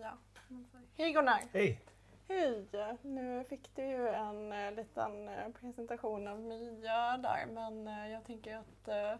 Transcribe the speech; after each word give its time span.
Ja. 0.00 0.18
Hej 0.96 1.12
Gunnar! 1.12 1.42
Hej! 1.52 1.80
Hej! 2.28 2.66
Nu 3.02 3.44
fick 3.48 3.76
du 3.76 3.82
ju 3.82 4.08
en 4.08 4.52
uh, 4.52 4.72
liten 4.72 5.28
uh, 5.28 5.48
presentation 5.60 6.28
av 6.28 6.40
Mia 6.40 7.16
där 7.16 7.46
men 7.46 7.88
uh, 7.88 8.10
jag 8.10 8.24
tänker 8.24 8.56
att 8.56 9.18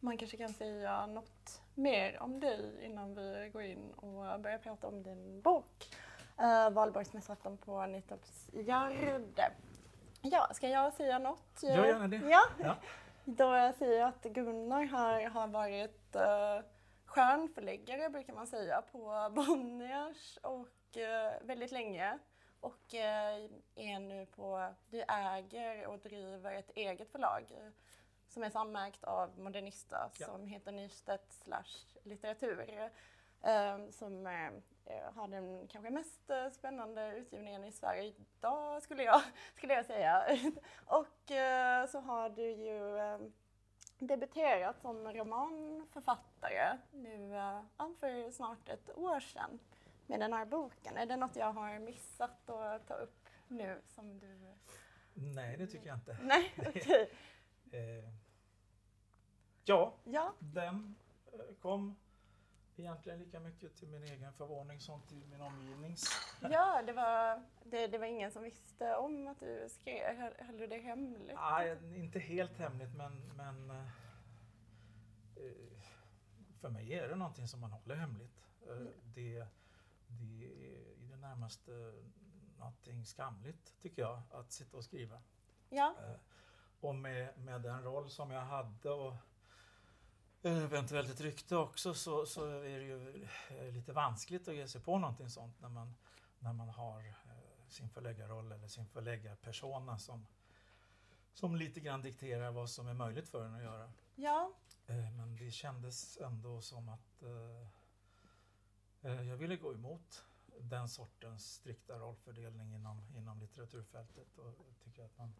man 0.00 0.18
kanske 0.18 0.36
kan 0.36 0.48
säga 0.48 1.06
något 1.06 1.62
mer 1.74 2.22
om 2.22 2.40
dig 2.40 2.84
innan 2.84 3.14
vi 3.14 3.50
går 3.52 3.62
in 3.62 3.92
och 3.96 4.40
börjar 4.40 4.58
prata 4.58 4.86
om 4.86 5.02
din 5.02 5.40
bok 5.40 5.88
uh, 6.40 6.70
Valborgsmässoafton 6.70 7.56
på 7.56 7.86
Nittorps 7.86 8.50
Gärde. 8.52 9.52
Ja, 10.22 10.48
ska 10.52 10.68
jag 10.68 10.92
säga 10.92 11.18
något? 11.18 11.62
Gör 11.62 11.86
gärna 11.86 12.08
det. 12.08 12.16
Ja. 12.16 12.42
ja. 12.58 12.76
Då 13.24 13.72
säger 13.78 14.00
jag 14.00 14.08
att 14.08 14.22
Gunnar 14.22 14.82
här 14.82 15.30
har 15.30 15.46
varit 15.46 16.16
uh, 16.16 16.64
stjärnförläggare 17.14 18.10
brukar 18.10 18.32
man 18.32 18.46
säga 18.46 18.82
på 18.82 19.30
Bonniers 19.34 20.38
och 20.42 20.96
uh, 20.96 21.46
väldigt 21.46 21.72
länge. 21.72 22.18
Och 22.60 22.94
uh, 22.94 23.50
är 23.74 23.98
nu 23.98 24.26
på, 24.26 24.74
du 24.90 25.02
äger 25.08 25.86
och 25.86 25.98
driver 25.98 26.54
ett 26.54 26.70
eget 26.74 27.12
förlag 27.12 27.54
som 28.28 28.42
är 28.42 28.50
samägt 28.50 29.04
av 29.04 29.38
Modernista 29.38 30.10
ja. 30.18 30.26
som 30.26 30.46
heter 30.46 30.72
Nystedt 30.72 31.32
slash 31.32 31.86
litteratur. 32.02 32.90
Uh, 33.46 33.90
som 33.90 34.26
uh, 34.26 35.12
har 35.14 35.28
den 35.28 35.68
kanske 35.68 35.90
mest 35.90 36.30
spännande 36.52 37.16
utgivningen 37.16 37.64
i 37.64 37.72
Sverige 37.72 38.14
idag 38.16 38.82
skulle 38.82 39.02
jag, 39.02 39.22
skulle 39.54 39.74
jag 39.74 39.86
säga. 39.86 40.24
och 40.86 41.30
eh, 41.30 41.86
så 41.86 42.00
har 42.00 42.28
du 42.30 42.50
ju 42.50 42.98
debuterat 43.98 44.80
som 44.80 45.12
romanförfattare 45.12 46.78
nu 46.90 47.30
för 48.00 48.30
snart 48.30 48.68
ett 48.68 48.98
år 48.98 49.20
sedan 49.20 49.58
med 50.06 50.20
den 50.20 50.32
här 50.32 50.46
boken. 50.46 50.96
Är 50.96 51.06
det 51.06 51.16
något 51.16 51.36
jag 51.36 51.52
har 51.52 51.78
missat 51.78 52.50
att 52.50 52.86
ta 52.86 52.94
upp 52.94 53.28
nu 53.48 53.80
som 53.86 54.18
du... 54.18 54.54
Nej, 55.14 55.56
det 55.56 55.66
tycker 55.66 55.86
jag 55.86 55.96
inte. 55.96 56.18
Nej, 56.22 56.52
okej. 56.58 57.08
Okay. 57.70 58.02
Ja, 59.66 59.94
ja. 60.04 60.32
den 60.38 60.94
eh, 61.32 61.54
kom 61.62 61.96
egentligen 62.78 63.18
lika 63.18 63.40
mycket 63.40 63.76
till 63.76 63.88
min 63.88 64.02
egen 64.02 64.32
förvåning 64.32 64.80
som 64.80 65.02
till 65.02 65.26
min 65.26 65.40
omgivnings. 65.40 66.04
Ja, 66.40 66.82
det 66.86 66.92
var, 66.92 67.42
det, 67.64 67.86
det 67.86 67.98
var 67.98 68.06
ingen 68.06 68.30
som 68.30 68.42
visste 68.42 68.96
om 68.96 69.26
att 69.26 69.40
du 69.40 69.68
skrev, 69.68 70.16
höll 70.38 70.58
du 70.58 70.66
det 70.66 70.78
hemligt? 70.78 71.34
Nej, 71.34 71.78
inte 71.96 72.18
helt 72.18 72.58
hemligt 72.58 72.94
men, 72.94 73.32
men 73.36 73.70
eh, 73.70 73.86
eh, 75.36 75.80
för 76.60 76.68
mig 76.68 76.94
är 76.94 77.08
det 77.08 77.16
någonting 77.16 77.48
som 77.48 77.60
man 77.60 77.72
håller 77.72 77.94
hemligt. 77.94 78.48
Mm. 78.66 78.88
Det, 79.14 79.46
det 80.06 80.44
är 80.44 80.48
i 81.02 81.06
det 81.10 81.16
närmaste 81.16 81.92
någonting 82.58 83.04
skamligt 83.04 83.74
tycker 83.82 84.02
jag 84.02 84.22
att 84.30 84.52
sitta 84.52 84.76
och 84.76 84.84
skriva. 84.84 85.22
Ja. 85.68 85.94
Och 86.80 86.94
med, 86.94 87.38
med 87.38 87.62
den 87.62 87.82
roll 87.82 88.10
som 88.10 88.30
jag 88.30 88.40
hade 88.40 88.90
och 88.90 89.14
eventuellt 90.48 91.10
ett 91.10 91.20
rykte 91.20 91.56
också 91.56 91.94
så, 91.94 92.26
så 92.26 92.46
är 92.46 92.78
det 92.78 92.84
ju 92.84 93.26
eh, 93.48 93.72
lite 93.72 93.92
vanskligt 93.92 94.48
att 94.48 94.54
ge 94.54 94.68
sig 94.68 94.80
på 94.80 94.98
någonting 94.98 95.30
sånt 95.30 95.60
när 95.60 95.68
man, 95.68 95.94
när 96.38 96.52
man 96.52 96.68
har 96.68 97.00
eh, 97.08 97.68
sin 97.68 97.90
förläggarroll 97.90 98.52
eller 98.52 98.68
sin 98.68 98.86
förläggarpersona 98.86 99.98
som, 99.98 100.26
som 101.32 101.56
lite 101.56 101.80
grann 101.80 102.02
dikterar 102.02 102.50
vad 102.50 102.70
som 102.70 102.88
är 102.88 102.94
möjligt 102.94 103.28
för 103.28 103.44
en 103.44 103.54
att 103.54 103.62
göra. 103.62 103.92
Ja. 104.14 104.52
Eh, 104.86 105.10
men 105.12 105.36
det 105.36 105.50
kändes 105.50 106.16
ändå 106.16 106.60
som 106.60 106.88
att 106.88 107.22
jag 109.00 109.36
ville 109.36 109.56
gå 109.56 109.72
emot 109.72 110.24
den 110.60 110.88
sortens 110.88 111.54
strikta 111.54 111.98
rollfördelning 111.98 112.74
inom, 112.74 113.06
inom 113.16 113.40
litteraturfältet 113.40 114.38
och 114.38 114.54
tycker 114.84 115.04
att 115.04 115.18
man 115.18 115.34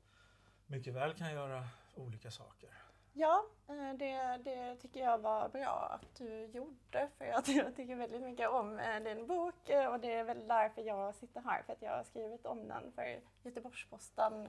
mycket 0.66 0.94
väl 0.94 1.14
kan 1.14 1.32
göra 1.32 1.69
olika 1.94 2.31
saker. 2.31 2.70
Ja, 3.16 3.44
eh, 3.69 3.98
det, 3.98 4.41
det, 4.44 4.76
tycker 4.76 5.00
jag 5.00 5.19
var 5.19 5.48
bra 5.48 5.98
att 6.00 6.19
du 6.19 6.47
gjorde 6.47 7.08
för 7.19 7.25
att 7.25 7.48
jag 7.48 7.76
tycker 7.76 7.97
väldigt 7.97 8.22
mycket 8.22 8.48
om 8.48 8.78
eh, 8.78 9.00
din 9.02 9.26
bok 9.26 9.70
eh, 9.70 9.86
och 9.86 10.00
det 10.00 10.14
är 10.14 10.25
väl 10.25 10.48
därför 10.48 10.82
jag 10.82 11.14
sitter 11.14 11.41
här 11.41 11.62
för 11.62 11.72
att 11.72 11.82
jag 11.82 11.97
har 11.97 12.04
skrivit 12.04 12.47
om 12.47 12.69
den 12.69 12.92
för 12.92 13.20
Göteborgs-Posten 13.42 14.48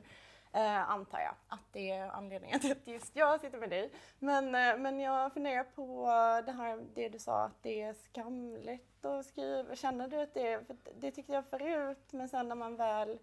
eh, 0.54 0.90
antar 0.90 1.20
jag 1.20 1.36
att 1.48 1.74
det 1.74 1.92
är 1.92 2.10
anledningen 2.10 2.60
till 2.60 2.72
att 2.72 2.88
just 2.88 3.16
jag 3.16 3.42
sitter 3.42 3.58
med 3.58 3.70
dig. 3.70 3.92
Men, 4.20 4.52
men 4.82 5.00
jag 5.00 5.34
funderar 5.34 5.64
på 5.64 6.06
det 6.46 6.52
här 6.52 6.86
det 6.94 7.10
du 7.10 7.20
sa 7.20 7.44
att 7.44 7.64
det 7.64 7.82
är 7.82 7.94
skamligt 7.94 9.06
att 9.06 9.26
skriva. 9.26 9.76
Känner 9.76 10.08
du 10.08 10.22
att 10.22 10.34
det 10.34 10.48
är, 10.48 10.64
för 10.64 10.76
det 11.00 11.12
tyckte 11.12 11.34
jag 11.34 11.46
förut 11.46 12.08
men 12.12 12.30
sen 12.30 12.48
när 12.48 12.56
man 12.56 12.76
väl 12.76 13.20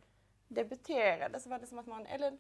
debuterade 0.49 1.41
så 1.41 1.49
var 1.49 1.59
det 1.59 1.67
som 1.67 1.79
att 1.79 1.87
man, 1.87 2.07
eller 2.07 2.39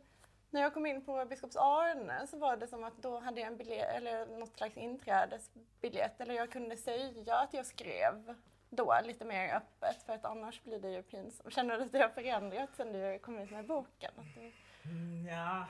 när 0.52 0.60
jag 0.60 0.74
kom 0.74 0.86
in 0.86 1.04
på 1.04 1.24
Biskops 1.24 1.56
Arne 1.56 2.26
så 2.26 2.38
var 2.38 2.56
det 2.56 2.66
som 2.66 2.84
att 2.84 3.02
då 3.02 3.18
hade 3.18 3.40
jag 3.40 3.46
en 3.46 3.56
biljett, 3.56 3.96
eller 3.96 4.38
något 4.38 4.56
slags 4.56 4.76
inträdesbiljett, 4.76 6.20
eller 6.20 6.34
jag 6.34 6.52
kunde 6.52 6.76
säga 6.76 7.36
att 7.36 7.54
jag 7.54 7.66
skrev 7.66 8.34
då 8.70 9.00
lite 9.04 9.24
mer 9.24 9.54
öppet 9.54 10.02
för 10.02 10.12
att 10.12 10.24
annars 10.24 10.62
blir 10.62 10.80
det 10.80 10.90
ju 10.90 11.02
pinsamt. 11.02 11.52
Känner 11.52 11.76
du 11.78 11.84
att 11.84 11.92
det 11.92 11.98
har 11.98 12.08
förändrats 12.08 12.76
sen 12.76 12.92
du 12.92 13.18
kom 13.18 13.38
ut 13.38 13.50
med 13.50 13.66
boken? 13.66 14.12
Att 14.16 14.34
du... 14.34 14.52
Mm, 14.90 15.26
ja, 15.26 15.66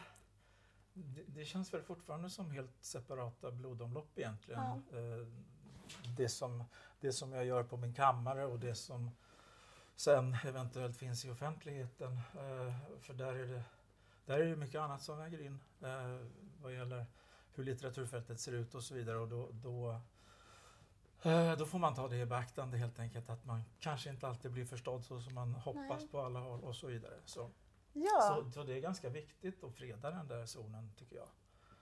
det, 0.94 1.22
det, 1.26 1.44
känns 1.44 1.75
väl 1.75 1.82
fortfarande 1.82 2.31
som 2.31 2.50
helt 2.50 2.84
separata 2.84 3.50
blodomlopp 3.50 4.19
egentligen. 4.19 4.60
Ja. 4.60 4.99
Eh, 4.99 5.26
det, 6.16 6.28
som, 6.28 6.64
det 7.00 7.12
som 7.12 7.32
jag 7.32 7.44
gör 7.44 7.62
på 7.62 7.76
min 7.76 7.94
kammare 7.94 8.44
och 8.44 8.59
det 8.59 8.75
som 8.75 9.10
sen 9.97 10.37
eventuellt 10.44 10.97
finns 10.97 11.25
i 11.25 11.31
offentligheten. 11.31 12.12
Eh, 12.12 12.99
för 13.00 13.14
där 13.14 13.34
är 13.34 13.47
det 13.47 13.62
där 14.27 14.38
är 14.38 14.44
det 14.44 14.56
mycket 14.56 14.81
annat 14.81 15.03
som 15.03 15.19
väger 15.19 15.41
in 15.41 15.60
eh, 15.81 16.27
vad 16.62 16.75
gäller 16.75 17.06
hur 17.55 17.65
litteraturfältet 17.65 18.41
ser 18.41 18.53
ut 18.53 18.75
och 18.75 18.83
så 18.83 18.94
vidare. 18.94 19.19
Och 19.19 19.28
då, 19.28 19.49
då, 19.53 20.00
eh, 21.22 21.56
då 21.59 21.66
får 21.66 21.78
man 21.78 21.94
ta 21.94 22.09
det 22.09 22.16
i 22.16 22.27
beaktande 22.27 22.77
helt 22.77 22.99
enkelt 22.99 23.31
att 23.31 23.44
man 23.44 23.62
kanske 23.81 24.11
inte 24.11 24.28
alltid 24.28 24.53
blir 24.53 24.65
förstådd 24.65 25.05
så 25.05 25.21
som 25.21 25.34
man 25.34 25.55
hoppas 25.55 26.00
Nej. 26.00 26.09
på 26.09 26.21
alla 26.21 26.41
håll 26.41 26.61
och 26.61 26.77
så 26.77 26.87
vidare. 26.87 27.15
Så, 27.25 27.50
ja. 27.93 28.43
så, 28.44 28.50
så, 28.50 28.65
det 28.65 28.77
är 28.77 28.81
ganska 28.81 29.09
viktigt 29.09 29.65
att 29.65 29.75
freda 29.75 30.11
den 30.11 30.28
där 30.28 30.47
zonen 30.47 30.93
tycker 30.99 31.16
jag. 31.16 31.28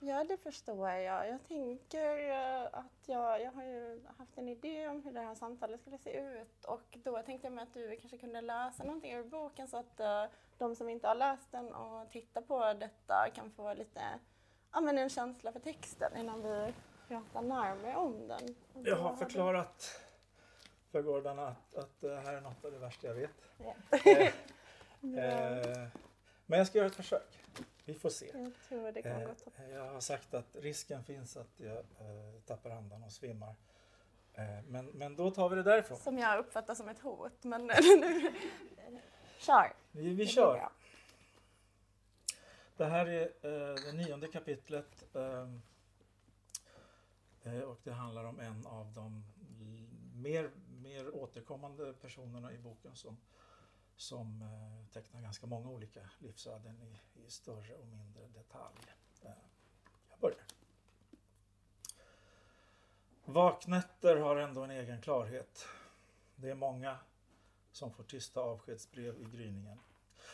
Ja, 0.03 0.23
det 0.23 0.37
förstår 0.37 0.89
jag. 0.89 1.29
Jag 1.29 1.47
tänker 1.47 2.29
eh, 2.29 2.65
att 2.71 3.07
jag, 3.07 3.41
jag 3.41 3.51
har 3.51 3.63
ju 3.63 4.01
haft 4.17 4.37
en 4.37 4.47
idé 4.47 4.87
om 4.87 5.03
hur 5.03 5.11
det 5.11 5.19
här 5.19 5.35
samtalet 5.35 5.81
skulle 5.81 5.97
se 5.97 6.19
ut 6.19 6.65
och 6.65 6.97
då 7.03 7.21
tänkte 7.23 7.47
jag 7.47 7.53
mig 7.53 7.63
att 7.63 7.73
du 7.73 7.95
kanske 7.95 8.17
kunde 8.17 8.41
läsa 8.41 8.83
någonting 8.83 9.13
ur 9.13 9.23
boken 9.23 9.67
så 9.67 9.77
att 9.77 9.99
uh, 9.99 10.25
de 10.57 10.75
som 10.75 10.89
inte 10.89 11.07
har 11.07 11.15
läst 11.15 11.51
den 11.51 11.73
och 11.73 12.11
tittar 12.11 12.41
på 12.41 12.73
detta 12.73 13.29
kan 13.29 13.51
få 13.51 13.73
lite, 13.73 14.01
ja 14.71 14.81
men 14.81 14.97
en 14.97 15.09
känsla 15.09 15.51
för 15.51 15.59
texten 15.59 16.17
innan 16.17 16.43
vi 16.43 16.73
pratar 17.07 17.41
närmare 17.41 17.95
om 17.95 18.27
den. 18.27 18.55
Jag 18.73 18.97
har 18.97 19.15
förklarat 19.15 20.01
för 20.91 21.01
Gordon 21.01 21.39
att, 21.39 21.75
att 21.75 22.01
det 22.01 22.15
här 22.15 22.33
är 22.33 22.41
något 22.41 22.65
av 22.65 22.71
det 22.71 22.77
värsta 22.77 23.07
jag 23.07 23.13
vet. 23.13 23.49
Ja. 23.57 23.75
eh, 24.11 24.33
men 26.45 26.57
jag 26.57 26.67
ska 26.67 26.77
göra 26.77 26.87
ett 26.87 26.95
försök. 26.95 27.40
Vi 27.85 27.93
får 27.93 28.09
se. 28.09 28.31
Jag 28.33 28.53
tror 28.67 28.91
det 28.91 29.01
kommer 29.01 29.35
eh, 29.57 29.69
Jag 29.71 29.93
har 29.93 29.99
sagt 29.99 30.33
att 30.33 30.55
risken 30.55 31.03
finns 31.03 31.37
att 31.37 31.59
jag 31.59 31.77
eh, 31.77 32.41
tappar 32.45 32.69
andan 32.69 33.03
och 33.03 33.11
svimmar. 33.11 33.55
Eh, 34.33 34.43
men, 34.67 34.85
men 34.85 35.15
då 35.15 35.31
tar 35.31 35.49
vi 35.49 35.55
det 35.55 35.63
därifrån. 35.63 35.97
Som 35.97 36.17
jag 36.17 36.39
uppfattar 36.39 36.75
som 36.75 36.89
ett 36.89 36.99
hot. 36.99 37.43
Men 37.43 37.69
kör! 39.39 39.73
Vi, 39.91 40.13
vi 40.13 40.27
kör. 40.27 40.69
Det 42.77 42.85
här 42.85 43.05
är 43.05 43.21
eh, 43.21 43.75
det 43.75 43.93
nionde 43.93 44.27
kapitlet 44.27 45.15
eh, 45.15 45.49
eh, 47.43 47.61
och 47.61 47.79
det 47.83 47.91
handlar 47.91 48.23
om 48.23 48.39
en 48.39 48.67
av 48.67 48.93
de 48.93 49.23
mer, 50.15 50.51
mer 50.81 51.15
återkommande 51.15 51.93
personerna 51.93 52.53
i 52.53 52.57
boken 52.57 52.95
som 52.95 53.17
som 54.01 54.41
eh, 54.41 54.93
tecknar 54.93 55.21
ganska 55.21 55.47
många 55.47 55.69
olika 55.69 56.09
livsöden 56.19 56.81
i, 56.81 57.21
i 57.25 57.29
större 57.29 57.75
och 57.75 57.87
mindre 57.87 58.27
detalj. 58.27 58.75
Eh, 59.21 59.31
jag 60.09 60.19
börjar. 60.19 60.45
Vaknätter 63.25 64.15
har 64.15 64.35
ändå 64.35 64.63
en 64.63 64.71
egen 64.71 65.01
klarhet. 65.01 65.65
Det 66.35 66.49
är 66.49 66.55
många 66.55 66.97
som 67.71 67.91
får 67.91 68.03
tysta 68.03 68.41
avskedsbrev 68.41 69.21
i 69.21 69.37
gryningen. 69.37 69.79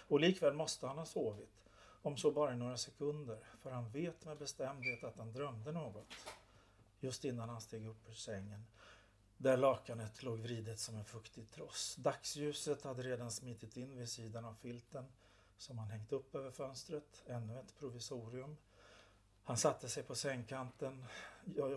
Och 0.08 0.20
likväl 0.20 0.54
måste 0.54 0.88
han 0.88 0.98
ha 0.98 1.06
sovit, 1.06 1.70
om 2.02 2.18
så 2.18 2.32
bara 2.32 2.54
i 2.54 2.58
några 2.58 2.78
sekunder, 2.78 3.40
för 3.62 3.72
han 3.72 3.90
vet 3.90 4.26
med 4.26 4.38
bestämdhet 4.38 5.04
att 5.04 5.18
han 5.18 5.34
drömde 5.34 5.72
något 5.72 6.14
just 7.00 7.26
innan 7.26 7.50
han 7.50 7.62
steg 7.62 7.88
upp 7.88 8.10
ur 8.10 8.14
sängen 8.14 8.66
där 9.38 9.58
lakanet 9.58 10.24
låg 10.24 10.40
vridet 10.40 10.80
som 10.80 10.96
en 10.96 11.06
fuktig 11.06 11.52
tross. 11.52 11.96
Dagsljuset 11.96 12.84
hade 12.84 13.04
redan 13.04 13.32
smitit 13.32 13.78
in 13.78 13.98
vid 13.98 14.10
sidan 14.10 14.46
av 14.46 14.54
filten 14.54 15.06
som 15.58 15.78
han 15.78 15.90
hängt 15.90 16.12
upp 16.12 16.36
över 16.36 16.52
fönstret, 16.52 17.24
ännu 17.26 17.60
ett 17.60 17.80
provisorium. 17.80 18.58
Han 19.44 19.58
satte 19.58 19.90
sig 19.90 20.04
på 20.04 20.16
sängkanten 20.16 21.06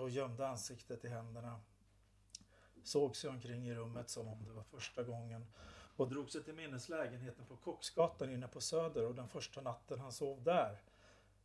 och 0.01 0.11
gömde 0.11 0.49
ansiktet 0.49 1.05
i 1.05 1.09
händerna. 1.09 1.61
såg 2.85 3.17
sig 3.17 3.31
omkring 3.31 3.69
i 3.69 3.75
rummet 3.75 4.11
som 4.11 4.29
om 4.29 4.45
det 4.45 4.53
var 4.53 4.63
första 4.63 5.03
gången 5.03 5.47
och 5.97 6.09
drog 6.09 6.31
sig 6.31 6.43
till 6.43 6.55
minnes 6.55 6.89
lägenheten 6.89 7.47
på 7.47 7.57
Kocksgatan 7.57 8.31
inne 8.31 8.49
på 8.49 8.61
Söder 8.61 9.07
och 9.07 9.15
den 9.15 9.29
första 9.29 9.61
natten 9.61 10.01
han 10.01 10.13
sov 10.13 10.43
där. 10.43 10.83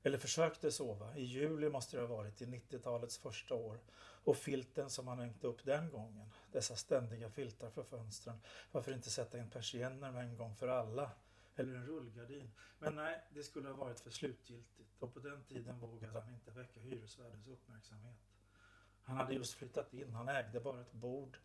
Eller 0.05 0.17
försökte 0.17 0.71
sova. 0.71 1.17
I 1.17 1.23
juli 1.23 1.69
måste 1.69 1.97
det 1.97 2.01
ha 2.01 2.15
varit, 2.15 2.41
i 2.41 2.45
90-talets 2.45 3.17
första 3.17 3.55
år. 3.55 3.79
Och 3.97 4.37
filten 4.37 4.89
som 4.89 5.07
han 5.07 5.19
hängt 5.19 5.43
upp 5.43 5.65
den 5.65 5.89
gången. 5.89 6.31
Dessa 6.51 6.75
ständiga 6.75 7.29
filtar 7.29 7.69
för 7.69 7.83
fönstren. 7.83 8.39
Varför 8.71 8.93
inte 8.93 9.09
sätta 9.09 9.39
in 9.39 9.49
persienner 9.49 10.11
med 10.11 10.25
en 10.25 10.35
gång 10.35 10.55
för 10.55 10.67
alla? 10.67 11.11
Eller 11.55 11.75
en 11.75 11.85
rullgardin. 11.85 12.51
Men 12.79 12.95
nej, 12.95 13.23
det 13.29 13.43
skulle 13.43 13.69
ha 13.69 13.75
varit 13.75 13.99
för 13.99 14.09
slutgiltigt. 14.09 14.95
Och 14.99 15.13
på 15.13 15.19
den 15.19 15.43
tiden 15.43 15.79
vågade 15.79 16.21
han 16.21 16.33
inte 16.33 16.51
väcka 16.51 16.79
hyresvärdens 16.79 17.47
uppmärksamhet. 17.47 18.19
Han 19.03 19.17
hade 19.17 19.33
just 19.33 19.53
flyttat 19.53 19.93
in. 19.93 20.13
Han 20.13 20.29
ägde 20.29 20.59
bara 20.59 20.81
ett 20.81 20.93
bord 20.93 21.37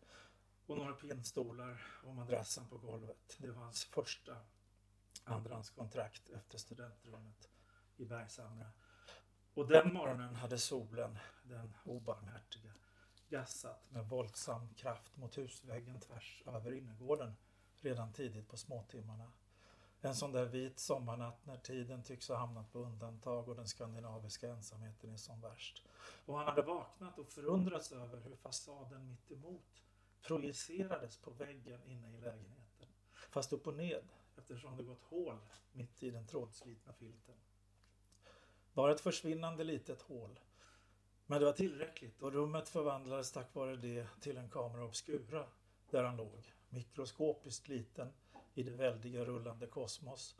och 0.65 0.77
några 0.77 0.93
pinnstolar 0.93 1.81
och 2.03 2.15
madrassen 2.15 2.67
på 2.67 2.77
golvet. 2.77 3.37
Det 3.37 3.51
var 3.51 3.63
hans 3.63 3.85
första 3.85 4.37
andrahandskontrakt 5.23 6.29
efter 6.29 6.57
studentrummet 6.57 7.50
i 8.01 8.05
Bergshamra. 8.05 8.65
Och 9.53 9.67
den 9.67 9.93
morgonen 9.93 10.35
hade 10.35 10.57
solen, 10.57 11.17
den 11.43 11.73
obarmhärtiga, 11.83 12.73
gassat 13.29 13.85
med 13.89 14.09
våldsam 14.09 14.73
kraft 14.73 15.17
mot 15.17 15.37
husväggen 15.37 15.99
tvärs 15.99 16.43
över 16.45 16.73
innergården 16.73 17.35
redan 17.79 18.13
tidigt 18.13 18.47
på 18.47 18.57
småtimmarna. 18.57 19.31
En 20.01 20.15
sån 20.15 20.31
där 20.31 20.45
vit 20.45 20.79
sommarnatt 20.79 21.45
när 21.45 21.57
tiden 21.57 22.03
tycks 22.03 22.29
ha 22.29 22.35
hamnat 22.35 22.71
på 22.71 22.79
undantag 22.79 23.49
och 23.49 23.55
den 23.55 23.67
skandinaviska 23.67 24.49
ensamheten 24.49 25.13
är 25.13 25.17
som 25.17 25.41
värst. 25.41 25.83
Och 26.25 26.37
han 26.37 26.47
hade 26.47 26.61
vaknat 26.61 27.19
och 27.19 27.29
förundrats 27.29 27.91
över 27.91 28.19
hur 28.19 28.35
fasaden 28.35 29.07
mitt 29.07 29.31
emot 29.31 29.83
projicerades 30.21 31.17
på 31.17 31.31
väggen 31.31 31.83
inne 31.83 32.07
i 32.07 32.17
lägenheten. 32.17 32.87
Fast 33.29 33.53
upp 33.53 33.67
och 33.67 33.75
ned 33.75 34.03
eftersom 34.37 34.77
det 34.77 34.83
gått 34.83 35.03
hål 35.03 35.37
mitt 35.71 36.03
i 36.03 36.11
den 36.11 36.27
trådslitna 36.27 36.93
filten. 36.93 37.35
Bara 38.73 38.91
ett 38.91 39.01
försvinnande 39.01 39.63
litet 39.63 40.01
hål. 40.01 40.39
Men 41.25 41.39
det 41.39 41.45
var 41.45 41.53
tillräckligt 41.53 42.21
och 42.21 42.33
rummet 42.33 42.69
förvandlades 42.69 43.31
tack 43.31 43.55
vare 43.55 43.75
det 43.75 44.07
till 44.21 44.37
en 44.37 44.49
kamera 44.49 44.85
obscura 44.85 45.45
där 45.89 46.03
han 46.03 46.17
låg, 46.17 46.53
mikroskopiskt 46.69 47.67
liten 47.67 48.13
i 48.53 48.63
det 48.63 48.71
väldiga 48.71 49.25
rullande 49.25 49.67
kosmos 49.67 50.35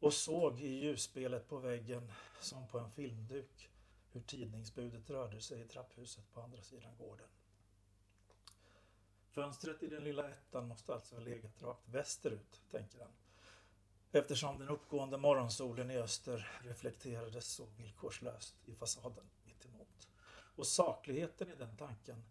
och 0.00 0.14
såg 0.14 0.60
i 0.60 0.68
ljusspelet 0.68 1.48
på 1.48 1.58
väggen 1.58 2.12
som 2.40 2.68
på 2.68 2.78
en 2.78 2.90
filmduk 2.90 3.70
hur 4.12 4.20
tidningsbudet 4.20 5.10
rörde 5.10 5.40
sig 5.40 5.60
i 5.60 5.64
trapphuset 5.64 6.32
på 6.32 6.40
andra 6.40 6.62
sidan 6.62 6.96
gården. 6.96 7.28
Fönstret 9.30 9.82
i 9.82 9.86
den 9.86 10.04
lilla 10.04 10.30
ettan 10.30 10.68
måste 10.68 10.94
alltså 10.94 11.14
ha 11.14 11.22
legat 11.22 11.62
rakt 11.62 11.88
västerut, 11.88 12.62
tänker 12.70 12.98
han. 12.98 13.12
Eftersom 14.14 14.58
den 14.58 14.68
uppgående 14.68 15.18
morgonsolen 15.18 15.90
i 15.90 15.98
öster 15.98 16.50
reflekterades 16.62 17.46
så 17.46 17.66
villkorslöst 17.76 18.54
i 18.64 18.74
fasaden 18.74 19.24
mittemot. 19.44 20.08
Och 20.56 20.66
sakligheten 20.66 21.48
i 21.48 21.54
den 21.54 21.76
tanken 21.76 22.24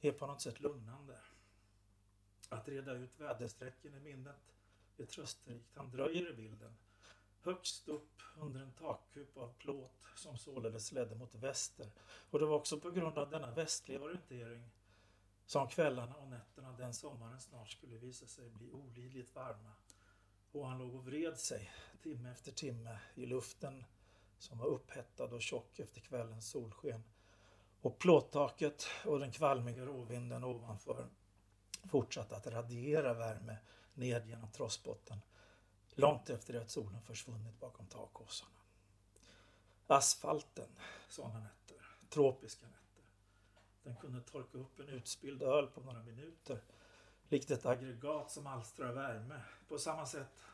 är 0.00 0.12
på 0.12 0.26
något 0.26 0.40
sätt 0.40 0.60
lugnande. 0.60 1.18
Att 2.48 2.68
reda 2.68 2.92
ut 2.92 3.20
väderstrecken 3.20 3.94
i 3.94 4.00
minnet 4.00 4.54
är 4.96 5.04
trösterikt. 5.04 5.76
Han 5.76 5.90
dröjer 5.90 6.30
i 6.30 6.34
bilden. 6.34 6.76
Högst 7.40 7.88
upp 7.88 8.20
under 8.38 8.60
en 8.60 8.72
takkup 8.72 9.36
av 9.36 9.52
plåt 9.58 9.92
som 10.16 10.38
således 10.38 10.92
ledde 10.92 11.14
mot 11.14 11.34
väster. 11.34 11.90
Och 12.30 12.38
det 12.38 12.46
var 12.46 12.56
också 12.56 12.80
på 12.80 12.90
grund 12.90 13.18
av 13.18 13.30
denna 13.30 13.50
västliga 13.50 14.00
orientering 14.00 14.70
som 15.46 15.68
kvällarna 15.68 16.14
och 16.14 16.28
nätterna 16.28 16.72
den 16.72 16.94
sommaren 16.94 17.40
snart 17.40 17.70
skulle 17.70 17.96
visa 17.96 18.26
sig 18.26 18.50
bli 18.50 18.70
olidligt 18.70 19.34
varma. 19.34 19.72
Och 20.54 20.68
han 20.68 20.78
låg 20.78 20.94
och 20.94 21.04
vred 21.04 21.38
sig 21.38 21.70
timme 22.02 22.30
efter 22.30 22.52
timme 22.52 22.98
i 23.14 23.26
luften 23.26 23.84
som 24.38 24.58
var 24.58 24.66
upphettad 24.66 25.24
och 25.24 25.42
tjock 25.42 25.78
efter 25.78 26.00
kvällens 26.00 26.50
solsken. 26.50 27.04
Och 27.80 27.98
plåttaket 27.98 28.86
och 29.04 29.20
den 29.20 29.32
kvalmiga 29.32 29.86
råvinden 29.86 30.44
ovanför 30.44 31.06
fortsatte 31.84 32.36
att 32.36 32.46
radiera 32.46 33.14
värme 33.14 33.56
ned 33.94 34.26
genom 34.26 34.52
trossbotten 34.52 35.20
långt 35.94 36.30
efter 36.30 36.52
det 36.52 36.60
att 36.60 36.70
solen 36.70 37.02
försvunnit 37.02 37.60
bakom 37.60 37.86
takåsarna. 37.86 38.50
Asfalten, 39.86 40.68
sådana 41.08 41.38
nätter, 41.38 41.86
tropiska 42.08 42.66
nätter 42.66 42.84
den 43.84 43.96
kunde 43.96 44.20
torka 44.20 44.58
upp 44.58 44.80
en 44.80 44.88
utspilld 44.88 45.42
öl 45.42 45.66
på 45.66 45.80
några 45.80 46.02
minuter. 46.02 46.62
Likt 47.28 47.50
ett 47.50 47.66
aggregat 47.66 48.30
som 48.30 48.46
alstrar 48.46 48.92
värme. 48.92 49.40
På 49.68 49.78
samma 49.78 50.06
sätt 50.06 50.44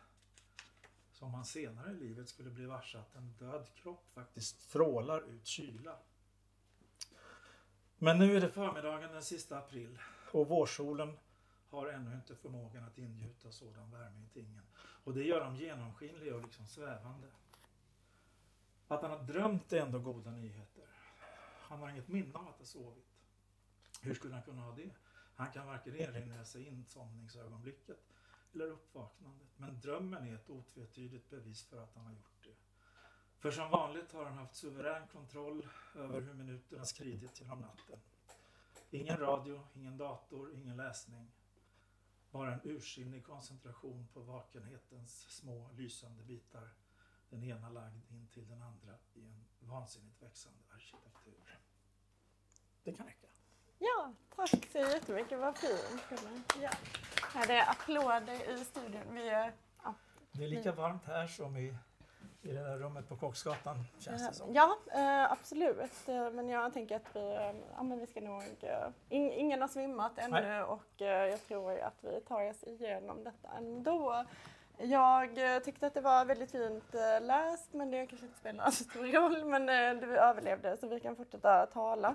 som 1.12 1.30
man 1.30 1.44
senare 1.44 1.90
i 1.90 1.94
livet 1.94 2.28
skulle 2.28 2.50
bli 2.50 2.66
varse 2.66 2.98
att 2.98 3.14
en 3.14 3.32
död 3.38 3.66
kropp 3.74 4.10
faktiskt 4.14 4.60
strålar 4.60 5.20
ut 5.30 5.46
kyla. 5.46 5.96
Men 7.98 8.18
nu 8.18 8.36
är 8.36 8.40
det 8.40 8.48
förmiddagen 8.48 9.12
den 9.12 9.22
sista 9.22 9.58
april 9.58 9.98
och 10.32 10.48
vårsolen 10.48 11.18
har 11.70 11.86
ännu 11.86 12.14
inte 12.14 12.36
förmågan 12.36 12.84
att 12.84 12.98
ingjuta 12.98 13.52
sådan 13.52 13.90
värme 13.90 14.26
i 14.26 14.28
tingen. 14.28 14.62
Och 14.76 15.14
det 15.14 15.24
gör 15.24 15.40
dem 15.40 15.56
genomskinliga 15.56 16.34
och 16.34 16.42
liksom 16.42 16.66
svävande. 16.66 17.28
Att 18.88 19.02
han 19.02 19.10
har 19.10 19.22
drömt 19.22 19.72
är 19.72 19.80
ändå 19.80 19.98
goda 19.98 20.30
nyheter. 20.30 20.84
Han 21.60 21.78
har 21.78 21.88
inget 21.88 22.08
minne 22.08 22.38
av 22.38 22.48
att 22.48 22.58
ha 22.58 22.64
sovit. 22.64 23.06
Hur 24.00 24.14
skulle 24.14 24.34
han 24.34 24.42
kunna 24.42 24.62
ha 24.62 24.72
det? 24.72 24.90
Han 25.40 25.52
kan 25.52 25.66
varken 25.66 25.96
erinra 25.96 26.44
sig 26.44 26.66
insomningsögonblicket 26.66 27.98
eller 28.52 28.66
uppvaknandet. 28.66 29.48
Men 29.56 29.80
drömmen 29.80 30.28
är 30.28 30.34
ett 30.34 30.50
otvetydigt 30.50 31.30
bevis 31.30 31.64
för 31.64 31.82
att 31.82 31.94
han 31.94 32.04
har 32.04 32.12
gjort 32.12 32.44
det. 32.44 32.54
För 33.38 33.50
som 33.50 33.70
vanligt 33.70 34.12
har 34.12 34.24
han 34.24 34.38
haft 34.38 34.54
suverän 34.54 35.08
kontroll 35.08 35.68
över 35.94 36.20
hur 36.20 36.34
minuterna 36.34 36.84
skridit 36.84 37.40
genom 37.40 37.60
natten. 37.60 38.00
Ingen 38.90 39.16
radio, 39.16 39.66
ingen 39.74 39.96
dator, 39.96 40.54
ingen 40.54 40.76
läsning. 40.76 41.30
Bara 42.30 42.54
en 42.54 42.60
ursinnig 42.64 43.24
koncentration 43.24 44.08
på 44.12 44.20
vakenhetens 44.20 45.20
små 45.20 45.70
lysande 45.72 46.22
bitar. 46.22 46.68
Den 47.30 47.44
ena 47.44 47.68
lagd 47.70 48.04
in 48.10 48.28
till 48.28 48.48
den 48.48 48.62
andra 48.62 48.98
i 49.14 49.26
en 49.60 49.68
vansinnigt 49.68 50.22
växande 50.22 50.58
arkitektur. 50.70 51.58
Det 52.82 52.92
kan 52.92 53.06
räcka. 53.06 53.29
Ja, 53.82 54.12
tack 54.36 54.66
så 54.72 54.78
jättemycket. 54.78 55.38
Vad 55.38 55.58
fint. 55.58 56.54
Ja. 56.62 56.70
Här 57.34 57.42
är 57.42 57.46
det 57.46 57.64
applåder 57.64 58.50
i 58.54 58.64
studion. 58.64 59.02
Vi 59.10 59.28
är, 59.28 59.52
ja. 59.84 59.94
Det 60.32 60.44
är 60.44 60.48
lika 60.48 60.72
varmt 60.72 61.06
här 61.06 61.26
som 61.26 61.56
i, 61.56 61.74
i 62.42 62.52
det 62.52 62.62
där 62.62 62.78
rummet 62.78 63.08
på 63.08 63.16
Kocksgatan, 63.16 63.84
känns 63.98 64.28
det 64.28 64.34
som. 64.34 64.54
Ja, 64.54 64.78
äh, 64.94 65.32
absolut. 65.32 66.08
Eh, 66.08 66.30
men 66.30 66.48
jag 66.48 66.72
tänker 66.72 66.96
att 66.96 67.16
vi, 67.16 67.20
eh, 67.20 67.54
ja, 67.76 67.82
men 67.82 67.98
vi 67.98 68.06
ska 68.06 68.20
nog... 68.20 68.42
In, 69.08 69.32
ingen 69.32 69.60
har 69.60 69.68
svimmat 69.68 70.18
ännu 70.18 70.40
Nej. 70.40 70.62
och 70.62 70.92
jag 70.96 71.46
tror 71.46 71.80
att 71.80 71.98
vi 72.00 72.20
tar 72.20 72.50
oss 72.50 72.64
igenom 72.64 73.24
detta 73.24 73.48
ändå. 73.56 74.24
Jag 74.82 75.54
eh, 75.54 75.62
tyckte 75.62 75.86
att 75.86 75.94
det 75.94 76.00
var 76.00 76.24
väldigt 76.24 76.50
fint 76.50 76.94
eh, 76.94 77.26
läst 77.26 77.72
men 77.72 77.90
det 77.90 78.06
kanske 78.06 78.26
inte 78.26 78.38
spelar 78.38 78.70
så 78.70 78.84
stor 78.84 79.06
roll 79.06 79.44
men 79.60 79.68
eh, 79.68 80.00
du 80.00 80.18
överlevde 80.18 80.76
så 80.76 80.88
vi 80.88 81.00
kan 81.00 81.16
fortsätta 81.16 81.66
tala. 81.66 82.14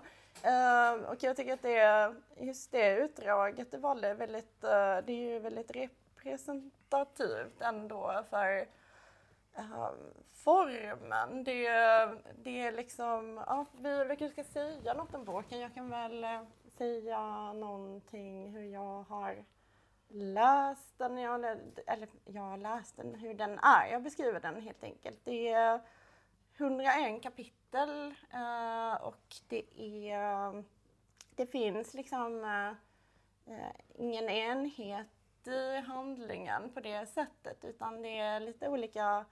Och 1.07 1.23
jag 1.23 1.35
tycker 1.35 1.53
att 1.53 1.61
det, 1.61 2.13
just 2.39 2.71
det 2.71 2.95
utdraget 2.97 3.71
du 3.71 3.77
valde 3.77 4.13
väldigt, 4.13 4.61
det 4.61 4.67
är 5.07 5.33
ju 5.33 5.39
väldigt 5.39 5.71
representativt 5.71 7.61
ändå 7.61 8.23
för 8.29 8.65
ehm, 9.55 10.13
formen. 10.33 11.43
Det, 11.43 11.69
det 12.43 12.61
är 12.61 12.71
liksom, 12.71 13.43
ja, 13.47 13.65
vi, 13.81 14.03
vi 14.03 14.15
kanske 14.15 14.43
ska 14.43 14.53
säga 14.53 14.93
något 14.93 15.15
om 15.15 15.25
boken. 15.25 15.59
Jag 15.59 15.73
kan 15.73 15.89
väl 15.89 16.25
säga 16.77 17.53
någonting 17.53 18.51
hur 18.51 18.63
jag 18.63 19.03
har 19.03 19.45
läst 20.15 20.97
den, 20.97 21.17
jag, 21.17 21.45
eller 21.87 22.07
jag 22.25 22.41
har 22.41 22.57
läst 22.57 22.97
den, 22.97 23.15
hur 23.15 23.33
den 23.33 23.59
är. 23.59 23.87
Jag 23.91 24.03
beskriver 24.03 24.39
den 24.39 24.61
helt 24.61 24.83
enkelt. 24.83 25.19
Det 25.23 25.49
är 25.49 25.79
101 26.57 27.23
kapitel 27.23 28.15
eh, 28.33 28.95
och 29.01 29.35
det 29.47 29.81
är 29.81 30.63
det 31.35 31.45
finns 31.45 31.93
liksom 31.93 32.43
eh, 32.43 32.67
eh, 33.55 33.75
ingen 33.95 34.29
enhet 34.29 35.07
i 35.47 35.77
handlingen 35.77 36.69
på 36.73 36.79
det 36.79 37.05
sättet 37.05 37.65
utan 37.65 38.01
det 38.01 38.19
är 38.19 38.39
lite 38.39 38.69
olika 38.69 39.25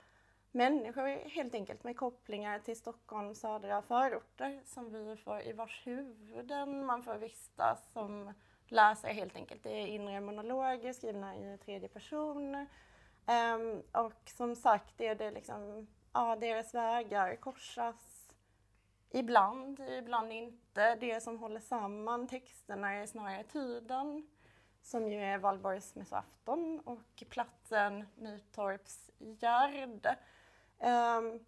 människor 0.51 1.29
helt 1.29 1.55
enkelt 1.55 1.83
med 1.83 1.97
kopplingar 1.97 2.59
till 2.59 2.77
Stockholms 2.77 3.39
södra 3.39 3.81
förorter 3.81 4.61
som 4.65 4.93
vi 4.93 5.17
får 5.17 5.41
i 5.41 5.53
vars 5.53 5.87
huvuden 5.87 6.85
man 6.85 7.03
får 7.03 7.15
vistas 7.15 7.91
som 7.91 8.33
läsare 8.73 9.11
helt 9.11 9.35
enkelt. 9.35 9.63
Det 9.63 9.81
är 9.81 9.87
inre 9.87 10.21
monologer 10.21 10.93
skrivna 10.93 11.35
i 11.35 11.57
tredje 11.57 11.89
person. 11.89 12.67
Um, 13.25 13.83
och 13.91 14.29
som 14.29 14.55
sagt 14.55 15.01
är 15.01 15.15
det 15.15 15.31
liksom 15.31 15.87
ja, 16.13 16.35
deras 16.35 16.73
vägar 16.73 17.35
korsas 17.35 18.29
ibland, 19.09 19.79
ibland 19.79 20.31
inte. 20.31 20.95
Det 20.95 21.23
som 21.23 21.39
håller 21.39 21.59
samman 21.59 22.27
texterna 22.27 22.93
är 22.93 23.05
snarare 23.05 23.43
tiden 23.43 24.27
som 24.81 25.07
ju 25.07 25.21
är 25.21 25.37
valborgsmässoafton 25.37 26.79
och 26.79 27.23
platsen 27.29 28.05
Nytorps 28.15 29.11
gärd. 29.19 30.07
Um, 30.79 31.45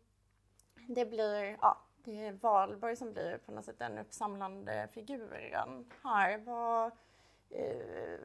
det 0.87 1.05
blir, 1.05 1.57
ja, 1.61 1.81
det 2.03 2.27
är 2.27 2.31
Valborg 2.31 2.95
som 2.95 3.13
blir 3.13 3.37
på 3.37 3.51
något 3.51 3.65
sätt 3.65 3.79
den 3.79 3.97
uppsamlande 3.97 4.87
figuren 4.91 5.91
här. 6.03 6.37
Vad, 6.37 6.91
eh, 7.55 8.19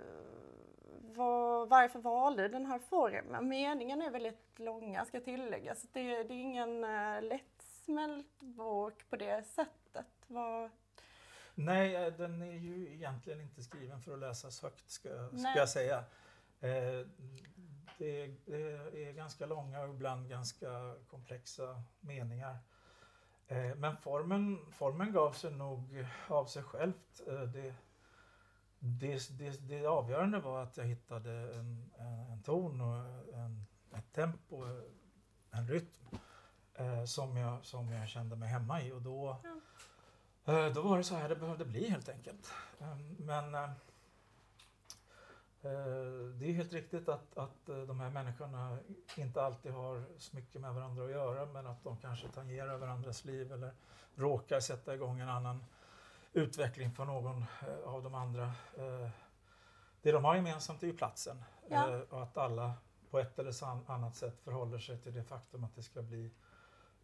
vad, 1.14 1.68
varför 1.68 1.98
valde 1.98 2.48
den 2.48 2.66
här 2.66 2.78
formen? 2.78 3.48
Meningen 3.48 4.02
är 4.02 4.10
väldigt 4.10 4.58
långa 4.58 5.04
ska 5.04 5.20
tilläggas. 5.20 5.82
Det, 5.92 6.22
det 6.22 6.34
är 6.34 6.40
ingen 6.40 6.84
uh, 6.84 7.22
lättsmält 7.22 8.40
bok 8.40 9.10
på 9.10 9.16
det 9.16 9.42
sättet. 9.46 10.06
Vad, 10.26 10.70
Nej, 11.54 11.96
eh, 11.96 12.12
den 12.12 12.42
är 12.42 12.52
ju 12.52 12.94
egentligen 12.94 13.40
inte 13.40 13.62
skriven 13.62 14.02
för 14.02 14.12
att 14.12 14.18
läsas 14.18 14.62
högt 14.62 14.90
ska, 14.90 15.08
ska 15.28 15.54
jag 15.56 15.68
säga. 15.68 15.98
Eh, 16.60 17.06
det, 17.98 18.22
är, 18.22 18.36
det, 18.90 19.04
är, 19.04 19.12
ganska 19.12 19.46
långa 19.46 19.80
och 19.80 19.94
ibland 19.94 20.28
ganska 20.28 20.94
komplexa 21.10 21.82
meningar. 22.00 22.58
Eh, 23.48 23.74
men 23.76 23.96
formen, 23.96 24.72
formen 24.72 25.12
gav 25.12 25.32
sig 25.32 25.52
nog 25.52 26.06
av 26.28 26.44
sig 26.44 26.62
självt. 26.62 27.22
Eh, 27.26 27.42
det, 27.42 27.74
det, 28.80 29.38
det, 29.38 29.68
det 29.68 29.86
avgörande 29.86 30.38
var 30.38 30.62
att 30.62 30.76
jag 30.76 30.84
hittade 30.84 31.30
en, 31.32 31.90
en 32.30 32.42
ton 32.42 32.80
och 32.80 33.34
en, 33.34 33.66
ett 33.94 34.12
tempo, 34.12 34.64
en 35.50 35.68
rytm 35.68 36.18
eh, 36.74 37.04
som, 37.04 37.36
jag, 37.36 37.64
som 37.64 37.92
jag 37.92 38.08
kände 38.08 38.36
mig 38.36 38.48
hemma 38.48 38.82
i. 38.82 38.92
Och 38.92 39.02
då, 39.02 39.40
ja 39.44 39.50
Eh, 40.50 40.66
då 40.66 40.82
var 40.82 40.98
det 40.98 41.04
så 41.04 41.14
här 41.14 41.28
det 41.28 41.36
behövde 41.36 41.64
bli 41.64 41.88
helt 41.88 42.08
enkelt. 42.08 42.52
Ehm, 42.80 43.16
men 43.18 43.54
eh, 43.54 43.62
eh, 45.62 46.30
det 46.34 46.46
är 46.46 46.52
helt 46.52 46.72
riktigt 46.72 47.08
att, 47.08 47.38
att 47.38 47.66
de 47.66 48.00
här 48.00 48.10
människorna 48.10 48.78
inte 49.16 49.42
alltid 49.42 49.72
har 49.72 50.04
så 50.18 50.36
mycket 50.36 50.60
med 50.60 50.74
varandra 50.74 51.04
att 51.04 51.10
göra 51.10 51.46
men 51.46 51.66
att 51.66 51.84
de 51.84 51.96
kanske 51.96 52.28
tangerar 52.28 52.76
varandras 52.76 53.24
liv 53.24 53.52
eller 53.52 53.72
råkar 54.14 54.60
sätta 54.60 54.94
igång 54.94 55.20
en 55.20 55.28
annan 55.28 55.64
utveckling 56.32 56.92
för 56.92 57.04
någon 57.04 57.44
av 57.84 58.02
de 58.02 58.14
andra. 58.14 58.52
Det 60.02 60.12
de 60.12 60.24
har 60.24 60.34
gemensamt 60.34 60.82
är 60.82 60.86
ju 60.86 60.96
platsen 60.96 61.44
ja. 61.68 62.02
och 62.10 62.22
att 62.22 62.36
alla 62.36 62.72
på 63.10 63.18
ett 63.18 63.38
eller 63.38 63.90
annat 63.90 64.16
sätt 64.16 64.40
förhåller 64.40 64.78
sig 64.78 64.98
till 64.98 65.14
det 65.14 65.24
faktum 65.24 65.64
att 65.64 65.74
det 65.74 65.82
ska 65.82 66.02
bli 66.02 66.30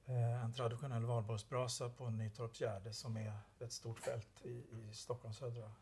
Eh, 0.09 0.45
en 0.45 0.53
traditionell 0.53 1.05
valborgsbrasa 1.05 1.89
på 1.89 2.11
Nytorps 2.11 2.61
Gärde 2.61 2.93
som 2.93 3.17
är 3.17 3.33
ett 3.61 3.73
stort 3.73 4.01
fält 4.01 4.45
i, 4.45 4.49
i 4.51 4.91
Stockholms 4.93 5.37
södra 5.37 5.73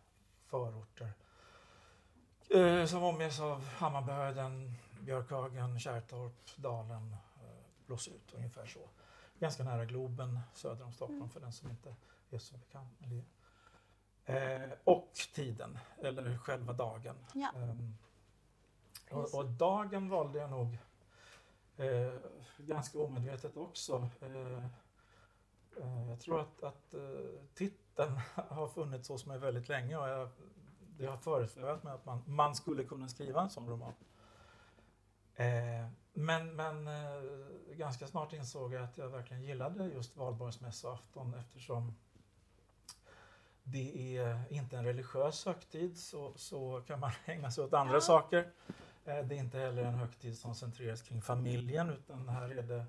förorter. 0.46 1.12
Eh, 2.50 2.86
som 2.86 3.02
omges 3.02 3.40
av 3.40 3.64
Hammarbyhöjden, 3.68 4.74
Björkhagen, 5.00 5.80
Kärrtorp, 5.80 6.56
Dalen, 6.56 7.16
eh, 7.36 7.86
Blåsut, 7.86 8.34
ungefär 8.34 8.66
så. 8.66 8.88
Ganska 9.38 9.64
nära 9.64 9.84
Globen 9.84 10.40
söder 10.54 10.84
om 10.84 10.92
Stockholm 10.92 11.18
mm. 11.18 11.30
för 11.30 11.40
den 11.40 11.52
som 11.52 11.70
inte 11.70 11.96
är 12.30 12.38
så 12.38 12.56
bekant. 12.56 12.98
Eh, 14.24 14.70
och 14.84 15.12
tiden, 15.34 15.78
eller 16.02 16.38
själva 16.38 16.72
dagen. 16.72 17.16
Ja. 17.34 17.50
Ehm, 17.56 17.96
och, 19.10 19.34
och, 19.34 19.46
dagen 19.46 20.08
valde 20.08 20.38
jag 20.38 20.50
nog 20.50 20.78
Eh, 21.76 22.12
ganska 22.58 22.98
omedvetet 22.98 23.56
också. 23.56 24.08
Eh, 24.20 24.64
eh, 25.80 26.10
jag 26.10 26.20
tror 26.20 26.40
att, 26.40 26.62
att 26.62 26.94
eh, 26.94 27.00
titeln 27.54 28.20
har 28.34 28.68
funnits 28.68 29.08
hos 29.08 29.26
mig 29.26 29.38
väldigt 29.38 29.68
länge 29.68 29.96
och 29.96 30.08
jag, 30.08 30.28
det 30.96 31.06
har 31.06 31.16
föresvävat 31.16 31.82
mig 31.82 31.92
att 31.92 32.04
man, 32.04 32.22
man 32.26 32.54
skulle 32.54 32.84
kunna 32.84 33.08
skriva 33.08 33.42
en 33.42 33.50
sån 33.50 33.68
roman. 33.68 33.92
Eh, 35.34 35.88
men 36.12 36.56
men 36.56 36.88
eh, 36.88 37.22
ganska 37.76 38.06
snart 38.06 38.32
insåg 38.32 38.74
jag 38.74 38.82
att 38.82 38.98
jag 38.98 39.08
verkligen 39.08 39.42
gillade 39.42 39.84
just 39.86 40.16
valborgsmässoafton 40.16 41.34
eftersom 41.34 41.94
det 43.64 44.16
är 44.18 44.44
inte 44.48 44.76
en 44.76 44.84
religiös 44.84 45.44
högtid 45.44 45.98
så, 45.98 46.32
så 46.36 46.82
kan 46.86 47.00
man 47.00 47.10
ägna 47.24 47.50
sig 47.50 47.64
åt 47.64 47.72
andra 47.72 47.94
ja. 47.94 48.00
saker. 48.00 48.50
Eh, 49.04 49.18
det 49.24 49.34
är 49.34 49.38
inte 49.38 49.58
heller 49.58 49.84
en 49.84 49.94
högtid 49.94 50.38
som 50.38 50.54
centreras 50.54 51.02
kring 51.02 51.22
familjen 51.22 51.90
utan 51.90 52.28
här 52.28 52.48
är 52.58 52.62
det, 52.62 52.84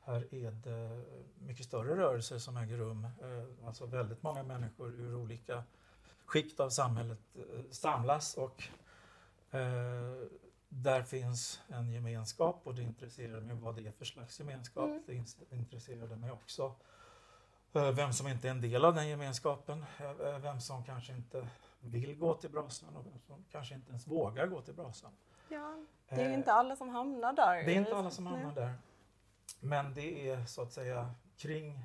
här 0.00 0.34
är 0.34 0.50
det 0.50 1.04
mycket 1.38 1.66
större 1.66 1.96
rörelser 1.96 2.38
som 2.38 2.56
äger 2.56 2.76
rum. 2.76 3.04
Eh, 3.04 3.66
alltså 3.66 3.86
väldigt 3.86 4.22
många 4.22 4.42
människor 4.42 4.88
ur 4.88 5.16
olika 5.16 5.64
skikt 6.24 6.60
av 6.60 6.70
samhället 6.70 7.20
eh, 7.34 7.64
samlas 7.70 8.34
och 8.34 8.62
där 10.68 11.02
finns 11.02 11.60
en 11.68 11.90
gemenskap 11.90 12.60
och 12.64 12.74
det 12.74 12.82
intresserar 12.82 13.40
mig 13.40 13.56
vad 13.56 13.76
det 13.76 13.86
är 13.86 13.92
för 13.92 14.04
slags 14.04 14.38
gemenskap. 14.38 14.84
Mm. 14.84 15.02
Det 15.48 15.56
intresserade 15.56 16.16
mig 16.16 16.30
också 16.30 16.74
vem 17.72 18.12
som 18.12 18.28
inte 18.28 18.48
är 18.48 18.50
en 18.50 18.60
del 18.60 18.84
av 18.84 18.94
den 18.94 19.08
gemenskapen, 19.08 19.84
vem 20.40 20.60
som 20.60 20.84
kanske 20.84 21.12
inte 21.12 21.48
vill 21.80 22.18
gå 22.18 22.34
till 22.34 22.50
brasan 22.50 22.96
och 22.96 23.06
vem 23.06 23.18
som 23.26 23.44
kanske 23.50 23.74
inte 23.74 23.88
ens 23.88 24.06
vågar 24.06 24.46
gå 24.46 24.60
till 24.60 24.74
brasan. 24.74 25.10
Ja, 25.48 25.76
det 26.08 26.22
är 26.22 26.28
ju 26.28 26.34
inte 26.34 26.52
alla 26.52 26.76
som 26.76 26.88
hamnar 26.88 27.32
där. 27.32 27.64
Det 27.64 27.72
är 27.72 27.76
inte 27.76 27.96
alla 27.96 28.10
som 28.10 28.26
hamnar 28.26 28.54
där. 28.54 28.74
Men 29.60 29.94
det 29.94 30.28
är 30.28 30.44
så 30.46 30.62
att 30.62 30.72
säga 30.72 31.10
kring, 31.36 31.84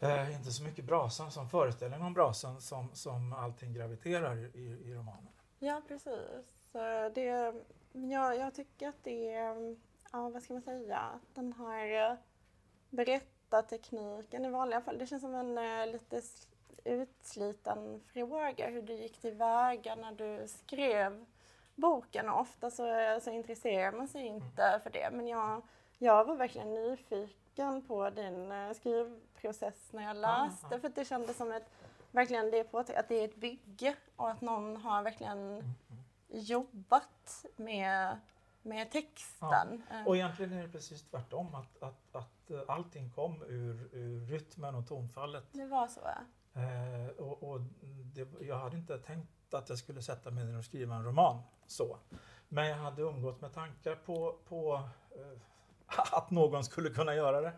eh, 0.00 0.36
inte 0.36 0.50
så 0.50 0.62
mycket 0.62 0.84
brasan 0.84 1.30
som 1.30 1.48
föreställningen 1.48 2.06
om 2.06 2.14
brasan 2.14 2.60
som, 2.60 2.94
som 2.94 3.32
allting 3.32 3.74
graviterar 3.74 4.36
i, 4.36 4.60
i 4.84 4.94
romanen. 4.94 5.28
Ja, 5.58 5.82
precis. 5.88 6.72
Det, 7.14 7.54
ja, 7.92 8.34
jag 8.34 8.54
tycker 8.54 8.88
att 8.88 9.04
det 9.04 9.34
är, 9.34 9.76
ja 10.12 10.28
vad 10.28 10.42
ska 10.42 10.52
man 10.52 10.62
säga, 10.62 11.20
den 11.34 11.52
här 11.52 12.16
berättartekniken 13.50 14.44
i 14.44 14.50
vanliga 14.50 14.80
fall, 14.80 14.98
det 14.98 15.06
känns 15.06 15.22
som 15.22 15.34
en 15.34 15.58
uh, 15.58 15.92
lite 15.92 16.22
utsliten 16.84 18.00
fråga 18.12 18.68
hur 18.68 18.82
du 18.82 18.92
gick 18.92 19.20
tillväga 19.20 19.94
när 19.94 20.12
du 20.12 20.48
skrev 20.48 21.24
boken 21.74 22.28
och 22.28 22.40
ofta 22.40 22.70
så, 22.70 23.18
så 23.22 23.30
intresserar 23.30 23.92
man 23.92 24.08
sig 24.08 24.26
inte 24.26 24.62
mm. 24.62 24.80
för 24.80 24.90
det. 24.90 25.10
Men 25.12 25.28
jag, 25.28 25.62
jag 25.98 26.24
var 26.24 26.36
verkligen 26.36 26.74
nyfiken 26.74 27.82
på 27.82 28.10
din 28.10 28.52
uh, 28.52 28.72
skrivprocess 28.72 29.92
när 29.92 30.02
jag 30.02 30.16
läste 30.16 30.66
Aha. 30.66 30.78
för 30.78 30.88
det 30.88 31.04
kändes 31.04 31.36
som 31.36 31.52
ett, 31.52 31.70
verkligen 32.10 32.50
det 32.50 32.64
på, 32.64 32.78
att 32.78 33.08
det 33.08 33.20
är 33.20 33.24
ett 33.24 33.36
bygge 33.36 33.94
och 34.16 34.30
att 34.30 34.40
någon 34.40 34.76
har 34.76 35.02
verkligen 35.02 35.38
mm. 35.38 35.64
jobbat 36.28 37.46
med, 37.56 38.18
med 38.62 38.90
texten. 38.90 39.82
Ja. 39.90 40.04
Och 40.06 40.16
egentligen 40.16 40.52
är 40.52 40.62
det 40.62 40.68
precis 40.68 41.02
tvärtom, 41.02 41.54
att, 41.54 41.82
att, 41.82 42.14
att 42.16 42.50
eh, 42.50 42.60
allting 42.68 43.10
kom 43.10 43.42
ur, 43.42 43.88
ur 43.92 44.26
rytmen 44.26 44.74
och 44.74 44.88
tonfallet. 44.88 45.44
Det 45.52 45.66
var 45.66 45.88
så? 45.88 46.00
Eh, 46.60 47.08
och, 47.18 47.42
och 47.42 47.60
det, 48.14 48.28
jag 48.40 48.58
hade 48.58 48.76
inte 48.76 48.98
tänkt 48.98 49.54
att 49.54 49.68
jag 49.68 49.78
skulle 49.78 50.02
sätta 50.02 50.30
mig 50.30 50.44
ner 50.44 50.58
och 50.58 50.64
skriva 50.64 50.94
en 50.94 51.04
roman. 51.04 51.42
så. 51.66 51.98
Men 52.48 52.68
jag 52.68 52.76
hade 52.76 53.02
umgått 53.02 53.40
med 53.40 53.52
tankar 53.52 53.94
på, 53.94 54.38
på 54.48 54.88
eh, 55.10 55.40
att 56.12 56.30
någon 56.30 56.64
skulle 56.64 56.90
kunna 56.90 57.14
göra 57.14 57.40
det. 57.40 57.52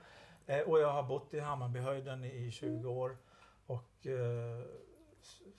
Eh, 0.47 0.61
och 0.61 0.80
jag 0.80 0.92
har 0.92 1.02
bott 1.02 1.35
i 1.35 1.40
Hammarbyhöjden 1.40 2.25
i 2.25 2.50
20 2.50 2.66
mm. 2.66 2.87
år 2.87 3.16
och 3.66 4.07
eh, 4.07 4.64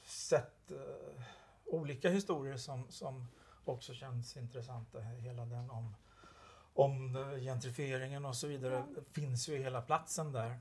sett 0.03 0.71
eh, 0.71 1.23
olika 1.65 2.09
historier 2.09 2.57
som, 2.57 2.91
som 2.91 3.27
också 3.65 3.93
känns 3.93 4.37
intressanta. 4.37 4.99
Hela 4.99 5.45
den 5.45 5.69
om, 5.69 5.95
om 6.73 7.13
gentrifieringen 7.41 8.25
och 8.25 8.35
så 8.35 8.47
vidare 8.47 8.85
ja. 8.95 9.01
finns 9.11 9.49
ju 9.49 9.53
i 9.53 9.63
hela 9.63 9.81
platsen 9.81 10.31
där 10.31 10.59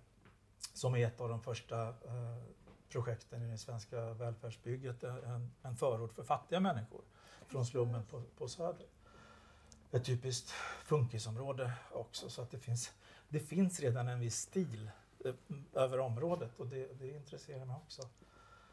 som 0.75 0.95
är 0.95 1.07
ett 1.07 1.21
av 1.21 1.28
de 1.28 1.42
första 1.42 1.88
eh, 1.88 2.42
projekten 2.88 3.42
i 3.42 3.50
det 3.50 3.59
svenska 3.59 4.12
välfärdsbygget 4.14 5.02
en, 5.02 5.50
en 5.62 5.76
förort 5.76 6.12
för 6.12 6.23
fattiga 6.23 6.61
människor 6.61 7.02
från 7.47 7.66
slummen 7.66 8.07
på, 8.07 8.23
på 8.38 8.49
Söder. 8.49 8.87
Ett 9.90 10.04
typiskt 10.04 10.50
funkisområde 10.85 11.73
också 11.92 12.30
så 12.30 12.42
att 12.42 12.50
det 12.50 12.59
finns, 12.59 12.92
det 13.28 13.40
finns 13.40 13.80
redan 13.80 14.09
en 14.09 14.21
viss 14.21 14.37
stil 14.37 14.90
eh, 15.25 15.35
över 15.75 15.99
området 15.99 16.61
och 16.61 16.66
det, 16.66 16.99
det 16.99 17.16
intresserar 17.16 17.64
mig 17.64 17.76
också. 17.76 18.02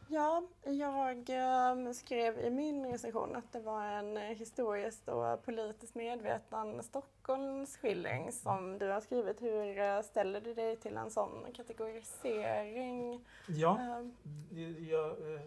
Ja, 0.10 0.44
jag 0.64 1.30
ehm, 1.30 1.94
skrev 1.94 2.40
i 2.40 2.50
min 2.50 2.86
recension 2.86 3.36
att 3.36 3.52
det 3.52 3.60
var 3.60 3.84
en 3.84 4.18
historiskt 4.18 5.08
och 5.08 5.46
politiskt 5.46 5.96
medveten 5.96 6.84
Stockholmsskildring 6.84 8.32
som 8.32 8.78
du 8.78 8.90
har 8.90 9.02
skrivit. 9.02 9.42
Hur 9.42 9.80
eh, 9.80 10.02
ställer 10.02 10.42
du 10.42 10.54
dig 10.54 10.76
till 10.76 10.98
en 10.98 11.12
sån 11.12 11.46
kategorisering? 11.56 13.26
Ja, 13.48 13.80
ehm. 13.80 14.16
jag, 14.90 15.10
eh, 15.10 15.42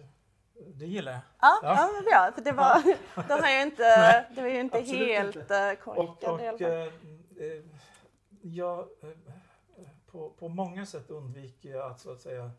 det 0.66 0.86
gillar 0.86 1.12
jag. 1.12 1.20
Ja, 1.40 1.60
ja. 1.62 1.74
ja 1.74 2.02
bra. 2.10 2.32
För 2.34 2.42
det 2.42 2.52
var, 2.52 2.82
ja. 3.16 3.36
har 3.42 3.48
jag 3.48 3.62
inte, 3.62 3.82
Nej, 3.82 4.26
det 4.34 4.40
var 4.40 4.48
ju 4.48 4.60
inte 4.60 4.80
helt 4.80 5.36
inte. 5.36 5.58
Eh, 5.58 5.74
korkat 5.74 6.24
och, 6.24 6.34
och, 6.34 6.40
i 6.40 6.46
alla 6.46 6.58
fall. 6.58 6.92
Jag 8.42 8.88
på, 10.06 10.30
på 10.30 10.48
många 10.48 10.86
sätt 10.86 11.10
undviker 11.10 11.70
jag 11.70 11.90
att 11.90 12.00
så 12.00 12.12
att 12.12 12.20
säga 12.20 12.50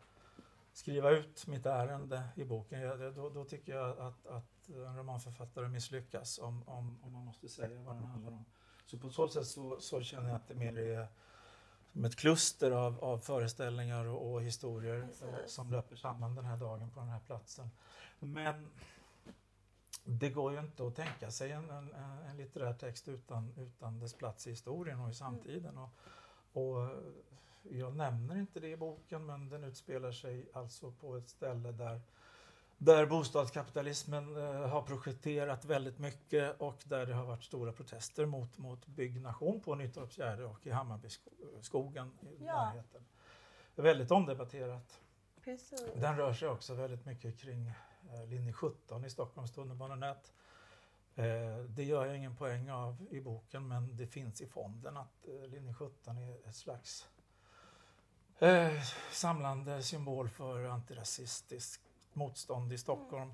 skriva 0.72 1.10
ut 1.10 1.46
mitt 1.46 1.66
ärende 1.66 2.22
i 2.36 2.44
boken. 2.44 2.80
Jag, 2.80 3.14
då, 3.14 3.28
då, 3.28 3.44
tycker 3.44 3.76
jag 3.76 3.98
att, 3.98 4.26
att 4.26 4.68
en 4.68 4.96
romanförfattare 4.96 5.68
misslyckas 5.68 6.38
om, 6.38 6.68
om, 6.68 6.98
om 7.02 7.12
man 7.12 7.24
måste 7.24 7.48
säga 7.48 7.82
vad 7.82 7.96
den 7.96 8.04
handlar 8.04 8.32
om. 8.32 8.44
Så 8.86 8.98
på 8.98 9.10
så 9.10 9.28
sätt 9.28 9.46
så, 9.46 9.80
så 9.80 10.02
känner 10.02 10.28
jag 10.28 10.36
att 10.36 10.48
det 10.48 10.54
mer 10.54 10.78
är 10.78 11.08
som 11.92 12.04
ett 12.04 12.16
kluster 12.16 12.70
av, 12.70 13.04
av 13.04 13.18
föreställningar 13.18 14.04
och, 14.04 14.32
och 14.32 14.42
historier 14.42 15.08
eh, 15.22 15.46
som 15.46 15.70
löper 15.70 15.96
samman 15.96 16.34
den 16.34 16.44
här 16.44 16.56
dagen 16.56 16.90
på 16.90 17.00
den 17.00 17.08
här 17.08 17.20
platsen. 17.20 17.70
Men 18.18 18.70
det 20.04 20.30
går 20.30 20.52
ju 20.52 20.60
inte 20.60 20.86
att 20.86 20.96
tänka 20.96 21.30
sig 21.30 21.52
en, 21.52 21.70
en, 21.70 21.94
en 22.30 22.36
litterär 22.36 22.74
text 22.74 23.08
utan, 23.08 23.52
utan 23.56 23.98
dess 23.98 24.14
plats 24.14 24.46
i 24.46 24.50
historien 24.50 25.00
och 25.00 25.10
i 25.10 25.14
samtiden. 25.14 25.78
Och, 25.78 25.90
och 26.52 26.90
jag 27.70 27.96
nämner 27.96 28.36
inte 28.36 28.60
det 28.60 28.68
i 28.68 28.76
boken, 28.76 29.26
men 29.26 29.48
den 29.48 29.64
utspelar 29.64 30.12
sig 30.12 30.48
alltså 30.52 30.92
på 30.92 31.16
ett 31.16 31.28
ställe 31.28 31.72
där, 31.72 32.00
där 32.78 33.06
bostadskapitalismen 33.06 34.36
eh, 34.36 34.68
har 34.68 34.82
projekterat 34.82 35.64
väldigt 35.64 35.98
mycket 35.98 36.60
och 36.60 36.82
där 36.84 37.06
det 37.06 37.14
har 37.14 37.24
varit 37.24 37.44
stora 37.44 37.72
protester 37.72 38.26
mot, 38.26 38.58
mot 38.58 38.86
byggnation 38.86 39.60
på 39.60 39.74
Nyttorpsgärde 39.74 40.44
och 40.44 40.66
i 40.66 40.70
Hammarbyskogen 40.70 42.12
i 42.22 42.44
ja. 42.44 42.64
närheten. 42.64 43.04
Väldigt 43.74 44.10
omdebatterat. 44.10 45.00
Precis. 45.44 45.84
Den 45.94 46.16
rör 46.16 46.32
sig 46.32 46.48
också 46.48 46.74
väldigt 46.74 47.06
mycket 47.06 47.38
kring 47.38 47.68
eh, 48.12 48.26
linje 48.26 48.52
17 48.52 49.04
i 49.04 49.10
Stockholms 49.10 49.52
tunnelbanenät. 49.52 50.32
Eh, 51.14 51.56
det 51.68 51.84
gör 51.84 52.06
jag 52.06 52.16
ingen 52.16 52.36
poäng 52.36 52.70
av 52.70 53.06
i 53.10 53.20
boken 53.20 53.68
men 53.68 53.96
det 53.96 54.06
finns 54.06 54.40
i 54.40 54.46
fonden 54.46 54.96
att 54.96 55.28
eh, 55.28 55.48
linje 55.48 55.74
17 55.74 56.18
är 56.18 56.48
ett 56.48 56.54
slags 56.54 57.08
eh, 58.42 58.82
samlande 59.10 59.82
symbol 59.82 60.28
för 60.28 60.64
antirasistiskt 60.64 61.82
motstånd 62.12 62.72
i 62.72 62.78
Stockholm. 62.78 63.32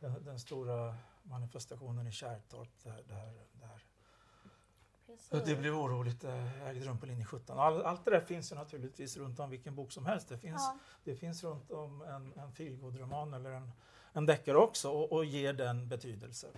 Den, 0.00 0.24
den 0.24 0.40
stora 0.40 0.94
manifestationen 1.22 2.06
i 2.06 2.12
Kärrtorp 2.12 2.68
där, 2.82 3.02
där, 3.08 3.46
där 3.52 5.44
det 5.44 5.56
blev 5.56 5.74
oroligt, 5.74 6.20
det 6.20 6.50
ägde 6.66 6.86
rum 6.86 6.98
på 6.98 7.06
linje 7.06 7.24
17. 7.24 7.58
All, 7.58 7.82
allt 7.82 8.04
det 8.04 8.10
där 8.10 8.20
finns 8.20 8.52
ju 8.52 8.56
naturligtvis 8.56 9.16
runt 9.16 9.40
om 9.40 9.50
vilken 9.50 9.74
bok 9.74 9.92
som 9.92 10.06
helst. 10.06 10.28
Det 10.28 10.38
finns, 10.38 10.62
ja. 10.62 10.78
det 11.04 11.14
finns 11.14 11.44
runt 11.44 11.70
om 11.70 12.02
en, 12.02 12.32
en 12.32 12.52
feelgood-roman 12.52 13.34
eller 13.34 13.50
en, 13.50 13.72
en 14.12 14.26
deckare 14.26 14.56
också 14.56 14.90
och, 14.90 15.12
och 15.12 15.24
ger 15.24 15.52
den 15.52 15.88
betydelse. 15.88 16.48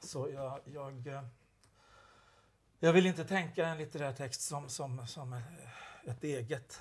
Så 0.00 0.30
jag, 0.30 0.60
jag, 0.64 1.06
eh, 1.06 1.22
jag 2.78 2.92
vill 2.92 3.06
inte 3.06 3.24
tänka 3.24 3.66
en 3.66 3.78
litterär 3.78 4.12
text 4.12 4.40
som, 4.40 4.68
som, 4.68 5.06
som 5.06 5.40
ett 6.04 6.24
eget 6.24 6.80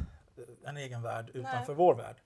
en 0.63 0.77
egen 0.77 1.01
värld 1.01 1.29
utanför 1.33 1.73
Nej. 1.73 1.75
vår 1.75 1.95
värld. 1.95 2.21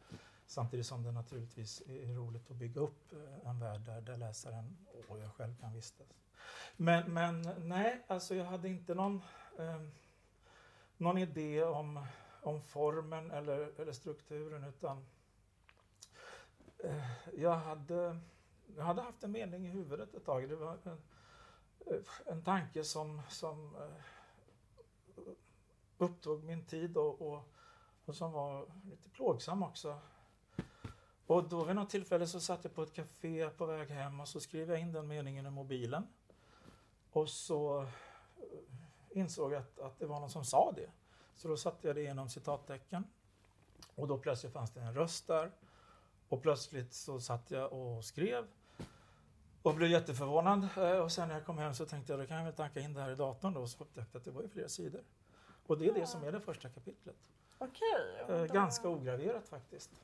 Samtidigt 0.45 0.85
som 0.85 1.03
det 1.03 1.11
naturligtvis 1.11 1.81
är 1.81 2.15
roligt 2.15 2.51
att 2.51 2.57
bygga 2.57 2.81
upp 2.81 3.13
eh, 3.13 3.49
en 3.49 3.59
värld 3.59 3.81
där, 3.81 4.01
där 4.01 4.17
läsaren 4.17 4.77
och 5.07 5.19
jag 5.19 5.33
själv 5.33 5.55
kan 5.59 5.73
vistas. 5.73 6.07
Men, 6.77 7.13
men 7.13 7.41
nej, 7.57 8.05
alltså 8.07 8.35
jag 8.35 8.45
hade 8.45 8.69
inte 8.69 8.93
någon, 8.93 9.21
eh, 9.59 9.81
någon 10.97 11.17
idé 11.17 11.63
om, 11.63 12.05
om 12.41 12.61
formen 12.61 13.31
eller, 13.31 13.81
eller 13.81 13.91
strukturen 13.91 14.63
utan 14.63 15.05
eh, 16.83 17.11
jag, 17.37 17.55
hade, 17.55 18.19
jag 18.75 18.83
hade 18.83 19.01
haft 19.01 19.23
en 19.23 19.31
mening 19.31 19.65
i 19.65 19.69
huvudet 19.69 20.13
ett 20.13 20.25
tag. 20.25 20.49
Det 20.49 20.55
var 20.55 20.77
en, 20.83 21.01
eh, 21.85 22.01
en 22.25 22.43
tanke 22.43 22.83
som, 22.83 23.21
som 23.29 23.75
eh, 23.75 24.03
upptog 25.97 26.43
min 26.43 26.65
tid 26.65 26.97
och, 26.97 27.21
och 27.21 27.49
och 28.09 28.15
som 28.15 28.31
var 28.31 28.65
lite 28.83 29.09
plågsam 29.09 29.63
också. 29.63 29.99
Och 31.27 31.49
då 31.49 31.63
vid 31.63 31.75
något 31.75 31.89
tillfälle 31.89 32.27
så 32.27 32.39
satt 32.39 32.63
jag 32.63 32.75
på 32.75 32.83
ett 32.83 32.93
café 32.93 33.49
på 33.49 33.65
väg 33.65 33.89
hem 33.89 34.19
och 34.19 34.27
så 34.27 34.39
skrev 34.39 34.69
jag 34.69 34.79
in 34.79 34.91
den 34.91 35.07
meningen 35.07 35.45
i 35.45 35.49
mobilen. 35.49 36.07
Och 37.11 37.29
så 37.29 37.81
eh, 37.81 37.87
insåg 39.09 39.53
jag 39.53 39.59
att, 39.59 39.79
att 39.79 39.99
det 39.99 40.05
var 40.05 40.19
någon 40.19 40.29
som 40.29 40.45
sa 40.45 40.71
det. 40.75 40.89
Så 41.35 41.47
då 41.47 41.57
satte 41.57 41.87
jag 41.87 41.95
det 41.95 42.03
inom 42.03 42.29
citattecken. 42.29 43.03
Och 43.95 44.07
då 44.07 44.17
plötsligt 44.17 44.53
fanns 44.53 44.71
det 44.71 44.79
en 44.79 44.93
röst 44.93 45.27
där. 45.27 45.51
Och 46.29 46.41
plötsligt 46.41 46.93
så 46.93 47.19
satt 47.19 47.51
jag 47.51 47.73
och 47.73 48.05
skrev. 48.05 48.47
Och 49.61 49.75
blev 49.75 49.89
jätteförvånad. 49.89 50.67
Eh, 50.77 50.99
och 50.99 51.11
sen 51.11 51.27
när 51.27 51.35
jag 51.35 51.45
kom 51.45 51.57
hem 51.57 51.73
så 51.73 51.85
tänkte 51.85 52.13
jag, 52.13 52.19
då 52.19 52.27
kan 52.27 52.37
jag 52.37 52.45
väl 52.45 52.53
tanka 52.53 52.79
in 52.79 52.93
det 52.93 53.01
här 53.01 53.11
i 53.11 53.15
datorn 53.15 53.53
då. 53.53 53.61
Och 53.61 53.69
så 53.69 53.83
upptäckte 53.83 54.09
jag 54.11 54.19
att 54.19 54.25
det 54.25 54.31
var 54.31 54.41
ju 54.41 54.49
flera 54.49 54.69
sidor. 54.69 55.01
Och 55.65 55.77
det 55.77 55.87
är 55.87 55.93
det 55.93 56.07
som 56.07 56.23
är 56.23 56.31
det 56.31 56.41
första 56.41 56.69
kapitlet. 56.69 57.15
Okej. 57.59 58.23
Okay, 58.23 58.47
då... 58.47 58.53
Ganska 58.53 58.89
ograverat 58.89 59.49
faktiskt. 59.49 60.01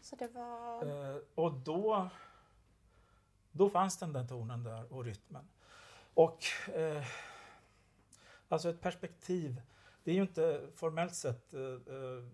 Så 0.00 0.16
det 0.16 0.28
var... 0.28 0.86
Eh, 0.86 1.16
och 1.34 1.52
då, 1.52 2.08
då 3.52 3.70
fanns 3.70 3.98
den 3.98 4.12
där 4.12 4.26
tonen 4.26 4.64
där 4.64 4.92
och 4.92 5.04
rytmen. 5.04 5.48
Och 6.14 6.44
eh, 6.74 7.06
alltså 8.48 8.70
ett 8.70 8.80
perspektiv, 8.80 9.62
det 10.04 10.10
är 10.10 10.14
ju 10.14 10.22
inte 10.22 10.68
formellt 10.74 11.14
sett 11.14 11.54
eh, 11.54 11.60
eh, 11.62 12.24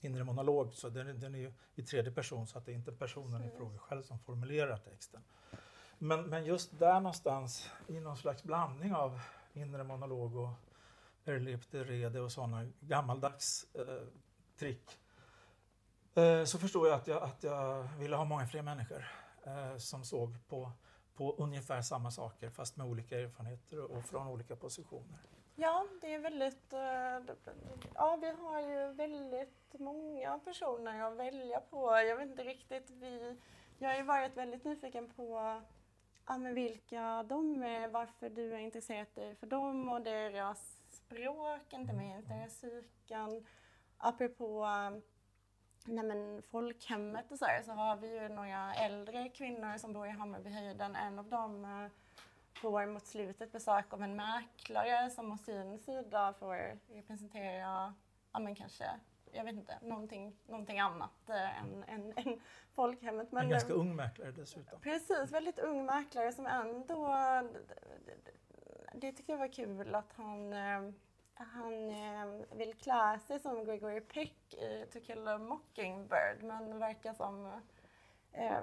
inre 0.00 0.24
monolog, 0.24 0.74
så 0.74 0.88
den, 0.88 1.20
den 1.20 1.34
är 1.34 1.38
ju 1.38 1.52
i 1.74 1.82
tredje 1.82 2.12
person 2.12 2.46
så 2.46 2.58
att 2.58 2.66
det 2.66 2.72
är 2.72 2.76
inte 2.76 2.92
personen 2.92 3.44
i 3.44 3.50
fråga 3.50 3.78
själv 3.78 4.02
som 4.02 4.18
formulerar 4.18 4.76
texten. 4.76 5.22
Men, 5.98 6.22
men 6.24 6.44
just 6.44 6.78
där 6.78 7.00
någonstans, 7.00 7.70
i 7.86 8.00
någon 8.00 8.16
slags 8.16 8.42
blandning 8.42 8.94
av 8.94 9.20
inre 9.52 9.84
monolog 9.84 10.36
och 10.36 10.50
Erlipte 11.24 11.84
Rede 11.84 12.20
och 12.20 12.32
sådana 12.32 12.66
gammaldags 12.80 13.66
eh, 13.74 14.06
trick. 14.56 14.98
Eh, 16.14 16.44
så 16.44 16.58
förstod 16.58 16.86
jag 16.86 16.94
att, 16.94 17.06
jag 17.06 17.22
att 17.22 17.42
jag 17.42 17.82
ville 17.98 18.16
ha 18.16 18.24
många 18.24 18.46
fler 18.46 18.62
människor 18.62 19.04
eh, 19.44 19.76
som 19.76 20.04
såg 20.04 20.48
på, 20.48 20.72
på 21.14 21.34
ungefär 21.38 21.82
samma 21.82 22.10
saker 22.10 22.50
fast 22.50 22.76
med 22.76 22.86
olika 22.86 23.20
erfarenheter 23.20 23.80
och 23.80 24.04
från 24.04 24.28
olika 24.28 24.56
positioner. 24.56 25.18
Ja, 25.54 25.86
det 26.00 26.14
är 26.14 26.18
väldigt... 26.18 26.72
Eh, 26.72 27.34
ja, 27.94 28.18
vi 28.20 28.30
har 28.30 28.60
ju 28.60 28.92
väldigt 28.92 29.72
många 29.78 30.38
personer 30.38 31.02
att 31.02 31.16
välja 31.16 31.60
på. 31.60 31.90
Jag 31.90 32.16
vet 32.16 32.28
inte 32.28 32.44
riktigt, 32.44 32.90
vi... 32.90 33.36
Jag 33.78 33.88
har 33.88 33.96
ju 33.96 34.02
varit 34.02 34.36
väldigt 34.36 34.64
nyfiken 34.64 35.10
på 35.10 35.60
ja, 36.26 36.38
men 36.38 36.54
vilka 36.54 37.22
de 37.22 37.62
är, 37.62 37.88
varför 37.88 38.30
du 38.30 38.50
har 38.50 38.58
intresserat 38.58 39.14
dig 39.14 39.34
för 39.34 39.46
dem 39.46 39.88
och 39.88 40.00
deras 40.00 40.81
språk, 41.12 41.72
inte 41.72 41.92
minst 41.92 42.28
deras 42.28 42.52
psyken. 42.52 43.46
Apropå 43.98 44.66
nej 45.86 46.04
men, 46.04 46.42
folkhemmet 46.42 47.30
och 47.30 47.38
så 47.38 47.44
här, 47.44 47.62
så 47.62 47.72
har 47.72 47.96
vi 47.96 48.20
ju 48.20 48.28
några 48.28 48.74
äldre 48.74 49.28
kvinnor 49.28 49.78
som 49.78 49.92
bor 49.92 50.06
i 50.06 50.10
Hammarbyhöjden. 50.10 50.96
En 50.96 51.18
av 51.18 51.28
dem 51.28 51.64
eh, 51.64 51.90
får 52.60 52.86
mot 52.86 53.06
slutet 53.06 53.52
besök 53.52 53.92
av 53.92 54.02
en 54.02 54.16
mäklare 54.16 55.10
som 55.10 55.32
å 55.32 55.36
sin 55.36 55.78
sida 55.78 56.34
får 56.38 56.78
representera, 56.94 57.94
ja 58.32 58.38
men 58.38 58.54
kanske, 58.54 58.84
jag 59.32 59.44
vet 59.44 59.54
inte, 59.54 59.78
någonting, 59.82 60.36
någonting 60.46 60.80
annat 60.80 61.28
äh, 61.28 61.62
än, 61.62 61.84
än, 61.84 62.12
än 62.16 62.40
folkhemmet. 62.74 63.32
Men, 63.32 63.44
en 63.44 63.50
ganska 63.50 63.72
ung 63.72 63.96
mäklare 63.96 64.32
dessutom. 64.32 64.80
Precis, 64.80 65.32
väldigt 65.32 65.58
ung 65.58 65.86
mäklare 65.86 66.32
som 66.32 66.46
ändå 66.46 67.06
det 69.02 69.12
tyckte 69.12 69.32
jag 69.32 69.38
var 69.38 69.52
kul 69.52 69.94
att 69.94 70.12
han, 70.16 70.52
eh, 70.52 70.92
han 71.34 71.90
eh, 71.90 72.56
vill 72.56 72.74
klä 72.74 73.18
sig 73.26 73.40
som 73.40 73.64
Gregory 73.64 74.00
Peck 74.00 74.54
i 74.54 74.86
To 74.92 75.00
kill 75.00 75.28
a 75.28 75.38
Mockingbird 75.38 76.42
men 76.42 76.78
verkar 76.78 77.14
som 77.14 77.46
eh, 78.32 78.60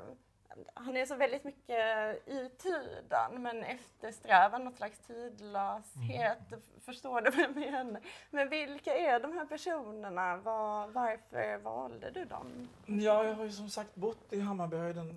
han 0.74 0.98
är 0.98 1.06
så 1.06 1.16
väldigt 1.16 1.44
mycket 1.44 1.80
i 2.28 2.50
tiden 2.58 3.42
men 3.42 3.64
eftersträvar 3.64 4.60
något 4.60 4.76
slags 4.76 5.00
tidlöshet. 5.00 6.52
Mm. 6.52 6.62
Förstår 6.82 7.22
du 7.22 7.32
vad 7.32 7.40
jag 7.40 7.56
menar? 7.56 8.02
Men 8.32 8.50
vilka 8.50 8.98
är 8.98 9.20
de 9.20 9.34
här 9.34 9.46
personerna? 9.46 10.38
Var, 10.38 10.88
varför 10.88 11.58
valde 11.58 12.12
du 12.12 12.26
dem? 12.26 12.70
Ja, 12.86 13.24
jag 13.24 13.34
har 13.34 13.44
ju 13.44 13.52
som 13.52 13.70
sagt 13.70 13.96
bott 13.96 14.34
i 14.34 14.40
Hammarbyhöjden 14.40 15.16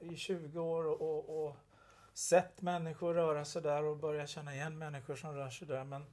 i 0.00 0.16
20 0.16 0.60
år 0.60 1.02
och, 1.02 1.44
och 1.44 1.56
sett 2.14 2.62
människor 2.62 3.14
röra 3.14 3.44
sig 3.44 3.62
där 3.62 3.84
och 3.84 3.96
börjat 3.96 4.28
känna 4.28 4.54
igen 4.54 4.78
människor 4.78 5.16
som 5.16 5.34
rör 5.34 5.50
sig 5.50 5.68
där. 5.68 5.84
Men, 5.84 6.04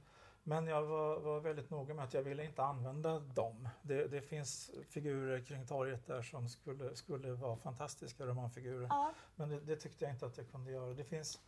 men 0.42 0.66
jag 0.66 0.82
var, 0.82 1.20
var 1.20 1.40
väldigt 1.40 1.70
noga 1.70 1.94
med 1.94 2.04
att 2.04 2.14
jag 2.14 2.22
ville 2.22 2.44
inte 2.44 2.62
använda 2.62 3.18
dem. 3.18 3.68
Det, 3.82 4.06
det 4.06 4.20
finns 4.20 4.70
figurer 4.88 5.44
kring 5.44 5.66
torget 5.66 6.06
där 6.06 6.22
som 6.22 6.48
skulle, 6.48 6.96
skulle 6.96 7.32
vara 7.32 7.56
fantastiska 7.56 8.26
romanfigurer. 8.26 8.86
Ja. 8.90 9.12
Men 9.36 9.48
det, 9.48 9.60
det, 9.60 9.76
tyckte 9.76 10.04
jag 10.04 10.14
inte 10.14 10.26
att 10.26 10.36
jag 10.36 10.50
kunde 10.50 10.72
göra. 10.72 10.94
Det 10.94 11.04
finns, 11.04 11.40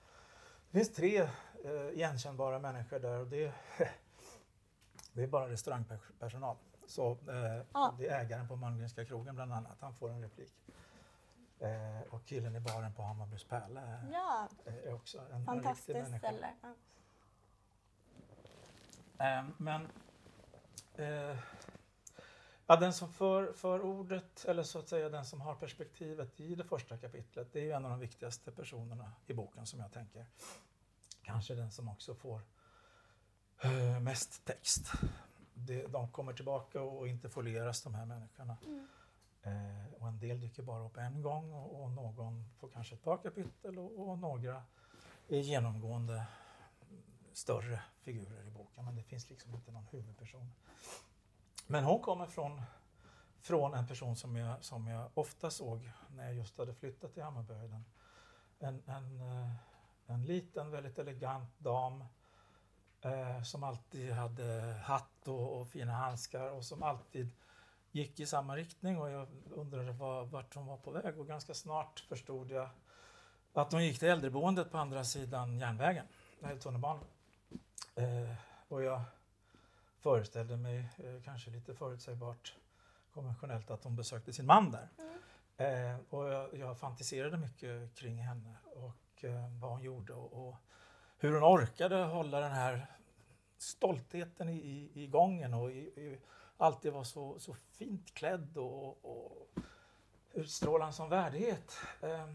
det 0.70 0.78
finns 0.78 0.92
tre 0.92 1.28
eh, 1.64 1.88
igenkännbara 1.92 2.58
människor 2.58 2.98
där 2.98 3.18
och 3.18 3.26
det, 3.26 3.52
det 5.12 5.22
är 5.22 5.26
bara 5.26 5.48
restaurangpersonal. 5.48 6.56
Så, 6.86 7.10
eh, 7.10 7.62
ja. 7.72 7.94
Det 7.98 8.08
är 8.08 8.20
ägaren 8.20 8.48
på 8.48 8.56
Malmgrenska 8.56 9.04
krogen 9.04 9.34
bland 9.34 9.52
annat, 9.52 9.76
han 9.80 9.94
får 9.94 10.10
en 10.10 10.22
replik. 10.22 10.52
Eh, 11.60 12.00
och 12.10 12.24
killen 12.24 12.56
i 12.56 12.60
baren 12.60 12.94
på 12.94 13.02
Hammarbys 13.02 13.44
pärla 13.44 13.80
ja. 14.12 14.48
är 14.64 14.94
också 14.94 15.18
en, 15.32 15.44
Fantastiskt 15.44 15.88
en 15.88 16.04
riktig 16.04 16.18
ställe. 16.18 16.54
Ja. 16.62 16.74
Eh, 19.18 19.44
men 19.56 19.88
eh, 20.94 21.38
ja, 22.66 22.76
den 22.76 22.92
som 22.92 23.12
för, 23.12 23.52
för 23.52 23.80
ordet, 23.80 24.44
eller 24.44 24.62
så 24.62 24.78
att 24.78 24.88
säga 24.88 25.08
den 25.08 25.24
som 25.24 25.40
har 25.40 25.54
perspektivet 25.54 26.40
i 26.40 26.54
det 26.54 26.64
första 26.64 26.98
kapitlet, 26.98 27.52
det 27.52 27.60
är 27.60 27.64
ju 27.64 27.72
en 27.72 27.84
av 27.84 27.90
de 27.90 28.00
viktigaste 28.00 28.52
personerna 28.52 29.12
i 29.26 29.34
boken 29.34 29.66
som 29.66 29.80
jag 29.80 29.92
tänker. 29.92 30.26
Kanske 31.22 31.54
den 31.54 31.70
som 31.70 31.88
också 31.88 32.14
får 32.14 32.40
eh, 33.60 34.00
mest 34.00 34.44
text. 34.44 34.92
Det, 35.54 35.86
de 35.86 36.08
kommer 36.08 36.32
tillbaka 36.32 36.82
och 36.82 37.08
interfolieras 37.08 37.82
de 37.82 37.94
här 37.94 38.06
människorna. 38.06 38.56
Mm. 38.66 38.88
Eh, 39.44 39.94
och 40.00 40.08
en 40.08 40.18
del 40.18 40.40
dyker 40.40 40.62
bara 40.62 40.84
upp 40.84 40.96
en 40.96 41.22
gång 41.22 41.52
och, 41.52 41.82
och 41.82 41.90
någon 41.90 42.44
får 42.58 42.68
kanske 42.68 42.94
ett 42.94 43.02
par 43.02 43.16
kapitel 43.16 43.78
och, 43.78 44.08
och 44.08 44.18
några 44.18 44.62
är 45.28 45.38
genomgående 45.38 46.26
större 47.32 47.82
figurer 48.00 48.46
i 48.46 48.50
boken 48.50 48.84
men 48.84 48.96
det 48.96 49.02
finns 49.02 49.30
liksom 49.30 49.54
inte 49.54 49.72
någon 49.72 49.86
huvudperson. 49.90 50.50
Men 51.66 51.84
hon 51.84 52.00
kommer 52.00 52.26
från, 52.26 52.62
från 53.40 53.74
en 53.74 53.86
person 53.86 54.16
som 54.16 54.36
jag, 54.36 54.64
som 54.64 54.86
jag 54.86 55.10
ofta 55.14 55.50
såg 55.50 55.90
när 56.08 56.24
jag 56.24 56.34
just 56.34 56.58
hade 56.58 56.74
flyttat 56.74 57.14
till 57.14 57.22
Hammarbyhöjden. 57.22 57.84
En, 58.58 58.82
en, 58.86 59.20
eh, 59.20 59.50
en 60.06 60.24
liten, 60.24 60.70
väldigt 60.70 60.98
elegant 60.98 61.58
dam 61.58 62.04
eh, 63.00 63.42
som 63.42 63.62
alltid 63.64 64.12
hade 64.12 64.80
hatt 64.84 65.28
och, 65.28 65.60
och, 65.60 65.68
fina 65.68 65.92
handskar 65.92 66.50
och 66.50 66.64
som 66.64 66.82
alltid 66.82 67.30
gick 67.94 68.20
i 68.20 68.26
samma 68.26 68.56
riktning 68.56 68.98
och 68.98 69.10
jag 69.10 69.28
undrade 69.50 69.92
var, 69.92 70.24
vart 70.24 70.54
hon 70.54 70.66
var 70.66 70.76
på 70.76 70.90
väg 70.90 71.18
och 71.18 71.26
ganska 71.26 71.54
snart 71.54 72.00
förstod 72.08 72.50
jag 72.50 72.68
att 73.52 73.72
hon 73.72 73.84
gick 73.84 73.98
till 73.98 74.08
äldreboendet 74.08 74.70
på 74.70 74.78
andra 74.78 75.04
sidan 75.04 75.58
järnvägen, 75.58 76.06
tunnelbanan. 76.60 77.04
Eh, 77.94 78.34
och 78.68 78.82
jag 78.82 79.02
föreställde 79.98 80.56
mig, 80.56 80.78
eh, 80.78 81.22
kanske 81.24 81.50
lite 81.50 81.74
förutsägbart 81.74 82.54
konventionellt, 83.12 83.70
att 83.70 83.84
hon 83.84 83.96
besökte 83.96 84.32
sin 84.32 84.46
man 84.46 84.70
där. 84.70 84.88
Mm. 84.98 85.14
Eh, 85.56 86.00
och 86.10 86.28
jag, 86.28 86.54
jag 86.54 86.78
fantiserade 86.78 87.36
mycket 87.36 87.94
kring 87.94 88.18
henne 88.18 88.56
och 88.64 89.24
eh, 89.24 89.60
vad 89.60 89.70
hon 89.70 89.82
gjorde 89.82 90.12
och, 90.12 90.48
och, 90.48 90.56
hur 91.18 91.32
hon 91.32 91.44
orkade 91.44 91.96
hålla 91.96 92.40
den 92.40 92.52
här 92.52 92.86
stoltheten 93.58 94.48
i, 94.48 94.56
i, 94.56 95.02
i 95.02 95.06
gången 95.06 95.54
och 95.54 95.70
i, 95.70 95.78
i, 95.78 96.20
alltid 96.56 96.92
var 96.92 97.04
så, 97.04 97.38
så 97.38 97.54
fint 97.54 98.14
klädd 98.14 98.56
och, 98.56 99.04
och 99.04 99.48
utstrålade 100.32 100.88
en 100.88 100.92
sån 100.92 101.08
värdighet. 101.08 101.76
Eh, 102.00 102.28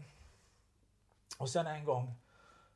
och 1.38 1.50
sen 1.50 1.66
en 1.66 1.84
gång 1.84 2.14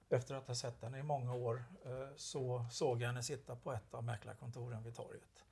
efter 0.09 0.35
att 0.35 0.49
ha 0.49 0.55
sett 0.55 0.83
henne 0.83 0.99
i 0.99 1.03
många 1.03 1.35
år 1.35 1.65
eh, 1.85 2.17
så 2.17 2.67
såg 2.71 3.03
jag 3.03 3.07
henne 3.07 3.23
sitta 3.23 3.57
på 3.57 3.73
ett 3.73 3.95
av 3.95 4.05
mäklarkontoren 4.05 4.83
vid 4.83 4.97
torget. 4.97 5.45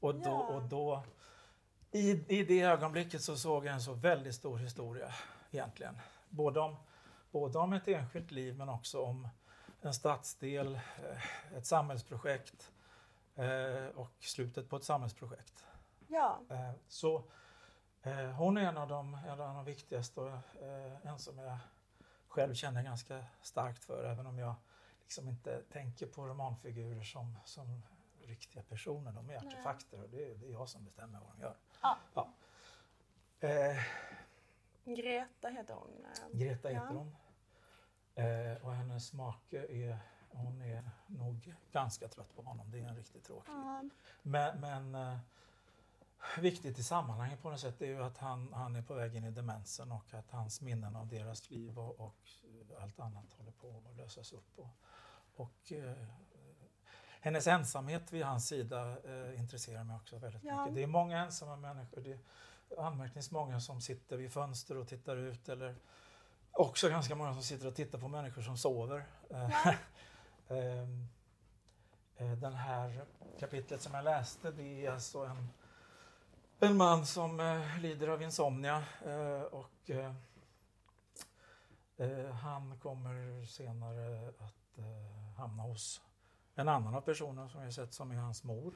Och 0.00 0.14
då, 0.14 0.32
och 0.32 0.62
då 0.62 1.02
i, 1.90 2.10
i 2.38 2.44
det 2.44 2.60
ögonblicket 2.60 3.22
så 3.22 3.36
såg 3.36 3.66
jag 3.66 3.74
en 3.74 3.80
så 3.80 3.92
väldigt 3.92 4.34
stor 4.34 4.58
historia 4.58 5.14
egentligen. 5.50 5.98
Både 6.28 6.60
om, 6.60 6.76
både 7.30 7.58
om 7.58 7.72
ett 7.72 7.88
enskilt 7.88 8.30
liv 8.30 8.56
men 8.56 8.68
också 8.68 9.02
om 9.02 9.28
en 9.80 9.94
stadsdel, 9.94 10.74
eh, 10.74 11.56
ett 11.56 11.66
samhällsprojekt 11.66 12.72
och 13.94 14.12
slutet 14.20 14.68
på 14.68 14.76
ett 14.76 14.84
samhällsprojekt. 14.84 15.64
Ja. 16.06 16.40
Så 16.88 17.24
hon 18.36 18.56
är 18.56 18.62
en 18.62 18.76
av 18.76 18.88
de, 18.88 19.14
en 19.14 19.40
av 19.40 19.54
de 19.54 19.64
viktigaste 19.64 20.20
och 20.20 20.32
en 21.02 21.18
som 21.18 21.38
jag 21.38 21.58
själv 22.28 22.54
känner 22.54 22.82
ganska 22.82 23.24
starkt 23.42 23.84
för, 23.84 24.04
även 24.04 24.26
om 24.26 24.38
jag 24.38 24.54
liksom 25.00 25.28
inte 25.28 25.62
tänker 25.62 26.06
på 26.06 26.26
romanfigurer 26.26 27.02
som, 27.02 27.38
som 27.44 27.82
riktiga 28.22 28.62
personer. 28.62 29.12
De 29.12 29.30
är 29.30 29.36
artefakter 29.36 30.02
och 30.02 30.08
det, 30.08 30.34
det, 30.34 30.46
är 30.46 30.52
jag 30.52 30.68
som 30.68 30.84
bestämmer 30.84 31.20
vad 31.20 31.28
de 31.36 31.42
gör. 31.42 31.56
Ja. 31.82 31.98
ja. 32.14 32.32
Eh, 33.40 33.76
Greta 34.84 35.48
heter 35.48 35.74
hon. 35.74 36.06
Greta 36.32 36.68
heter 36.68 36.86
ja. 36.86 36.92
hon. 36.92 37.16
Eh, 38.14 38.64
och 38.64 38.74
hennes 38.74 39.12
make 39.12 39.58
är, 39.58 39.98
hon 40.30 40.62
är 40.62 40.90
nog 41.06 41.54
ganska 41.72 42.08
trött 42.08 42.36
på 42.36 42.42
honom. 42.42 42.70
Det 42.70 42.80
är 42.80 42.88
en 42.88 42.96
riktigt 42.96 43.24
tråkig. 43.24 43.52
Ja. 43.52 43.84
Men, 44.22 44.60
men 44.60 44.94
eh, 44.94 45.18
viktigt 46.38 46.78
i 46.78 46.82
sammanhanget 46.82 47.42
på 47.42 47.50
något 47.50 47.60
sätt 47.60 47.82
är 47.82 47.86
ju 47.86 48.02
att 48.02 48.18
han, 48.18 48.52
han 48.52 48.76
är 48.76 48.82
på 48.82 48.94
väg 48.94 49.14
in 49.16 49.24
i 49.24 49.30
demensen 49.30 49.92
och 49.92 50.14
att 50.14 50.30
hans 50.30 50.60
minnen 50.60 50.96
av 50.96 51.08
deras 51.08 51.50
liv 51.50 51.78
och, 51.78 52.00
och 52.00 52.30
allt 52.80 53.00
annat 53.00 53.32
håller 53.38 53.52
på 53.52 53.82
att 53.90 53.96
lösas 53.96 54.32
upp. 54.32 54.58
Och, 54.58 54.70
och 55.36 55.72
eh, 55.72 56.06
hennes 57.20 57.46
ensamhet 57.46 58.12
vid 58.12 58.24
hans 58.24 58.48
sida 58.48 58.96
eh, 59.04 59.40
intresserar 59.40 59.84
mig 59.84 59.96
också 59.96 60.18
väldigt 60.18 60.44
ja. 60.44 60.60
mycket. 60.60 60.74
Det 60.74 60.82
är 60.82 60.86
många 60.86 61.18
ensamma 61.18 61.56
människor. 61.56 62.00
Det 62.00 62.12
är 62.12 62.18
anmärkningsvis 62.86 63.30
många 63.30 63.60
som 63.60 63.80
sitter 63.80 64.16
vid 64.16 64.32
fönster 64.32 64.76
och 64.76 64.88
tittar 64.88 65.16
ut 65.16 65.48
eller 65.48 65.76
också 66.52 66.88
ganska 66.88 67.14
många 67.14 67.32
som 67.32 67.42
sitter 67.42 67.66
och 67.66 67.74
tittar 67.74 67.98
på 67.98 68.08
människor 68.08 68.42
som 68.42 68.56
sover. 68.56 69.04
Ja. 69.28 69.50
Ehm, 70.48 71.08
eh, 72.16 72.32
den 72.32 72.54
här 72.54 73.04
kapitlet 73.38 73.82
som 73.82 73.94
jag 73.94 74.04
läste, 74.04 74.50
det 74.50 74.86
är 74.86 74.90
alltså 74.90 75.18
en 75.18 75.48
en 76.60 76.76
man 76.76 77.06
som 77.06 77.40
eh, 77.40 77.78
lider 77.80 78.08
av 78.08 78.22
insomnia 78.22 78.84
eh, 79.06 79.42
och 79.42 79.90
eh, 79.90 80.14
eh 81.96 82.30
han 82.30 82.78
kommer 82.78 83.44
senare 83.46 84.28
att 84.28 84.78
eh, 84.78 85.36
hamna 85.36 85.62
hos 85.62 86.02
en 86.54 86.68
annan 86.68 86.94
av 86.94 87.00
personerna 87.00 87.48
som 87.48 87.62
jag 87.62 87.74
sett 87.74 87.94
som 87.94 88.10
är 88.10 88.16
hans 88.16 88.44
mor. 88.44 88.74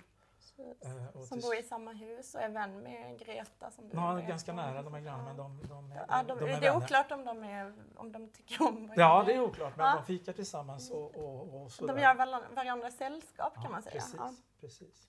Eh, 0.59 1.22
som 1.22 1.40
bor 1.40 1.57
i 1.57 1.62
samma 1.62 1.92
hus 1.92 2.35
och 2.35 2.40
är 2.40 2.48
vän 2.48 2.83
med 2.83 3.18
Greta 3.18 3.70
som 3.70 3.88
du 3.88 3.96
Ja, 3.96 4.14
ganska 4.14 4.52
nära, 4.52 4.83
de 4.83 4.94
är 4.94 5.00
grannar 5.00 5.24
men 5.24 5.37
de, 5.37 5.61
de, 5.68 5.92
ja, 6.09 6.22
de, 6.22 6.38
de 6.38 6.48
är 6.48 6.61
Det 6.61 6.66
är 6.66 6.76
oklart 6.76 7.12
om 7.12 7.24
de, 7.24 7.44
är, 7.44 7.74
om 7.96 8.12
de 8.12 8.28
tycker 8.28 8.62
om 8.62 8.74
varandra. 8.74 8.94
Ja, 8.96 9.24
det 9.26 9.33
är 9.33 9.40
oklart 9.40 9.76
men 9.76 9.87
ja. 9.87 9.96
de 9.96 10.05
fikar 10.05 10.33
tillsammans 10.33 10.90
och, 10.90 11.16
och, 11.16 11.62
och 11.62 11.72
sådär. 11.72 11.94
De 11.94 12.00
gör 12.00 12.55
varandra 12.55 12.90
sällskap 12.90 13.55
kan 13.55 13.70
man 13.70 13.83
säga. 13.83 13.92
Precis, 13.92 14.14
ja. 14.18 14.35
precis. 14.61 15.09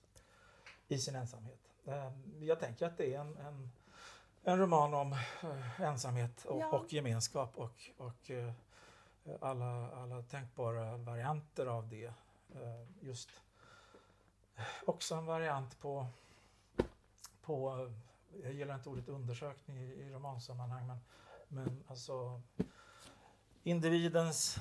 I 0.88 0.98
sin 0.98 1.16
ensamhet. 1.16 1.60
Ehm, 1.86 2.44
jag 2.44 2.60
tänker 2.60 2.86
att 2.86 2.96
det 2.96 3.14
är 3.14 3.20
en, 3.20 3.36
en, 3.36 3.70
en 4.42 4.58
roman 4.58 4.94
om 4.94 5.12
eh, 5.12 5.80
ensamhet 5.80 6.44
och, 6.44 6.60
ja. 6.60 6.68
och 6.68 6.92
gemenskap 6.92 7.58
och, 7.58 7.90
och 7.96 8.30
eh, 8.30 8.52
alla, 9.40 9.90
alla 9.96 10.22
tänkbara 10.22 10.96
varianter 10.96 11.66
av 11.66 11.88
det. 11.88 12.12
Just 13.00 13.30
också 14.86 15.14
en 15.14 15.26
variant 15.26 15.80
på, 15.80 16.06
på 17.42 17.90
jag 18.42 18.52
gillar 18.52 18.74
inte 18.74 18.88
ordet 18.88 19.08
undersökning 19.08 19.78
i, 19.78 19.84
i 19.84 20.10
romansammanhang, 20.10 20.86
men, 20.86 20.98
men 21.48 21.84
alltså 21.88 22.42
individens 23.62 24.58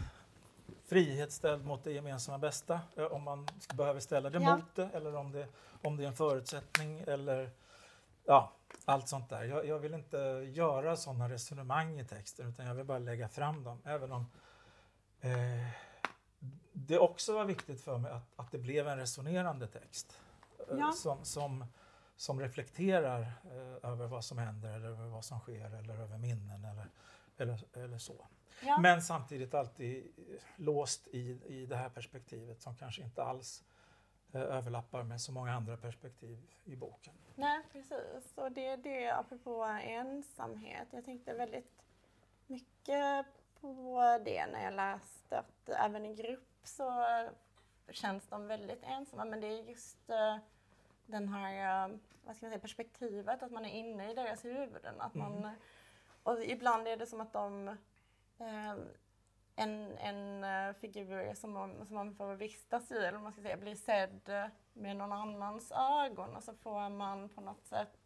frihet 0.86 1.32
ställd 1.32 1.66
mot 1.66 1.84
det 1.84 1.92
gemensamma 1.92 2.38
bästa, 2.38 2.82
eh, 2.96 3.06
om 3.06 3.24
man 3.24 3.48
behöver 3.74 4.00
ställa 4.00 4.30
det 4.30 4.40
ja. 4.40 4.56
mot 4.56 4.76
det 4.76 4.90
eller 4.94 5.16
om 5.16 5.32
det, 5.32 5.48
om 5.82 5.98
det 5.98 6.04
är 6.04 6.08
en 6.08 6.14
förutsättning 6.14 7.04
eller 7.08 7.52
ja, 8.26 8.52
allt 8.86 9.08
sånt 9.08 9.30
där. 9.30 9.44
Jag, 9.44 9.66
jag 9.68 9.80
vill 9.80 9.94
inte 9.94 10.18
göra 10.54 10.96
sådana 10.96 11.30
resonemang 11.30 12.00
i 12.00 12.06
texten 12.06 12.50
utan 12.50 12.66
jag 12.66 12.76
vill 12.76 12.86
bara 12.86 13.00
lägga 13.00 13.30
fram 13.30 13.64
dem, 13.64 13.82
även 13.86 14.12
om 14.12 14.26
eh, 15.22 15.68
det 16.74 17.00
också 17.00 17.34
var 17.34 17.46
viktigt 17.46 17.82
för 17.82 17.98
mig 17.98 18.12
att, 18.12 18.34
att 18.36 18.52
det 18.52 18.58
blev 18.58 18.88
en 18.88 18.98
resonerande 18.98 19.68
text 19.68 20.20
eh, 20.70 20.78
ja. 20.78 20.92
som, 20.92 21.26
som, 21.26 21.66
som 22.16 22.40
reflekterar 22.40 23.22
eh, 23.22 23.92
över 23.92 24.08
vad 24.08 24.26
som 24.26 24.38
händer 24.38 24.76
eller 24.76 24.88
över 24.88 25.08
vad 25.08 25.26
som 25.26 25.40
sker 25.40 25.66
eller 25.66 26.00
över 26.00 26.18
minnen 26.18 26.66
eller, 26.66 26.88
eller, 27.38 27.64
eller 27.74 27.98
så. 27.98 28.28
Ja. 28.62 28.78
Men 28.78 29.02
samtidigt 29.02 29.54
alltid 29.54 30.12
låst 30.56 31.08
i, 31.08 31.40
i 31.46 31.66
det 31.66 31.76
här 31.76 31.90
perspektivet 31.90 32.62
som 32.62 32.76
kanske 32.76 33.02
inte 33.02 33.24
alls 33.24 33.64
eh, 34.32 34.42
överlappar 34.42 35.04
med 35.04 35.22
så 35.22 35.32
många 35.32 35.54
andra 35.54 35.78
perspektiv 35.78 36.48
i 36.64 36.76
boken. 36.76 37.14
Nej, 37.36 37.64
precis. 37.72 38.34
Och 38.36 38.52
det 38.52 38.66
är 38.66 38.78
det 38.78 39.10
apropå 39.10 39.64
ensamhet. 39.84 40.88
Jag 40.92 41.06
tänkte 41.06 41.34
väldigt 41.34 41.84
mycket 42.48 43.26
på 43.64 44.20
det 44.26 44.46
när 44.46 44.64
jag 44.64 44.74
läste 44.74 45.40
att 45.40 45.70
även 45.70 46.06
i 46.06 46.14
grupp 46.14 46.60
så 46.64 47.06
känns 47.90 48.28
de 48.28 48.48
väldigt 48.48 48.84
ensamma. 48.84 49.26
Men 49.26 49.42
det 49.42 49.48
är 49.48 49.64
just 49.64 50.10
uh, 50.10 50.38
den 51.06 51.28
här, 51.28 51.88
uh, 51.90 51.96
vad 52.26 52.36
ska 52.36 52.46
man 52.46 52.52
säga, 52.52 52.60
perspektivet 52.60 53.44
att 53.44 53.52
man 53.52 53.66
är 53.66 53.80
inne 53.80 54.12
i 54.12 54.14
deras 54.14 54.46
huvuden. 54.46 55.02
Att 55.02 55.16
man, 55.16 55.38
mm. 55.38 55.52
Och 56.24 56.44
ibland 56.44 56.88
är 56.88 56.98
det 56.98 57.06
som 57.06 57.22
att 57.22 57.34
de 57.34 57.78
Ehm, 58.44 58.90
en, 59.56 59.98
en 59.98 60.74
figur 60.74 61.34
som 61.34 61.52
man, 61.52 61.86
som 61.86 61.96
man 61.96 62.16
får 62.16 62.36
vistas 62.36 62.92
i, 62.92 62.98
eller 62.98 63.20
man 63.20 63.32
ska 63.32 63.42
säga, 63.42 63.58
blir 63.58 63.76
sedd 63.76 64.52
med 64.74 64.96
någon 64.96 65.12
annans 65.12 65.72
ögon 65.72 66.36
och 66.36 66.44
så 66.44 66.54
får 66.54 66.90
man 66.90 67.30
på 67.30 67.42
något 67.42 67.66
sätt, 67.66 68.00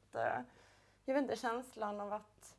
jag 1.05 1.13
vet 1.13 1.23
inte, 1.23 1.35
känslan 1.35 2.01
av 2.01 2.13
att 2.13 2.56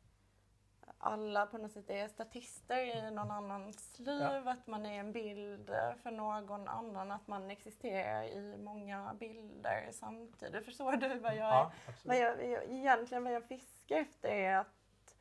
alla 0.99 1.45
på 1.45 1.57
något 1.57 1.71
sätt 1.71 1.89
är 1.89 2.07
statister 2.07 2.77
i 2.77 3.11
någon 3.11 3.31
annans 3.31 3.99
liv, 3.99 4.21
ja. 4.21 4.51
att 4.51 4.67
man 4.67 4.85
är 4.85 4.99
en 4.99 5.11
bild 5.11 5.71
för 6.03 6.11
någon 6.11 6.67
annan, 6.67 7.11
att 7.11 7.27
man 7.27 7.51
existerar 7.51 8.23
i 8.23 8.57
många 8.57 9.13
bilder 9.13 9.89
samtidigt. 9.91 10.65
Förstår 10.65 10.91
du 10.91 11.19
vad 11.19 11.35
jag, 11.35 11.37
ja, 11.37 11.71
vad 12.03 12.17
jag, 12.17 12.43
egentligen 12.43 13.23
vad 13.23 13.33
jag 13.33 13.47
fiskar 13.47 13.97
efter 13.97 14.29
är 14.29 14.57
att 14.57 15.15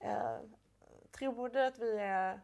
eh, 0.00 0.38
tror 1.10 1.48
du 1.48 1.64
att 1.64 1.78
vi 1.78 1.98
är, 1.98 2.40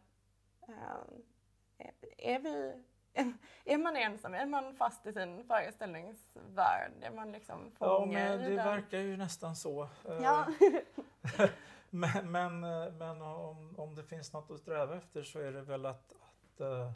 eh, 0.68 1.87
är 2.18 2.38
vi 2.38 2.83
är 3.64 3.79
man 3.79 3.97
ensam? 3.97 4.35
Är 4.35 4.47
man 4.47 4.75
fast 4.75 5.07
i 5.07 5.12
sin 5.12 5.45
föreställningsvärld? 5.45 6.92
Är 7.01 7.11
man 7.11 7.33
liksom 7.33 7.73
Ja, 7.79 8.07
men 8.12 8.38
det 8.38 8.57
verkar 8.57 8.99
ju 8.99 9.16
nästan 9.16 9.57
så. 9.57 9.88
Ja. 10.05 10.47
men 11.94 12.31
men, 12.31 12.61
men 12.98 13.22
om, 13.22 13.74
om 13.78 13.94
det 13.94 14.05
finns 14.05 14.33
något 14.33 14.50
att 14.50 14.61
sträva 14.61 14.96
efter 14.96 15.22
så 15.22 15.38
är 15.38 15.52
det 15.52 15.62
väl 15.62 15.87
att, 15.87 16.12
att 16.12 16.61
uh, 16.61 16.92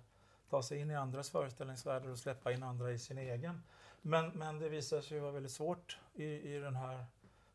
ta 0.51 0.63
sig 0.63 0.81
in 0.81 0.91
i 0.91 0.95
andras 0.95 1.31
föreställningsvärldar 1.31 2.09
och 2.09 2.19
släppa 2.19 2.53
in 2.53 2.63
andra 2.63 2.93
i 2.93 2.99
sin 2.99 3.19
egen. 3.19 3.63
Men, 4.03 4.31
men 4.31 4.59
det 4.59 4.69
visar 4.69 5.01
sig 5.01 5.21
vara 5.21 5.33
väldigt 5.33 5.53
svårt 5.53 5.99
i, 6.15 6.25
i 6.25 6.59
den 6.59 6.77
här 6.77 7.07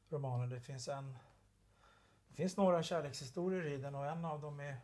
romanen. 0.09 0.49
Det 0.49 0.59
finns, 0.59 0.87
en, 0.87 1.17
det 2.27 2.35
finns 2.35 2.57
några 2.57 2.83
kärlekshistorier 2.83 3.65
i 3.65 3.77
den 3.77 3.95
och 3.95 4.05
en 4.05 4.25
av 4.25 4.41
dem 4.41 4.59
är 4.59 4.77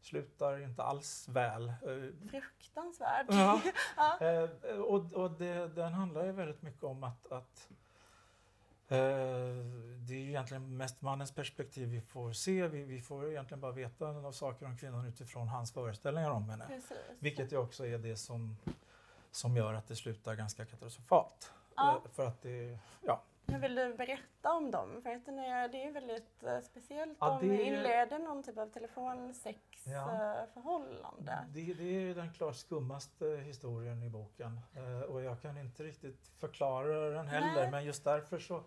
slutar 0.00 0.58
inte 0.58 0.82
alls 0.82 1.28
väl. 1.28 1.68
Eh, 1.68 2.28
Fruktansvärt. 2.30 3.26
Ja. 3.28 3.60
ja. 3.96 4.18
Eh, 4.20 4.50
och, 4.78 5.12
och 5.12 5.30
det, 5.30 5.68
den 5.68 5.92
handlar 5.92 6.24
ju 6.24 6.32
väldigt 6.32 6.62
mycket 6.62 6.84
om 6.84 7.04
att, 7.04 7.32
att 7.32 7.68
eh, 7.70 7.76
det 10.06 10.14
är 10.14 10.18
ju 10.18 10.28
egentligen 10.28 10.76
mest 10.76 11.02
mannens 11.02 11.32
perspektiv 11.32 11.88
vi 11.88 12.00
får 12.00 12.32
se. 12.32 12.68
Vi, 12.68 12.82
vi 12.82 13.00
får 13.00 13.30
egentligen 13.30 13.60
bara 13.60 13.72
veta 13.72 14.12
några 14.12 14.32
saker 14.32 14.66
om 14.66 14.76
kvinnan 14.76 15.06
utifrån 15.06 15.48
hans 15.48 15.72
föreställningar 15.72 16.30
om 16.30 16.48
henne. 16.48 16.64
Precis. 16.68 16.96
Vilket 17.18 17.52
ju 17.52 17.56
också 17.56 17.86
är 17.86 17.98
det 17.98 18.16
som, 18.16 18.56
som 19.30 19.56
gör 19.56 19.74
att 19.74 19.88
det 19.88 19.96
slutar 19.96 20.34
ganska 20.34 20.64
katastrofalt. 20.64 21.52
Ja. 21.76 22.02
För 22.12 22.26
att 22.26 22.42
det, 22.42 22.78
ja, 23.02 23.22
hur 23.46 23.58
vill 23.58 23.74
du 23.74 23.94
berätta 23.94 24.52
om 24.52 24.70
dem? 24.70 25.02
För 25.02 25.10
att 25.10 25.26
det 25.26 25.32
är 25.82 25.92
väldigt 25.92 26.44
uh, 26.44 26.60
speciellt. 26.60 27.18
Ja, 27.20 27.38
De 27.40 27.48
det... 27.48 27.62
inleder 27.62 28.18
någon 28.18 28.42
typ 28.42 28.58
av 28.58 28.66
telefonsexförhållande. 28.66 31.32
Ja. 31.32 31.38
Det, 31.48 31.74
det, 31.74 32.10
är 32.10 32.14
den 32.14 32.32
klart 32.32 32.56
skummaste 32.56 33.26
historien 33.26 34.02
i 34.02 34.08
boken. 34.08 34.60
Och 35.08 35.22
jag 35.22 35.40
kan 35.40 35.58
inte 35.58 35.82
riktigt 35.82 36.28
förklara 36.38 37.10
den 37.10 37.28
heller. 37.28 37.62
Nej. 37.62 37.70
Men 37.70 37.84
just 37.84 38.04
därför 38.04 38.38
så, 38.38 38.62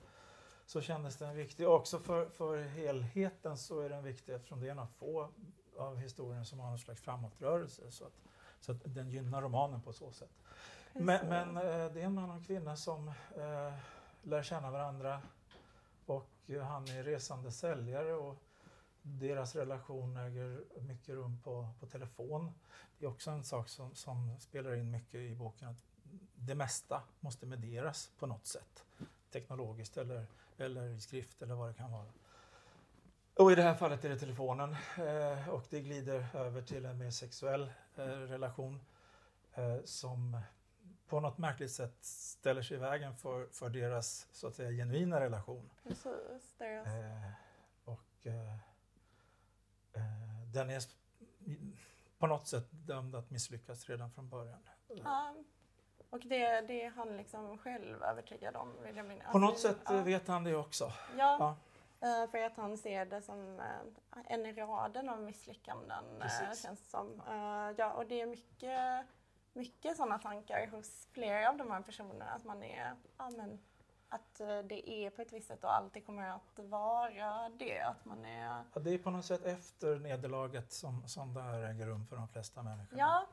så 0.65 0.81
kändes 0.81 1.17
den 1.17 1.35
viktig. 1.35 1.67
Också 1.67 1.99
för, 1.99 2.29
för 2.29 2.61
helheten 2.61 3.57
så 3.57 3.79
är 3.79 3.89
den 3.89 4.03
viktig 4.03 4.33
eftersom 4.33 4.59
det 4.59 4.67
är 4.67 4.71
en 4.71 4.79
av 4.79 4.87
få 4.87 5.29
av 5.77 5.97
historien 5.97 6.45
som 6.45 6.59
har 6.59 6.69
någon 6.69 6.79
slags 6.79 7.01
framåtrörelse. 7.01 7.91
Så 7.91 8.05
att, 8.05 8.13
så 8.59 8.71
att 8.71 8.81
den 8.83 9.09
gynnar 9.09 9.41
romanen 9.41 9.81
på 9.81 9.93
så 9.93 10.11
sätt. 10.11 10.31
Men, 10.93 11.29
men 11.29 11.57
uh, 11.57 11.93
det 11.93 12.01
är 12.01 12.05
en 12.05 12.13
man 12.13 12.29
och 12.29 12.35
en 12.35 12.43
kvinna 12.43 12.75
som 12.75 13.11
lär 14.23 14.43
känna 14.43 14.71
varandra 14.71 15.21
och 16.05 16.29
han 16.63 16.87
är 16.87 17.03
resande 17.03 17.51
säljare 17.51 18.13
och 18.13 18.43
deras 19.01 19.55
relation 19.55 20.17
äger 20.17 20.63
mycket 20.81 21.09
rum 21.09 21.41
på, 21.43 21.69
på 21.79 21.85
telefon. 21.85 22.51
Det 22.97 23.05
är 23.05 23.09
också 23.09 23.31
en 23.31 23.43
sak 23.43 23.69
som, 23.69 23.95
som 23.95 24.39
spelar 24.39 24.75
in 24.75 24.91
mycket 24.91 25.15
i 25.19 25.35
boken. 25.35 25.69
att 25.69 25.77
Det 26.35 26.55
mesta 26.55 27.03
måste 27.19 27.45
medieras 27.45 28.11
på 28.19 28.27
något 28.27 28.45
sätt. 28.45 28.83
Teknologiskt 29.31 29.97
eller, 29.97 30.25
eller 30.57 30.89
i 30.89 30.99
skrift 30.99 31.41
eller 31.41 31.55
vad 31.55 31.69
det 31.69 31.73
kan 31.73 31.91
vara. 31.91 32.05
Och 33.33 33.51
i 33.51 33.55
det 33.55 33.61
här 33.61 33.75
fallet 33.75 34.05
är 34.05 34.09
det 34.09 34.19
telefonen 34.19 34.75
eh, 34.97 35.49
och 35.49 35.65
det 35.69 35.81
glider 35.81 36.27
över 36.33 36.61
till 36.61 36.85
en 36.85 36.97
mer 36.97 37.11
sexuell 37.11 37.71
eh, 37.95 38.03
relation 38.05 38.81
eh, 39.53 39.77
som 39.83 40.41
på 41.07 41.19
något 41.19 41.37
märkligt 41.37 41.71
sätt 41.71 41.97
ställer 42.05 42.61
sig 42.61 42.77
i 42.77 42.79
vägen 42.79 43.15
för, 43.15 43.47
för 43.47 43.69
deras 43.69 44.27
så 44.31 44.47
att 44.47 44.55
säga 44.55 44.71
genuina 44.71 45.19
relation. 45.19 45.69
Precis, 45.83 46.55
deras... 46.57 46.87
Och 47.85 48.27
den 50.53 50.69
är 50.69 50.83
på 52.17 52.27
något 52.27 52.47
sätt 52.47 52.67
dömd 52.71 53.15
att 53.15 53.29
misslyckas 53.29 53.89
redan 53.89 54.11
från 54.11 54.29
början. 54.29 54.59
Ja. 54.87 55.35
Och 56.15 56.21
det, 56.25 56.61
det 56.61 56.83
är 56.83 56.89
han 56.89 57.17
liksom 57.17 57.57
själv 57.57 58.03
övertygad 58.03 58.55
om, 58.55 58.73
vill 58.83 58.97
jag 58.97 59.05
minnas. 59.05 59.31
På 59.31 59.39
något 59.39 59.59
sätt 59.59 59.77
ja. 59.85 60.01
vet 60.01 60.27
han 60.27 60.43
det 60.43 60.55
också. 60.55 60.91
Ja, 61.17 61.37
ja. 61.39 61.55
Uh, 62.23 62.31
för 62.31 62.37
att 62.37 62.57
han 62.57 62.77
ser 62.77 63.05
det 63.05 63.21
som 63.21 63.59
uh, 63.59 64.21
en 64.25 64.45
i 64.45 64.53
raden 64.53 65.09
av 65.09 65.21
misslyckanden, 65.21 66.03
uh, 66.21 66.27
känns 66.61 66.81
det 66.81 66.89
som. 66.89 67.21
ja, 67.77 67.93
och 67.93 68.05
det 68.05 68.21
är 68.21 68.27
mycket 68.27 69.05
mycket 69.55 69.97
sådana 69.97 70.19
tankar 70.19 70.67
hos 70.67 71.07
flera 71.11 71.49
av 71.49 71.57
de 71.57 71.71
här 71.71 71.81
personerna. 71.81 72.25
Att 72.25 72.43
man 72.43 72.63
är, 72.63 72.95
ja 73.17 73.29
men, 73.29 73.59
att 74.09 74.39
eh, 74.39 74.59
det 74.59 74.89
är 74.89 75.09
på 75.09 75.21
ett 75.21 75.33
visst 75.33 75.47
sätt 75.47 75.63
och 75.63 75.75
alltid 75.75 76.05
kommer 76.05 76.29
att 76.29 76.59
vara 76.59 77.49
det. 77.49 77.79
Att 77.79 78.05
man 78.05 78.25
är... 78.25 78.63
Ja, 78.73 78.79
det 78.79 78.89
är 78.89 78.97
på 78.97 79.09
något 79.09 79.25
sätt 79.25 79.45
efter 79.45 79.99
nederlaget 79.99 80.73
som, 80.73 81.07
som 81.07 81.33
det 81.33 81.41
här 81.41 81.63
äger 81.63 81.85
rum 81.85 82.07
för 82.07 82.15
de 82.15 82.27
flesta 82.27 82.63
människor. 82.63 82.99
Ja, 82.99 83.21
eh, 83.21 83.27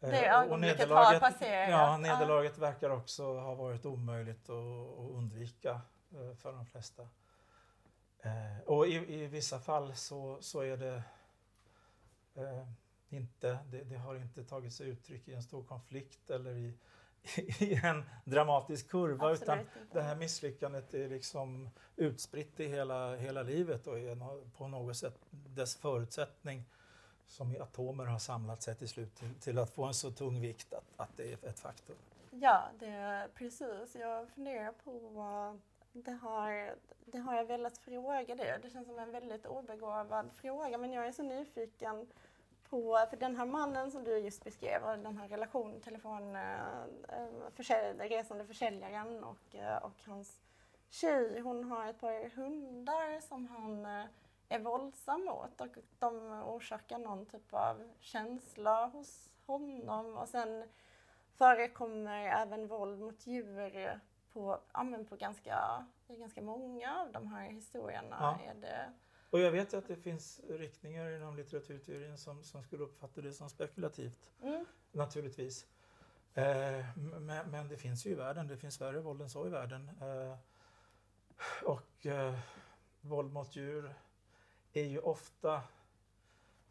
det 0.00 0.28
ögonblicket 0.28 0.88
har 0.88 1.20
passerat. 1.20 1.70
Ja, 1.70 1.96
nederlaget 1.96 2.52
ja. 2.56 2.60
verkar 2.60 2.90
också 2.90 3.38
ha 3.38 3.54
varit 3.54 3.86
omöjligt 3.86 4.50
att, 4.50 4.50
att 4.50 5.10
undvika 5.10 5.80
eh, 6.12 6.36
för 6.36 6.52
de 6.52 6.66
flesta. 6.66 7.08
Och 8.64 8.86
i, 8.86 9.22
i 9.22 9.26
vissa 9.26 9.58
fall 9.58 9.94
så, 9.94 10.38
så 10.40 10.60
är 10.60 10.76
det 10.76 11.02
inte, 13.08 13.58
det, 13.70 13.84
det, 13.84 13.96
har 13.96 14.16
inte 14.16 14.44
tagit 14.44 14.72
sig 14.72 14.88
uttryck 14.88 15.28
i 15.28 15.34
en 15.34 15.42
stor 15.42 15.64
konflikt 15.64 16.30
eller 16.30 16.56
i, 16.56 16.74
i 17.58 17.74
en 17.74 18.04
dramatisk 18.24 18.90
kurva 18.90 19.30
Absolut 19.30 19.42
utan 19.42 19.58
inte. 19.58 19.70
det 19.92 20.02
här 20.02 20.16
misslyckandet 20.16 20.94
är 20.94 21.08
liksom 21.08 21.70
utspritt 21.96 22.60
i 22.60 22.68
hela, 22.68 23.16
hela 23.16 23.42
livet 23.42 23.86
och 23.86 23.98
är 23.98 24.50
på 24.56 24.68
något 24.68 24.96
sätt 24.96 25.18
dess 25.30 25.76
förutsättning 25.76 26.64
som 27.28 27.52
i 27.52 27.58
atomer 27.58 28.04
har 28.04 28.18
samlat 28.18 28.62
sig 28.62 28.74
till 28.74 28.88
slut 28.88 29.14
till, 29.14 29.34
till 29.34 29.58
att 29.58 29.70
få 29.70 29.84
en 29.84 29.94
så 29.94 30.10
tung 30.10 30.40
vikt 30.40 30.72
att, 30.72 30.84
att 30.96 31.16
det 31.16 31.32
är 31.32 31.48
ett 31.48 31.58
faktum. 31.58 31.96
Ja, 32.30 32.62
det, 32.78 33.28
precis. 33.34 33.94
Jag 33.94 34.28
funderar 34.28 34.72
på 34.72 35.58
det 35.92 36.12
har, 36.12 36.74
det 37.04 37.18
har 37.18 37.34
jag 37.34 37.44
velat 37.44 37.78
fråga 37.78 38.34
dig. 38.34 38.58
Det 38.62 38.70
känns 38.70 38.86
som 38.86 38.98
en 38.98 39.10
väldigt 39.10 39.46
obegåvad 39.46 40.32
fråga 40.32 40.78
men 40.78 40.92
jag 40.92 41.06
är 41.06 41.12
så 41.12 41.22
nyfiken 41.22 42.06
på, 42.70 43.06
för 43.10 43.16
den 43.16 43.36
här 43.36 43.46
mannen 43.46 43.90
som 43.90 44.04
du 44.04 44.18
just 44.18 44.44
beskrev, 44.44 44.82
den 44.82 45.16
här 45.16 45.28
relationen, 45.28 45.80
telefon, 45.80 46.36
eh, 46.36 47.28
försälj, 47.54 48.08
resande 48.08 48.44
försäljaren 48.44 49.24
och, 49.24 49.54
eh, 49.54 49.76
och 49.76 50.02
hans 50.06 50.40
tjej, 50.90 51.40
hon 51.40 51.64
har 51.64 51.86
ett 51.86 52.00
par 52.00 52.30
hundar 52.30 53.20
som 53.20 53.46
han 53.46 53.86
eh, 53.86 54.06
är 54.48 54.58
våldsam 54.58 55.24
mot 55.24 55.60
och 55.60 55.76
de 55.98 56.42
orsakar 56.46 56.98
någon 56.98 57.26
typ 57.26 57.54
av 57.54 57.92
känsla 58.00 58.86
hos 58.86 59.32
honom 59.46 60.16
och 60.16 60.28
sen 60.28 60.64
förekommer 61.34 62.26
även 62.26 62.66
våld 62.66 63.00
mot 63.00 63.26
djur 63.26 64.00
på, 64.32 64.60
ja, 64.72 65.04
på 65.08 65.16
ganska, 65.16 65.86
ganska 66.08 66.42
många 66.42 67.00
av 67.00 67.12
de 67.12 67.26
här 67.26 67.50
historierna. 67.50 68.16
Ja. 68.20 68.50
Är 68.50 68.54
det, 68.54 68.92
och 69.30 69.40
jag 69.40 69.50
vet 69.50 69.74
att 69.74 69.88
det 69.88 69.96
finns 69.96 70.40
riktningar 70.48 71.10
inom 71.10 71.36
litteraturteorin 71.36 72.18
som, 72.18 72.44
som 72.44 72.62
skulle 72.62 72.84
uppfatta 72.84 73.20
det 73.20 73.32
som 73.32 73.50
spekulativt. 73.50 74.32
Mm. 74.42 74.64
Naturligtvis. 74.92 75.66
Eh, 76.34 76.84
men, 76.96 77.50
men, 77.50 77.68
det 77.68 77.76
finns 77.76 78.06
ju 78.06 78.10
i 78.10 78.14
världen, 78.14 78.46
det 78.46 78.56
finns 78.56 78.80
värre 78.80 79.00
våld 79.00 79.22
än 79.22 79.30
så 79.30 79.46
i 79.46 79.50
världen. 79.50 79.90
Eh, 80.00 80.38
och 81.64 82.06
eh, 82.06 82.38
våld 83.00 83.32
mot 83.32 83.56
djur 83.56 83.94
är 84.80 84.84
ju 84.84 84.98
ofta 84.98 85.62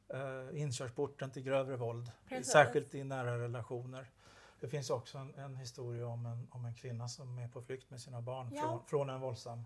eh, 0.08 0.62
inkörsporten 0.62 1.32
till 1.32 1.44
grövre 1.44 1.76
våld, 1.76 2.12
Precis. 2.30 2.52
särskilt 2.52 2.96
i 2.96 3.04
nära 3.04 3.40
relationer. 3.40 4.12
Det 4.60 4.68
finns 4.68 4.90
också 4.90 5.18
en, 5.18 5.36
en, 5.36 5.56
historia 5.56 6.08
om 6.08 6.26
en, 6.26 6.48
om 6.52 6.66
en 6.66 6.74
kvinna 6.74 7.08
som 7.08 7.40
är 7.40 7.48
på 7.48 7.62
flykt 7.62 7.90
med 7.90 8.02
sina 8.02 8.22
barn 8.22 8.50
ja. 8.54 8.62
från, 8.62 8.86
från 8.86 9.10
en 9.10 9.22
våldsam 9.22 9.66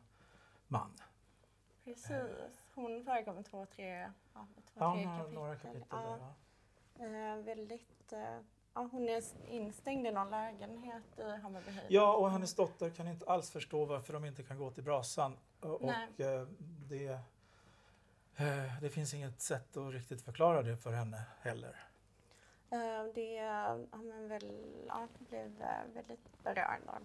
man. 0.67 0.93
Precis. 1.84 2.10
Hon 2.75 3.04
förekommer 3.04 3.43
två, 3.43 3.65
tre, 3.65 4.12
ja, 4.34 4.47
två, 4.73 4.80
ja, 4.80 4.93
tre 4.93 5.04
kapitel. 5.04 5.34
några 5.34 5.56
kapitel. 5.56 5.88
Ja. 5.89 6.34
Där, 6.93 7.38
eh, 7.38 7.43
väldigt, 7.43 8.13
eh, 8.13 8.39
ja, 8.73 8.89
hon 8.91 9.10
är 9.10 9.23
instängd 9.47 10.08
i 10.08 10.12
någon 10.12 10.30
lägenhet 10.30 11.19
i 11.19 11.21
Hammarbyhöjden. 11.21 11.86
Ja, 11.88 12.15
och 12.15 12.32
hennes 12.32 12.56
dotter 12.56 12.89
kan 12.89 13.08
inte 13.08 13.25
alls 13.25 13.52
förstå 13.52 13.86
varför 13.86 14.13
de 14.13 14.25
inte 14.25 14.43
kan 14.43 14.58
gå 14.58 14.71
till 14.71 14.84
brasan. 14.84 15.38
Och, 15.60 15.82
och 15.82 16.19
eh, 16.19 16.47
det, 16.89 17.19
Eh, 18.38 18.82
det 18.82 18.89
finns 18.89 19.13
inget 19.13 19.42
sätt 19.42 19.78
att 19.78 19.94
riktigt 19.94 20.22
förklara 20.22 20.63
det 20.63 20.78
för 20.78 20.92
henne 20.92 21.22
heller. 21.42 21.76
Eh, 22.72 23.04
det 23.15 23.34
ja, 23.34 23.78
men 23.92 24.28
väl, 24.28 24.65
ja, 24.88 25.08
blev 25.30 25.62
eh, 25.62 25.94
väldigt 25.94 26.44
berörd 26.44 26.82
av 26.86 27.02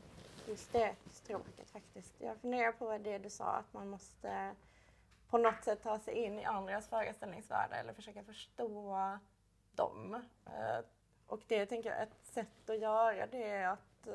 just 0.49 0.73
det 0.73 0.95
stråket 1.11 1.71
faktiskt. 1.71 2.15
Jag 2.19 2.37
funderar 2.37 2.73
på 2.73 2.99
det 2.99 3.19
du 3.19 3.31
sa 3.31 3.45
att 3.45 3.73
man 3.73 3.89
måste 3.89 4.55
på 5.29 5.39
något 5.39 5.65
sätt 5.65 5.83
ta 5.83 5.99
sig 5.99 6.15
in 6.15 6.39
i 6.39 6.45
andras 6.45 6.89
föreställningsvärldar 6.89 7.77
eller 7.77 7.93
försöka 7.93 8.25
förstå 8.25 9.19
dem. 9.75 10.23
Och 11.27 11.43
det 11.47 11.67
tänker 11.67 11.91
jag, 11.91 12.03
ett 12.03 12.17
sätt 12.23 12.71
att 12.71 12.79
göra 12.81 13.27
det 13.27 13.49
är 13.49 13.69
att 13.69 14.09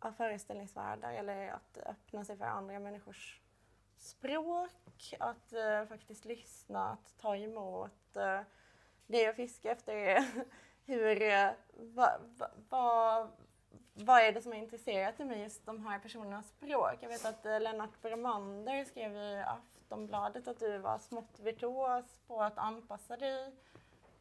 ha 0.00 0.12
föreställningsvärldar 0.12 1.12
eller 1.12 1.48
att 1.48 1.78
öppna 1.86 2.24
sig 2.24 2.36
för 2.36 2.44
andra 2.44 2.78
människors 2.78 3.41
språk, 4.02 5.14
att 5.18 5.52
eh, 5.52 5.84
faktiskt 5.88 6.24
lyssna, 6.24 6.88
att 6.88 7.18
ta 7.18 7.36
emot. 7.36 8.16
Eh, 8.16 8.40
det 9.06 9.22
jag 9.22 9.36
fiskar 9.36 9.70
efter 9.70 9.94
är 9.94 10.24
hur, 10.84 11.22
eh, 11.22 11.50
vad 11.74 12.10
va, 12.38 12.50
va, 12.68 13.28
va 13.94 14.20
är 14.20 14.32
det 14.32 14.42
som 14.42 14.52
är 14.52 14.56
intresserat 14.56 15.20
i 15.20 15.24
mig 15.24 15.42
just 15.42 15.66
de 15.66 15.86
här 15.86 15.98
personernas 15.98 16.48
språk? 16.48 16.96
Jag 17.00 17.08
vet 17.08 17.24
att 17.24 17.46
eh, 17.46 17.60
Lennart 17.60 18.02
Bromander 18.02 18.84
skrev 18.84 19.16
i 19.16 19.44
Aftonbladet 19.46 20.48
att 20.48 20.60
du 20.60 20.78
var 20.78 20.98
smått 20.98 21.40
virtuos 21.40 22.20
på 22.26 22.42
att 22.42 22.58
anpassa 22.58 23.16
dig 23.16 23.54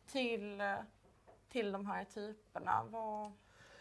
till, 0.05 0.61
eh, 0.61 0.75
till 1.49 1.71
de 1.71 1.85
här 1.85 2.05
typerna. 2.05 2.83
Vad... 2.89 3.31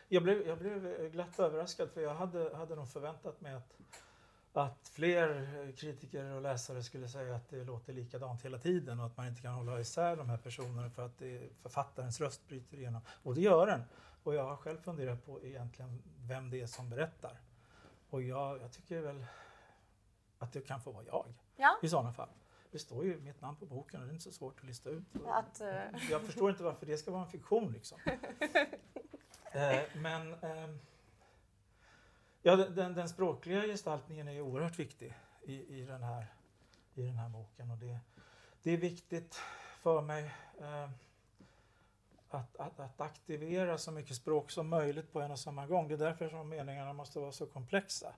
Jag, 0.09 0.23
blev, 0.23 0.47
jag 0.47 0.59
blev 0.59 1.09
glatt 1.11 1.39
överraskad 1.39 1.91
för 1.91 2.01
jag 2.01 2.15
hade, 2.15 2.57
hade 2.57 2.77
nog 2.77 2.89
förväntat 2.89 3.41
mig 3.41 3.55
att 3.55 3.81
att 4.53 4.89
fler 4.93 5.73
kritiker 5.77 6.33
och 6.33 6.43
läsare 6.43 6.83
skulle 6.83 7.09
säga 7.09 7.35
att 7.35 7.49
det 7.49 7.65
låter 7.65 7.93
likadant 7.93 8.43
hela 8.45 8.59
tiden 8.59 9.01
och 9.01 9.07
att 9.07 9.17
man 9.17 9.27
inte 9.27 9.43
kan 9.43 9.55
hålla 9.55 9.81
isär 9.81 10.17
de 10.17 10.29
här 10.29 10.37
personerna 10.37 10.91
för 10.91 11.07
att 11.07 11.19
det, 11.19 11.51
författarens 11.63 12.21
röst 12.21 12.49
bryter 12.49 12.77
igenom. 12.77 13.03
Och 13.23 13.35
det 13.35 13.41
gör 13.41 13.67
den. 13.67 13.83
Och 14.23 14.35
jag 14.35 14.45
har 14.45 14.57
själv 14.57 14.79
funderat 14.79 15.27
på 15.27 15.45
egentligen 15.45 16.03
vem 16.17 16.51
det 16.51 16.61
är 16.61 16.67
som 16.67 16.91
berättar. 16.91 17.41
Och 18.11 18.23
jag, 18.23 18.61
jag 18.63 18.73
tycker 18.73 19.01
väl 19.01 19.25
att 20.39 20.53
det 20.53 20.61
kan 20.61 20.81
få 20.81 20.93
vara 20.93 21.05
jag 21.05 21.35
ja. 21.57 21.79
i 21.83 21.89
sådana 21.89 22.13
fall. 22.13 22.29
Det 22.71 22.79
står 22.79 23.05
ju 23.05 23.21
mitt 23.21 23.41
namn 23.41 23.57
på 23.57 23.67
boken 23.67 24.01
och 24.01 24.07
det 24.07 24.11
är 24.11 24.13
inte 24.13 24.25
så 24.25 24.33
svårt 24.33 24.59
att 24.59 24.67
lista 24.67 24.91
ut. 24.91 25.05
Att, 25.27 25.61
uh... 25.61 26.11
Jag 26.11 26.23
förstår 26.23 26.51
inte 26.51 26.63
varför 26.63 26.87
det 26.87 26.97
ska 26.97 27.11
vara 27.11 27.23
en 27.23 27.29
fiktion 27.29 27.73
liksom. 27.73 27.99
eh, 29.53 29.83
men 29.95 30.35
eh, 30.35 30.71
Ja, 32.43 32.57
den, 32.57 32.95
den, 32.95 33.09
språkliga 33.09 33.63
gestaltningen 33.63 34.29
är 34.29 34.41
oerhört 34.41 34.79
viktig 34.79 35.15
i, 35.43 35.81
i, 35.81 35.85
den, 35.85 36.03
här, 36.03 36.27
i 36.95 37.03
den 37.03 37.17
här 37.17 37.29
boken. 37.29 37.71
Och 37.71 37.79
det, 37.79 37.99
det 38.63 38.71
är 38.71 38.77
viktigt 38.77 39.41
för 39.83 40.03
mig 40.03 40.35
eh, 40.61 40.91
att, 42.29 42.57
att, 42.57 42.81
att, 42.81 43.01
aktivera 43.01 43.79
så 43.79 43.93
mycket 43.93 44.17
språk 44.17 44.51
som 44.51 44.69
möjligt 44.69 45.13
på 45.13 45.21
en 45.21 45.31
och 45.31 45.39
samma 45.39 45.67
gång. 45.67 45.89
Det 45.89 45.95
är 45.95 45.99
därför 45.99 46.29
som 46.29 46.49
meningarna 46.49 46.93
måste 46.93 47.19
vara 47.19 47.33
så 47.33 47.47
komplexa 47.47 48.15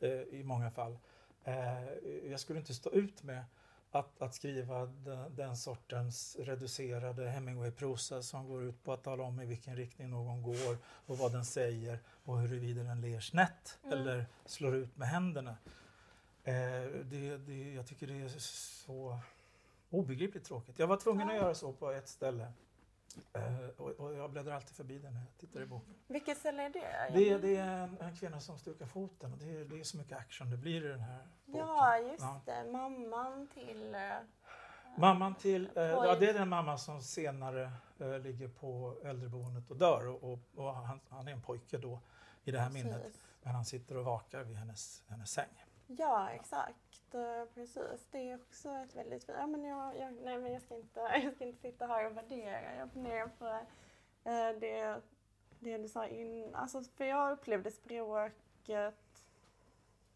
eh, 0.00 0.10
i 0.10 0.42
många 0.44 0.70
fall. 0.70 0.98
Eh, 1.44 1.84
jag 2.30 2.40
skulle 2.40 2.58
inte 2.58 2.74
stå 2.74 2.90
ut 2.90 3.22
med 3.22 3.44
att, 3.94 4.22
att 4.22 4.34
skriva 4.34 4.86
den, 4.86 5.36
den, 5.36 5.56
sortens 5.56 6.36
reducerade 6.40 7.28
Hemingway-prosa 7.28 8.22
som 8.22 8.48
går 8.48 8.64
ut 8.64 8.84
på 8.84 8.92
att 8.92 9.02
tala 9.02 9.24
om 9.24 9.40
i 9.40 9.46
vilken 9.46 9.76
riktning 9.76 10.10
någon 10.10 10.42
går 10.42 10.76
och 11.06 11.18
vad 11.18 11.32
den 11.32 11.44
säger 11.44 11.98
och 12.24 12.38
huruvida 12.38 12.82
den 12.82 13.00
ler 13.00 13.20
snett 13.20 13.78
mm. 13.84 13.98
eller 13.98 14.26
slår 14.46 14.74
ut 14.74 14.96
med 14.96 15.08
händerna. 15.08 15.56
Eh, 16.44 16.54
det, 17.04 17.36
det, 17.36 17.74
jag 17.74 17.86
tycker 17.86 18.06
det 18.06 18.14
är 18.14 18.28
så 18.38 19.18
obegripligt 19.90 20.44
tråkigt. 20.44 20.78
Jag 20.78 20.86
var 20.86 20.96
tvungen 20.96 21.30
att 21.30 21.36
göra 21.36 21.54
så 21.54 21.72
på 21.72 21.90
ett 21.90 22.08
ställe. 22.08 22.52
Uh, 23.36 23.68
och, 23.76 23.90
och, 23.90 24.14
jag 24.14 24.30
bläddrar 24.30 24.54
alltid 24.54 24.76
förbi 24.76 24.98
den 24.98 25.12
när 25.12 25.20
jag 25.20 25.38
tittar 25.38 25.60
i 25.60 25.66
boken. 25.66 25.94
Vilket 26.06 26.38
ställe 26.38 26.62
är 26.62 26.70
det? 26.70 27.10
Det, 27.12 27.38
det 27.38 27.56
är 27.56 27.78
en, 27.78 28.00
en, 28.00 28.16
kvinna 28.16 28.40
som 28.40 28.58
stukar 28.58 28.86
foten 28.86 29.32
och 29.32 29.38
det 29.38 29.60
är, 29.60 29.64
det 29.64 29.80
är 29.80 29.84
så 29.84 29.96
mycket 29.96 30.18
action 30.18 30.50
det 30.50 30.56
blir 30.56 30.84
i 30.84 30.88
den 30.88 31.00
här 31.00 31.26
boken. 31.44 31.66
Ja, 31.66 31.98
just 31.98 32.20
ja. 32.20 32.40
det. 32.44 32.72
Mamman 32.72 33.48
till... 33.54 33.94
Uh, 33.94 34.98
mamman 34.98 35.34
till... 35.34 35.66
Uh, 35.66 35.82
ja, 35.82 36.16
det 36.20 36.30
är 36.30 36.34
den 36.34 36.48
mamma 36.48 36.78
som 36.78 37.02
senare 37.02 37.72
ligger 38.22 38.48
på 38.48 38.96
äldreboendet 39.04 39.70
och 39.70 39.76
dör 39.76 40.06
och, 40.06 40.32
och, 40.32 40.38
och 40.54 40.74
han, 40.74 41.00
han, 41.08 41.28
är 41.28 41.32
en 41.32 41.42
pojke 41.42 41.78
då 41.78 42.00
i 42.44 42.50
det 42.50 42.58
här 42.58 42.70
Precis. 42.70 42.84
minnet. 42.84 43.20
Men 43.42 43.54
han 43.54 43.64
sitter 43.64 43.96
och 43.96 44.04
vakar 44.04 44.44
vid 44.44 44.56
hennes, 44.56 45.02
hennes 45.08 45.30
säng. 45.30 45.64
Ja, 45.98 46.30
exakt. 46.30 47.14
Eh, 47.14 47.44
precis. 47.54 48.06
Det 48.10 48.30
är 48.30 48.34
också 48.34 48.68
ett 48.68 48.94
väldigt 48.94 49.24
fint... 49.24 49.38
Ja, 49.40 49.46
men 49.46 49.64
jag, 49.64 49.96
jag, 49.98 50.12
nej, 50.12 50.38
men 50.38 50.52
jag 50.52 50.62
ska, 50.62 50.74
inte, 50.74 51.00
jag 51.24 51.34
ska 51.34 51.44
inte 51.44 51.60
sitta 51.60 51.86
här 51.86 52.06
och 52.06 52.16
värdera. 52.16 52.74
Jag 52.74 52.92
funderar 52.92 53.26
på 53.26 53.46
eh, 54.30 54.60
det, 54.60 55.00
det 55.58 55.78
du 55.78 55.88
sa 55.88 56.06
innan. 56.06 56.54
Alltså, 56.54 56.82
för 56.82 57.04
jag 57.04 57.32
upplevde 57.32 57.70
språket... 57.70 58.94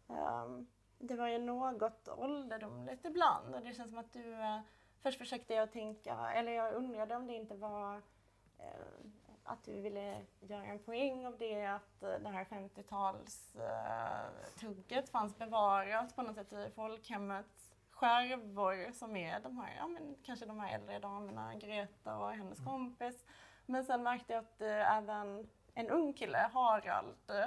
Um, 0.07 0.67
det 0.99 1.15
var 1.15 1.27
ju 1.27 1.37
något 1.37 2.07
ålderdomligt 2.07 3.05
ibland. 3.05 3.55
Och 3.55 3.61
det 3.61 3.73
känns 3.73 3.89
som 3.89 3.99
att 3.99 4.13
du... 4.13 4.23
Uh, 4.23 4.59
först 5.01 5.17
försökte 5.17 5.53
jag 5.53 5.71
tänka, 5.71 6.31
eller 6.33 6.51
jag 6.51 6.73
undrade 6.73 7.15
om 7.15 7.27
det 7.27 7.33
inte 7.33 7.55
var 7.55 7.97
uh, 7.97 9.11
att 9.49 9.63
du 9.63 9.81
ville 9.81 10.21
göra 10.39 10.65
en 10.65 10.79
poäng 10.79 11.25
av 11.25 11.37
det, 11.37 11.65
att 11.65 12.03
eh, 12.03 12.19
det 12.19 12.29
här 12.29 12.45
50-talstugget 12.45 15.03
uh, 15.03 15.09
fanns 15.11 15.37
bevarat 15.37 16.15
på 16.15 16.21
något 16.21 16.35
sätt 16.35 16.53
i 16.53 16.71
folkhemmets 16.75 17.73
skärvor 17.91 18.91
som 18.91 19.15
är 19.15 19.39
de 19.39 19.57
här, 19.57 19.75
ja 19.77 19.87
men 19.87 20.15
kanske 20.23 20.45
de 20.45 20.59
här 20.59 20.75
äldre 20.75 20.99
damerna, 20.99 21.55
Greta 21.55 22.17
och 22.17 22.31
hennes 22.31 22.59
mm. 22.59 22.71
kompis. 22.71 23.25
Men 23.65 23.85
sen 23.85 24.03
märkte 24.03 24.33
jag 24.33 24.39
att 24.39 24.61
uh, 24.61 24.97
även 24.97 25.47
en 25.73 25.89
ung 25.89 26.13
kille, 26.13 26.49
Harald, 26.53 27.15
uh, 27.29 27.45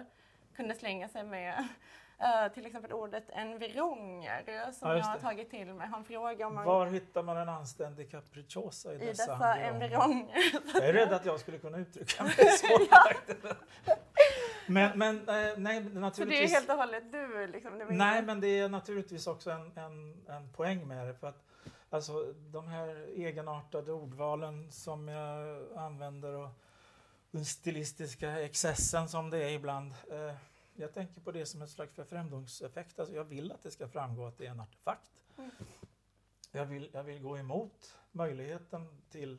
kunde 0.54 0.74
slänga 0.74 1.08
sig 1.08 1.24
med 1.24 1.68
Uh, 2.22 2.52
till 2.54 2.66
exempel 2.66 2.92
ordet 2.92 3.24
environger 3.28 4.72
som 4.72 4.88
ja, 4.88 4.96
jag 4.96 5.04
har 5.04 5.18
tagit 5.18 5.50
till 5.50 5.74
mig. 5.74 5.88
Han 5.88 6.04
frågar 6.04 6.46
om 6.46 6.54
man... 6.54 6.64
Var 6.64 6.86
hittar 6.86 7.22
man 7.22 7.36
en 7.36 7.48
anständig 7.48 8.10
capricciosa 8.10 8.92
i, 8.92 8.94
i 8.94 8.98
dessa, 8.98 9.32
dessa 9.32 9.54
environger? 9.54 10.52
jag 10.74 10.88
är 10.88 10.92
rädd 10.92 11.12
att 11.12 11.26
jag 11.26 11.40
skulle 11.40 11.58
kunna 11.58 11.78
uttrycka 11.78 12.22
mig 12.24 12.34
så. 12.34 12.80
men, 14.66 14.98
men 14.98 15.28
eh, 15.28 15.56
nej, 15.56 15.80
naturligtvis... 15.80 16.14
Så 16.16 16.24
det 16.24 16.44
är 16.44 16.48
helt 16.48 16.70
och 16.70 16.76
hållet 16.76 17.12
du? 17.12 17.46
Liksom, 17.46 17.82
nej, 17.90 18.22
men 18.22 18.40
det 18.40 18.58
är 18.58 18.68
naturligtvis 18.68 19.26
också 19.26 19.50
en, 19.50 19.72
en, 19.76 20.26
en 20.28 20.52
poäng 20.52 20.88
med 20.88 21.06
det. 21.06 21.14
För 21.14 21.26
att, 21.26 21.42
alltså, 21.90 22.32
de 22.36 22.68
här 22.68 23.06
egenartade 23.16 23.92
ordvalen 23.92 24.72
som 24.72 25.08
jag 25.08 25.62
använder 25.76 26.32
och 26.32 26.48
den 27.30 27.44
stilistiska 27.44 28.40
excessen 28.40 29.08
som 29.08 29.30
det 29.30 29.44
är 29.44 29.50
ibland. 29.50 29.94
Eh, 30.10 30.34
jag 30.74 30.94
tänker 30.94 31.20
på 31.20 31.32
det 31.32 31.46
som 31.46 31.62
en 31.62 31.68
slags 31.68 31.94
förfrämlingseffekt. 31.94 32.98
Alltså 32.98 33.14
jag 33.14 33.24
vill 33.24 33.52
att 33.52 33.62
det 33.62 33.70
ska 33.70 33.88
framgå 33.88 34.26
att 34.26 34.38
det 34.38 34.46
är 34.46 34.50
en 34.50 34.60
artefakt. 34.60 35.24
Mm. 35.38 35.50
Jag, 36.52 36.66
vill, 36.66 36.90
jag 36.92 37.02
vill 37.04 37.22
gå 37.22 37.38
emot 37.38 37.98
möjligheten 38.12 39.02
till 39.10 39.38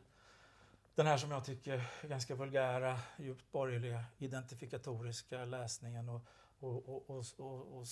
den 0.96 1.06
här 1.06 1.18
som 1.18 1.32
jag 1.32 1.46
tycker 1.46 1.84
ganska 2.08 2.36
vulgära, 2.36 3.00
djupt 3.18 3.52
borgerliga, 3.52 4.04
identifikatoriska 4.18 5.46
läsningen 5.46 6.10
och, 6.10 6.22
och, 6.60 7.10
och, 7.10 7.26
och, 7.38 7.78
och 7.78 7.88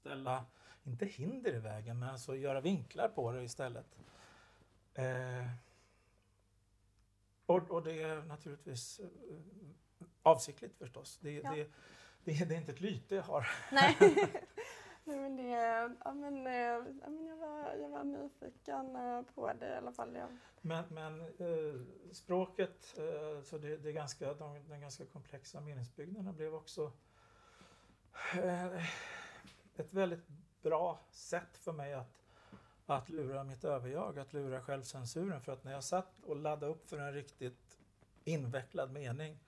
ställa, 0.00 0.44
inte 0.84 1.06
hinder 1.06 1.54
i 1.54 1.58
vägen, 1.58 1.98
men 1.98 2.08
alltså 2.08 2.36
göra 2.36 2.60
vinklar 2.60 3.08
på 3.08 3.32
det 3.32 3.42
istället. 3.42 3.86
Eh, 4.94 5.46
och, 7.46 7.70
och, 7.70 7.82
det 7.82 8.02
är 8.02 8.22
naturligtvis 8.22 9.00
eh, 9.00 9.06
avsiktligt 10.22 10.78
förstås. 10.78 11.18
Det, 11.22 11.30
ja. 11.30 11.54
det, 11.54 11.70
det, 12.24 12.48
det 12.48 12.54
är 12.54 12.58
inte 12.58 12.72
ett 12.72 12.80
lyte 12.80 13.14
jag 13.14 13.22
har. 13.22 13.48
Nej. 13.72 13.96
Nej 15.04 15.18
men 15.18 15.36
det, 15.36 15.48
ja, 16.04 16.14
men, 16.14 16.46
eh, 16.46 16.52
ja, 17.02 17.08
men 17.10 17.26
jag, 17.26 17.36
var, 17.36 17.74
jag 17.74 17.88
var 17.88 18.04
nyfiken 18.04 18.96
eh, 18.96 19.22
på 19.34 19.52
det 19.52 19.68
i 19.68 19.76
alla 19.76 19.92
fall. 19.92 20.16
Ja. 20.16 20.28
Men, 20.60 20.84
men 20.88 21.20
eh, 21.20 21.80
språket, 22.12 22.94
eh, 22.98 23.42
så 23.42 23.58
det, 23.58 23.76
det, 23.76 23.88
är 23.88 23.92
ganska, 23.92 24.34
de, 24.34 24.68
den 24.68 24.80
ganska 24.80 25.04
komplexa 25.04 25.60
meningsbyggnaderna 25.60 26.32
blev 26.32 26.54
också 26.54 26.92
eh, 28.34 28.84
ett 29.76 29.92
väldigt 29.92 30.28
bra 30.62 31.00
sätt 31.10 31.56
för 31.56 31.72
mig 31.72 31.94
att, 31.94 32.22
att 32.86 33.08
lura 33.08 33.44
mitt 33.44 33.64
överjag, 33.64 34.18
att 34.18 34.32
lura 34.32 34.60
självcensuren. 34.60 35.40
För 35.40 35.52
att 35.52 35.64
när 35.64 35.72
jag 35.72 35.84
satt 35.84 36.24
och 36.24 36.36
laddade 36.36 36.72
upp 36.72 36.88
för 36.88 36.98
en 36.98 37.12
riktigt 37.12 37.78
invecklad 38.24 38.92
mening 38.92 39.38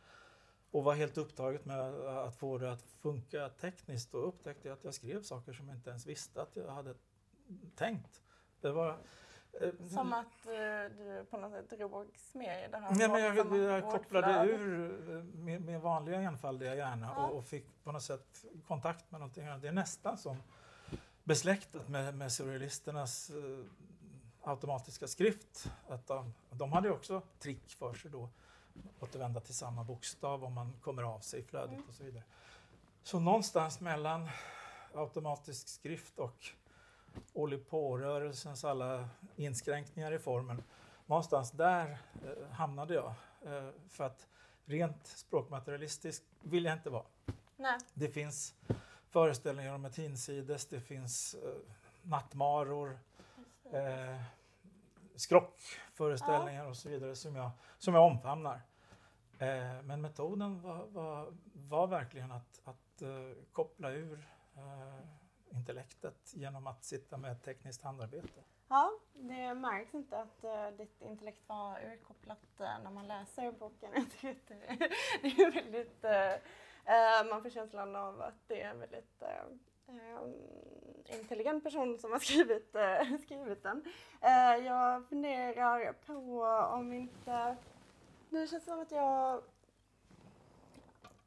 och 0.72 0.84
var 0.84 0.94
helt 0.94 1.18
upptaget 1.18 1.64
med 1.64 1.80
att 2.04 2.36
få 2.36 2.58
det 2.58 2.72
att 2.72 2.82
funka 2.82 3.48
tekniskt 3.48 4.14
och 4.14 4.28
upptäckte 4.28 4.68
jag 4.68 4.74
att 4.74 4.84
jag 4.84 4.94
skrev 4.94 5.22
saker 5.22 5.52
som 5.52 5.68
jag 5.68 5.76
inte 5.76 5.90
ens 5.90 6.06
visste 6.06 6.42
att 6.42 6.56
jag 6.56 6.68
hade 6.68 6.94
tänkt. 7.74 8.22
Det 8.60 8.72
var, 8.72 8.98
eh, 9.60 9.86
som 9.94 10.12
att 10.12 10.46
uh, 10.46 10.96
du 10.98 11.26
på 11.30 11.36
något 11.36 11.52
sätt 11.52 11.78
drogs 11.78 12.34
med 12.34 12.64
i 12.64 12.70
det 12.70 12.78
här? 12.78 13.00
Ja, 13.00 13.08
men 13.08 13.22
jag, 13.22 13.56
jag 13.56 13.90
kopplade 13.90 14.50
ur 14.50 15.16
eh, 15.16 15.24
med, 15.24 15.62
med 15.62 15.80
vanliga 15.80 16.20
enfaldiga 16.20 16.74
hjärna 16.74 17.12
ja. 17.16 17.26
och, 17.26 17.38
och, 17.38 17.46
fick 17.46 17.84
på 17.84 17.92
något 17.92 18.02
sätt 18.02 18.44
kontakt 18.66 19.10
med 19.10 19.20
någonting 19.20 19.46
annat. 19.46 19.62
Det 19.62 19.68
är 19.68 19.72
nästan 19.72 20.18
som 20.18 20.36
besläktat 21.24 21.88
med, 21.88 22.14
med 22.14 22.32
surrealisternas 22.32 23.30
uh, 23.30 23.64
automatiska 24.42 25.06
skrift. 25.06 25.70
Att 25.88 26.06
de, 26.06 26.34
de 26.50 26.72
hade 26.72 26.90
också 26.90 27.22
trick 27.38 27.76
för 27.78 27.94
sig 27.94 28.10
då 28.10 28.28
återvända 29.00 29.40
till 29.40 29.54
samma 29.54 29.84
bokstav 29.84 30.44
om 30.44 30.52
man 30.52 30.72
kommer 30.80 31.02
av 31.02 31.20
sig 31.20 31.40
i 31.40 31.42
flödet 31.42 31.70
mm. 31.70 31.88
och 31.88 31.94
så 31.94 32.04
vidare. 32.04 32.24
Så 33.02 33.20
någonstans 33.20 33.80
mellan 33.80 34.28
automatisk 34.94 35.68
skrift 35.68 36.18
och 36.18 36.46
håller 37.34 37.58
på-rörelsens 37.58 38.64
alla 38.64 39.08
inskränkningar 39.36 40.12
i 40.12 40.18
formen. 40.18 40.62
Någonstans 41.06 41.50
där 41.50 41.98
eh, 42.24 42.52
hamnade 42.52 42.94
jag. 42.94 43.14
Eh, 43.44 43.70
för 43.88 44.04
att 44.04 44.26
rent 44.64 45.06
språkmaterialistisk 45.06 46.22
vill 46.40 46.64
jag 46.64 46.74
inte 46.74 46.90
vara. 46.90 47.04
Nej. 47.56 47.78
Det 47.94 48.08
finns 48.08 48.54
föreställningar 49.10 49.74
om 49.74 49.84
ett 49.84 49.98
hinsides, 49.98 50.66
det 50.66 50.80
finns 50.80 51.34
eh, 51.34 51.54
nattmaror, 52.02 52.98
eh, 53.72 54.22
skrockföreställningar 55.16 56.66
och 56.66 56.76
så 56.76 56.88
vidare 56.88 57.16
som 57.16 57.36
jag, 57.36 57.50
som 57.78 57.94
jag 57.94 58.04
omfamnar. 58.04 58.62
Eh, 59.38 59.82
men 59.82 60.00
metoden 60.00 60.62
var, 60.62 60.86
var, 60.86 61.34
var 61.52 61.86
verkligen 61.86 62.32
att, 62.32 62.60
att 62.64 63.02
eh, 63.02 63.42
koppla 63.52 63.90
ur 63.90 64.28
eh, 64.56 65.56
intellektet 65.56 66.32
genom 66.34 66.66
att 66.66 66.84
sitta 66.84 67.16
med 67.16 67.32
ett 67.32 67.42
tekniskt 67.42 67.82
handarbete. 67.82 68.42
Ja, 68.68 68.92
det 69.12 69.54
märks 69.54 69.94
inte 69.94 70.18
att 70.18 70.44
uh, 70.44 70.76
ditt 70.76 71.02
intellekt 71.02 71.48
var 71.48 71.80
urkopplat 71.84 72.60
eh, 72.60 72.82
när 72.84 72.90
man 72.90 73.08
läser 73.08 73.52
boken. 73.52 73.90
det 75.22 75.28
är 75.28 75.52
väldigt, 75.52 76.04
eh, 76.04 77.30
man 77.30 77.42
får 77.42 77.50
känslan 77.50 77.96
av 77.96 78.22
att 78.22 78.48
det 78.48 78.62
är 78.62 78.74
väldigt 78.74 79.22
um, 79.22 79.60
intelligent 81.20 81.64
person 81.64 81.98
som 81.98 82.12
har 82.12 82.18
skrivit, 82.18 82.76
skrivit 83.22 83.62
den. 83.62 83.84
jag 84.64 85.08
funderar 85.08 85.92
på 85.92 86.44
om 86.76 86.92
inte 86.92 87.56
det 88.30 88.46
känns 88.46 88.64
som 88.64 88.80
att 88.80 88.90
jag 88.90 89.42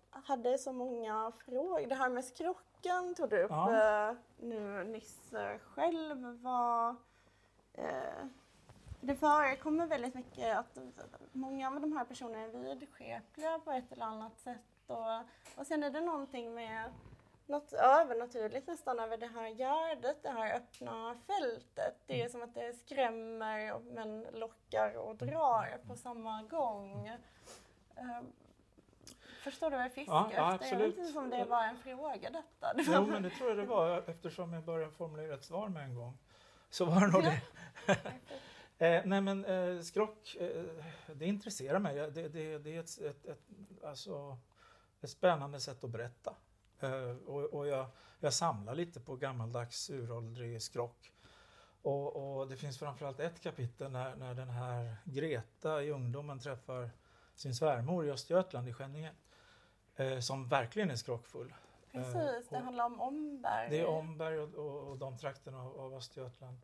hade 0.10 0.58
så 0.58 0.74
många 0.74 1.32
frågor. 1.46 1.88
Det 1.88 1.96
här 1.96 2.10
med 2.10 2.26
skrocken 2.26 3.16
tog 3.16 3.30
du 3.30 3.44
upp 3.44 3.52
ja. 3.52 4.10
eh, 4.10 4.16
nu 4.38 4.84
nyss 4.84 5.34
själv. 5.76 6.42
Var, 6.42 6.96
det 9.02 9.16
förekommer 9.16 9.88
väldigt 9.88 10.14
mycket 10.14 10.58
att 10.58 10.78
många 11.32 11.68
av 11.68 11.82
de 11.82 11.98
här 11.98 12.06
personerna 12.06 12.44
är 12.44 12.76
vidskepliga 12.76 13.60
på 13.60 13.72
ett 13.72 13.92
eller 13.92 14.06
annat 14.06 14.40
sätt. 14.40 14.60
Och, 14.88 15.20
och 15.56 15.68
sen 15.68 15.84
är 15.84 15.90
det 15.90 16.02
någonting 16.02 16.54
med 16.54 16.92
något 17.48 17.74
övernaturligt 17.74 18.68
nästan 18.68 19.00
över 19.00 19.18
det 19.18 19.28
här 19.28 19.50
gärdet, 19.50 20.24
det 20.24 20.30
här 20.30 20.56
öppna 20.56 21.16
fältet. 21.28 21.96
Det 22.06 22.14
är 22.14 22.20
mm. 22.20 22.30
som 22.30 22.42
att 22.42 22.54
det 22.54 22.74
skrämmer 22.74 23.80
men 23.80 24.22
lockar 24.34 24.98
och 24.98 25.16
drar 25.16 25.78
på 25.88 25.96
samma 25.96 26.44
gång. 26.44 27.10
Uh, 27.98 28.22
förstår 29.44 29.70
du 29.70 29.76
vad 29.76 29.86
jag 29.86 29.94
fiskar 29.94 30.14
ja, 30.14 30.32
ja, 30.36 30.54
absolut. 30.54 30.96
Det 30.96 31.02
är 31.02 31.04
inte 31.04 31.14
som 31.14 31.30
det 31.30 31.46
var 31.46 31.64
en 31.64 31.78
fråga 31.78 32.30
detta. 32.30 32.74
Det 32.74 32.84
jo, 32.88 33.06
men 33.06 33.24
det 33.24 33.30
tror 33.30 33.50
jag 33.50 33.58
det 33.58 33.66
var 33.66 34.04
eftersom 34.08 34.54
jag 34.54 34.64
började 34.64 34.92
formulera 34.92 35.34
ett 35.34 35.44
svar 35.44 35.70
med 35.70 35.84
en 35.84 35.96
gång. 35.96 36.18
Så 36.70 36.86
var 36.86 37.02
det 37.02 37.08
nog 37.08 37.24
det. 37.24 37.42
eh, 38.86 39.02
nej 39.06 39.22
men 39.22 39.46
eh, 39.46 39.82
skrock, 39.82 40.36
eh, 40.40 40.64
det 41.16 41.26
intresserar 41.26 41.80
mig. 41.80 41.96
Det, 41.96 42.10
det, 42.10 42.58
det 42.58 42.76
är 42.76 42.80
ett, 42.80 43.02
ett, 43.02 43.26
ett, 43.26 43.42
alltså, 43.84 44.38
ett 45.02 45.10
spännande 45.10 45.60
sätt 45.60 45.84
att 45.84 45.90
berätta. 45.90 46.36
Uh, 46.84 47.18
och, 47.26 47.44
och 47.44 47.68
jag, 47.68 47.86
jag, 48.20 48.34
samlar 48.34 48.76
lite 48.76 49.00
på 49.00 49.16
gammaldags 49.16 49.90
uråldrig 49.90 50.62
skrock. 50.62 51.12
Och, 51.82 52.40
och, 52.40 52.48
det 52.48 52.56
finns 52.56 52.80
framförallt 52.80 53.20
ett 53.20 53.42
kapitel 53.42 53.92
när, 53.92 54.16
när 54.16 54.34
den 54.34 54.50
här 54.50 54.96
Greta 55.04 55.84
i 55.84 55.92
ungdomen 55.92 56.40
träffar 56.40 56.90
sin 57.36 57.56
svärmor 57.56 58.06
i 58.06 58.12
Östergötland, 58.12 58.70
i 58.70 58.74
Skänninge, 58.74 59.12
uh, 60.00 60.20
som 60.20 60.48
verkligen 60.48 60.92
är 60.92 60.96
skrockfull. 60.96 61.54
Precis, 61.92 62.50
det 62.50 62.58
handlar 62.58 62.86
om 62.86 63.02
Omberg. 63.02 63.70
Det 63.70 63.80
är 63.80 63.86
Omberg 63.86 64.40
och, 64.40 64.54
och, 64.54 64.90
och 64.90 64.98
de 64.98 65.18
trakterna 65.18 65.62
av, 65.62 65.80
av 65.80 65.94
Östergötland. 65.94 66.58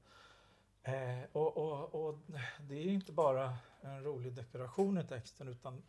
och, 1.32 1.95
och, 1.95 2.20
det 2.59 2.76
är 2.76 2.88
inte 2.88 3.12
bara 3.12 3.53
en 3.82 4.03
rolig 4.03 4.34
dekoration 4.34 4.97
i 4.97 5.03
texten 5.03 5.47
utan 5.47 5.84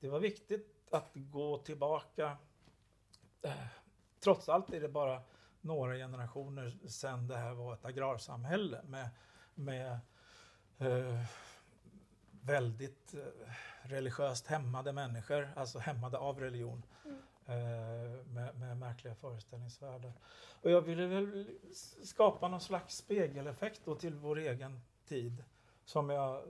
det 0.00 0.08
var 0.08 0.20
viktigt 0.20 0.78
att 0.90 1.10
gå 1.14 1.58
tillbaka 1.58 2.26
eh, 2.26 2.34
trots 4.20 4.48
allt 4.48 4.72
är 4.72 4.80
det 4.80 4.88
bara 4.88 5.22
några 5.60 5.94
generationer 5.94 6.78
sedan 6.88 7.28
det 7.28 7.36
här 7.36 7.54
var 7.54 7.74
ett 7.74 7.84
agrarsamhälle 7.84 8.82
med, 8.82 9.08
med 9.54 9.98
eh, 10.78 11.24
väldigt 12.40 13.14
eh, 13.14 13.52
religiöst 13.82 14.46
hämmade 14.46 14.92
människor, 14.92 15.52
alltså 15.56 15.78
hämmade 15.78 16.18
av 16.18 16.40
religion. 16.40 16.82
Mm. 17.04 17.18
Eh, 17.48 18.26
med, 18.26 18.58
med, 18.58 18.76
märkliga 18.76 19.14
föreställningsvärldar. 19.14 20.12
Och 20.62 20.70
jag 20.70 20.80
ville 20.80 21.06
väl 21.06 21.46
skapa 22.04 22.48
någon 22.48 22.60
slags 22.60 22.96
spegeleffekt 22.96 23.80
då 23.84 23.94
till 23.94 24.14
vår 24.14 24.38
egen 24.38 24.80
tid 25.06 25.44
som 25.84 26.10
jag 26.10 26.42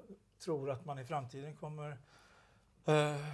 tror 0.44 0.70
att 0.70 0.84
man 0.84 0.98
i 0.98 1.04
framtiden 1.04 1.56
kommer 1.56 1.98
eh, 2.84 3.26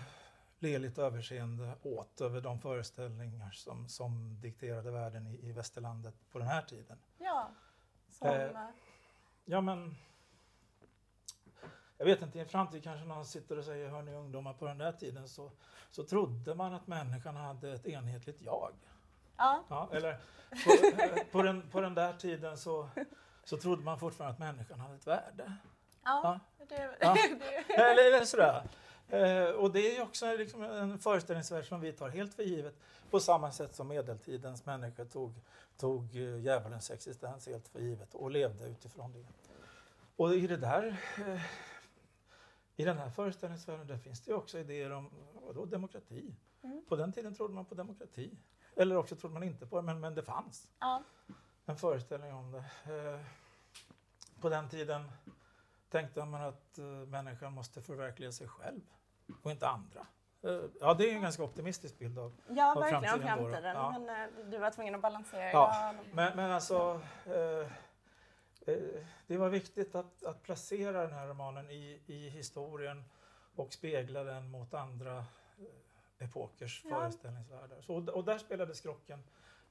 le 0.65 0.79
lite 0.79 1.03
överseende 1.03 1.75
åt 1.83 2.21
över 2.21 2.41
de 2.41 2.61
föreställningar 2.61 3.51
som, 3.51 3.89
som 3.89 4.41
dikterade 4.41 4.91
världen 4.91 5.27
i, 5.27 5.49
i 5.49 5.53
västerlandet 5.53 6.15
på 6.33 6.39
den 6.39 6.49
här 6.49 6.63
tiden. 6.63 6.99
Ja, 7.19 7.51
som... 8.09 8.29
Eh, 8.29 8.51
ja 9.45 9.61
men... 9.61 9.97
Jag 11.99 12.07
vet 12.07 12.23
inte, 12.23 12.39
i 12.39 12.41
en 12.41 12.49
framtid 12.49 12.85
kanske 12.85 13.07
någon 13.07 13.27
sitter 13.27 13.59
och 13.59 13.65
säger, 13.65 13.89
hörni 13.89 14.15
ungdomar, 14.15 14.53
på 14.53 14.67
den 14.67 14.79
där 14.79 14.93
tiden 14.93 15.29
så, 15.29 15.51
så 15.91 16.05
trodde 16.05 16.55
man 16.55 16.75
att 16.75 16.87
människan 16.87 17.37
hade 17.37 17.73
ett 17.73 17.87
enhetligt 17.87 18.43
jag. 18.43 18.73
Ja. 19.37 19.65
ja 19.69 19.89
eller 19.93 20.17
på, 20.65 21.03
eh, 21.03 21.25
på, 21.33 21.43
den, 21.43 21.71
på 21.71 21.81
den 21.81 21.95
där 21.95 22.13
tiden 22.13 22.59
så, 22.59 22.89
så 23.45 23.57
trodde 23.57 23.83
man 23.83 23.99
fortfarande 23.99 24.33
att 24.33 24.39
människan 24.39 24.81
hade 24.81 24.95
ett 24.95 25.07
värde. 25.07 25.53
Ja, 26.05 26.41
ja. 26.59 26.65
Det, 26.69 26.97
ja. 27.01 27.17
det. 27.69 27.75
Eller, 27.75 28.07
eller 28.07 28.25
sådär. 28.25 28.63
Eh, 29.09 29.51
och 29.51 29.73
det 29.73 29.97
är 29.97 30.03
också 30.03 30.37
liksom 30.37 30.63
en 30.63 30.99
föreställningsvärld 30.99 31.69
som 31.69 31.81
vi 31.81 31.93
tar 31.93 32.09
helt 32.09 32.35
för 32.35 32.43
givet 32.43 32.75
på 33.11 33.21
samma 33.21 33.53
sätt 33.53 33.75
som 33.75 33.89
medeltidens 33.89 34.67
människor 34.67 35.05
tog, 35.05 35.33
tog 35.77 36.15
uh, 36.15 36.41
djävulens 36.41 36.91
existens 36.91 37.47
helt 37.47 37.69
för 37.69 37.81
givet 37.81 38.15
och 38.15 38.31
levde 38.31 38.65
utifrån 38.65 39.13
det. 39.13 39.27
Och 40.17 40.35
i 40.35 40.47
det 40.47 40.57
där 40.57 41.01
eh, 41.19 41.43
i 42.77 42.85
den 42.85 42.99
här 42.99 43.11
föreställningsvärlden 43.11 43.87
där 43.87 43.99
finns 43.99 44.21
det 44.21 44.35
också 44.35 44.59
idéer 44.59 44.91
om 44.91 45.11
vadå, 45.47 45.65
demokrati. 45.65 46.35
Mm. 46.63 46.85
På 46.89 46.97
den 46.97 47.13
tiden 47.13 47.35
trodde 47.35 47.55
man 47.55 47.65
på 47.65 47.75
demokrati. 47.75 48.31
Eller 48.77 48.97
också 48.97 49.17
trodde 49.17 49.35
man 49.35 49.43
inte 49.43 49.67
på 49.67 49.77
det, 49.77 49.83
men, 49.83 50.01
men 50.01 50.15
det 50.15 50.23
fanns 50.23 50.69
ja. 50.81 51.03
en 51.67 51.77
föreställning 51.77 52.33
om 52.33 52.53
det. 52.53 52.65
Eh, 52.95 53.21
på 54.41 54.49
den 54.49 54.69
tiden 54.69 55.11
tänkte 55.95 56.25
man 56.25 56.43
att 56.43 56.79
uh, 56.79 56.85
människan 56.87 57.53
måste 57.53 57.83
förverkliga 57.83 58.33
sig 58.33 58.49
själv 58.49 58.81
och 59.43 59.51
inte 59.51 59.69
andra. 59.69 60.07
Uh, 60.45 60.65
ja, 60.81 60.95
det 60.95 61.11
är 61.11 61.15
en 61.15 61.23
ganska 61.23 61.43
optimistisk 61.43 61.99
bild 61.99 62.19
av, 62.19 62.33
ja, 62.49 62.75
av 62.77 62.81
verkligen, 62.81 63.05
framtiden. 63.05 63.39
framtiden 63.39 63.77
ja. 63.77 63.99
Men 63.99 64.31
uh, 64.43 64.51
du 64.51 64.59
var 64.59 64.71
tvungen 64.71 64.95
att 64.95 65.03
balansera. 65.03 65.51
Ja, 65.51 65.95
men, 66.13 66.37
men 66.37 66.51
alltså 66.51 67.01
det 69.27 69.37
var 69.37 69.49
viktigt 69.49 69.95
att, 69.95 70.25
att, 70.25 70.43
placera 70.43 71.03
den 71.03 71.13
här 71.13 71.27
romanen 71.27 71.71
i, 71.71 72.01
i 72.07 72.29
historien 72.29 73.05
och 73.57 73.73
spegla 73.73 74.25
den 74.25 74.51
mot 74.51 74.75
andra 74.75 75.25
epokers 76.19 76.83
ja. 76.85 76.91
föreställningsvärldar. 76.91 77.81
Så, 77.81 77.95
och 77.95 78.25
där 78.25 78.39
spelade 78.39 78.75
skrocken 78.75 79.25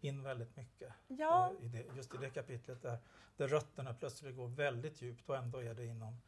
in 0.04 0.24
väldigt 0.24 0.56
mycket. 0.56 0.94
Ja. 1.08 1.52
I 1.62 1.68
det, 1.68 1.96
just 1.96 2.16
i 2.16 2.18
det 2.18 2.30
kapitlet 2.30 2.82
där, 2.82 2.98
där 3.38 3.48
rötterna 3.48 3.94
plötsligt 3.94 4.36
går 4.36 4.48
väldigt 4.48 5.02
djupt 5.02 5.30
och 5.30 5.38
ändå 5.38 5.60
är 5.60 5.74
det 5.74 5.86
inom, 5.86 6.22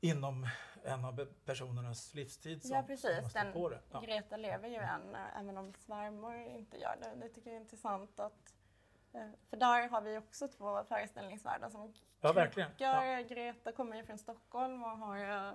inom 0.00 0.48
en 0.84 1.04
av 1.04 1.26
personernas 1.44 2.14
livstid 2.14 2.62
som, 2.62 2.76
ja, 2.76 2.82
precis. 2.82 3.32
Den, 3.32 3.52
på 3.52 3.68
det. 3.68 3.80
Ja. 3.90 4.00
Greta 4.00 4.36
lever 4.36 4.68
ju 4.68 4.76
än, 4.76 5.14
även 5.14 5.56
om 5.56 5.74
svärmor 5.74 6.34
inte 6.34 6.76
gör 6.76 6.96
det. 7.00 7.20
Det 7.20 7.28
tycker 7.28 7.50
jag 7.50 7.56
är 7.56 7.60
intressant 7.60 8.20
att 8.20 8.52
Eh, 8.52 8.61
för 9.50 9.56
där 9.56 9.88
har 9.88 10.00
vi 10.00 10.18
också 10.18 10.48
två 10.48 10.84
föreställningsvärldar 10.84 11.70
som 11.70 11.94
ja, 12.20 12.32
verkligen. 12.32 12.70
Ja. 12.78 13.22
Greta 13.28 13.72
kommer 13.72 13.96
ju 13.96 14.04
från 14.04 14.18
Stockholm 14.18 14.84
och 14.84 14.90
har 14.90 15.18
uh, 15.18 15.54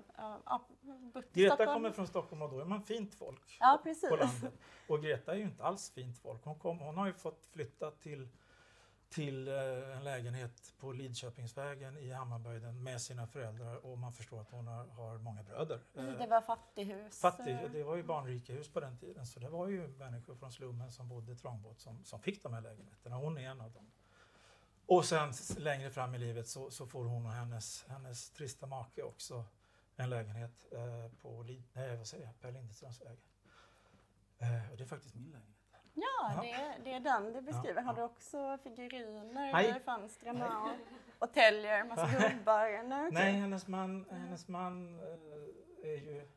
uh, 0.50 0.60
bott 1.14 1.34
Greta 1.34 1.56
Stockholm. 1.56 1.74
kommer 1.74 1.92
från 1.92 2.08
Stockholm 2.08 2.42
och 2.42 2.50
då 2.50 2.60
är 2.60 2.66
man 2.66 2.82
fint 2.82 3.16
folk 3.16 3.58
ja, 3.60 3.80
precis. 3.84 4.10
på 4.10 4.16
landet. 4.16 4.54
Och 4.88 5.02
Greta 5.04 5.32
är 5.32 5.38
ju 5.38 5.44
inte 5.44 5.64
alls 5.64 5.92
fint 5.92 6.20
folk. 6.20 6.46
Hon, 6.46 6.60
kom, 6.60 6.80
hon 6.80 6.98
har 6.98 7.08
ju 7.08 7.14
fått 7.14 7.46
flytta 7.46 7.92
till 7.92 8.30
till 9.10 9.48
eh, 9.48 9.98
en 9.98 10.04
lägenhet 10.04 10.74
på 10.80 10.92
Lidköpingsvägen 10.92 11.98
i 11.98 12.12
Hammarbyden 12.12 12.84
med 12.84 13.02
sina 13.02 13.28
föräldrar 13.28 13.86
och 13.86 13.98
man 13.98 14.14
förstår 14.14 14.42
att 14.42 14.50
hon 14.50 14.68
har, 14.68 14.86
har 14.86 15.18
många 15.18 15.44
bröder. 15.44 15.80
Mm, 15.96 16.18
det 16.20 16.28
var 16.28 16.42
fattighus? 16.42 17.20
Fattig, 17.20 17.58
det 17.72 17.84
var 17.84 17.96
ju 17.96 18.04
barnrikehus 18.04 18.70
på 18.70 18.80
den 18.80 18.98
tiden 18.98 19.26
så 19.26 19.40
det 19.40 19.50
var 19.50 19.68
ju 19.68 19.88
människor 19.88 20.36
från 20.36 20.52
slummen 20.52 20.92
som 20.92 21.08
bodde 21.08 21.36
trångbott 21.36 21.80
som, 21.80 22.04
som 22.06 22.20
fick 22.20 22.44
de 22.44 22.54
här 22.54 22.62
lägenheterna. 22.62 23.16
Hon 23.16 23.38
är 23.38 23.50
en 23.50 23.62
av 23.62 23.72
dem. 23.72 23.92
Och 24.86 25.06
sen 25.06 25.34
längre 25.58 25.92
fram 25.92 26.16
i 26.16 26.18
livet 26.18 26.48
så, 26.48 26.72
så 26.72 26.88
får 26.88 27.06
hon 27.06 27.26
och 27.26 27.32
hennes, 27.32 27.86
hennes 27.88 28.30
trista 28.30 28.68
make 28.68 29.04
också 29.04 29.46
en 29.96 30.10
lägenhet 30.10 30.66
eh, 30.72 31.12
på 31.22 31.44
Lid, 31.44 31.64
nej, 31.74 31.98
vad 31.98 32.08
säger 32.08 32.26
jag, 32.26 32.40
Per 32.40 32.52
Lindströms 32.52 33.02
väg. 33.02 33.20
Eh, 34.38 34.72
och 34.72 34.78
det 34.78 34.84
är 34.84 34.88
faktiskt 34.88 35.16
min 35.16 35.32
lägenhet. 35.32 35.57
Ja. 36.00 36.42
Det, 36.42 36.52
är, 36.52 36.80
det 36.84 36.94
är 36.94 37.00
den 37.00 37.34
du 37.34 37.42
beskriver. 37.42 37.82
Har 37.82 37.94
du 37.94 38.02
också 38.02 38.58
figuriner 38.64 39.34
Nej. 39.34 39.70
i 39.70 39.80
fönstren 39.80 40.42
och, 40.42 40.70
och 41.20 41.34
täljer 41.34 41.84
massa 41.84 42.08
gubbar? 42.30 42.84
Nej. 42.84 43.10
Nej, 43.12 43.32
hennes 43.34 43.68
man, 43.68 44.06
hennes 44.10 44.48
man 44.48 45.00
eh, 45.84 45.90
är 45.90 45.98
ju 45.98 46.28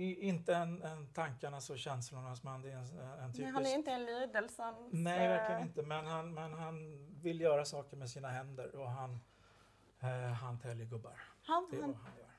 i, 0.00 0.28
inte 0.28 0.54
en, 0.54 0.82
en 0.82 1.06
tankarnas 1.06 1.70
och 1.70 1.78
känslornas 1.78 2.42
man. 2.42 2.62
Det 2.62 2.70
är 2.70 2.76
en, 2.76 3.20
en 3.24 3.32
typisk... 3.32 3.54
han 3.54 3.66
är 3.66 3.74
inte 3.74 3.90
en 3.90 4.04
lidelsens... 4.04 4.76
Nej, 4.90 5.28
verkligen 5.28 5.60
eh, 5.60 5.66
inte. 5.66 5.82
Men 5.82 6.06
han, 6.06 6.34
men 6.34 6.52
han 6.52 7.06
vill 7.22 7.40
göra 7.40 7.64
saker 7.64 7.96
med 7.96 8.10
sina 8.10 8.28
händer 8.28 8.76
och 8.76 8.90
han, 8.90 9.20
eh, 10.00 10.32
han 10.32 10.58
täljer 10.58 10.86
gubbar. 10.86 11.20
Han, 11.42 11.68
Det 11.70 11.76
är 11.76 11.80
han, 11.80 11.92
vad 11.92 12.00
han 12.00 12.12
gör. 12.18 12.29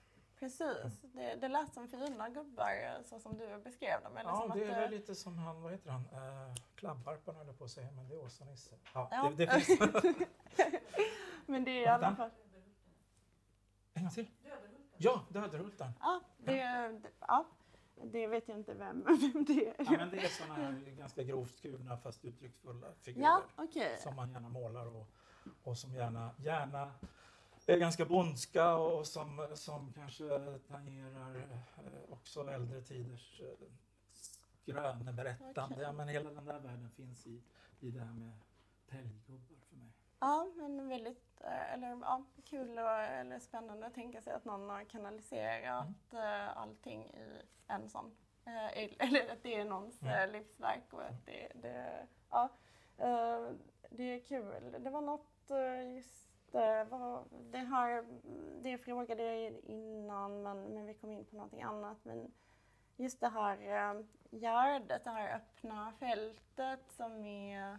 Precis. 0.42 1.02
Det, 1.02 1.36
det 1.36 1.48
lät 1.48 1.74
som 1.74 1.88
fina 1.88 2.30
gubbar 2.30 3.04
så 3.04 3.20
som 3.20 3.38
du 3.38 3.58
beskrev 3.64 4.04
dem. 4.04 4.18
Eller 4.18 4.30
Ja, 4.30 4.36
som 4.36 4.60
det 4.60 4.66
att, 4.66 4.78
är 4.78 4.82
väl 4.82 4.92
lite 4.92 5.16
som 5.16 5.38
han, 5.38 5.62
vad 5.62 5.72
heter 5.72 5.92
han, 5.92 6.02
eh, 6.02 6.56
Klabbarpan 6.76 7.36
höll 7.36 7.48
jag 7.48 7.58
på 7.58 7.64
att 7.64 7.72
säga, 7.72 7.92
men 7.92 8.08
det 8.08 8.16
är 8.16 8.20
Åsa-Nisse. 8.20 8.76
Ja, 8.94 9.08
Ja. 9.12 9.32
Det, 9.38 9.46
det 9.46 9.60
finns. 9.62 9.80
Men 11.46 11.64
det 11.64 11.72
är 11.72 11.82
i 11.82 11.88
alla 11.88 12.16
fall... 12.16 12.30
en 13.94 14.04
gång 14.04 14.12
till. 14.12 14.28
Ja, 14.98 15.26
Döderhultan. 15.30 15.92
Ja, 16.00 16.22
det, 16.38 16.54
det, 16.54 17.10
ja, 17.20 17.46
det 18.04 18.28
vet 18.28 18.48
jag 18.48 18.58
inte 18.58 18.74
vem, 18.74 19.04
vem 19.34 19.46
det 19.46 19.68
är. 19.68 19.76
Ja, 19.78 19.92
men 19.92 20.10
det 20.10 20.18
är 20.18 20.28
sådana 20.28 20.54
här 20.54 20.94
ganska 20.98 21.24
grovt 21.24 21.58
skurna 21.58 21.98
fast 21.98 22.26
uttrycksfulla 22.26 22.88
figurer. 23.02 23.26
Ja, 23.26 23.42
okej. 23.56 23.98
som 24.00 24.16
man 24.16 24.32
gärna 24.32 24.50
målar 24.50 24.86
och, 24.96 25.08
och 25.64 25.78
som 25.78 25.94
gärna, 25.94 26.32
gärna 26.38 26.92
är 27.68 27.78
ganska 27.78 28.06
bondska 28.06 28.76
och 28.76 29.08
som, 29.08 29.48
som 29.54 29.94
kanske 29.94 30.24
tangerar 30.68 31.36
eh, 31.36 32.14
också 32.14 32.50
äldre 32.50 32.82
tiders 32.82 33.42
eh, 33.42 33.68
skröneberättande. 34.64 35.76
Okej. 35.76 35.84
Ja, 35.84 35.92
men 35.92 36.08
hela 36.08 36.30
den 36.32 36.46
där 36.46 36.60
världen 36.60 36.90
finns 36.92 37.28
i, 37.28 37.42
i 37.80 37.92
det 37.92 38.00
här 38.00 38.14
med 38.14 38.32
täljgubbar 38.90 39.56
för 39.70 39.76
mig. 39.76 39.88
Ja, 40.20 40.52
men 40.56 40.88
väldigt 40.90 41.42
eh, 41.42 41.74
eller, 41.74 41.88
ja, 41.90 42.24
kul 42.46 42.80
och 42.80 42.90
eller 42.92 43.40
spännande 43.40 43.86
att 43.88 43.94
tänka 43.94 44.22
sig 44.22 44.34
att 44.34 44.46
någon 44.46 44.70
har 44.70 44.84
kanaliserat 44.84 46.14
eh, 46.14 46.58
allting 46.58 47.04
i 47.06 47.42
en 47.68 47.90
sån. 47.90 48.16
Eh, 48.46 48.78
el- 48.84 48.96
eller 49.00 49.32
att 49.34 49.44
det 49.44 49.56
är 49.56 49.66
någons 49.66 50.02
Mm. 50.02 50.14
eh, 50.14 50.32
livsverk 50.32 50.94
och 50.94 51.04
att 51.04 51.26
det, 51.26 51.52
det, 51.56 52.08
ja, 52.30 52.50
eh, 52.98 53.50
det 53.90 54.04
är 54.04 54.20
kul. 54.20 54.76
Det 54.84 54.90
var 54.90 55.02
något 55.02 55.52
eh, 55.52 55.94
just 55.96 56.31
Eh, 56.54 56.62
det, 56.62 56.84
var, 56.84 57.24
det 57.52 57.58
här, 57.58 58.06
det 58.62 58.78
frågade 58.78 59.24
jag 59.24 59.54
innan 59.64 60.44
men, 60.44 60.74
men 60.74 60.86
vi 60.86 60.94
kom 60.94 61.12
in 61.12 61.26
på 61.26 61.36
någonting 61.36 61.62
annat. 61.62 61.98
Men 62.04 62.32
just 62.98 63.20
det 63.20 63.30
här 63.30 63.58
eh, 63.62 64.02
Gärdet, 64.32 65.04
det 65.04 65.10
här 65.10 65.36
öppna 65.36 65.94
fältet 66.00 66.92
som 66.92 67.26
är 67.26 67.72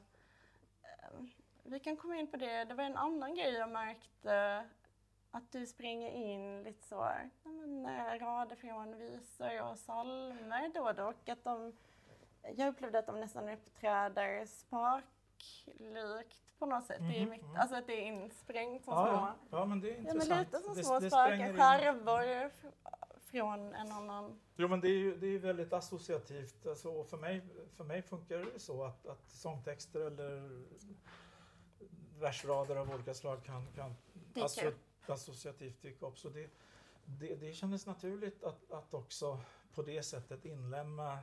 eh, 0.82 1.20
vi 1.62 1.80
kan 1.80 1.96
komma 1.96 2.16
in 2.16 2.26
på 2.26 2.36
det. 2.36 2.64
Det 2.64 2.74
var 2.74 2.84
en 2.84 2.96
annan 2.96 3.34
grej 3.34 3.52
jag 3.52 3.70
märkte. 3.70 4.64
Att 5.30 5.52
du 5.52 5.66
springer 5.66 6.10
in 6.10 6.62
lite 6.62 6.82
så, 6.82 7.08
men, 7.42 7.86
eh, 7.86 8.18
rader 8.18 8.56
från 8.56 8.98
visor 8.98 9.62
och 9.62 9.76
psalmer 9.76 10.70
då 10.74 10.80
och 10.80 10.94
då. 10.94 11.04
Och 11.04 11.28
att 11.28 11.44
de, 11.44 11.72
jag 12.56 12.68
upplevde 12.68 12.98
att 12.98 13.06
de 13.06 13.20
nästan 13.20 13.48
uppträder 13.48 14.46
spaklikt 15.42 16.58
på 16.58 16.66
något 16.66 16.84
sätt. 16.86 16.98
Det 17.00 17.16
är 17.16 17.20
Mhm, 17.20 17.30
mitt, 17.30 17.42
mm. 17.42 17.56
alltså 17.56 17.76
att 17.76 17.86
det 17.86 17.92
är 17.92 18.06
insprängt 18.06 18.84
som 18.84 18.94
Ja, 18.94 19.34
små, 19.48 19.58
ja. 19.58 19.64
men 19.64 19.80
det 19.80 19.88
är 19.90 19.94
ja, 19.96 19.98
men 20.02 20.06
intressant. 20.14 20.52
lite 20.52 20.64
som 20.64 20.74
små 20.74 20.96
in- 20.96 21.10
skärvor 21.56 22.50
från 23.20 23.74
en 23.74 23.92
annan. 23.92 24.40
Jo, 24.56 24.68
men 24.68 24.80
det 24.80 24.88
är 24.88 24.98
ju 24.98 25.16
det 25.16 25.26
är 25.26 25.38
väldigt 25.38 25.72
associativt. 25.72 26.66
Alltså, 26.66 27.04
för, 27.04 27.16
mig, 27.16 27.42
för 27.76 27.84
mig 27.84 28.02
funkar 28.02 28.38
det 28.38 28.58
så 28.58 28.84
att, 28.84 29.06
att 29.06 29.30
sångtexter 29.30 30.00
eller 30.00 30.62
versrader 32.18 32.76
av 32.76 32.90
olika 32.94 33.14
slag 33.14 33.44
kan, 33.44 33.66
kan 33.74 33.94
asso, 34.44 34.70
associativt 35.06 35.82
dyka 35.82 36.06
upp. 36.06 36.18
Så 36.18 36.28
det, 36.28 36.50
det, 37.04 37.34
det 37.34 37.52
kändes 37.52 37.86
naturligt 37.86 38.44
att, 38.44 38.70
att 38.72 38.94
också 38.94 39.40
på 39.74 39.82
det 39.82 40.02
sättet 40.02 40.44
inlämna 40.44 41.18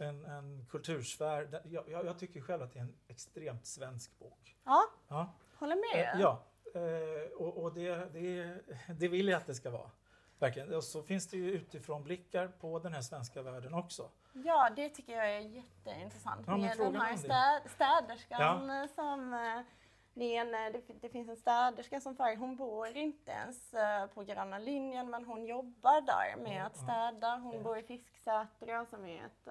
en, 0.00 0.24
en 0.24 0.66
kultursfär. 0.70 1.60
Jag, 1.64 1.84
jag, 2.04 2.18
tycker 2.18 2.40
själv 2.40 2.62
att 2.62 2.72
det 2.72 2.78
är 2.78 2.82
en 2.82 2.94
extremt 3.08 3.66
svensk 3.66 4.18
bok. 4.18 4.56
Ja, 4.64 4.82
Ja, 5.08 5.32
håller 5.58 5.76
eh, 5.76 5.80
med. 5.96 6.16
ja. 6.20 6.42
Eh, 6.74 7.32
och, 7.38 7.62
och 7.62 7.74
det, 7.74 7.94
det, 8.12 8.58
det 8.98 9.08
vill 9.08 9.28
jag 9.28 9.36
att 9.36 9.46
det 9.46 9.54
ska 9.54 9.70
vara. 9.70 9.90
Verkligen. 10.38 10.74
Och 10.74 10.84
så 10.84 11.02
finns 11.02 11.28
det 11.28 11.36
ju 11.36 11.50
utifrån 11.52 12.04
blickar 12.04 12.48
på 12.48 12.78
den 12.78 12.92
här 12.92 13.00
svenska 13.02 13.42
världen 13.42 13.74
också. 13.74 14.10
Ja, 14.32 14.70
det 14.76 14.88
tycker 14.88 15.12
jag 15.16 15.30
är 15.36 15.40
jätteintressant. 15.40 16.46
Ja, 16.46 16.56
med 16.56 16.78
den 16.78 16.96
här 16.96 17.16
stä, 17.16 17.62
städerskan 17.68 18.70
eh, 18.70 18.86
som... 18.94 19.34
eh, 19.34 19.60
Det, 20.14 20.36
en, 20.36 20.54
eh, 20.54 20.72
det, 20.72 20.82
det 21.00 21.08
finns 21.08 21.28
en 21.28 21.36
städerska 21.36 22.00
som 22.00 22.16
far, 22.16 22.36
hon 22.36 22.56
bor 22.56 22.86
inte 22.96 23.30
ens 23.30 23.74
eh, 23.74 24.06
på 24.06 24.22
Gröna 24.24 24.58
linjen 24.58 25.10
men 25.10 25.24
hon 25.24 25.44
jobbar 25.46 26.00
där 26.00 26.42
med 26.42 26.56
Ja, 26.60 26.64
att 26.66 26.76
ja. 26.76 26.82
städa. 26.82 27.36
Hon 27.36 27.54
Ja. 27.54 27.60
bor 27.62 27.78
i 27.78 27.82
Fisksätra 27.82 28.86
som 28.86 29.04
är 29.04 29.24
ett, 29.26 29.48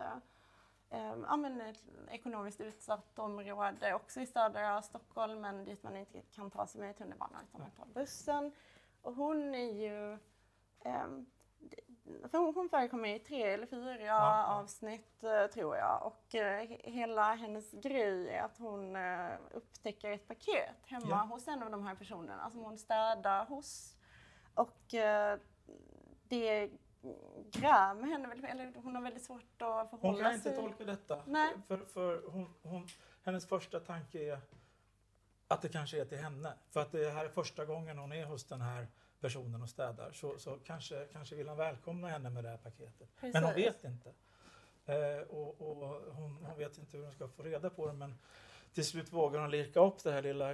eh, 0.89 1.11
eh, 1.11 1.17
ja, 1.27 1.37
men 1.37 1.61
ett 1.61 1.83
ekonomiskt 2.11 2.61
utsatt 2.61 3.19
område 3.19 3.93
också 3.93 4.21
i 4.21 4.25
södra 4.25 4.81
Stockholm 4.81 5.41
men 5.41 5.65
dit 5.65 5.83
man 5.83 5.97
inte 5.97 6.21
kan 6.21 6.51
ta 6.51 6.67
sig 6.67 6.81
med 6.81 6.97
tunnelbanan 6.97 7.43
utan 7.49 7.61
man 7.61 7.71
tar 7.71 7.85
bussen. 7.85 8.51
Och 9.01 9.13
hon 9.15 9.55
är 9.55 9.73
ju 9.73 10.17
för 12.31 12.37
hon, 12.37 12.55
hon 12.55 12.69
förekommer 12.69 13.09
i 13.15 13.19
tre 13.19 13.43
eller 13.43 13.65
fyra 13.67 14.01
ja. 14.05 14.45
avsnitt 14.45 15.23
eh, 15.23 15.45
tror 15.47 15.75
jag 15.77 16.05
och 16.05 16.35
eh, 16.35 16.61
he- 16.61 16.89
hela 16.91 17.35
hennes 17.35 17.71
grej 17.71 18.29
är 18.29 18.41
att 18.43 18.57
hon 18.57 18.95
eh, 18.95 19.29
upptäcker 19.51 20.11
ett 20.11 20.27
paket 20.27 20.75
hemma 20.85 21.05
Ja. 21.09 21.15
hos 21.15 21.47
en 21.47 21.63
av 21.63 21.71
de 21.71 21.87
här 21.87 21.95
personerna 21.95 22.49
som 22.49 22.59
hon 22.63 22.77
städar 22.77 23.45
hos. 23.45 23.97
Och 24.53 24.93
eh, 24.93 25.39
det 26.23 26.71
grämer 27.51 28.07
henne, 28.07 28.47
eller 28.47 28.73
hon 28.75 28.95
har 28.95 29.01
väldigt 29.01 29.23
svårt 29.23 29.61
att 29.61 29.91
Hon 29.91 29.99
förhålla 29.99 30.23
kan 30.23 30.33
inte 30.33 30.49
sig. 30.49 30.55
tolka 30.55 30.83
detta. 30.85 31.23
Nej. 31.25 31.53
För, 31.67 31.77
för 31.77 32.21
hon, 32.27 32.53
hon, 32.61 32.87
hennes 33.23 33.45
första 33.47 33.79
tanke 33.79 34.19
är 34.19 34.39
att 35.47 35.61
det 35.61 35.69
kanske 35.69 36.01
är 36.01 36.05
till 36.05 36.17
henne. 36.17 36.53
För 36.69 36.79
att 36.79 36.91
det 36.91 37.09
här 37.11 37.25
är 37.25 37.29
första 37.29 37.65
gången 37.65 37.97
hon 37.97 38.11
är 38.11 38.25
hos 38.25 38.43
den 38.45 38.61
här 38.61 38.87
personen 39.19 39.61
och 39.61 39.69
städar. 39.69 40.11
Så, 40.11 40.39
så 40.39 40.59
kanske, 40.65 41.07
kanske 41.11 41.35
vill 41.35 41.47
han 41.47 41.57
välkomna 41.57 42.07
henne 42.07 42.29
med 42.29 42.43
det 42.43 42.49
här 42.49 42.57
paketet. 42.57 43.09
Men 43.21 43.43
hon 43.43 43.53
Precis. 43.53 43.65
vet 43.65 43.83
inte. 43.83 44.13
Eh, 44.85 45.21
och, 45.29 45.61
och 45.61 46.13
hon, 46.13 46.45
hon 46.45 46.57
vet 46.57 46.77
inte 46.77 46.97
hur 46.97 47.03
hon 47.03 47.13
ska 47.13 47.27
få 47.27 47.43
reda 47.43 47.69
på 47.69 47.87
det. 47.87 47.93
Men 47.93 48.19
till 48.73 48.85
slut 48.85 49.13
vågar 49.13 49.39
hon 49.39 49.51
lirka 49.51 49.79
upp 49.79 50.03
det 50.03 50.11
här 50.11 50.21
lilla 50.21 50.47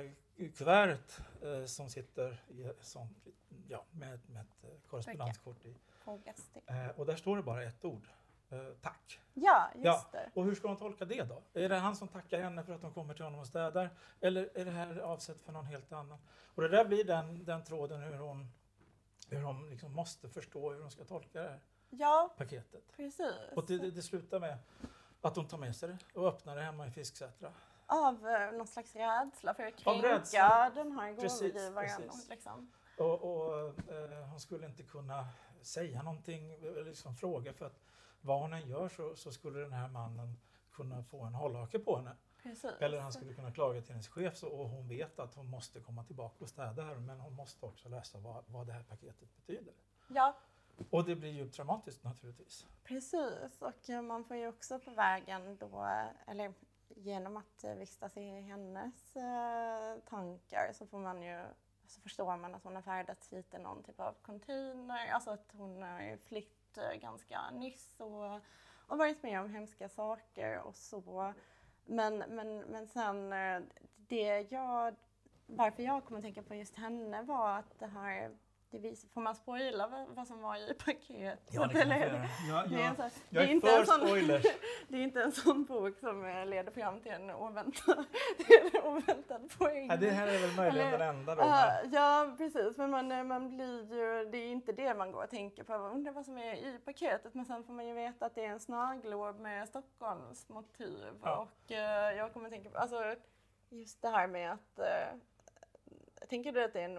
kuvertet 0.57 1.19
eh, 1.43 1.65
som 1.65 1.89
sitter 1.89 2.43
i 2.47 2.71
sånt, 2.81 3.27
ja, 3.67 3.85
med, 3.91 4.19
med 4.29 4.41
ett 4.41 4.63
eh, 4.63 4.89
korrespondenskort 4.89 5.65
i. 5.65 5.75
Fogas 6.05 6.49
till. 6.53 6.61
Eh, 6.65 6.87
och 6.99 7.05
där 7.05 7.15
står 7.15 7.37
det 7.37 7.43
bara 7.43 7.63
ett 7.63 7.85
ord. 7.85 8.07
Eh, 8.49 8.57
tack. 8.81 9.19
Ja, 9.33 9.69
just 9.75 9.85
Ja. 9.85 10.05
det. 10.11 10.29
Och 10.33 10.45
hur 10.45 10.55
ska 10.55 10.67
hon 10.67 10.77
tolka 10.77 11.05
det 11.05 11.23
då? 11.23 11.41
Är 11.53 11.69
det 11.69 11.75
han 11.77 11.95
som 11.95 12.07
tackar 12.07 12.41
henne 12.41 12.63
för 12.63 12.73
att 12.73 12.81
hon 12.81 12.93
kommer 12.93 13.13
till 13.13 13.23
honom 13.23 13.39
och 13.39 13.47
städar? 13.47 13.89
Eller 14.21 14.49
är 14.57 14.65
det 14.65 14.71
här 14.71 14.97
avsett 14.99 15.41
för 15.41 15.51
någon 15.51 15.65
helt 15.65 15.91
annan? 15.91 16.19
Och 16.55 16.61
det 16.61 16.67
där 16.69 16.85
blir 16.85 17.03
den, 17.03 17.45
den 17.45 17.63
tråden 17.63 18.01
hur 18.01 18.17
hon, 18.17 18.47
hur 19.29 19.41
hon 19.41 19.69
liksom 19.69 19.93
måste 19.93 20.29
förstå 20.29 20.71
hur 20.73 20.81
hon 20.81 20.91
ska 20.91 21.03
tolka 21.03 21.41
det 21.41 21.49
här 21.49 21.59
Ja, 21.89 22.33
paketet. 22.37 22.83
precis. 22.95 23.33
Och 23.55 23.65
det, 23.65 23.77
det, 23.77 23.91
det 23.91 24.01
slutar 24.01 24.39
med 24.39 24.57
att 25.21 25.35
hon 25.35 25.47
tar 25.47 25.57
med 25.57 25.75
sig 25.75 25.89
det 25.89 26.19
och 26.19 26.27
öppnar 26.27 26.55
det 26.55 26.61
hemma 26.61 26.87
i 26.87 26.91
Fisksätra. 26.91 27.53
Av 27.85 28.27
eh, 28.27 28.51
någon 28.51 28.67
slags 28.67 28.95
rädsla 28.95 29.53
för 29.53 29.63
att 29.63 29.75
kränka 29.75 30.71
den 30.75 30.91
här 30.91 31.13
gåvogivaren. 31.13 31.85
precis. 32.09 32.29
Liksom. 32.29 32.71
Och, 32.97 33.23
och 33.23 33.67
eh, 33.91 34.25
hon 34.29 34.39
skulle 34.39 34.65
inte 34.65 34.83
kunna 34.83 35.27
säga 35.65 36.03
någonting, 36.03 36.57
liksom 36.85 37.15
fråga 37.15 37.53
för 37.53 37.65
att 37.65 37.79
vad 38.21 38.41
hon 38.41 38.53
än 38.53 38.69
gör 38.69 38.89
så, 38.89 39.15
så 39.15 39.31
skulle 39.31 39.59
den 39.59 39.73
här 39.73 39.87
mannen 39.87 40.37
kunna 40.71 41.03
få 41.03 41.23
en 41.23 41.33
hållhake 41.35 41.79
på 41.79 41.97
henne. 41.97 42.15
Precis. 42.43 42.71
Eller 42.79 42.99
han 42.99 43.13
skulle 43.13 43.33
kunna 43.33 43.51
klaga 43.51 43.81
till 43.81 43.91
hennes 43.91 44.07
chef 44.07 44.37
så, 44.37 44.49
och 44.49 44.69
hon 44.69 44.87
vet 44.87 45.19
att 45.19 45.35
hon 45.35 45.49
måste 45.49 45.79
komma 45.79 46.03
tillbaka 46.03 46.35
och 46.43 46.49
städa 46.49 46.83
här 46.83 46.95
men 46.95 47.19
hon 47.19 47.33
måste 47.33 47.65
också 47.65 47.89
läsa 47.89 48.17
vad, 48.19 48.43
vad 48.47 48.67
det 48.67 48.73
här 48.73 48.83
paketet 48.83 49.35
betyder. 49.35 49.73
Ja, 50.07 50.37
Och 50.89 51.05
det 51.05 51.15
blir 51.15 51.31
ju 51.31 51.45
dramatiskt 51.49 52.03
naturligtvis. 52.03 52.65
precis. 52.83 53.61
Och 53.61 53.89
eh, 53.89 54.01
man 54.01 54.23
får 54.25 54.37
ju 54.37 54.47
också 54.47 54.79
på 54.79 54.91
vägen 54.91 55.57
då, 55.57 55.87
eller 56.27 56.53
genom 56.87 57.37
att 57.37 57.63
eh, 57.63 57.75
vistas 57.75 58.17
i 58.17 58.41
hennes 58.41 59.15
eh, 59.15 59.99
tankar 60.09 60.71
så 60.73 60.85
får 60.85 60.99
man 60.99 61.21
ju 61.21 61.43
så 61.87 62.01
förstår 62.01 62.37
man 62.37 62.55
att 62.55 62.63
hon 62.63 62.75
har 62.75 62.81
färdats 62.81 63.33
hit 63.33 63.53
i 63.53 63.57
någon 63.57 63.83
typ 63.83 63.99
av 63.99 64.13
container, 64.21 65.11
alltså 65.11 65.29
att 65.29 65.53
hon 65.57 65.83
har 65.83 66.17
flytt 66.17 66.77
eh, 66.77 66.99
ganska 66.99 67.51
nyss 67.51 67.99
och, 67.99 68.35
och 68.87 68.97
varit 68.97 69.23
med 69.23 69.41
om 69.41 69.49
hemska 69.49 69.89
saker 69.89 70.59
och 70.59 70.75
så. 70.75 71.33
Men, 71.85 72.17
men, 72.17 72.59
men 72.59 72.87
sen 72.87 73.33
eh, 73.33 73.61
det 73.95 74.51
jag, 74.51 74.95
varför 75.45 75.83
jag 75.83 76.05
kom 76.05 76.17
att 76.17 76.23
tänka 76.23 76.43
på 76.43 76.55
just 76.55 76.75
henne 76.75 77.21
var 77.21 77.57
att 77.57 77.79
det 77.79 77.87
här 77.87 78.37
vis, 78.71 79.11
får 79.13 79.21
man 79.21 79.35
spoila 79.35 79.87
vad, 79.87 80.07
vad 80.07 80.27
som 80.27 80.41
var 80.41 80.55
i 80.71 80.73
paketet? 80.73 81.49
Ja, 81.51 81.67
det 81.67 81.79
kan 81.79 81.87
man 81.89 81.99
göra. 81.99 82.25
Jag, 82.49 82.69
Det 82.69 82.75
är, 82.75 82.79
jag, 82.85 82.95
så 82.95 83.01
här- 83.01 83.11
jag 83.29 83.43
det 83.43 83.49
är 83.49 83.51
inte 83.53 83.67
för 83.67 83.79
en 83.79 83.85
sån- 83.85 84.07
spoilers. 84.07 84.43
Det 84.87 84.97
är 84.97 85.01
inte 85.01 85.23
en 85.23 85.31
sån 85.31 85.63
bok 85.65 85.97
som 85.99 86.25
eh, 86.25 86.45
leder 86.45 86.71
fram 86.71 86.99
till 86.99 87.11
en 87.11 87.29
oväntad, 87.31 88.05
en 88.73 88.81
oväntad 88.83 89.49
poäng. 89.57 89.87
Ja, 89.89 89.97
det 89.97 90.09
här 90.09 90.27
är 90.27 90.39
väl 90.47 90.55
möjligen 90.55 90.87
Eller- 90.87 90.97
den 90.97 91.15
enda 91.15 91.35
då. 91.35 91.41
Ja, 91.41 91.79
men- 91.83 91.93
ja, 91.93 92.35
precis. 92.37 92.77
Men 92.77 92.89
man, 92.89 93.11
eh, 93.11 93.23
man 93.23 93.49
blir 93.49 93.93
ju, 93.93 94.25
det 94.31 94.37
är 94.37 94.47
inte 94.51 94.71
det 94.71 94.93
man 94.95 95.11
går 95.11 95.23
och 95.23 95.29
tänker 95.29 95.63
på. 95.63 95.73
Jag 95.73 95.91
undrar 95.91 96.11
vad 96.13 96.25
som 96.25 96.37
är 96.37 96.55
i 96.55 96.79
paketet. 96.85 97.33
Men 97.33 97.45
sen 97.45 97.63
får 97.63 97.73
man 97.73 97.87
ju 97.87 97.93
veta 97.93 98.25
att 98.25 98.35
det 98.35 98.45
är 98.45 98.49
en 98.49 98.59
snöglob 98.59 99.39
med 99.39 99.67
Stockholms 99.67 100.49
motiv. 100.49 101.05
Ja. 101.23 101.37
Och 101.65 101.71
eh, 101.71 102.11
jag 102.17 102.33
kommer 102.33 102.45
att 102.45 102.51
tänka 102.53 102.69
på, 102.69 102.77
alltså 102.77 103.15
just 103.69 104.01
det 104.01 104.09
här 104.09 104.27
med 104.27 104.51
att, 104.51 104.79
eh, 104.79 105.17
tänker 106.29 106.51
du 106.51 106.63
att 106.63 106.73
det 106.73 106.79
är 106.81 106.85
en 106.85 106.97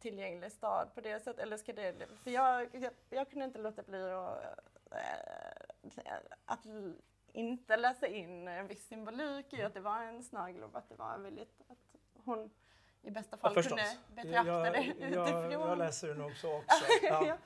otillgänglig 0.00 0.52
stad 0.52 0.94
på 0.94 1.00
det 1.00 1.20
sättet? 1.20 1.38
Eller 1.42 1.56
ska 1.56 1.72
det, 1.72 1.94
för 2.24 2.30
jag, 2.30 2.68
jag, 2.72 2.92
jag 3.10 3.30
kunde 3.30 3.44
inte 3.44 3.58
låta 3.58 3.82
bli 3.82 4.10
att, 4.12 4.44
eh, 4.90 6.14
att 6.44 6.66
inte 7.32 7.76
läsa 7.76 8.06
in 8.06 8.48
en 8.48 8.66
viss 8.66 8.86
symbolik 8.88 9.52
i 9.52 9.62
att 9.62 9.74
det 9.74 9.80
var 9.80 10.02
en 10.02 10.22
snöglob, 10.22 10.76
att 10.76 10.88
det 10.88 10.94
var 10.94 11.18
väldigt, 11.18 11.60
att 11.68 11.78
hon 12.24 12.50
i 13.02 13.10
bästa 13.10 13.36
fall 13.36 13.52
Ja, 13.56 13.62
kunde 13.62 13.96
betrakta 14.08 14.46
jag, 14.52 14.72
det 14.72 14.82
jag, 14.98 15.28
utifrån. 15.28 15.50
jag 15.50 15.78
läser 15.78 16.08
det 16.08 16.14
nog 16.14 16.36
så 16.36 16.56
också. 16.58 16.84
Ja. 17.02 17.36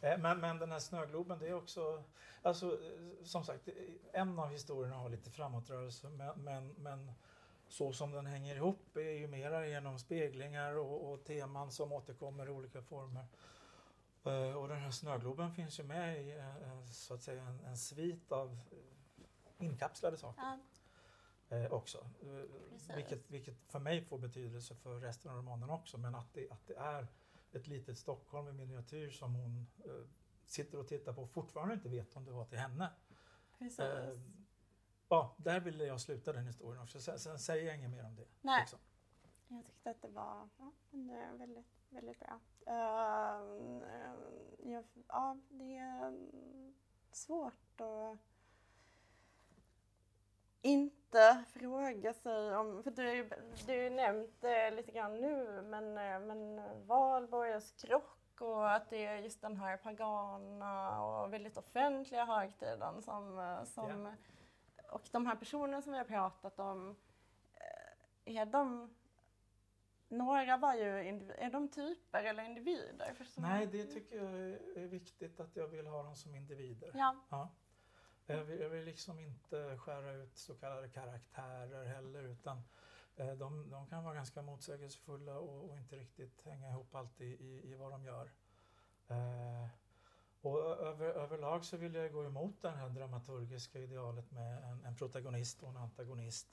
Eh, 0.00 0.18
Men, 0.18 0.40
men 0.40 0.58
den 0.58 0.72
här 0.72 0.78
snögloben, 0.78 1.38
det 1.38 1.48
är 1.48 1.54
också, 1.54 2.02
alltså, 2.42 2.66
eh, 2.66 3.24
som 3.24 3.44
sagt, 3.44 3.68
en 4.12 4.38
av 4.38 4.50
historierna 4.50 4.96
har 4.96 5.08
lite 5.08 5.30
framåtrörelse, 5.30 6.08
men, 6.08 6.44
men, 6.44 6.68
men 6.78 7.12
så 7.72 7.92
som 7.92 8.10
den 8.12 8.26
hänger 8.26 8.56
ihop 8.56 8.96
är 8.96 9.00
ju 9.18 9.26
mera 9.26 9.66
genom 9.66 9.98
speglingar 9.98 10.74
och, 10.76 11.12
och 11.12 11.24
teman 11.24 11.72
som 11.72 11.92
återkommer 11.92 12.46
i 12.46 12.50
olika 12.50 12.82
former. 12.82 13.26
Eh, 14.24 14.56
Och 14.56 14.68
den 14.68 14.78
här 14.78 14.90
snögloben 14.90 15.54
finns 15.54 15.78
ju 15.80 15.82
med 15.82 16.26
i 16.26 16.30
eh, 16.38 16.86
så 16.90 17.14
att 17.14 17.22
säga 17.22 17.42
en, 17.42 17.60
en 17.60 17.76
svit 17.78 18.32
av 18.32 18.60
eh, 18.70 19.66
inkapslade 19.66 20.16
saker 20.16 20.42
Ja, 21.48 21.56
eh, 21.56 21.72
också. 21.72 21.98
Eh. 22.22 22.96
Vilket, 22.96 23.30
vilket 23.30 23.56
för 23.68 23.78
mig 23.78 24.04
får 24.04 24.18
betydelse 24.18 24.74
för 24.74 25.00
resten 25.00 25.30
av 25.30 25.36
romanen 25.36 25.70
också. 25.70 25.98
Men 25.98 26.14
att 26.14 26.34
det, 26.34 26.50
att 26.50 26.66
det 26.66 26.76
är 26.76 27.06
ett 27.52 27.66
litet 27.66 27.98
Stockholm 27.98 28.48
i 28.48 28.52
miniatyr 28.52 29.10
som 29.10 29.34
hon 29.34 29.66
eh, 29.84 30.06
sitter 30.46 30.78
och 30.78 30.88
tittar 30.88 31.12
på 31.12 31.22
och 31.22 31.30
fortfarande 31.30 31.74
inte 31.74 31.88
vet 31.88 32.16
om 32.16 32.24
det 32.24 32.32
var 32.32 32.44
till 32.44 32.58
henne. 32.58 32.90
Ja, 35.12 35.34
där 35.36 35.60
ville 35.60 35.84
jag 35.84 36.00
sluta 36.00 36.32
den 36.32 36.46
historien 36.46 36.82
också. 36.82 37.00
Sen, 37.00 37.18
sen 37.18 37.38
säger 37.38 37.66
jag 37.66 37.76
inget 37.76 37.90
mer 37.90 38.04
om 38.04 38.16
det. 38.16 38.26
Nej. 38.40 38.60
liksom. 38.60 38.78
Jag 39.48 39.64
tyckte 39.64 39.90
att 39.90 40.02
det 40.02 40.08
var 40.08 40.48
ja, 40.58 40.72
men 40.90 41.06
det 41.06 41.14
är 41.14 41.32
väldigt, 41.32 41.66
väldigt 41.88 42.18
bra. 42.18 42.40
Ehm, 42.66 43.82
jag, 44.72 44.84
ja, 45.08 45.36
det 45.48 45.76
är 45.76 46.30
svårt 47.10 47.80
att 47.80 48.18
inte 50.62 51.44
fråga 51.48 52.14
sig 52.14 52.56
om, 52.56 52.82
för 52.82 52.90
du 52.90 53.06
har 53.06 53.14
ju, 53.14 53.30
du 53.66 53.90
nämnt 53.90 54.40
det 54.40 54.70
lite 54.70 54.92
grann 54.92 55.20
nu, 55.20 55.62
men, 55.62 55.94
men 56.26 56.60
valborg 56.86 57.56
och 57.56 57.62
skrock 57.62 58.40
och 58.40 58.72
att 58.72 58.90
det 58.90 59.06
är 59.06 59.16
just 59.16 59.40
den 59.40 59.56
här 59.56 59.76
pagana 59.76 61.04
och 61.04 61.32
väldigt 61.32 61.56
offentliga 61.56 62.24
högtiden 62.24 63.02
som, 63.02 63.56
som 63.64 64.16
och 64.92 65.08
de 65.12 65.26
här 65.26 65.36
personerna 65.36 65.82
som 65.82 65.92
vi 65.92 65.98
har 65.98 66.04
pratat 66.04 66.58
om, 66.58 66.96
eh, 67.54 68.36
är 68.36 68.46
de 68.46 68.94
några 70.08 70.56
var 70.56 70.74
ju, 70.74 70.88
är 71.38 71.50
de 71.50 71.68
typer 71.68 72.24
eller 72.24 72.44
individer? 72.44 73.16
Nej, 73.36 73.66
det 73.66 73.84
tycker 73.84 74.16
jag 74.16 74.34
är, 74.82 74.86
viktigt 74.86 75.40
att 75.40 75.56
jag 75.56 75.68
vill 75.68 75.86
ha 75.86 76.02
dem 76.02 76.16
som 76.16 76.34
individer. 76.34 76.90
Ja, 76.94 77.16
Ja. 77.30 77.50
Jag 78.26 78.44
vill, 78.44 78.60
jag 78.60 78.68
vill 78.68 78.84
liksom 78.84 79.18
inte 79.18 79.78
skära 79.78 80.12
ut 80.12 80.36
så 80.36 80.54
kallade 80.54 80.88
karaktärer 80.88 81.84
heller 81.84 82.22
utan 82.22 82.62
eh, 83.16 83.32
de, 83.32 83.70
de 83.70 83.86
kan 83.86 84.04
vara 84.04 84.14
ganska 84.14 84.42
motsägelsefulla 84.42 85.38
och, 85.38 85.70
och 85.70 85.76
inte 85.76 85.96
riktigt 85.96 86.42
hänga 86.44 86.70
ihop 86.70 86.94
alltid 86.94 87.40
i, 87.40 87.72
i 87.72 87.74
vad 87.74 87.90
de 87.90 88.04
gör. 88.04 88.30
Eh, 89.08 89.68
och 90.42 90.58
över, 90.58 91.06
överlag 91.06 91.64
så 91.64 91.76
vill 91.76 91.94
jag 91.94 92.12
gå 92.12 92.24
emot 92.24 92.62
det 92.62 92.70
här 92.70 92.88
dramaturgiska 92.88 93.78
idealet 93.78 94.30
med 94.30 94.64
en, 94.64 94.84
en 94.84 94.96
protagonist 94.96 95.62
och 95.62 95.70
en 95.70 95.76
antagonist. 95.76 96.48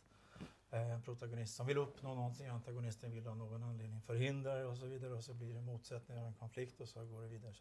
Eh, 0.70 0.92
en 0.92 1.02
protagonist 1.02 1.56
som 1.56 1.66
vill 1.68 1.78
uppnå 1.78 2.16
någonting, 2.16 2.48
antagonisten 2.48 3.12
vill 3.12 3.28
av 3.28 3.38
någon 3.38 3.64
anledning 3.64 4.02
förhindra 4.02 4.56
det 4.56 4.66
och 4.66 4.78
så 4.78 4.86
vidare 4.86 5.14
och 5.14 5.24
så 5.24 5.34
blir 5.34 5.54
det 5.54 5.62
motsättningar 5.62 6.22
och 6.22 6.28
en 6.28 6.34
konflikt 6.34 6.82
och 6.82 6.90
så 6.90 7.06
går 7.06 7.22
det 7.22 7.28
vidare. 7.28 7.54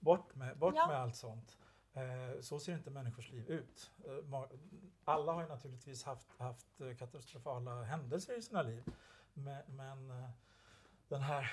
Bort 0.00 0.34
med, 0.34 0.58
bort 0.58 0.74
Ja. 0.76 0.86
med 0.86 0.96
allt 0.96 1.16
sånt. 1.16 1.58
Eh, 1.92 2.40
så 2.40 2.60
ser 2.60 2.74
inte 2.74 2.90
människors 2.90 3.30
liv 3.30 3.50
ut. 3.50 3.90
Eh, 4.04 4.44
alla 5.04 5.32
har 5.32 5.42
ju 5.42 5.48
naturligtvis 5.48 6.04
haft, 6.04 6.28
haft 6.38 6.66
katastrofala 6.98 7.82
händelser 7.82 8.38
i 8.38 8.42
sina 8.42 8.62
liv. 8.62 8.84
Men, 9.34 9.62
men 9.66 10.12
den 11.08 11.22
här 11.22 11.52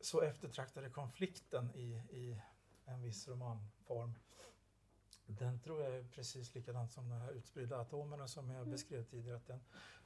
så 0.00 0.20
eftertraktade 0.20 0.90
konflikten 0.90 1.70
i, 1.74 2.02
i 2.10 2.42
en 2.84 3.02
viss 3.02 3.28
romanform 3.28 4.14
den 5.26 5.60
tror 5.60 5.82
jag 5.82 5.94
är 5.94 6.04
precis 6.04 6.54
likadant 6.54 6.92
som 6.92 7.08
de 7.08 7.20
här 7.20 7.32
utspridda 7.32 7.80
atomerna 7.80 8.28
som 8.28 8.50
jag 8.50 8.58
Mm. 8.60 8.70
beskrev 8.70 9.04
tidigare. 9.04 9.36
Att 9.36 9.46
den, 9.46 9.60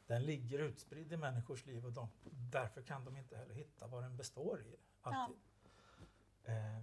den 0.06 0.22
ligger 0.22 0.58
utspridd 0.58 1.12
i 1.12 1.16
människors 1.16 1.66
liv 1.66 1.86
och 1.86 1.92
de, 1.92 2.08
därför 2.30 2.82
kan 2.82 3.04
de 3.04 3.16
inte 3.16 3.36
heller 3.36 3.54
hitta 3.54 3.86
vad 3.86 4.02
den 4.02 4.16
består 4.16 4.62
i. 4.62 4.76
Alltid. 5.02 5.36
Eh, 6.44 6.76
eh, 6.76 6.82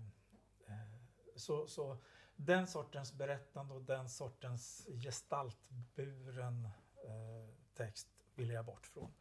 så, 1.35 1.67
så 1.67 1.97
den 2.35 2.67
sortens 2.67 3.13
berättande 3.13 3.73
och 3.73 3.81
den 3.81 4.09
sortens 4.09 4.87
gestaltburen 5.03 6.65
eh, 7.05 7.55
text 7.73 8.07
vill 8.35 8.49
jag 8.49 8.65
bort 8.65 8.87
från. 8.87 9.13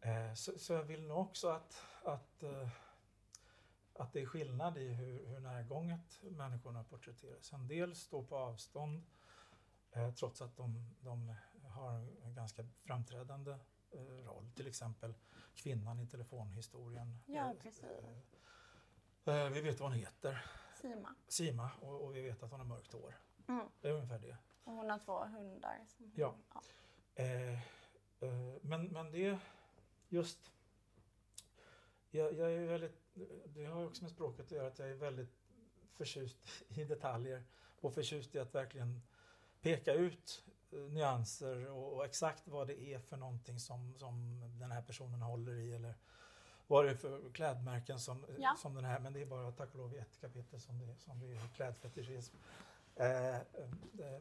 Eh, 0.00 0.34
så, 0.34 0.58
så 0.58 0.72
jag 0.72 0.84
vill 0.84 1.06
nog 1.06 1.18
också 1.18 1.48
att, 1.48 1.82
att, 2.04 2.42
eh, 2.42 2.68
att 4.00 4.12
det 4.12 4.20
är 4.20 4.26
skillnad 4.26 4.78
i 4.78 4.88
hur, 4.88 5.26
hur 5.26 5.40
närgånget 5.40 6.22
människorna 6.22 6.84
porträtteras. 6.84 7.52
En 7.52 7.68
del 7.68 7.94
står 7.96 8.22
på 8.22 8.36
avstånd 8.36 9.02
eh, 9.92 10.14
trots 10.14 10.42
att 10.42 10.56
de, 10.56 10.94
de 11.00 11.34
har 11.62 11.92
en 12.24 12.34
ganska 12.34 12.64
framträdande 12.84 13.50
eh, 13.90 14.00
roll. 14.26 14.50
Till 14.56 14.66
exempel 14.66 15.14
kvinnan 15.54 16.00
i 16.00 16.06
telefonhistorien. 16.06 17.18
Ja, 17.26 17.50
Eh, 17.50 17.58
precis. 17.58 17.84
eh, 19.24 19.34
eh, 19.34 19.50
vi 19.50 19.60
vet 19.60 19.80
vad 19.80 19.90
hon 19.90 19.98
heter, 19.98 20.44
Sima. 20.80 21.14
Sima, 21.28 21.70
och, 21.80 22.04
och 22.04 22.16
vi 22.16 22.22
vet 22.22 22.42
att 22.42 22.50
hon 22.50 22.60
har 22.60 22.66
mörkt 22.66 22.92
hår. 22.92 23.14
Mm. 23.48 23.66
Det 23.80 23.88
är 23.88 23.92
ungefär 23.92 24.18
det. 24.18 24.36
Och 24.64 24.72
hon 24.72 24.90
har 24.90 24.98
två 24.98 25.24
hundar. 25.24 25.84
Som, 25.88 26.12
Ja. 26.16 26.34
Eh, 27.14 27.52
eh, 28.20 28.54
men, 28.62 28.86
men 28.86 29.10
det 29.12 29.38
just... 30.08 30.52
Jag, 32.12 32.34
jag 32.34 32.52
är 32.52 32.66
väldigt, 32.66 33.00
det 33.44 33.64
har 33.64 33.86
också 33.86 34.02
med 34.02 34.10
språket 34.10 34.46
att 34.46 34.52
göra 34.52 34.66
att 34.66 34.78
jag 34.78 34.90
är 34.90 34.94
väldigt 34.94 35.36
förtjust 35.92 36.38
i 36.68 36.84
detaljer 36.84 37.44
och 37.80 37.94
förtjust 37.94 38.34
i 38.34 38.38
att 38.38 38.54
verkligen 38.54 39.02
peka 39.60 39.92
ut 39.92 40.44
eh, 40.72 40.78
nyanser 40.78 41.70
och, 41.70 41.92
och 41.92 42.04
exakt 42.04 42.48
vad 42.48 42.66
det 42.66 42.80
är 42.80 42.98
för 42.98 43.16
någonting 43.16 43.60
som, 43.60 43.98
som 43.98 44.40
den 44.58 44.70
här 44.70 44.82
personen 44.82 45.22
håller 45.22 45.52
i 45.52 45.74
eller 45.74 45.94
vad 46.66 46.84
det 46.84 46.90
är 46.90 46.94
för 46.94 47.30
klädmärken 47.32 48.00
som, 48.00 48.26
Ja. 48.38 48.56
som 48.58 48.74
den 48.74 48.84
här, 48.84 49.00
men 49.00 49.12
det 49.12 49.22
är 49.22 49.26
bara 49.26 49.52
tack 49.52 49.70
och 49.72 49.78
lov 49.78 49.94
i 49.94 49.98
ett 49.98 50.20
kapitel 50.20 50.60
som 50.60 50.78
det, 50.78 50.96
som 50.96 51.20
det 51.20 51.26
är 51.26 51.48
klädfetischism. 51.56 52.36
Eh, 52.96 53.28
eh, 53.28 53.36
eh, 53.36 54.20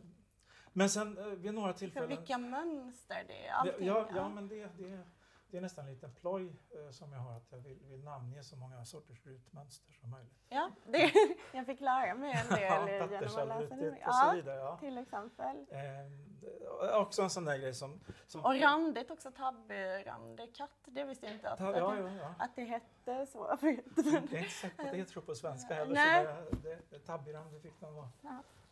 men 0.73 0.89
sen 0.89 1.17
eh, 1.17 1.25
vid 1.25 1.53
några 1.53 1.73
För 1.73 1.79
tillfällen... 1.79 2.09
vilka 2.09 2.37
mönster 2.37 3.23
det 3.27 3.45
är. 3.45 3.51
Allting, 3.51 3.87
ja, 3.87 4.09
ja, 4.15 4.29
men 4.29 4.47
det, 4.47 4.69
det, 4.77 5.03
det 5.51 5.57
är 5.57 5.61
nästan 5.61 5.85
en 5.85 5.91
liten 5.91 6.11
ploj 6.11 6.55
eh, 6.69 6.91
som 6.91 7.13
jag 7.13 7.19
har, 7.19 7.35
att 7.35 7.51
jag 7.51 7.59
vill, 7.59 7.79
vill 7.89 8.03
namnge 8.03 8.43
så 8.43 8.55
många 8.55 8.85
sorters 8.85 9.25
rutmönster 9.25 9.91
som 9.93 10.09
möjligt. 10.09 10.33
Ja, 10.49 10.71
det, 10.85 11.11
jag 11.53 11.65
fick 11.65 11.79
lära 11.81 12.15
mig 12.15 12.31
en 12.31 12.47
del 12.49 12.61
Ja, 12.61 12.89
genom 12.89 13.03
att 13.05 13.11
läsa 13.11 13.75
det. 13.75 13.89
och 13.89 14.13
så 14.13 14.25
Ja, 14.25 14.31
vidare. 14.35 14.59
Ja. 14.59 14.77
till 14.77 14.97
exempel. 14.97 15.65
Eh, 15.69 17.01
också 17.01 17.21
en 17.21 17.29
sån 17.29 17.45
där 17.45 17.57
grej 17.57 17.73
som... 17.73 17.99
som 18.27 18.45
Och 18.45 18.59
randigt 18.61 19.11
också, 19.11 19.31
tabberandig 19.31 20.55
katt. 20.55 20.69
Det 20.85 21.03
visste 21.03 21.25
jag 21.25 21.35
inte 21.35 21.49
att, 21.49 21.57
Ta, 21.57 21.69
att, 21.69 21.77
ja, 21.77 21.95
ja, 21.97 22.09
ja. 22.21 22.33
att 22.39 22.55
det 22.55 22.63
hette 22.63 23.25
så. 23.25 23.57
Jag 23.61 23.63
är 23.63 24.37
inte 24.37 24.49
säker 24.49 24.75
på 24.75 24.83
att 24.83 24.91
det 24.91 25.05
tror 25.05 25.23
på 25.23 25.35
svenska 25.35 25.73
heller. 25.73 25.93
Nej. 25.93 26.25
Så 26.49 26.55
det, 26.55 26.79
det, 26.89 26.99
tabbirandig 26.99 27.61
fick 27.61 27.79
den 27.79 27.93
vara. 27.95 28.09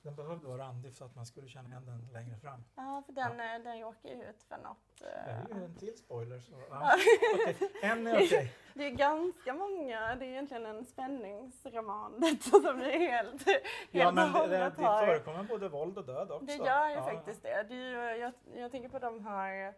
Ja. 0.08 0.12
Den 0.12 0.26
behövde 0.26 0.48
vara 0.48 0.58
randig 0.58 0.94
för 0.96 1.06
att 1.06 1.16
man 1.16 1.26
skulle 1.26 1.48
känna 1.48 1.70
igen 1.70 1.86
den 1.86 2.10
längre 2.14 2.36
fram. 2.38 2.64
Ja, 2.76 3.04
för 3.06 3.14
den, 3.14 3.40
eh, 3.40 3.64
den 3.64 3.78
ju 3.78 3.86
ut 4.30 4.44
för 4.44 4.58
något. 4.58 4.78
Det 5.00 5.06
eh, 5.06 5.40
är 5.40 5.58
ju 5.58 5.64
en 5.64 5.76
till 5.76 5.98
spoiler. 5.98 6.40
Så, 6.40 6.52
ja. 6.70 6.96
Okej, 7.34 7.58
En 7.82 8.08
är 8.08 8.16
okej. 8.16 8.54
Det 8.74 8.86
är 8.86 8.92
ganska 8.92 9.54
många, 9.54 10.16
det 10.16 10.26
är 10.26 10.30
egentligen 10.30 10.66
en 10.66 10.86
spänningsroman 10.86 12.38
som 12.42 12.66
är 12.66 13.00
helt, 13.00 13.46
helt 13.48 13.64
Ja, 13.92 14.12
men 14.12 14.34
det, 14.34 14.48
det, 14.48 14.70
det 14.70 14.76
förekommer 14.84 15.44
både 15.44 15.70
våld 15.70 15.98
och 15.98 16.06
död 16.06 16.32
också. 16.32 16.46
Det 16.46 16.56
gör 16.56 16.90
ju 16.90 16.96
Ja, 16.96 17.04
faktiskt 17.04 17.44
det. 17.44 17.64
det 17.70 17.76
är 17.76 18.14
ju, 18.14 18.20
jag, 18.20 18.34
jag 18.56 18.72
tänker 18.72 18.90
på 18.90 19.00
de 19.00 19.26
här, 19.26 19.74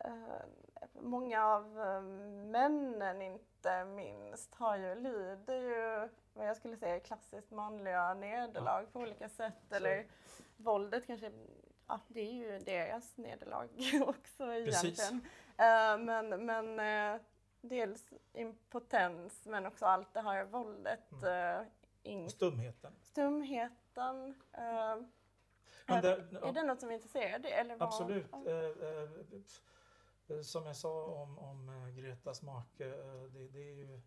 eh, 0.00 0.12
många 1.00 1.44
av 1.46 1.80
eh, 1.80 2.02
männen 2.50 3.22
inte 3.22 3.84
minst 3.84 4.54
har 4.54 4.76
ju, 4.76 4.94
lider 4.94 5.60
ju 5.60 6.08
vad 6.38 6.48
jag 6.48 6.56
skulle 6.56 6.76
säga 6.76 7.00
klassiskt 7.00 7.50
manliga 7.50 8.14
nederlag 8.14 8.86
på 8.92 9.00
olika 9.00 9.28
sätt. 9.28 9.72
Eller 9.72 10.06
våldet 10.56 11.06
kanske, 11.06 11.32
ja 11.86 12.00
det 12.08 12.20
är 12.20 12.32
ju 12.32 12.58
deras 12.58 13.16
nederlag 13.16 13.68
också 14.06 14.52
egentligen. 14.52 15.14
Uh, 15.14 16.04
men 16.04 16.46
men 16.46 16.80
uh, 16.80 17.20
dels 17.60 18.12
impotens 18.32 19.46
men 19.46 19.66
också 19.66 19.86
allt 19.86 20.14
det 20.14 20.20
här 20.20 20.44
våldet. 20.44 21.12
Mm. 21.12 21.60
Uh, 22.22 22.28
stumheten. 22.28 22.92
Stumheten. 23.00 24.42
är, 24.52 26.02
där, 26.02 26.46
är 26.48 26.52
det 26.52 26.62
något 26.62 26.80
som 26.80 26.90
intresserar 26.90 27.38
dig? 27.38 27.52
Eller 27.52 27.76
vad? 27.76 27.88
Absolut. 27.88 28.30
som 30.42 30.66
jag 30.66 30.76
sa 30.76 31.04
om, 31.04 31.38
om 31.38 31.92
Gretas 31.96 32.42
make, 32.42 32.84
det, 33.32 33.48
det 33.48 33.58
är 33.58 33.74
ju 33.74 34.00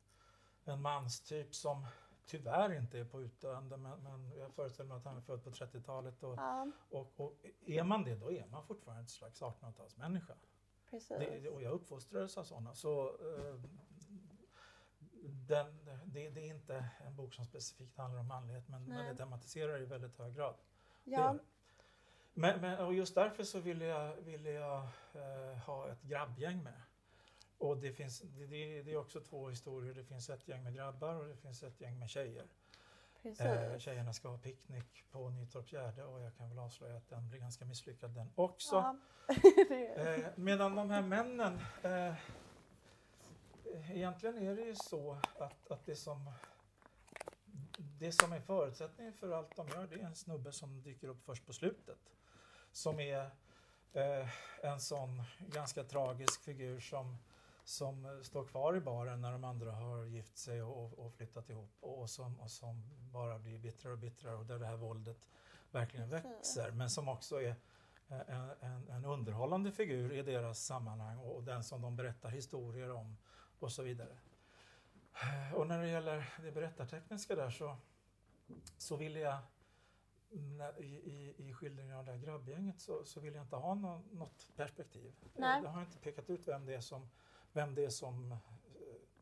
en 0.65 0.81
manstyp 0.81 1.55
som 1.55 1.85
tyvärr 2.25 2.73
inte 2.73 2.99
är 2.99 3.05
på 3.05 3.21
utdöende 3.21 3.77
men, 3.77 3.99
men 4.03 4.31
jag 4.37 4.53
föreställer 4.53 4.87
mig 4.87 4.97
att 4.97 5.05
han 5.05 5.17
är 5.17 5.21
född 5.21 5.43
på 5.43 5.49
30-talet 5.49 6.23
och, 6.23 6.37
ja. 6.37 6.71
och, 6.89 7.19
och, 7.19 7.45
är 7.65 7.83
man 7.83 8.03
det 8.03 8.15
då 8.15 8.31
är 8.31 8.45
man 8.45 8.63
fortfarande 8.63 9.03
ett 9.03 9.09
slags 9.09 9.41
1800-talsmänniska. 9.41 10.33
Det, 11.09 11.49
och 11.49 11.61
jag 11.61 11.71
uppfostrades 11.73 12.37
av 12.37 12.43
sådana. 12.43 12.73
Så, 12.73 13.07
eh, 13.07 13.55
den, 15.47 15.85
det, 16.05 16.29
det, 16.29 16.49
är 16.49 16.53
inte 16.53 16.89
en 17.05 17.15
bok 17.15 17.33
som 17.33 17.45
specifikt 17.45 17.97
handlar 17.97 18.19
om 18.19 18.27
manlighet 18.27 18.67
men, 18.67 18.85
men 18.85 19.05
det 19.05 19.15
tematiserar 19.15 19.81
i 19.81 19.85
väldigt 19.85 20.17
hög 20.17 20.35
grad. 20.35 20.55
Ja. 21.03 21.37
Men, 22.33 22.61
men, 22.61 22.85
och 22.85 22.93
just 22.93 23.15
därför 23.15 23.43
så 23.43 23.59
ville 23.59 23.85
jag, 23.85 24.15
ville 24.15 24.51
jag 24.51 24.87
eh, 25.13 25.57
ha 25.57 25.89
ett 25.89 26.01
grabbgäng 26.01 26.63
med. 26.63 26.81
Och 27.61 27.77
det, 27.77 27.91
finns, 27.91 28.19
det, 28.21 28.45
det, 28.81 28.91
är 28.91 28.97
också 28.97 29.19
två 29.19 29.49
historier. 29.49 29.93
Det 29.93 30.03
finns 30.03 30.29
ett 30.29 30.47
gäng 30.47 30.63
med 30.63 30.75
grabbar 30.75 31.15
och 31.15 31.27
det 31.27 31.35
finns 31.35 31.63
ett 31.63 31.81
gäng 31.81 31.99
med 31.99 32.09
tjejer. 32.09 32.45
Eh, 33.23 33.77
tjejerna 33.77 34.13
ska 34.13 34.27
ha 34.27 34.37
picknick 34.37 35.05
på 35.11 35.29
Nytorps 35.29 35.73
Gärde 35.73 36.03
och 36.03 36.21
jag 36.21 36.37
kan 36.37 36.49
väl 36.49 36.59
avslöja 36.59 36.97
att 36.97 37.09
den 37.09 37.29
blir 37.29 37.39
ganska 37.39 37.65
misslyckad 37.65 38.11
den 38.11 38.31
också. 38.35 38.75
Ja. 38.75 38.97
eh, 39.95 40.25
medan 40.35 40.75
de 40.75 40.89
här 40.89 41.01
männen, 41.01 41.59
eh, 41.83 42.13
egentligen 43.91 44.37
är 44.37 44.55
det 44.55 44.65
ju 44.65 44.75
så 44.75 45.17
att, 45.39 45.71
att 45.71 45.85
det, 45.85 45.95
som, 45.95 46.31
det 47.77 48.11
som 48.11 48.33
är 48.33 48.39
förutsättningen 48.39 49.13
för 49.13 49.31
allt 49.31 49.55
de 49.55 49.67
gör, 49.67 49.87
det 49.87 49.95
är 49.95 50.05
en 50.05 50.15
snubbe 50.15 50.51
som 50.51 50.81
dyker 50.81 51.07
upp 51.07 51.23
först 51.25 51.45
på 51.45 51.53
slutet. 51.53 51.99
Som 52.71 52.99
är 52.99 53.29
eh, 53.93 54.29
en 54.61 54.79
sån 54.79 55.23
ganska 55.39 55.83
tragisk 55.83 56.43
figur 56.43 56.79
som 56.79 57.17
som 57.63 58.19
står 58.23 58.45
kvar 58.45 58.75
i 58.75 58.79
baren 58.79 59.21
när 59.21 59.31
de 59.31 59.43
andra 59.43 59.71
har 59.71 60.05
gift 60.05 60.37
sig 60.37 60.63
och, 60.63 60.99
och 60.99 61.13
flyttat 61.13 61.49
ihop 61.49 61.71
och 61.79 62.09
som, 62.09 62.39
och 62.39 62.51
som 62.51 62.83
bara 63.11 63.39
blir 63.39 63.59
bittrare 63.59 63.93
och 63.93 63.99
bittrare 63.99 64.35
och 64.35 64.45
där 64.45 64.59
det 64.59 64.65
här 64.65 64.77
våldet 64.77 65.27
verkligen 65.71 66.09
växer 66.09 66.71
men 66.71 66.89
som 66.89 67.09
också 67.09 67.41
är 67.41 67.55
en, 68.07 68.49
en, 68.59 68.89
en 68.89 69.05
underhållande 69.05 69.71
figur 69.71 70.13
i 70.13 70.21
deras 70.21 70.65
sammanhang 70.65 71.17
och, 71.17 71.35
och 71.35 71.43
den 71.43 71.63
som 71.63 71.81
de 71.81 71.95
berättar 71.95 72.29
historier 72.29 72.91
om 72.91 73.17
och 73.59 73.71
så 73.71 73.83
vidare. 73.83 74.17
Och 75.55 75.67
när 75.67 75.81
det 75.81 75.89
gäller 75.89 76.33
det 76.43 76.51
berättartekniska 76.51 77.35
där 77.35 77.49
så, 77.49 77.77
så 78.77 78.95
ville 78.95 79.19
jag 79.19 79.37
i, 80.77 80.83
i, 80.83 81.35
i 81.37 81.53
skildringen 81.53 81.97
av 81.97 82.05
det 82.05 82.11
här 82.11 82.19
grabbgänget 82.19 82.79
så, 82.79 83.03
så 83.05 83.19
vill 83.19 83.33
jag 83.35 83.43
inte 83.43 83.55
ha 83.55 83.73
någon, 83.73 84.03
något 84.11 84.47
perspektiv. 84.55 85.13
Nej. 85.35 85.61
Jag 85.63 85.69
har 85.69 85.81
inte 85.81 85.97
pekat 85.97 86.29
ut 86.29 86.47
vem 86.47 86.65
det 86.65 86.73
är 86.73 86.81
som 86.81 87.09
vem 87.53 87.75
det 87.75 87.85
är 87.85 87.89
som 87.89 88.31
eh, 88.31 88.37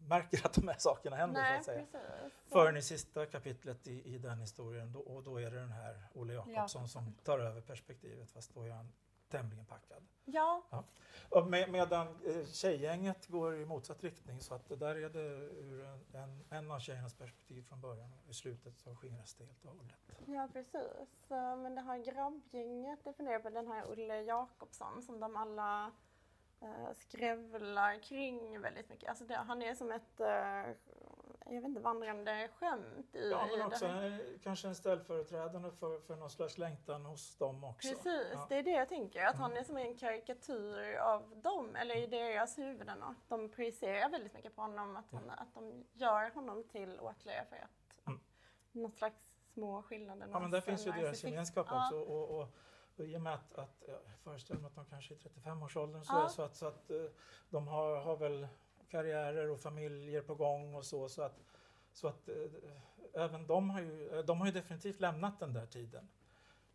märker 0.07 0.45
att 0.45 0.53
de 0.53 0.67
här 0.67 0.75
sakerna 0.79 1.15
händer. 1.15 1.41
Nej, 1.41 1.63
så 1.63 1.71
att 1.71 1.89
säga. 1.91 2.29
Förrän 2.47 2.77
i 2.77 2.81
sista 2.81 3.25
kapitlet 3.25 3.87
i, 3.87 4.15
i 4.15 4.17
den 4.17 4.39
historien 4.39 4.91
då, 4.91 4.99
och 4.99 5.23
då 5.23 5.41
är 5.41 5.51
det 5.51 5.59
den 5.59 5.71
här 5.71 6.07
Olle 6.13 6.33
Jakobsson 6.33 6.87
som 6.87 7.13
tar 7.23 7.39
över 7.39 7.61
perspektivet 7.61 8.31
fast 8.31 8.53
då 8.53 8.63
är 8.63 8.71
han 8.71 8.91
tämligen 9.29 9.65
packad. 9.65 10.03
Ja. 10.25 10.63
ja. 10.69 11.45
Med, 11.45 11.71
medan 11.71 12.07
eh, 12.07 12.45
tjejgänget 12.45 13.27
går 13.27 13.55
i 13.55 13.65
motsatt 13.65 14.03
riktning 14.03 14.39
så 14.39 14.53
att 14.53 14.79
där 14.79 14.95
är 14.95 15.09
det 15.09 15.19
ur 15.19 15.85
en, 15.85 16.05
en, 16.13 16.45
en 16.49 16.71
av 16.71 16.79
tjejernas 16.79 17.13
perspektiv 17.13 17.63
från 17.63 17.81
början 17.81 18.13
och 18.23 18.29
i 18.29 18.33
slutet 18.33 18.77
så 18.79 18.95
skingras 18.95 19.33
det 19.35 19.45
helt 19.45 19.65
och 19.65 19.71
hållet. 19.71 19.95
Ja 20.25 20.49
precis. 20.53 21.29
Men 21.29 21.75
det 21.75 21.81
här 21.81 21.97
grabbgänget, 21.97 22.99
jag 23.03 23.15
funderar 23.15 23.39
på 23.39 23.49
den 23.49 23.67
här 23.67 23.91
Olle 23.91 24.21
Jakobsson 24.21 25.01
som 25.01 25.19
de 25.19 25.35
alla 25.35 25.91
uh, 26.63 26.93
skrävlar 26.93 27.99
kring 28.03 28.61
väldigt 28.61 28.89
mycket. 28.89 29.09
Alltså 29.09 29.25
det, 29.25 29.35
han 29.35 29.61
är 29.61 29.73
som 29.73 29.91
ett, 29.91 30.19
uh, 30.19 30.27
jag 31.45 31.61
vet 31.61 31.63
inte, 31.63 31.81
vandrande 31.81 32.49
skämt 32.59 33.15
i 33.15 33.29
Ja, 33.31 33.47
men 33.51 33.65
också 33.65 33.85
en, 33.85 34.39
kanske 34.43 34.67
en 34.67 34.75
ställföreträdande 34.75 35.71
för, 35.71 35.99
för 35.99 36.15
någon 36.15 36.29
slags 36.29 36.57
längtan 36.57 37.05
hos 37.05 37.37
dem 37.37 37.63
också. 37.63 37.89
Precis, 37.89 38.29
ja. 38.33 38.45
det 38.49 38.55
är 38.55 38.63
det 38.63 38.71
jag 38.71 38.89
tänker. 38.89 39.25
Att 39.25 39.35
mm. 39.35 39.41
han 39.41 39.57
är 39.57 39.63
som 39.63 39.77
en 39.77 39.97
karikatyr 39.97 40.95
av 40.95 41.41
dem, 41.43 41.75
eller 41.75 41.97
i 41.97 42.07
deras 42.07 42.57
huvuden. 42.57 43.03
Att 43.03 43.29
de 43.29 43.49
projicerar 43.49 44.09
väldigt 44.09 44.33
mycket 44.33 44.55
på 44.55 44.61
honom, 44.61 44.97
att, 44.97 45.11
han, 45.11 45.29
att 45.29 45.53
de 45.53 45.85
gör 45.93 46.29
honom 46.29 46.63
till 46.63 46.99
åtlöje 46.99 47.45
för 47.45 47.55
att 47.55 48.07
mm. 48.07 48.19
något 48.71 48.97
slags 48.97 49.29
små 49.53 49.83
skillnader. 49.83 50.27
Ja, 50.31 50.39
men 50.39 50.51
där 50.51 50.61
finns 50.61 50.87
ju 50.87 50.91
deras 50.91 51.23
gemenskap 51.23 51.65
också. 51.65 51.95
Ja. 51.95 52.01
Och, 52.01 52.39
och, 52.39 52.47
och 52.99 53.05
I 53.05 53.17
och 53.17 53.21
med 53.21 53.33
att, 53.33 53.57
att 53.57 53.83
jag 53.87 53.97
föreställer 54.23 54.61
mig 54.61 54.67
att 54.67 54.75
de 54.75 54.85
kanske 54.85 55.13
är 55.13 55.17
35-årsåldern 55.17 56.03
så, 56.03 56.13
ja. 56.13 56.29
så 56.29 56.41
att, 56.41 56.55
så 56.55 56.67
att 56.67 56.91
eh, 56.91 57.05
de 57.49 57.67
har, 57.67 58.01
har 58.01 58.17
väl 58.17 58.47
karriärer 58.89 59.49
och 59.49 59.59
familjer 59.59 60.21
på 60.21 60.35
gång 60.35 60.75
och 60.75 60.85
så. 60.85 61.09
Så 61.09 61.21
att, 61.21 61.39
så 61.93 62.07
att 62.07 62.29
äh, 62.29 62.35
även 63.13 63.47
de 63.47 63.69
har, 63.69 63.81
ju, 63.81 64.09
eh, 64.09 64.25
de 64.25 64.39
har 64.39 64.47
ju 64.47 64.53
definitivt 64.53 64.99
lämnat 64.99 65.39
den 65.39 65.53
där 65.53 65.65
tiden, 65.65 66.09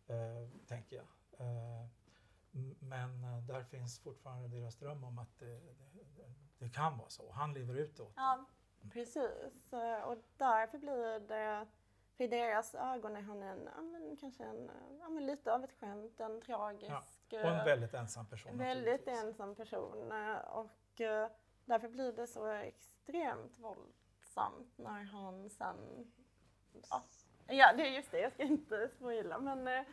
äh, 0.07 0.49
tänker 0.67 0.95
jag. 0.95 1.05
Äh, 1.37 1.87
men 2.79 3.21
där 3.47 3.63
finns 3.63 3.99
fortfarande 3.99 4.47
deras 4.47 4.75
dröm 4.75 5.03
om 5.03 5.19
att 5.19 5.39
det, 5.39 5.59
det, 6.15 6.33
det 6.57 6.69
kan 6.69 6.97
vara 6.97 7.09
så. 7.09 7.31
Han 7.31 7.53
lever 7.53 7.75
ut 7.75 7.99
åt 7.99 8.13
Ja, 8.15 8.45
precis. 8.93 9.31
Och 10.05 10.17
därför 10.37 10.77
blir 10.77 11.19
det 11.19 11.67
för 12.17 12.23
i 12.23 12.27
deras 12.27 12.75
ögon 12.75 13.15
är 13.15 13.21
han 13.21 13.43
en, 13.43 13.69
ja, 13.75 13.81
men, 13.81 14.17
kanske 14.17 14.43
en, 14.43 14.71
ja, 14.99 15.09
men 15.09 15.25
lite 15.25 15.53
av 15.53 15.63
ett 15.63 15.79
skämt, 15.79 16.19
en 16.19 16.41
tragisk... 16.41 16.91
Ja, 17.29 17.39
och 17.39 17.49
en 17.49 17.65
väldigt 17.65 17.93
ensam 17.93 18.25
person. 18.25 18.57
Väldigt 18.57 19.07
ensam 19.07 19.55
person. 19.55 20.11
Och 20.47 21.01
uh, 21.01 21.27
därför 21.65 21.89
blir 21.89 22.13
det 22.13 22.27
så 22.27 22.47
extremt 22.47 23.59
våldsamt 23.59 24.77
när 24.77 25.03
han 25.03 25.49
sen... 25.49 26.11
Ja, 26.89 27.03
ja 27.47 27.73
det 27.77 27.87
är 27.87 27.91
just 27.91 28.11
det, 28.11 28.19
jag 28.19 28.31
ska 28.31 28.43
inte 28.43 28.89
spoila 28.89 29.39
men 29.39 29.85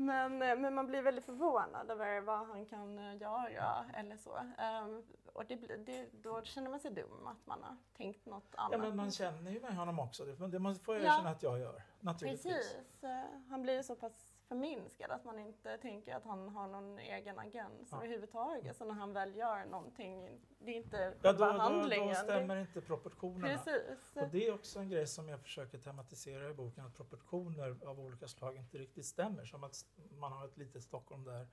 men, 0.00 0.42
eh, 0.42 0.56
men 0.56 0.74
man 0.74 0.86
blir 0.86 1.02
väldigt 1.02 1.24
förvånad 1.24 1.90
över 1.90 2.20
vad 2.20 2.46
han 2.46 2.66
kan 2.66 2.98
eh, 2.98 3.16
göra 3.20 3.84
eller 3.94 4.16
så. 4.16 4.36
Um, 4.36 5.02
och 5.32 5.46
det, 5.46 5.56
det, 5.56 6.08
då 6.22 6.42
känner 6.42 6.70
man 6.70 6.80
sig 6.80 6.90
dum 6.90 7.26
att 7.26 7.46
man 7.46 7.62
har 7.62 7.76
tänkt 7.96 8.26
något 8.26 8.54
annat. 8.54 8.72
Ja, 8.72 8.78
men 8.78 8.96
man 8.96 9.10
känner 9.10 9.50
ju 9.50 9.60
med 9.60 9.76
honom 9.76 9.98
också. 9.98 10.24
Det, 10.24 10.48
det 10.48 10.74
får 10.84 10.94
jag 10.94 11.04
erkänna 11.04 11.24
ja. 11.24 11.30
att 11.30 11.42
jag 11.42 11.58
gör, 11.58 11.82
naturligtvis. 12.00 12.52
Precis. 12.52 13.04
Uh, 13.04 13.48
han 13.48 13.62
blir 13.62 13.82
så 13.82 13.96
pass 13.96 14.26
förminskad 14.50 15.10
att 15.10 15.24
man 15.24 15.38
inte 15.38 15.78
tänker 15.78 16.14
att 16.14 16.24
han 16.24 16.48
har 16.48 16.66
någon 16.66 16.98
egen 16.98 17.38
agens 17.38 17.88
ja. 17.90 17.96
överhuvudtaget. 17.96 18.76
Så 18.76 18.84
när 18.84 18.94
han 18.94 19.12
väl 19.12 19.36
gör 19.36 19.64
någonting, 19.64 20.40
det 20.58 20.70
är 20.70 20.76
inte 20.76 21.14
ja, 21.22 21.32
då, 21.32 21.44
handlingen. 21.44 22.06
Då, 22.06 22.12
då 22.12 22.18
stämmer 22.18 22.54
det... 22.54 22.60
inte 22.60 22.80
proportionerna. 22.80 23.58
Precis. 23.58 24.12
Och 24.14 24.28
det 24.28 24.46
är 24.46 24.54
också 24.54 24.78
en 24.78 24.88
grej 24.88 25.06
som 25.06 25.28
jag 25.28 25.40
försöker 25.40 25.78
tematisera 25.78 26.50
i 26.50 26.54
boken, 26.54 26.86
att 26.86 26.94
proportioner 26.94 27.76
av 27.86 28.00
olika 28.00 28.28
slag 28.28 28.56
inte 28.56 28.78
riktigt 28.78 29.06
stämmer. 29.06 29.44
Som 29.44 29.64
att 29.64 29.86
man 30.18 30.32
har 30.32 30.44
ett 30.44 30.56
litet 30.56 30.82
Stockholm 30.82 31.24
där, 31.24 31.46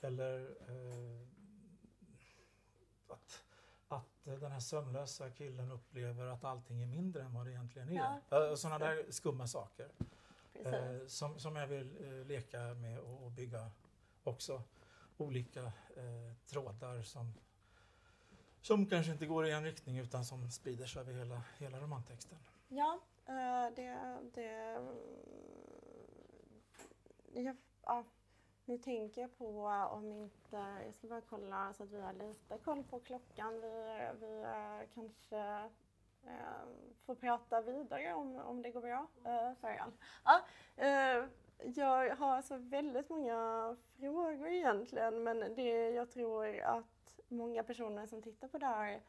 eller 0.00 0.40
eh, 0.68 1.26
att 3.08 3.44
att 3.88 4.24
den 4.24 4.52
här 4.52 4.60
sömnlösa 4.60 5.30
killen 5.30 5.70
upplever 5.70 6.26
att 6.26 6.44
allting 6.44 6.82
är 6.82 6.86
mindre 6.86 7.22
än 7.22 7.34
vad 7.34 7.46
det 7.46 7.52
egentligen 7.52 7.88
är. 7.88 8.20
Ja. 8.28 8.56
Sådana 8.56 8.78
där 8.78 9.06
skumma 9.10 9.46
saker. 9.46 9.90
Eh, 10.64 11.06
som, 11.06 11.38
som 11.38 11.56
jag 11.56 11.66
vill 11.66 11.96
eh, 12.00 12.26
leka 12.26 12.58
med 12.58 12.98
och, 12.98 13.24
och, 13.24 13.30
bygga 13.30 13.70
också 14.24 14.62
olika 15.16 15.62
eh, 15.96 16.34
trådar 16.46 17.02
som, 17.02 17.34
som 18.60 18.86
kanske 18.86 19.12
inte 19.12 19.26
går 19.26 19.46
i 19.46 19.52
en 19.52 19.64
riktning 19.64 19.98
utan 19.98 20.24
som 20.24 20.50
sprider 20.50 20.86
sig 20.86 21.00
över 21.00 21.12
hela, 21.12 21.42
hela 21.58 21.80
romantexten. 21.80 22.38
Ja, 22.68 23.00
eh, 23.26 23.74
det... 23.76 24.18
det 24.34 24.78
jag, 27.32 27.56
ja, 27.82 28.04
nu 28.64 28.78
tänker 28.78 29.20
jag 29.20 29.38
på 29.38 29.66
om 29.66 30.12
inte, 30.12 30.56
jag 30.86 30.94
ska 30.94 31.06
bara 31.06 31.20
kolla 31.20 31.74
så 31.74 31.82
att 31.82 31.90
vi 31.90 32.00
har 32.00 32.12
lite 32.12 32.58
koll 32.64 32.84
på 32.84 33.00
klockan. 33.00 33.60
Vi, 33.60 34.08
vi 34.20 34.44
kanske 34.94 35.68
eh, 36.28 36.68
få 37.06 37.14
prata 37.14 37.60
vidare 37.60 38.14
om, 38.14 38.36
om 38.36 38.62
det 38.62 38.70
går 38.70 38.80
bra 38.80 39.06
eh, 39.24 39.54
för 39.60 39.68
er. 39.68 39.84
Ja, 40.24 40.40
eh, 40.76 41.24
jag 41.74 42.16
har 42.16 42.36
alltså 42.36 42.56
väldigt 42.56 43.08
många 43.08 43.76
frågor 44.00 44.48
egentligen 44.48 45.22
men 45.22 45.54
det 45.54 45.90
jag 45.90 46.10
tror 46.10 46.60
att 46.60 47.20
många 47.28 47.62
personer 47.62 48.06
som 48.06 48.22
tittar 48.22 48.48
på 48.48 48.58
det 48.58 48.66
här 48.66 49.00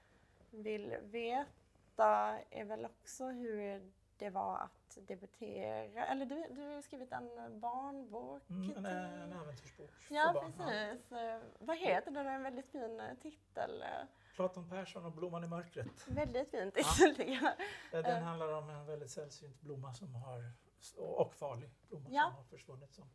vill 0.52 0.98
veta 1.04 2.40
är 2.50 2.66
väl 2.66 2.86
också 2.86 3.26
hur 3.26 3.92
det 4.18 4.30
var 4.30 4.58
att 4.58 4.98
debutera. 5.08 6.06
Eller 6.06 6.26
du, 6.26 6.46
du 6.50 6.62
har 6.62 6.82
skrivit 6.82 7.12
en 7.12 7.60
barnbok. 7.60 8.50
Mm, 8.50 8.78
en, 8.78 8.86
en 8.86 9.32
äventyrsbok 9.34 9.92
Ja, 10.10 10.44
precis. 10.58 11.12
Eh, 11.12 11.40
Vad 11.60 11.78
heter 11.78 12.12
den? 12.12 12.26
Det 12.26 12.32
är 12.32 12.36
en 12.36 12.44
väldigt 12.44 12.72
fin 12.72 13.00
eh, 13.00 13.14
titel. 13.22 13.84
Platon 14.40 14.70
Persson 14.70 15.06
och 15.06 15.12
Blomman 15.12 15.44
i 15.44 15.48
mörkret. 15.48 16.08
Väldigt 16.08 16.50
fin 16.52 16.72
titel 16.76 17.16
tycker 17.16 17.34
jag. 17.34 17.44
Eh, 17.54 18.04
Den 18.04 18.06
Eh. 18.06 18.24
handlar 18.24 18.54
om 18.54 18.70
en 18.70 18.86
väldigt 18.86 19.12
sällsynt 19.12 19.62
blomma 19.62 19.94
som 19.94 20.16
har, 20.16 20.52
och 20.98 21.34
farlig 21.36 21.70
blomma 21.90 22.08
Ja. 22.12 22.24
som 22.28 22.36
har 22.36 22.44
försvunnit 22.44 22.94
som, 22.94 23.10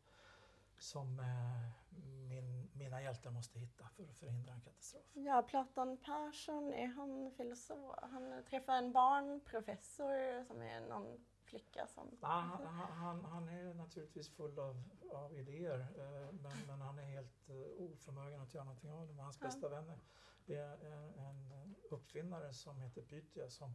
som 0.79 1.19
eh, 1.21 1.97
min, 2.29 2.71
mina 2.75 3.03
hjältar 3.03 3.31
måste 3.31 3.59
hitta 3.59 3.89
för 3.97 4.03
att 4.05 4.17
förhindra 4.19 4.53
en 4.53 4.61
katastrof. 4.61 5.03
Ja, 5.13 5.43
Platon 5.43 5.97
Persson, 5.97 6.73
är 6.73 6.87
han 6.87 7.31
filosof? 7.37 7.95
Han 8.03 8.45
träffar 8.51 8.73
en 8.75 8.93
barnprofessor 8.93 10.45
som 10.45 10.63
är 10.63 10.81
någon 10.81 11.25
flicka 11.45 11.87
som... 11.87 12.19
Ja, 12.21 12.29
han, 12.29 12.67
han- 12.67 13.25
han, 13.25 13.49
är 13.49 13.75
naturligtvis 13.75 14.29
full 14.37 14.59
av, 14.59 14.83
av 15.13 15.35
idéer 15.35 15.81
eh, 15.81 16.33
men, 16.33 16.53
men 16.67 16.81
han 16.81 16.99
är 16.99 17.05
helt 17.05 17.49
eh, 17.49 17.83
oförmögen 17.85 18.41
att 18.41 18.55
göra 18.55 18.65
någonting 18.65 18.93
av 18.93 19.07
det. 19.07 19.13
Men 19.13 19.25
hans 19.25 19.39
Ja. 19.41 19.47
bästa 19.47 19.69
vän 19.69 19.93
är 20.49 20.85
är 20.85 21.29
en, 21.29 21.75
uppfinnare 21.91 22.53
som 22.53 22.81
heter 22.81 23.03
Pythia 23.03 23.51
som, 23.51 23.75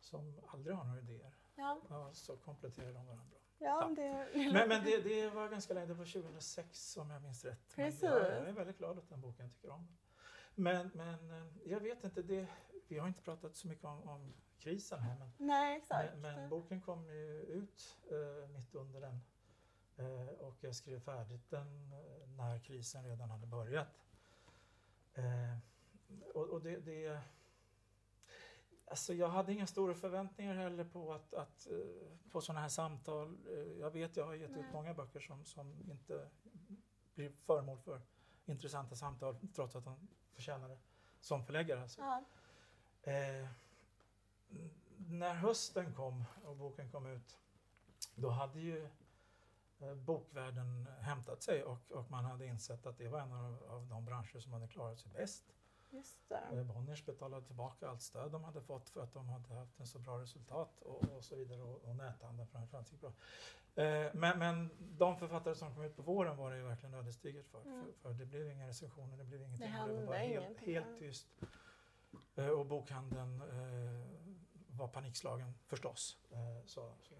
som 0.00 0.40
aldrig 0.46 0.76
har 0.76 0.84
några 0.84 1.00
idéer. 1.00 1.34
Ja, 1.54 1.80
Ja, 1.88 2.10
så 2.12 2.36
kompletterar 2.36 2.92
de 2.92 3.06
varandra. 3.06 3.36
ja 3.58 3.82
Ja. 3.82 3.88
det... 3.96 4.28
Men, 4.52 4.68
men 4.68 4.84
det, 4.84 5.00
det 5.02 5.30
var 5.30 5.48
ganska 5.48 5.74
länge, 5.74 5.86
det 5.86 5.94
var 5.94 6.04
2006 6.04 6.96
om 6.96 7.10
jag 7.10 7.22
minns 7.22 7.44
rätt. 7.44 7.76
Men 7.76 7.86
Precis. 7.86 8.02
jag, 8.02 8.20
jag 8.20 8.48
är 8.48 8.52
väldigt 8.52 8.78
glad 8.78 8.98
att 8.98 9.08
den 9.08 9.20
boken 9.20 9.44
jag 9.44 9.52
tycker 9.54 9.70
om 9.70 9.86
den. 9.86 9.96
Men, 10.54 10.90
men 10.94 11.30
eh, 11.30 11.46
jag 11.64 11.80
vet 11.80 12.04
inte, 12.04 12.22
det, 12.22 12.46
vi 12.88 12.98
har 12.98 13.08
inte 13.08 13.22
pratat 13.22 13.56
så 13.56 13.68
mycket 13.68 13.84
om, 13.84 14.08
om 14.08 14.34
krisen 14.58 14.98
här 14.98 15.18
men, 15.18 15.32
Nej, 15.36 15.76
exakt. 15.76 16.12
men, 16.18 16.20
men 16.20 16.50
boken 16.50 16.80
kom 16.80 17.10
ju 17.10 17.40
ut 17.42 17.98
eh, 18.10 18.48
mitt 18.48 18.74
under 18.74 19.00
den 19.00 19.20
eh, 19.96 20.28
och 20.28 20.56
jag 20.60 20.74
skrev 20.74 21.00
färdigt 21.00 21.50
den 21.50 21.92
eh, 21.92 22.28
när 22.28 22.58
krisen 22.58 23.04
redan 23.04 23.30
hade 23.30 23.46
börjat. 23.46 24.04
Eh, 25.14 25.58
och, 26.34 26.48
och 26.48 26.62
det, 26.62 26.76
det 26.76 27.20
Alltså 28.86 29.14
jag 29.14 29.28
hade 29.28 29.52
inga 29.52 29.66
stora 29.66 29.94
förväntningar 29.94 30.54
heller 30.54 30.84
på, 30.84 31.12
att, 31.12 31.34
att, 31.34 31.66
eh, 31.70 32.30
på 32.30 32.40
sådana 32.40 32.60
här 32.60 32.68
samtal. 32.68 33.38
Eh, 33.48 33.80
Jag 33.80 33.90
vet, 33.90 34.16
jag 34.16 34.26
har 34.26 34.34
gett 34.34 34.56
ut 34.56 34.72
många 34.72 34.94
böcker 34.94 35.20
som, 35.20 35.44
som 35.44 35.90
inte 35.90 36.28
blir 37.14 37.32
föremål 37.46 37.78
för 37.78 38.00
intressanta 38.46 38.96
samtal 38.96 39.36
trots 39.54 39.76
att 39.76 39.84
de 39.84 40.08
förtjänar 40.34 40.68
det. 40.68 40.78
Som 41.20 41.44
förläggare 41.44 41.82
alltså. 41.82 42.00
Ja, 42.00 42.24
Eh, 43.02 43.48
när 44.96 45.34
hösten 45.34 45.94
kom 45.94 46.24
och 46.44 46.56
boken 46.56 46.90
kom 46.90 47.06
ut, 47.06 47.38
då 48.14 48.30
hade 48.30 48.60
ju 48.60 48.88
eh, 49.80 49.94
bokvärlden 49.94 50.86
hämtat 51.00 51.42
sig 51.42 51.64
och, 51.64 51.92
och 51.92 52.10
man 52.10 52.24
hade 52.24 52.46
insett 52.46 52.86
att 52.86 52.98
det 52.98 53.08
var 53.08 53.20
en 53.20 53.32
av, 53.32 53.62
av 53.68 53.86
de 53.88 54.04
branscher 54.04 54.40
som 54.40 54.52
hade 54.52 54.68
klarat 54.68 54.98
sig 55.00 55.10
bäst. 55.12 55.44
Just 55.92 56.28
det. 56.28 56.64
Bonniers 56.64 57.06
betalade 57.06 57.46
tillbaka 57.46 57.88
allt 57.88 58.02
stöd 58.02 58.32
de 58.32 58.44
hade 58.44 58.60
fått 58.60 58.88
för 58.88 59.02
att 59.02 59.12
de 59.12 59.28
hade 59.28 59.54
haft 59.54 59.80
en 59.80 59.86
så 59.86 59.98
bra 59.98 60.20
resultat 60.20 60.82
och, 60.82 61.04
och 61.04 61.24
så 61.24 61.36
vidare 61.36 61.62
och, 61.62 61.84
och 61.84 61.96
näthandeln 61.96 62.48
framförallt 62.48 62.92
gick 62.92 63.00
bra. 63.00 63.12
Eh, 63.74 64.10
men, 64.14 64.38
men 64.38 64.70
de 64.78 65.16
författare 65.16 65.54
som 65.54 65.74
kom 65.74 65.84
ut 65.84 65.96
på 65.96 66.02
våren 66.02 66.36
var 66.36 66.50
det 66.50 66.56
ju 66.56 66.62
verkligen 66.62 66.94
ödesdigert 66.94 67.46
för, 67.48 67.62
Mm. 67.62 67.84
för. 67.84 67.92
För 67.92 68.12
det 68.14 68.26
blev 68.26 68.50
inga 68.50 68.68
recensioner, 68.68 69.16
det 69.16 69.24
blev 69.24 69.42
ingenting. 69.42 69.68
hände 69.68 70.04
var 70.04 70.14
helt, 70.14 70.58
helt 70.60 70.98
tyst. 70.98 71.26
Eh, 72.34 72.48
och 72.48 72.66
bokhandeln 72.66 73.42
eh, 73.42 74.06
var 74.78 74.88
panikslagen 74.88 75.54
förstås. 75.66 76.18
Eh, 76.30 76.64
så, 76.66 76.94
så, 77.00 77.14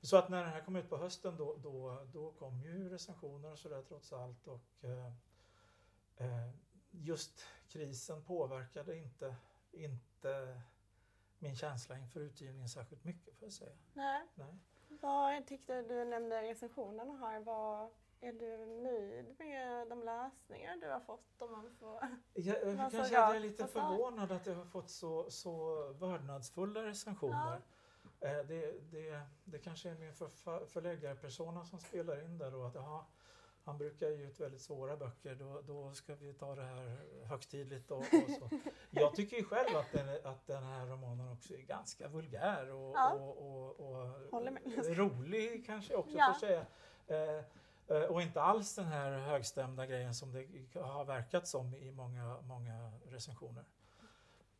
så. 0.00 0.06
så 0.06 0.16
att 0.16 0.28
när 0.28 0.42
den 0.44 0.52
här 0.52 0.60
kom 0.64 0.76
ut 0.76 0.88
på 0.90 0.96
hösten 0.96 1.36
då, 1.36 1.56
då, 1.56 2.06
då 2.12 2.32
kom 2.32 2.60
ju 2.62 2.88
recensioner 2.88 3.52
och 3.52 3.58
sådär 3.58 3.82
trots 3.88 4.12
allt. 4.12 4.46
Och, 4.46 4.84
eh, 4.84 5.12
eh, 6.16 6.50
just 6.90 7.44
krisen 7.68 8.24
påverkade 8.24 8.96
inte, 8.96 9.36
inte 9.72 10.60
min 11.38 11.56
känsla 11.56 11.98
inför 11.98 12.20
utgivningen 12.20 12.68
särskilt 12.68 13.04
mycket 13.04 13.36
får 13.38 13.46
jag 13.46 13.52
säga. 13.52 13.76
Nej. 13.92 14.26
Nej. 14.34 14.58
Vad 14.88 15.46
tyckte 15.46 15.82
du 15.82 16.04
nämnde 16.04 16.42
recensionerna 16.42 17.16
här? 17.16 17.40
Vad, 17.40 17.90
är 18.20 18.32
du 18.32 18.66
nöjd 18.66 19.34
med 19.38 19.88
de 19.88 20.02
läsningar 20.02 20.76
du 20.76 20.90
har 20.90 21.00
fått? 21.00 21.42
Om 21.42 21.52
man 21.52 21.70
får... 21.80 22.00
Jag, 22.34 22.76
sa 22.76 22.90
kanske 22.96 23.14
jag? 23.14 23.36
är 23.36 23.40
lite 23.40 23.68
sa- 23.68 23.68
förvånad 23.68 24.32
att 24.32 24.46
jag 24.46 24.54
har 24.54 24.64
fått 24.64 24.90
så, 24.90 25.30
så 25.30 25.82
vördnadsfulla 25.92 26.82
recensioner. 26.82 27.60
Eh, 28.20 28.30
Det, 28.46 28.80
det, 28.90 29.20
det 29.44 29.58
kanske 29.58 29.90
är 29.90 29.94
min 29.94 30.14
förläggarpersona 30.66 31.64
som 31.64 31.78
spelar 31.80 32.24
in 32.24 32.38
där 32.38 32.50
då. 32.50 32.64
Att, 32.64 32.76
aha, 32.76 33.06
han 33.68 33.78
brukar 33.78 34.08
ge 34.08 34.24
ut 34.26 34.40
väldigt 34.40 34.60
svåra 34.60 34.96
böcker, 34.96 35.34
då, 35.34 35.60
då 35.66 35.94
ska 35.94 36.14
vi 36.14 36.34
ta 36.34 36.54
det 36.54 36.62
här 36.62 36.98
högtidligt 37.24 37.90
och, 37.90 37.98
och 37.98 38.04
så. 38.38 38.50
Jag 38.90 39.14
tycker 39.14 39.36
ju 39.36 39.44
själv 39.44 39.76
att 39.76 39.92
den, 39.92 40.08
att 40.24 40.46
den 40.46 40.62
här 40.62 40.86
romanen 40.86 41.32
också 41.32 41.54
är 41.54 41.58
ganska 41.62 42.08
vulgär 42.08 42.70
och, 42.70 42.96
Ja. 42.96 43.12
och, 43.12 43.80
och, 43.80 44.36
rolig 44.96 45.66
kanske 45.66 45.94
också 45.94 46.16
Ja. 46.16 46.26
jag 46.26 46.36
säga. 46.36 46.66
Eh, 47.06 47.44
eh, 47.96 48.02
och 48.02 48.22
inte 48.22 48.42
alls 48.42 48.74
den 48.74 48.86
här 48.86 49.18
högstämda 49.18 49.86
grejen 49.86 50.14
som 50.14 50.32
det 50.32 50.80
har 50.80 51.04
verkat 51.04 51.48
som 51.48 51.74
i 51.74 51.90
många, 51.90 52.40
många 52.42 52.92
recensioner. 53.06 53.64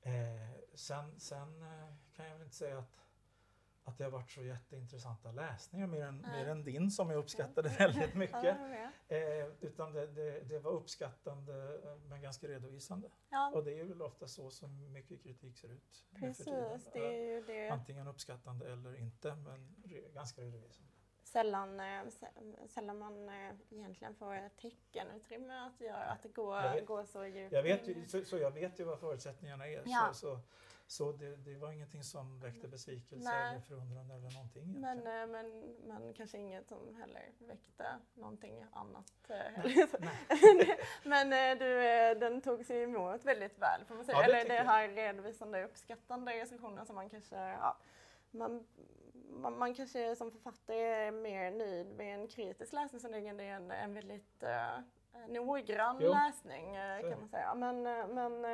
Eh, 0.03 0.13
sen 0.75 1.21
sen 1.21 1.63
eh, 1.63 1.95
kan 2.17 2.27
jag 2.27 2.33
väl 2.33 2.43
inte 2.43 2.57
säga 2.57 2.79
att, 2.79 2.91
att 3.89 3.99
det 3.99 4.05
har 4.05 4.11
varit 4.11 4.31
så 4.31 4.43
jätteintressanta 4.43 5.33
läsningar 5.33 5.87
mer 5.87 6.05
än, 6.05 6.19
Nej. 6.19 6.31
mer 6.45 6.51
än 6.51 6.65
din 6.65 6.91
som 6.91 7.11
jag 7.11 7.19
uppskattade 7.19 7.69
väldigt 7.79 8.15
mycket. 8.15 8.57
Eh, 9.09 9.47
utan 9.61 9.93
det, 9.93 10.07
det, 10.07 10.41
det 10.41 10.59
var 10.59 10.71
uppskattande 10.73 11.81
eh, 11.85 11.97
men 12.09 12.23
ganska 12.23 12.49
redovisande. 12.49 13.09
ja 13.31 13.53
Och 13.55 13.65
det 13.65 13.81
är 13.81 13.85
väl 13.85 14.03
ofta 14.03 14.29
så 14.29 14.51
som 14.51 14.93
mycket 14.93 15.23
kritik 15.23 15.59
ser 15.59 15.69
ut. 15.73 16.05
precis. 16.15 16.45
Det 16.93 16.99
är 16.99 17.35
ju 17.35 17.43
det. 17.47 17.69
Antingen 17.69 18.09
uppskattande 18.09 18.73
eller 18.73 18.97
inte, 19.01 19.35
men 19.35 19.77
re, 19.85 20.01
ganska 20.15 20.43
redovisande. 20.43 20.93
Sällan, 21.25 21.81
eh, 21.81 21.85
sä- 21.85 22.67
sällan 22.69 22.99
man 22.99 23.29
eh, 23.29 23.55
egentligen 23.71 24.15
får 24.15 24.35
ett 24.35 24.57
teckenutrymme 24.57 25.55
att 25.67 25.81
göra, 25.81 25.97
att 26.05 26.23
det 26.23 26.29
går, 26.29 26.63
vet- 26.75 26.87
går 26.87 27.05
så 27.05 27.27
djupt 27.27 27.53
Jag 27.53 27.63
vet 27.63 27.89
in. 27.89 27.99
ju, 27.99 28.07
så, 28.07 28.25
så 28.25 28.39
jag 28.39 28.51
vet 28.51 28.81
ju 28.81 28.85
vad 28.85 29.01
förutsättningarna 29.01 29.67
är. 29.69 29.83
Ja. 29.87 30.11
Så, 30.13 30.15
så, 30.15 30.41
så 30.91 31.13
det, 31.13 31.37
det 31.37 31.57
var 31.57 31.73
ingenting 31.73 32.05
som 32.05 32.41
väckte 32.41 32.69
besvikelse 32.69 33.31
Nej. 33.31 33.51
eller 33.51 33.61
förundran 33.61 34.11
eller 34.11 34.31
någonting. 34.35 34.81
Men, 34.81 34.99
egentligen. 34.99 35.23
eh, 35.23 35.27
men, 35.27 35.75
men 35.85 36.15
kanske 36.15 36.39
inget 36.39 36.69
som 36.69 36.95
heller 36.95 37.33
väckte 37.39 37.87
någonting 38.15 38.65
annat. 38.73 39.13
eh, 39.29 39.37
Nej, 39.99 40.79
men 41.05 41.33
eh, 41.33 41.59
du, 41.59 41.75
den 42.21 42.41
tog 42.41 42.65
sig 42.65 42.83
emot 42.83 43.25
väldigt 43.25 43.59
väl 43.59 43.85
får 43.85 43.95
man 43.95 44.05
säga. 44.05 44.19
Ja, 44.19 44.27
det 44.27 44.41
Eller 44.41 44.49
det 44.49 44.69
här 44.69 44.89
redovisande 44.89 45.65
uppskattande 45.65 46.33
recensionen 46.33 46.87
som 46.87 46.95
man 46.95 47.11
kanske, 47.11 47.37
ja, 47.37 47.79
man, 48.31 48.67
man, 49.31 49.59
man 49.59 49.75
kanske 49.75 50.17
som 50.17 50.31
författare 50.31 50.81
är 50.81 51.11
mer 51.11 51.51
nöjd 51.51 51.87
med 51.97 52.15
en 52.21 52.29
kritisk 52.29 52.73
läsning 52.73 53.01
så 53.01 53.09
länge 53.09 53.33
det 53.33 53.45
är 53.45 53.55
en, 53.55 53.71
en 53.71 53.95
väldigt 53.95 54.43
uh, 54.43 54.81
noggrann 55.29 55.99
Jo, 56.01 56.13
läsning 56.13 56.77
är 56.77 57.01
kan 57.01 57.21
man 57.21 57.29
säga. 57.29 57.55
Men, 57.55 57.87
eh, 57.87 58.09
men 58.09 58.45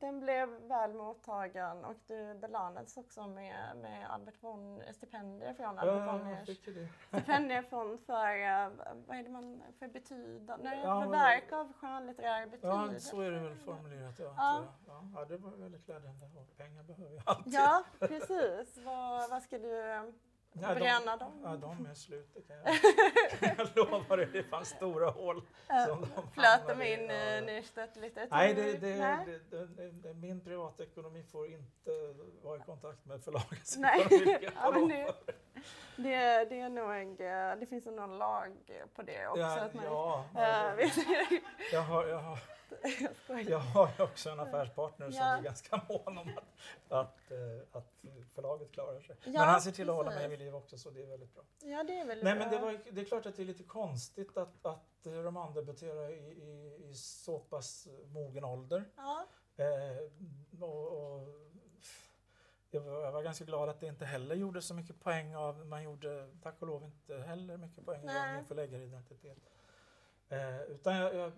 den 0.00 0.20
blev 0.20 0.48
väl 0.48 0.94
mottagen 0.94 1.84
och 1.84 1.96
du 2.06 2.34
belönades 2.34 2.96
också 2.96 3.26
med, 3.26 3.76
med 3.76 4.10
Albert 4.10 4.34
von, 4.42 4.82
stipendier 4.94 5.54
från 5.54 5.78
Albert 5.78 6.06
ja, 6.06 6.12
Bonniers 6.12 6.58
stipendiefond 7.08 8.00
för, 8.00 8.26
eh, 8.26 8.68
vad 9.06 9.16
är 9.18 9.22
det 9.22 9.28
man, 9.30 9.62
för 9.78 9.88
betydande, 9.88 10.80
Ja, 10.84 11.02
för 11.02 11.10
verk 11.10 11.52
av 11.52 11.72
skönlitterär 11.72 12.40
Ja, 12.40 12.46
betydelse. 12.46 13.08
så 13.08 13.20
är 13.20 13.30
det 13.30 13.38
väl 13.40 13.56
formulerat. 13.56 14.18
Ja, 14.18 14.34
Ja. 14.36 14.64
Ja, 14.86 15.02
ja, 15.14 15.24
det 15.24 15.36
var 15.36 15.50
väldigt 15.50 15.86
glädjande. 15.86 16.26
Och 16.26 16.56
pengar 16.56 16.82
behöver 16.82 17.14
jag 17.14 17.22
alltid. 17.26 17.52
Ja, 17.52 17.84
precis. 17.98 18.78
Vad, 18.84 19.30
vad 19.30 19.42
ska 19.42 19.58
du 19.58 20.12
Ja, 20.52 20.74
bränna 20.74 21.16
de, 21.16 21.18
dem? 21.18 21.40
Ja, 21.44 21.56
de 21.56 21.86
är 21.86 21.94
slut, 21.94 22.30
det 22.34 22.40
kan 22.42 22.56
jag, 23.56 23.58
jag 23.58 23.68
lova 23.76 24.16
dig. 24.16 24.28
Det 24.32 24.42
fanns 24.42 24.68
stora 24.68 25.10
hål. 25.10 25.42
Som 25.88 26.00
de 26.00 26.30
Flöt 26.34 26.66
de 26.66 26.82
in 26.82 27.10
i 27.10 27.42
Nystedt 27.46 27.96
lite? 27.96 28.26
Nej, 28.30 28.54
det, 28.54 28.72
det, 28.72 28.96
Nej. 28.96 29.40
det, 30.02 30.14
min 30.14 30.40
privatekonomi 30.40 31.22
får 31.22 31.46
inte 31.46 32.14
vara 32.42 32.56
i 32.56 32.60
kontakt 32.60 33.04
med 33.04 33.24
förlagets 33.24 33.76
Nej. 33.76 34.00
ekonomi. 34.00 34.38
Ja, 34.56 34.70
men 34.70 34.88
lova 34.88 34.88
det-. 34.88 35.14
Det, 35.96 36.60
är 36.60 36.68
nog, 36.68 37.18
det 37.60 37.66
finns 37.66 37.86
någon 37.86 38.18
lag 38.18 38.52
på 38.94 39.02
det 39.02 39.28
också. 39.28 39.40
Ja, 39.40 39.60
att 39.60 39.74
man, 39.74 39.84
ja, 39.84 40.24
du, 40.34 41.40
jag, 41.72 41.82
har, 41.82 42.06
jag, 42.06 42.18
har, 42.18 42.38
jag 43.00 43.16
skojar. 43.16 43.50
jag 43.50 43.58
har 43.58 43.90
ju 43.98 44.04
också 44.04 44.30
en 44.30 44.40
affärspartner 44.40 45.10
som 45.10 45.16
Ja. 45.26 45.36
är 45.36 45.42
ganska 45.42 45.82
mån 45.88 46.18
om 46.18 46.28
att, 46.36 46.44
att, 46.88 47.30
eh, 47.30 47.38
att 47.78 48.04
förlaget 48.34 48.72
klarar 48.72 49.00
sig. 49.00 49.16
Ja, 49.24 49.30
men 49.32 49.40
han 49.48 49.60
ser 49.60 49.72
till 49.72 49.90
att 49.90 49.96
hålla 49.96 50.10
precis. 50.10 50.20
mig 50.20 50.28
vid 50.30 50.38
liv 50.38 50.54
också 50.54 50.78
så 50.78 50.90
det 50.90 51.02
är 51.02 51.06
väldigt 51.06 51.34
bra. 51.34 51.42
Ja, 51.62 51.82
det 51.84 51.98
är 51.98 52.04
väl 52.06 52.24
Nej 52.24 52.34
men 52.34 52.50
det, 52.50 52.58
bra. 52.58 52.66
var, 52.66 52.80
det 52.90 53.00
är 53.00 53.04
klart 53.04 53.26
att 53.26 53.36
det 53.36 53.42
är 53.42 53.46
lite 53.46 53.62
konstigt 53.62 54.36
att, 54.36 54.66
att 54.66 55.00
romandebutera 55.04 56.10
i, 56.10 56.14
i, 56.14 56.76
i 56.90 56.94
så 56.94 57.38
pass 57.38 57.88
mogen 58.06 58.44
ålder. 58.44 58.84
Ja, 58.96 59.26
Eh, 59.56 60.62
och, 60.62 60.86
och, 60.86 61.28
jag, 62.70 62.80
var, 62.80 63.02
jag 63.04 63.12
var 63.12 63.22
ganska 63.22 63.44
glad 63.44 63.68
att 63.68 63.80
det 63.80 63.86
inte 63.86 64.04
heller 64.04 64.34
gjorde 64.34 64.62
så 64.62 64.74
mycket 64.74 65.00
poäng 65.00 65.34
av, 65.36 65.66
man 65.66 65.82
gjorde 65.82 66.30
tack 66.42 66.54
och 66.62 66.66
lov 66.68 66.84
inte 66.84 67.18
heller 67.18 67.56
mycket 67.56 67.84
poäng 67.84 68.08
av 68.08 68.34
min 68.34 68.44
förläggaridentitet. 68.44 69.38
Eh, 70.28 70.60
utan 70.62 70.96
jag, 70.96 71.14
jag, 71.14 71.26
eh, 71.26 71.32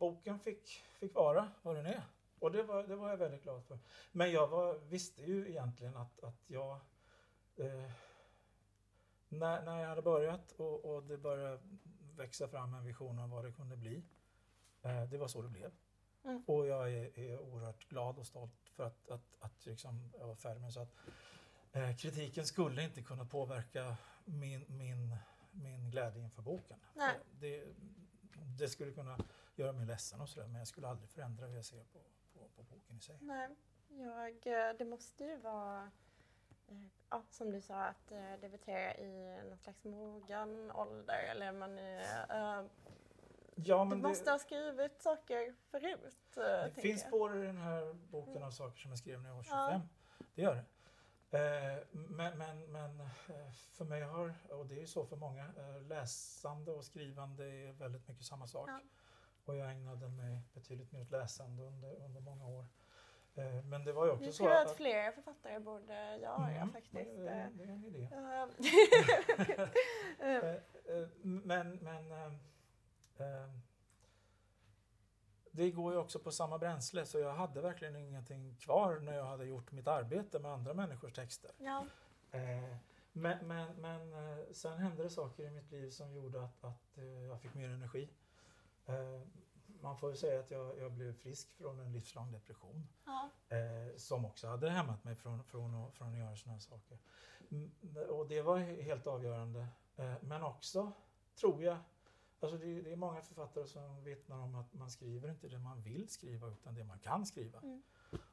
boken 0.00 0.38
fick, 0.38 0.82
fick 0.98 1.14
vara 1.14 1.48
vad 1.62 1.76
den 1.76 1.86
är. 1.86 2.02
Och 2.38 2.52
det 2.52 2.62
var, 2.62 2.82
det 2.82 2.96
var 2.96 3.10
jag 3.10 3.16
väldigt 3.16 3.42
glad 3.42 3.64
för. 3.64 3.78
Men 4.12 4.32
jag 4.32 4.48
var, 4.48 4.78
visste 4.78 5.22
ju 5.22 5.48
egentligen 5.48 5.96
att, 5.96 6.20
att 6.24 6.42
jag 6.46 6.72
eh, 7.56 7.90
när, 9.28 9.62
när 9.62 9.80
jag 9.80 9.88
hade 9.88 10.02
börjat 10.02 10.52
och, 10.52 10.84
och 10.84 11.02
det 11.02 11.18
började 11.18 11.60
växa 12.16 12.48
fram 12.48 12.74
en 12.74 12.84
vision 12.84 13.18
om 13.18 13.30
vad 13.30 13.44
det 13.44 13.52
kunde 13.52 13.76
bli. 13.76 14.02
Eh, 14.82 15.02
det 15.02 15.18
var 15.18 15.28
så 15.28 15.42
det 15.42 15.48
blev. 15.48 15.72
Mm. 16.24 16.44
Och 16.46 16.66
jag 16.66 16.92
är, 16.92 17.18
är 17.18 17.38
oerhört 17.38 17.88
glad 17.88 18.18
och 18.18 18.26
stolt 18.26 18.68
för 18.74 18.84
att, 18.84 19.08
att, 19.08 19.36
att 19.40 19.66
liksom 19.66 20.12
jag 20.18 20.26
var 20.26 20.34
färdig 20.34 20.60
med 20.60 20.72
så 20.72 20.80
att 20.80 20.96
eh, 21.72 21.96
kritiken 21.96 22.46
skulle 22.46 22.82
inte 22.82 23.02
kunna 23.02 23.24
påverka 23.24 23.96
min, 24.24 24.64
min, 24.68 25.16
min 25.50 25.90
glädje 25.90 26.22
inför 26.22 26.42
boken. 26.42 26.78
Det, 27.40 27.64
det 28.58 28.68
skulle 28.68 28.92
kunna 28.92 29.18
göra 29.60 29.72
mig 29.72 29.86
ledsen 29.86 30.20
och 30.20 30.28
sådär 30.28 30.46
men 30.46 30.58
jag 30.58 30.68
skulle 30.68 30.88
aldrig 30.88 31.08
förändra 31.10 31.46
hur 31.46 31.56
jag 31.56 31.64
ser 31.64 31.84
på, 31.84 31.98
på, 32.32 32.48
på 32.56 32.62
boken 32.62 32.96
i 32.96 33.00
sig. 33.00 33.18
nej. 33.20 33.48
Jag, 33.92 34.46
eh, 34.46 34.76
det 34.78 34.84
måste 34.84 35.24
ju 35.24 35.36
vara, 35.36 35.90
eh, 36.68 36.86
ja, 37.10 37.22
som 37.30 37.50
du 37.50 37.60
sa, 37.60 37.84
att 37.84 38.12
eh, 38.12 38.32
debutera 38.40 38.94
i 38.94 39.40
någon 39.48 39.58
slags 39.58 39.84
mogen 39.84 40.70
ålder. 40.72 41.18
Eller 41.30 41.52
man 41.52 41.78
är, 41.78 42.60
eh, 42.60 42.66
Ja, 43.54 43.84
du 43.90 43.96
måste 43.96 44.30
ha 44.30 44.38
skrivit 44.38 45.02
saker 45.02 45.54
förut. 45.70 46.34
Det 46.34 46.72
finns 46.74 47.00
jag. 47.02 47.08
spår 47.08 47.42
i 47.42 47.46
den 47.46 47.56
här 47.56 47.92
boken 47.94 48.42
av 48.42 48.50
saker 48.50 48.78
som 48.78 48.90
jag 48.90 48.98
skrev 48.98 49.22
när 49.22 49.28
jag 49.28 49.36
var 49.36 49.46
Ja. 49.50 49.68
25. 49.70 49.88
Det 50.34 50.42
gör 50.42 50.54
det. 50.54 50.64
Eh, 51.32 51.86
men, 51.92 52.38
men, 52.38 52.72
men 52.72 53.08
för 53.72 53.84
mig 53.84 54.02
har, 54.02 54.34
och 54.50 54.66
det 54.66 54.74
är 54.74 54.80
ju 54.80 54.86
så 54.86 55.06
för 55.06 55.16
många, 55.16 55.44
eh, 55.44 55.82
läsande 55.82 56.72
och 56.72 56.84
skrivande 56.84 57.44
är 57.44 57.72
väldigt 57.72 58.08
mycket 58.08 58.24
samma 58.24 58.46
sak. 58.46 58.68
Ja. 58.68 58.80
Och 59.50 59.56
jag 59.56 59.70
ägnade 59.70 60.08
mig 60.08 60.42
betydligt 60.54 60.92
mer 60.92 61.00
åt 61.02 61.10
läsande 61.10 61.62
under, 61.62 62.04
under 62.04 62.20
många 62.20 62.46
år. 62.46 62.66
Eh, 63.34 63.64
men 63.64 63.84
det 63.84 63.92
var 63.92 64.06
ju 64.06 64.10
också 64.10 64.24
Det 64.24 64.32
så 64.32 64.38
tror 64.38 64.50
jag 64.50 64.62
att 64.62 64.70
att... 64.70 64.76
fler 64.76 65.12
författare 65.12 65.58
borde 65.58 66.16
göra 66.16 66.50
Mm, 66.50 66.72
faktiskt. 66.72 66.94
Det, 66.94 67.50
det 67.54 67.64
är 67.64 67.68
en 67.68 67.84
idé. 67.84 68.08
Eh, 70.20 70.38
eh, 70.96 71.08
men 71.22 71.76
men 71.76 72.38
det 75.50 75.70
går 75.70 75.92
ju 75.92 75.98
också 75.98 76.18
på 76.18 76.30
samma 76.30 76.58
bränsle 76.58 77.06
så 77.06 77.18
jag 77.18 77.34
hade 77.34 77.60
verkligen 77.60 77.96
ingenting 77.96 78.56
kvar 78.56 78.98
när 78.98 79.16
jag 79.16 79.24
hade 79.24 79.44
gjort 79.44 79.72
mitt 79.72 79.88
arbete 79.88 80.38
med 80.38 80.50
andra 80.52 80.74
människors 80.74 81.12
texter. 81.12 81.50
ja, 81.58 81.86
men 83.12 83.46
men, 83.48 83.80
men 83.80 84.14
sen 84.54 84.78
hände 84.78 85.02
det 85.02 85.10
saker 85.10 85.44
i 85.44 85.50
mitt 85.50 85.70
liv 85.70 85.90
som 85.90 86.12
gjorde 86.12 86.44
att, 86.44 86.64
att 86.64 86.98
jag 87.28 87.40
fick 87.40 87.54
mer 87.54 87.68
energi. 87.68 88.10
Eh, 88.90 89.20
man 89.82 89.96
får 89.96 90.10
ju 90.10 90.16
säga 90.16 90.40
att 90.40 90.50
jag, 90.50 90.78
jag 90.78 90.92
blev 90.92 91.12
frisk 91.12 91.52
från 91.52 91.80
en 91.80 91.92
livslång 91.92 92.32
depression. 92.32 92.88
ja, 93.04 93.30
Eh, 93.48 93.96
som 93.96 94.24
också 94.24 94.48
hade 94.48 94.70
hämmat 94.70 95.04
mig 95.04 95.14
från, 95.16 95.44
från, 95.44 95.74
att, 95.74 95.94
från 95.94 96.12
att 96.12 96.18
göra 96.18 96.36
sådana 96.36 96.52
här 96.54 96.60
saker. 96.60 96.98
Mm, 97.50 97.70
och 98.08 98.28
det 98.28 98.42
var 98.42 98.58
he- 98.58 98.82
helt 98.82 99.06
avgörande. 99.06 99.66
Eh, 99.96 100.14
men 100.20 100.42
också, 100.42 100.92
tror 101.40 101.62
jag, 101.64 101.78
alltså 102.40 102.58
det, 102.58 102.82
det 102.82 102.92
är 102.92 102.96
många 102.96 103.22
författare 103.22 103.66
som 103.66 104.04
vittnar 104.04 104.38
om 104.38 104.54
att 104.54 104.72
man 104.74 104.90
skriver 104.90 105.30
inte 105.30 105.48
det 105.48 105.58
man 105.58 105.82
vill 105.82 106.08
skriva 106.08 106.48
utan 106.48 106.74
det 106.74 106.84
man 106.84 106.98
kan 106.98 107.26
skriva. 107.26 107.58
Mm. 107.58 107.82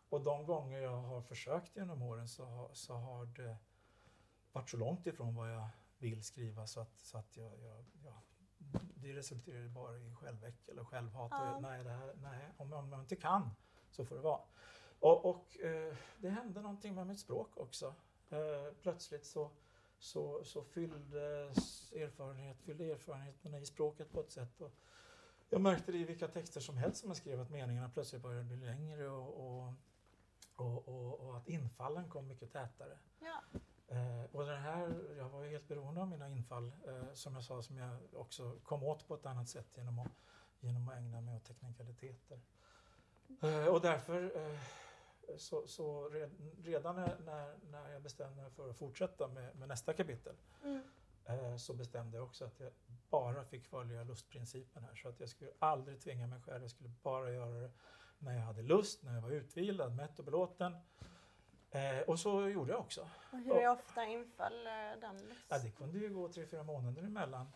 Och 0.09 0.21
de 0.21 0.45
gånger 0.45 0.79
jag 0.79 1.01
har 1.01 1.21
försökt 1.21 1.75
genom 1.75 2.01
åren 2.01 2.27
så 2.27 2.45
har, 2.45 2.69
så 2.73 2.93
har 2.93 3.25
det 3.25 3.57
varit 4.51 4.69
så 4.69 4.77
långt 4.77 5.07
ifrån 5.07 5.35
vad 5.35 5.53
jag 5.53 5.67
vill 5.97 6.23
skriva 6.23 6.67
så 6.67 6.79
att, 6.79 6.99
så 6.99 7.17
att 7.17 7.37
jag, 7.37 7.51
jag, 7.59 7.85
jag 8.03 8.13
det 8.95 9.13
resulterar 9.13 9.67
bara 9.67 9.97
i 9.97 10.15
själväck 10.15 10.67
eller 10.67 10.83
självhat. 10.83 11.31
Ja. 11.31 11.59
Nej, 11.59 11.83
det 11.83 11.89
här, 11.89 12.13
nej, 12.21 12.53
om, 12.57 12.73
om 12.73 12.91
jag 12.91 12.99
inte 13.01 13.15
kan 13.15 13.49
så 13.91 14.05
får 14.05 14.15
det 14.15 14.21
vara. 14.21 14.41
Och, 14.99 15.25
och 15.25 15.59
eh, 15.59 15.95
det 16.17 16.29
hände 16.29 16.61
någonting 16.61 16.95
med 16.95 17.07
mitt 17.07 17.19
språk 17.19 17.57
också. 17.57 17.95
Eh, 18.29 18.73
plötsligt 18.81 19.25
så, 19.25 19.51
så, 19.99 20.43
så 20.43 20.63
fylldes 20.63 21.91
erfarenhet, 21.93 22.61
fyllde 22.61 22.85
erfarenheterna 22.85 23.59
i 23.59 23.65
språket 23.65 24.11
på 24.11 24.19
ett 24.19 24.31
sätt. 24.31 24.61
Och 24.61 24.73
jag 25.49 25.61
märkte 25.61 25.91
det 25.91 25.97
i 25.97 26.03
vilka 26.03 26.27
texter 26.27 26.61
som 26.61 26.77
helst 26.77 26.97
som 26.97 27.09
jag 27.09 27.17
skrev 27.17 27.41
att 27.41 27.49
meningarna 27.49 27.89
plötsligt 27.89 28.21
började 28.21 28.43
bli 28.43 28.57
längre 28.57 29.09
och, 29.09 29.47
och, 29.47 29.73
och, 30.55 30.87
och, 30.87 31.19
och 31.19 31.37
att 31.37 31.47
infallen 31.47 32.09
kom 32.09 32.27
mycket 32.27 32.51
tätare. 32.51 32.97
ja. 33.19 33.59
Eh, 33.87 34.23
och 34.31 34.45
den 34.45 34.61
här, 34.61 34.95
jag 35.17 35.29
var 35.29 35.43
ju 35.43 35.49
helt 35.49 35.67
beroende 35.67 36.01
av 36.01 36.07
mina 36.07 36.29
infall, 36.29 36.71
eh, 36.87 37.13
som 37.13 37.35
jag 37.35 37.43
sa, 37.43 37.61
som 37.61 37.77
jag 37.77 37.97
också 38.13 38.59
kom 38.63 38.83
åt 38.83 39.07
på 39.07 39.15
ett 39.15 39.25
annat 39.25 39.49
sätt 39.49 39.67
genom 39.77 39.99
att, 39.99 40.11
genom 40.59 40.89
att 40.89 40.95
ägna 40.97 41.21
mig 41.21 41.35
åt 41.35 41.45
teknikaliteter. 41.45 42.39
Eh, 43.41 43.65
och 43.67 43.81
därför, 43.81 44.23
eh, 44.35 44.59
så, 45.37 45.67
så 45.67 46.09
red, 46.09 46.31
redan 46.63 46.95
när, 46.95 47.19
när, 47.25 47.55
när 47.71 47.89
jag 47.91 48.01
bestämde 48.01 48.41
mig 48.41 48.51
för 48.51 48.69
att 48.69 48.77
fortsätta 48.77 49.27
med, 49.27 49.55
med 49.55 49.67
nästa 49.67 49.93
kapitel, 49.93 50.35
Mm. 50.63 50.81
eh, 51.25 51.57
så 51.57 51.73
bestämde 51.73 52.17
jag 52.17 52.25
också 52.25 52.45
att 52.45 52.59
jag 52.59 52.71
bara 53.09 53.45
fick 53.45 53.65
följa 53.65 54.03
lustprincipen 54.03 54.83
här. 54.83 54.95
Så 54.95 55.09
att 55.09 55.19
jag 55.19 55.29
skulle 55.29 55.51
aldrig 55.59 55.99
tvinga 56.01 56.27
mig 56.27 56.41
själv, 56.41 56.61
jag 56.61 56.71
skulle 56.71 56.89
bara 57.03 57.31
göra 57.31 57.61
det 57.61 57.71
när 58.19 58.33
jag 58.33 58.41
hade 58.41 58.61
lust, 58.61 59.03
när 59.03 59.13
jag 59.13 59.21
var 59.21 59.29
utvilad, 59.31 59.95
mätt 59.95 60.19
och 60.19 60.25
belåten. 60.25 60.75
Eh, 61.71 61.99
och 62.07 62.19
så 62.19 62.49
gjorde 62.49 62.71
jag 62.71 62.79
också. 62.79 63.09
Och 63.31 63.39
hur 63.39 63.69
ofta 63.69 64.05
inföll 64.05 64.67
eh, 64.67 64.99
den? 65.01 65.17
liksom? 65.17 65.45
Ja, 65.47 65.57
det 65.57 65.71
kunde 65.71 65.97
ju 65.99 66.13
gå 66.13 66.29
tre, 66.29 66.45
fyra 66.45 66.63
månader 66.63 67.03
emellan. 67.03 67.47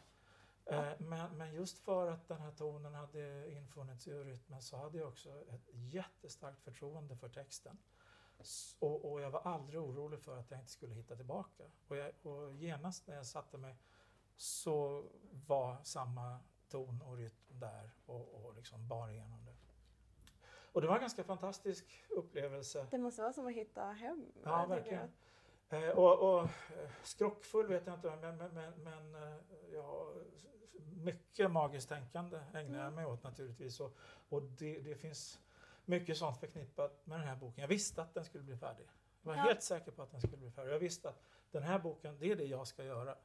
Eh, 0.65 0.89
men, 0.97 1.37
men 1.37 1.53
just 1.53 1.77
för 1.77 2.11
att 2.11 2.27
den 2.27 2.41
här 2.41 2.51
tonen 2.51 2.93
hade 2.93 3.51
infunnit 3.51 4.01
sig 4.01 4.13
i 4.13 4.23
rytmen 4.23 4.61
så 4.61 4.77
hade 4.77 4.97
jag 4.97 5.07
också 5.07 5.29
ett 5.29 5.69
jättestarkt 5.73 6.61
förtroende 6.61 7.15
för 7.15 7.29
texten. 7.29 7.77
Och, 8.79 9.11
och 9.11 9.21
jag 9.21 9.31
var 9.31 9.39
aldrig 9.39 9.81
orolig 9.81 10.19
för 10.19 10.37
att 10.37 10.51
jag 10.51 10.59
inte 10.59 10.71
skulle 10.71 10.95
hitta 10.95 11.15
tillbaka. 11.15 11.63
Och, 11.87 11.97
jag, 11.97 12.11
och 12.21 12.55
genast 12.55 13.07
när 13.07 13.15
jag 13.15 13.25
satte 13.25 13.57
mig 13.57 13.75
så 14.35 15.05
var 15.31 15.77
samma 15.83 16.39
ton 16.69 17.01
och 17.01 17.17
rytm 17.17 17.59
där 17.59 17.91
och, 18.05 18.45
och 18.45 18.55
liksom 18.55 18.87
bar 18.87 19.09
igenom. 19.09 19.40
Och 20.71 20.81
det 20.81 20.87
var 20.87 20.95
en 20.95 21.01
ganska 21.01 21.23
fantastisk 21.23 22.05
upplevelse. 22.09 22.87
Det 22.91 22.97
måste 22.97 23.21
vara 23.21 23.33
som 23.33 23.47
att 23.47 23.53
hitta 23.53 23.83
hem. 23.83 24.25
Ja, 24.43 24.65
verkligen. 24.65 25.11
Eh, 25.69 25.89
och, 25.89 26.19
och 26.33 26.41
eh, 26.43 26.89
skrockfull 27.03 27.67
vet 27.67 27.85
jag 27.87 27.95
inte, 27.95 28.15
men, 28.21 28.37
men, 28.37 28.53
men, 28.53 28.83
men 28.83 29.15
eh, 29.23 29.37
ja, 29.73 30.13
mycket 30.95 31.51
magiskt 31.51 31.89
tänkande 31.89 32.37
ägnar 32.53 32.77
jag 32.77 32.87
Mm. 32.87 32.95
mig 32.95 33.05
åt 33.05 33.23
naturligtvis. 33.23 33.79
Och, 33.79 33.97
och 34.29 34.43
det, 34.43 34.79
det 34.79 34.95
finns 34.95 35.39
mycket 35.85 36.17
sånt 36.17 36.37
förknippat 36.39 37.05
med 37.05 37.19
den 37.19 37.27
här 37.27 37.35
boken. 37.35 37.61
Jag 37.61 37.67
visste 37.67 38.01
att 38.01 38.13
den 38.13 38.25
skulle 38.25 38.43
bli 38.43 38.57
färdig. 38.57 38.87
Jag 39.21 39.29
var 39.31 39.35
Ja. 39.37 39.41
helt 39.43 39.63
säker 39.63 39.91
på 39.91 40.01
att 40.01 40.11
den 40.11 40.21
skulle 40.21 40.37
bli 40.37 40.51
färdig. 40.51 40.73
Jag 40.73 40.79
visste 40.79 41.09
att 41.09 41.21
den 41.51 41.63
här 41.63 41.79
boken, 41.79 42.19
det 42.19 42.31
är 42.31 42.35
det 42.35 42.43
jag 42.45 42.67
ska 42.67 42.83
göra. 42.83 43.15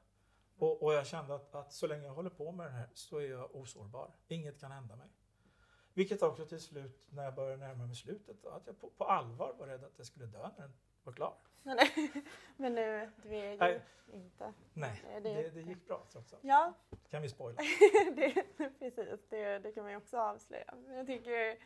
Och, 0.58 0.82
och 0.82 0.94
jag 0.94 1.06
kände 1.06 1.34
att, 1.34 1.54
att 1.54 1.72
så 1.72 1.86
länge 1.86 2.06
jag 2.06 2.14
håller 2.14 2.30
på 2.30 2.52
med 2.52 2.66
den 2.66 2.74
här 2.74 2.88
så 2.94 3.18
är 3.18 3.30
jag 3.30 3.54
osårbar. 3.56 4.10
Inget 4.28 4.60
kan 4.60 4.72
hända 4.72 4.96
mig. 4.96 5.08
Vilket 5.96 6.22
också 6.22 6.46
till 6.46 6.60
slut, 6.60 7.06
när 7.10 7.24
jag 7.24 7.34
började 7.34 7.56
närma 7.56 7.86
mig 7.86 7.96
slutet, 7.96 8.46
att 8.46 8.66
jag 8.66 8.80
på, 8.80 8.90
på 8.90 9.04
allvar 9.04 9.54
var 9.58 9.66
rädd 9.66 9.84
att 9.84 9.92
jag 9.98 10.06
skulle 10.06 10.26
dö 10.26 10.38
när 10.56 10.62
den 10.66 10.72
var 11.04 11.12
klar. 11.12 11.34
Men, 12.56 12.74
nu, 12.74 13.10
du 13.22 13.28
är 13.36 13.50
ju 13.52 13.56
Nej. 13.58 13.80
inte... 14.12 14.52
Nej, 14.74 15.02
det, 15.14 15.18
det- 15.20 15.50
det 15.50 15.60
gick 15.60 15.86
bra 15.86 16.06
trots 16.12 16.32
allt. 16.34 16.44
Ja, 16.44 16.72
Kan 17.10 17.22
vi 17.22 17.28
spoila? 17.28 17.60
det, 18.16 18.42
precis. 18.78 19.20
Det, 19.28 19.58
det 19.58 19.72
kan 19.72 19.82
man 19.82 19.92
ju 19.92 19.96
också 19.98 20.18
avslöja. 20.18 20.74
Men 20.86 20.96
jag 20.96 21.06
tycker 21.06 21.58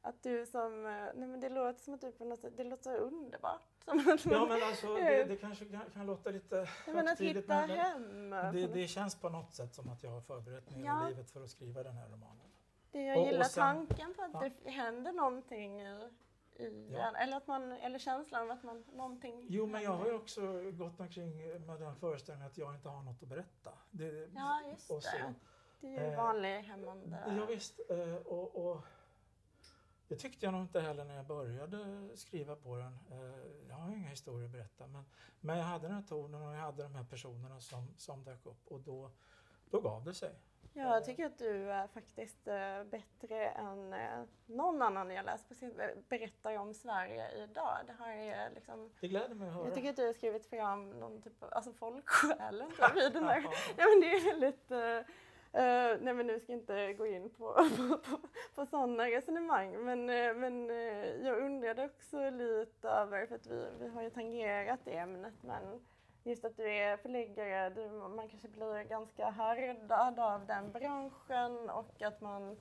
att 0.00 0.22
du 0.22 0.46
som... 0.46 0.82
Nej 1.14 1.28
men 1.28 1.40
det 1.40 1.48
låter 1.48 1.80
som 1.80 1.94
att 1.94 2.00
du 2.00 2.12
på 2.12 2.24
något 2.24 2.40
sätt... 2.40 2.56
Det 2.56 2.64
låter 2.64 2.96
underbart. 2.96 3.62
Ja 3.86 3.94
men 3.94 4.62
alltså 4.62 4.94
det, 4.94 5.24
det 5.24 5.36
kanske 5.36 5.64
kan, 5.64 5.80
kan 5.94 6.06
låta 6.06 6.30
lite 6.30 6.56
Nej, 6.56 6.94
men 6.94 7.08
att 7.08 7.20
hitta 7.20 7.66
men- 7.66 7.70
hem. 7.70 8.30
det, 8.30 8.66
det 8.66 8.88
känns 8.88 9.20
på 9.20 9.28
något 9.28 9.54
sätt 9.54 9.74
som 9.74 9.88
att 9.88 10.02
jag 10.02 10.10
har 10.10 10.20
förberett 10.20 10.70
mig 10.70 10.84
Ja. 10.84 11.08
livet 11.08 11.30
för 11.30 11.44
att 11.44 11.50
skriva 11.50 11.82
den 11.82 11.94
här 11.96 12.08
romanen. 12.08 12.50
Det 12.94 13.02
jag 13.02 13.16
Och- 13.16 13.22
och 13.22 13.28
gillar 13.32 13.44
sen- 13.44 13.86
tanken 13.86 14.14
på 14.14 14.22
att 14.22 14.30
ja. 14.32 14.50
det 14.64 14.70
händer 14.70 15.12
någonting 15.12 15.80
i, 15.82 16.08
i 16.56 16.88
Ja. 16.92 17.08
en, 17.08 17.16
eller, 17.16 17.36
att 17.36 17.46
man, 17.46 17.72
eller 17.72 17.98
känslan 17.98 18.42
av 18.42 18.50
att 18.50 18.62
man 18.62 18.84
någonting 18.92 19.46
Jo, 19.50 19.66
men 19.66 19.82
jag 19.82 19.90
har 19.90 20.06
ju 20.06 20.14
också 20.14 20.70
gått 20.70 21.00
omkring 21.00 21.36
med 21.66 21.80
den 21.80 21.96
föreställningen 21.96 22.50
att 22.50 22.58
jag 22.58 22.74
inte 22.74 22.88
har 22.88 23.02
något 23.02 23.22
att 23.22 23.28
berätta. 23.28 23.72
Det, 23.90 24.28
Ja, 24.34 24.62
just 24.70 24.90
och 24.90 25.02
så. 25.02 25.16
det. 25.16 25.34
Det 25.80 25.86
är 25.96 26.04
ju 26.04 26.12
Eh, 26.12 26.16
vanlig 26.16 26.62
hämmande... 26.62 27.18
Ja, 27.38 27.44
visst, 27.46 27.80
eh, 27.90 28.14
och, 28.16 28.66
och 28.70 28.80
det 30.08 30.16
tyckte 30.16 30.46
jag 30.46 30.52
nog 30.52 30.62
inte 30.62 30.80
heller 30.80 31.04
när 31.04 31.16
jag 31.16 31.26
började 31.26 32.08
skriva 32.16 32.56
på 32.56 32.76
den. 32.76 32.98
Eh, 33.10 33.68
Jag 33.68 33.74
har 33.74 33.90
ju 33.90 33.96
inga 33.96 34.08
historier 34.08 34.44
att 34.46 34.52
berätta, 34.52 34.86
men, 34.86 35.04
men 35.40 35.58
jag 35.58 35.64
hade 35.64 35.86
den 35.88 35.96
här 35.96 36.02
tonen 36.02 36.42
och 36.42 36.54
jag 36.54 36.60
hade 36.60 36.82
de 36.82 36.94
här 36.94 37.04
personerna 37.04 37.60
som, 37.60 37.94
som 37.96 38.24
dök 38.24 38.46
upp 38.46 38.66
och 38.68 38.80
då, 38.80 39.10
då 39.70 39.80
gav 39.80 40.04
det 40.04 40.14
sig. 40.14 40.34
Ja, 40.76 40.94
jag 40.94 41.04
tycker 41.04 41.26
att 41.26 41.38
du 41.38 41.70
är 41.70 41.86
faktiskt 41.86 42.48
eh, 42.48 42.84
bättre 42.84 43.48
än 43.48 43.92
eh, 43.92 44.22
någon 44.46 44.82
annan 44.82 45.10
jag 45.10 45.24
läst 45.26 45.48
på 45.48 45.54
sin, 45.54 45.80
berättar 46.08 46.58
om 46.58 46.74
Sverige 46.74 47.44
idag. 47.44 47.78
Det 47.86 47.94
här 48.04 48.16
är 48.16 48.50
liksom, 48.54 48.90
Det 49.00 49.08
gläder 49.08 49.34
mig 49.34 49.48
att 49.48 49.54
höra. 49.54 49.64
jag 49.64 49.74
tycker 49.74 49.90
att 49.90 49.96
du 49.96 50.06
har 50.06 50.12
skrivit 50.12 50.46
fram 50.46 50.90
någon 50.90 51.22
typ 51.22 51.42
av, 51.42 51.48
alltså 51.52 51.72
folksjälen 51.72 52.70
i 52.96 53.08
den 53.12 53.24
här. 53.24 53.40
Ja. 53.76 53.84
Men 53.86 54.00
det 54.00 54.10
är 54.10 54.98
eh, 54.98 54.98
eh, 55.52 55.98
nej 56.00 56.14
men 56.14 56.26
nu 56.26 56.40
ska 56.40 56.52
jag 56.52 56.60
inte 56.60 56.92
gå 56.92 57.06
in 57.06 57.30
på, 57.30 57.54
på, 57.76 57.98
på, 57.98 58.18
på 58.54 58.66
sådana 58.66 59.04
resonemang 59.06 59.84
men, 59.84 60.10
eh, 60.10 60.34
men 60.34 60.70
eh, 60.70 61.26
jag 61.26 61.38
undrade 61.38 61.84
också 61.84 62.30
lite 62.30 62.88
över, 62.88 63.26
för 63.26 63.34
att 63.34 63.46
vi, 63.46 63.66
vi 63.80 63.88
har 63.88 64.02
ju 64.02 64.10
tangerat 64.10 64.80
det 64.84 64.96
ämnet, 64.96 65.34
men 65.42 65.80
just 66.24 66.44
att 66.44 66.56
du 66.56 66.70
är 66.72 66.96
förläggare, 66.96 67.70
du, 67.70 67.88
man 67.90 68.28
kanske 68.28 68.48
blir 68.48 68.82
ganska 68.82 69.30
härdad 69.30 70.18
av 70.18 70.46
den 70.46 70.72
branschen 70.72 71.70
och 71.70 72.02
att 72.02 72.20
man 72.20 72.56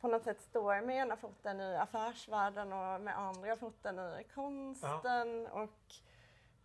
på 0.00 0.08
något 0.08 0.24
sätt 0.24 0.40
står 0.40 0.80
med 0.80 0.96
ena 0.96 1.16
foten 1.16 1.60
i 1.60 1.76
affärsvärlden 1.76 2.72
och 2.72 3.00
med 3.00 3.18
andra 3.18 3.56
foten 3.56 3.98
i 3.98 4.24
konsten 4.34 5.46
och 5.46 5.78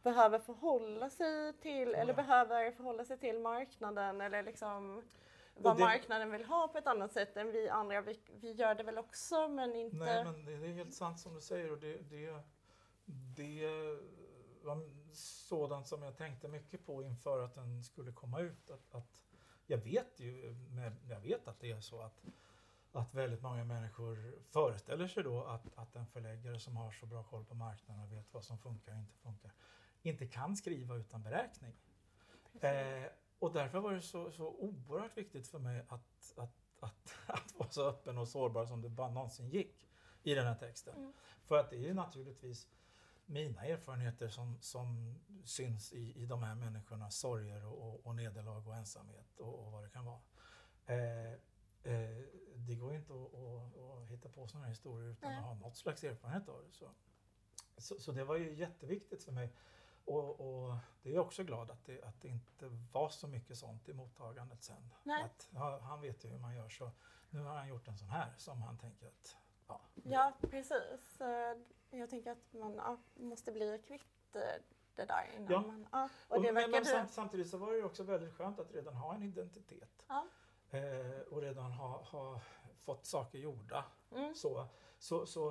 behöver 0.03 0.39
förhålla 0.39 1.09
sig 1.09 1.53
till, 1.53 1.95
eller 1.95 2.13
Ja. 2.13 2.15
behöver 2.15 2.71
förhålla 2.71 3.05
sig 3.05 3.17
till 3.17 3.39
marknaden 3.39 4.21
eller 4.21 4.43
liksom 4.43 5.03
vad 5.57 5.77
det- 5.77 5.83
marknaden 5.83 6.31
vill 6.31 6.45
ha 6.45 6.67
på 6.67 6.77
ett 6.77 6.87
annat 6.87 7.11
sätt 7.13 7.37
än 7.37 7.51
vi 7.51 7.69
andra. 7.69 8.01
Vi, 8.01 8.19
vi 8.41 8.51
gör 8.51 8.75
det 8.75 8.83
väl 8.83 8.97
också 8.97 9.47
men 9.47 9.75
inte... 9.75 9.97
Nej, 9.97 10.23
men 10.23 10.45
det 10.45 10.51
är 10.53 10.73
helt 10.73 10.93
sant 10.93 11.19
som 11.19 11.33
du 11.35 11.41
säger 11.41 11.71
och 11.71 11.77
det, 11.77 11.97
det, 12.09 12.33
det 13.37 13.67
var 14.63 14.75
sådant 15.17 15.87
som 15.87 16.03
jag 16.03 16.17
tänkte 16.17 16.47
mycket 16.47 16.85
på 16.85 17.03
inför 17.03 17.43
att 17.43 17.55
den 17.55 17.83
skulle 17.83 18.11
komma 18.11 18.39
ut. 18.39 18.71
Att, 18.71 18.95
att 18.95 19.21
jag 19.67 19.77
vet 19.77 20.19
ju, 20.19 20.55
med, 20.71 20.95
jag 21.09 21.19
vet 21.19 21.47
att 21.47 21.59
det 21.59 21.71
är 21.71 21.81
så 21.81 22.01
att, 22.01 22.23
att 22.91 23.13
väldigt 23.13 23.41
många 23.41 23.63
människor 23.63 24.39
föreställer 24.51 25.07
sig 25.07 25.23
då 25.23 25.43
att, 25.43 25.77
att 25.77 25.95
en 25.95 26.07
förläggare 26.07 26.59
som 26.59 26.77
har 26.77 26.91
så 26.91 27.05
bra 27.05 27.23
koll 27.23 27.45
på 27.45 27.55
marknaden 27.55 28.03
och 28.03 28.11
vet 28.11 28.33
vad 28.33 28.43
som 28.43 28.57
funkar 28.57 28.91
och 28.93 28.99
inte 28.99 29.17
funkar, 29.17 29.51
inte 30.01 30.27
kan 30.27 30.55
skriva 30.55 30.95
utan 30.95 31.23
beräkning. 31.23 31.75
Eh, 32.61 33.09
och 33.39 33.53
därför 33.53 33.79
var 33.79 33.93
det 33.93 34.01
så, 34.01 34.31
så 34.31 34.47
oerhört 34.47 35.17
viktigt 35.17 35.47
för 35.47 35.59
mig 35.59 35.85
att, 35.87 36.33
att, 36.35 36.55
att, 36.79 37.15
att 37.25 37.53
vara 37.57 37.69
så 37.69 37.89
öppen 37.89 38.17
och 38.17 38.27
sårbar 38.27 38.65
som 38.65 38.81
det 38.81 38.89
bara 38.89 39.09
någonsin 39.09 39.49
gick 39.49 39.89
i 40.23 40.35
den 40.35 40.45
här 40.45 40.55
texten. 40.55 40.95
Mm. 40.97 41.13
För 41.43 41.57
att 41.57 41.69
det 41.69 41.75
är 41.75 41.81
ju 41.81 41.93
naturligtvis 41.93 42.67
mina 43.25 43.65
erfarenheter 43.65 44.29
som, 44.29 44.57
som 44.61 45.15
syns 45.43 45.93
i, 45.93 46.21
i 46.21 46.25
de 46.25 46.43
här 46.43 46.55
människornas 46.55 47.17
sorger 47.17 47.65
och, 47.65 47.87
och, 47.87 48.05
och 48.05 48.15
nederlag 48.15 48.67
och 48.67 48.75
ensamhet 48.75 49.39
och, 49.39 49.65
och 49.65 49.71
vad 49.71 49.83
det 49.83 49.89
kan 49.89 50.05
vara. 50.05 50.19
Eh, 50.85 51.31
eh, 51.83 52.23
det 52.55 52.75
går 52.75 52.91
ju 52.91 52.97
inte 52.97 53.13
att, 53.13 53.33
att, 53.33 54.03
att 54.03 54.09
hitta 54.09 54.29
på 54.29 54.47
sådana 54.47 54.65
här 54.65 54.71
historier 54.71 55.09
utan 55.11 55.29
Nej. 55.29 55.39
att 55.39 55.45
ha 55.45 55.53
något 55.53 55.77
slags 55.77 56.03
erfarenhet 56.03 56.49
av 56.49 56.63
det. 56.63 56.71
Så, 56.71 56.89
så, 57.77 57.99
så 57.99 58.11
det 58.11 58.23
var 58.23 58.35
ju 58.35 58.55
jätteviktigt 58.55 59.23
för 59.23 59.31
mig. 59.31 59.53
Och, 60.05 60.39
och 60.39 60.77
det 61.01 61.09
är 61.09 61.13
jag 61.13 61.25
också 61.25 61.43
glad 61.43 61.71
att 61.71 61.85
det, 61.85 62.03
att 62.03 62.21
det 62.21 62.27
inte 62.27 62.67
var 62.91 63.09
så 63.09 63.27
mycket 63.27 63.57
sånt 63.57 63.89
i 63.89 63.93
mottagandet 63.93 64.63
sen. 64.63 64.93
Nej. 65.03 65.23
Att, 65.23 65.49
ja, 65.53 65.79
han 65.79 66.01
vet 66.01 66.25
ju 66.25 66.29
hur 66.29 66.39
man 66.39 66.55
gör 66.55 66.69
så 66.69 66.91
nu 67.29 67.39
har 67.39 67.57
han 67.57 67.67
gjort 67.67 67.87
en 67.87 67.97
sån 67.97 68.09
här 68.09 68.33
som 68.37 68.61
han 68.61 68.77
tänker 68.77 69.07
att 69.07 69.37
ja, 69.67 69.81
Ja, 70.03 70.33
precis. 70.41 71.21
Jag 71.89 72.09
tänker 72.09 72.31
att 72.31 72.53
man 72.53 72.75
ja, 72.75 72.97
måste 73.15 73.51
bli 73.51 73.81
kvitt 73.87 74.35
eh, 74.35 74.41
det 74.95 75.05
där 75.05 75.31
innan 75.35 75.51
Ja. 75.51 75.61
man... 75.61 75.87
Ja. 75.91 76.09
Och 76.27 76.35
Och 76.37 76.43
det 76.43 76.47
men, 76.51 76.55
verkar 76.55 76.71
men 76.71 76.83
du... 76.83 76.89
samt, 76.89 77.11
samtidigt 77.11 77.49
så 77.49 77.57
var 77.57 77.73
det 77.73 77.83
också 77.83 78.03
väldigt 78.03 78.33
skönt 78.33 78.59
att 78.59 78.71
redan 78.71 78.95
ha 78.95 79.15
en 79.15 79.23
identitet. 79.23 80.05
Ja. 80.07 80.27
Eh, 80.69 81.19
och 81.29 81.41
redan 81.41 81.71
ha, 81.71 82.03
ha 82.03 82.41
fått 82.83 83.05
saker 83.05 83.39
gjorda. 83.39 83.85
Mm. 84.11 84.35
Så, 84.35 84.67
så, 84.97 85.25
så 85.25 85.49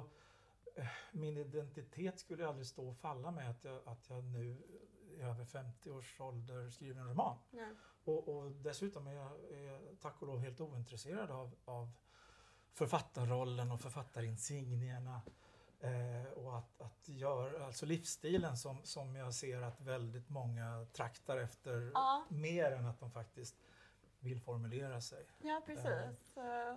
eh, 0.74 0.86
min 1.12 1.36
identitet 1.36 2.18
skulle 2.18 2.48
aldrig 2.48 2.66
stå 2.66 2.88
och 2.88 2.96
falla 2.96 3.30
med 3.30 3.50
att 3.50 3.64
jag, 3.64 3.80
att 3.84 4.10
jag 4.10 4.24
nu 4.24 4.44
i 4.44 5.20
över 5.20 5.44
50 5.44 5.90
års 5.90 6.20
ålder 6.20 6.70
skriver 6.70 7.00
en 7.00 7.08
roman. 7.08 7.38
Ja. 7.50 7.66
Och, 8.04 8.28
och 8.28 8.50
dessutom 8.50 9.06
är 9.06 9.12
jag, 9.12 9.32
är 9.50 9.62
jag 9.62 10.00
tack 10.00 10.22
och 10.22 10.28
lov 10.28 10.38
helt 10.40 10.60
ointresserad 10.60 11.30
av, 11.30 11.54
av 11.64 11.90
författarrollen 12.72 13.72
och 13.72 13.80
författarinsignierna. 13.80 15.22
Eh, 15.84 16.32
och 16.32 16.58
att, 16.58 16.80
att 16.80 17.08
göra, 17.08 17.66
alltså 17.66 17.86
livsstilen 17.86 18.56
som, 18.56 18.84
som 18.84 19.16
jag 19.16 19.34
ser 19.34 19.62
att 19.62 19.80
väldigt 19.80 20.28
många 20.28 20.86
traktar 20.92 21.36
efter 21.36 21.90
Ja. 21.94 22.24
mer 22.28 22.72
än 22.72 22.86
att 22.86 23.00
de 23.00 23.10
faktiskt 23.10 23.56
vill 24.20 24.40
formulera 24.40 25.00
sig. 25.00 25.24
ja, 25.42 25.62
precis. 25.66 25.86
Eh, 26.36 26.76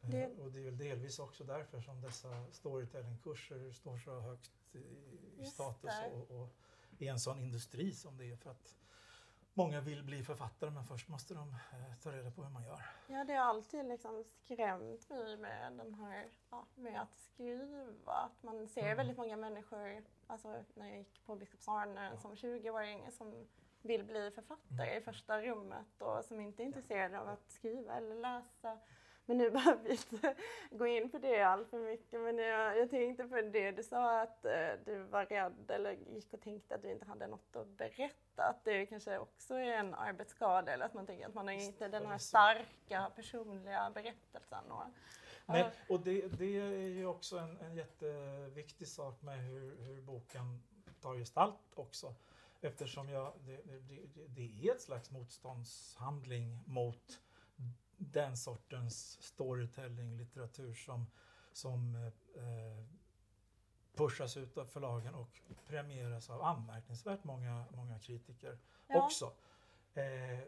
Det- 0.00 0.24
Eh, 0.24 0.30
Och 0.40 0.52
det 0.52 0.60
är 0.60 0.64
väl 0.64 0.78
delvis 0.78 1.18
också 1.18 1.44
därför 1.44 1.80
som 1.80 2.00
dessa 2.00 2.44
storytellingkurser 2.52 3.72
står 3.72 3.98
så 3.98 4.20
högt 4.20 4.50
i, 4.72 4.78
i 5.42 5.46
status 5.46 5.90
det. 6.02 6.10
och, 6.10 6.30
och 6.42 6.48
i 6.98 7.08
en 7.08 7.20
sån 7.20 7.40
industri 7.40 7.92
som 7.92 8.16
det 8.16 8.24
är. 8.32 8.36
För 8.36 8.50
att 8.50 8.76
många 9.58 9.80
vill 9.80 10.04
bli 10.04 10.22
författare 10.24 10.70
men 10.70 10.84
först 10.84 11.08
måste 11.08 11.34
de 11.34 11.48
eh, 11.48 11.94
ta 12.02 12.12
reda 12.12 12.30
på 12.30 12.42
hur 12.42 12.50
man 12.50 12.64
gör. 12.64 12.82
Ja, 13.06 13.24
det 13.24 13.34
har 13.34 13.44
alltid 13.46 13.84
liksom 13.84 14.24
skrämt 14.24 15.08
mig 15.10 15.36
med 15.36 15.72
den 15.72 15.94
här, 15.94 16.26
ja, 16.50 16.66
med 16.74 17.00
att 17.00 17.16
skriva. 17.18 18.12
Att 18.12 18.42
man 18.42 18.68
ser 18.68 18.82
Mm. 18.82 18.96
väldigt 18.96 19.16
många 19.16 19.36
människor, 19.36 20.02
alltså 20.26 20.64
när 20.74 20.88
jag 20.88 20.98
gick 20.98 21.24
på 21.26 21.36
Biskopsarne 21.36 22.10
Ja. 22.12 22.16
som 22.20 22.34
20-åring, 22.36 23.10
som 23.12 23.46
vill 23.82 24.04
bli 24.04 24.30
författare 24.30 24.86
Mm. 24.88 24.98
i 24.98 25.00
första 25.00 25.42
rummet 25.42 26.00
och 26.02 26.24
som 26.24 26.40
inte 26.40 26.62
är 26.62 26.64
intresserade 26.64 27.20
av 27.20 27.28
att 27.28 27.50
skriva 27.50 27.94
eller 27.94 28.14
läsa. 28.14 28.78
Men 29.28 29.38
nu 29.38 29.50
behöver 29.50 29.82
vi 29.82 29.90
inte 29.90 30.34
gå 30.70 30.86
in 30.86 31.10
på 31.10 31.18
det 31.18 31.42
allt 31.42 31.70
för 31.70 31.78
mycket. 31.78 32.20
Men 32.20 32.38
jag, 32.38 32.78
jag 32.78 32.90
tänkte 32.90 33.24
på 33.24 33.40
det 33.40 33.70
du 33.70 33.82
sa 33.82 34.20
att 34.20 34.44
eh, 34.44 34.70
du 34.84 35.02
var 35.02 35.26
rädd 35.26 35.70
eller 35.70 35.92
gick 35.92 36.32
och 36.32 36.40
tänkte 36.40 36.74
att 36.74 36.82
du 36.82 36.90
inte 36.90 37.06
hade 37.06 37.26
något 37.26 37.56
att 37.56 37.66
berätta. 37.66 38.42
Att 38.42 38.64
det 38.64 38.86
kanske 38.86 39.18
också 39.18 39.54
är 39.54 39.72
en 39.72 39.94
arbetsskada 39.94 40.72
eller 40.72 40.84
att 40.84 40.94
man 40.94 41.06
tänker 41.06 41.26
att 41.26 41.34
man 41.34 41.46
har 41.46 41.54
inte 41.54 41.88
den 41.88 42.06
här 42.06 42.18
starka 42.18 43.10
personliga 43.16 43.90
berättelsen. 43.94 44.70
Och, 44.70 44.84
Nej, 45.46 45.70
och 45.88 46.00
det, 46.00 46.28
det 46.38 46.60
är 46.60 46.88
ju 46.88 47.06
också 47.06 47.38
en, 47.38 47.58
en 47.60 47.76
jätteviktig 47.76 48.88
sak 48.88 49.22
med 49.22 49.38
hur, 49.38 49.76
hur 49.80 50.02
boken 50.02 50.62
tar 51.00 51.14
gestalt 51.14 51.72
också. 51.74 52.14
Eftersom 52.60 53.08
jag, 53.08 53.32
det, 53.40 53.56
det, 53.64 54.26
det 54.28 54.68
är 54.68 54.74
ett 54.74 54.82
slags 54.82 55.10
motståndshandling 55.10 56.64
mot 56.66 57.20
den 57.98 58.36
sortens 58.36 59.22
storytelling, 59.22 60.16
litteratur 60.16 60.74
som, 60.74 61.06
som 61.52 61.94
eh, 62.36 62.84
pushas 63.94 64.36
ut 64.36 64.58
av 64.58 64.64
förlagen 64.66 65.14
och 65.14 65.40
premieras 65.66 66.30
av 66.30 66.42
anmärkningsvärt 66.42 67.24
många, 67.24 67.64
många 67.70 67.98
kritiker 67.98 68.58
Ja. 68.86 69.04
också. 69.04 69.32
Eh, 69.94 70.32
eh, 70.40 70.42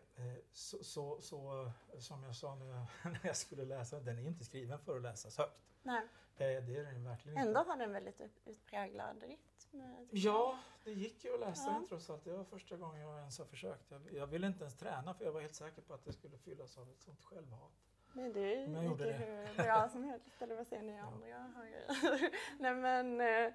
så, 0.53 0.84
så, 0.84 1.20
så 1.20 1.72
som 1.98 2.22
jag 2.24 2.36
sa 2.36 2.55
när 2.55 2.66
jag, 2.66 2.86
när 3.12 3.20
jag 3.26 3.36
skulle 3.36 3.64
läsa, 3.64 4.01
den 4.01 4.18
är 4.18 4.22
inte 4.26 4.44
skriven 4.44 4.78
för 4.78 4.96
att 4.96 5.03
läsas 5.03 5.38
högt. 5.38 5.61
nej, 5.82 6.03
Eh, 6.36 6.46
det 6.64 6.76
är 6.76 6.84
den 6.84 7.05
verkligen 7.05 7.38
inte. 7.38 7.48
ändå 7.48 7.61
har 7.70 7.76
den 7.76 7.92
väldigt 7.92 8.20
ut- 8.20 8.40
utpräglad 8.44 9.22
rytm. 9.22 9.40
Jag. 9.79 10.07
Ja, 10.11 10.59
det 10.85 10.93
gick 10.93 11.25
ju 11.25 11.35
att 11.35 11.41
läsa 11.41 11.71
Ja. 11.71 11.75
den 11.75 11.87
trots 11.87 12.11
allt. 12.11 12.25
Det 12.25 12.33
var 12.33 12.45
första 12.45 12.77
gången 12.77 13.01
jag 13.01 13.19
ens 13.19 13.39
har 13.39 13.47
försökt. 13.47 13.90
Jag, 13.90 14.01
jag 14.12 14.27
ville 14.27 14.47
inte 14.47 14.61
ens 14.61 14.74
träna 14.78 15.15
för 15.15 15.24
jag 15.24 15.32
var 15.32 15.40
helt 15.40 15.55
säker 15.55 15.82
på 15.82 15.94
att 15.94 16.05
det 16.05 16.12
skulle 16.12 16.39
fyllas 16.39 16.78
av 16.78 16.90
ett 16.90 17.01
sånt 17.03 17.23
självhat. 17.23 17.73
Men 18.12 18.32
det 18.32 18.55
är 18.55 18.82
ju 18.82 18.94
det. 18.97 19.12
hur 19.12 19.62
bra 19.65 19.89
som 19.89 20.05
helst, 20.05 20.27
eller 20.43 20.57
vad 20.57 20.66
säger 20.66 20.82
ni 20.82 20.99
andra? 20.99 21.27
Ju- 21.28 22.31
Nej 22.59 22.74
men 22.74 23.20
eh, 23.20 23.53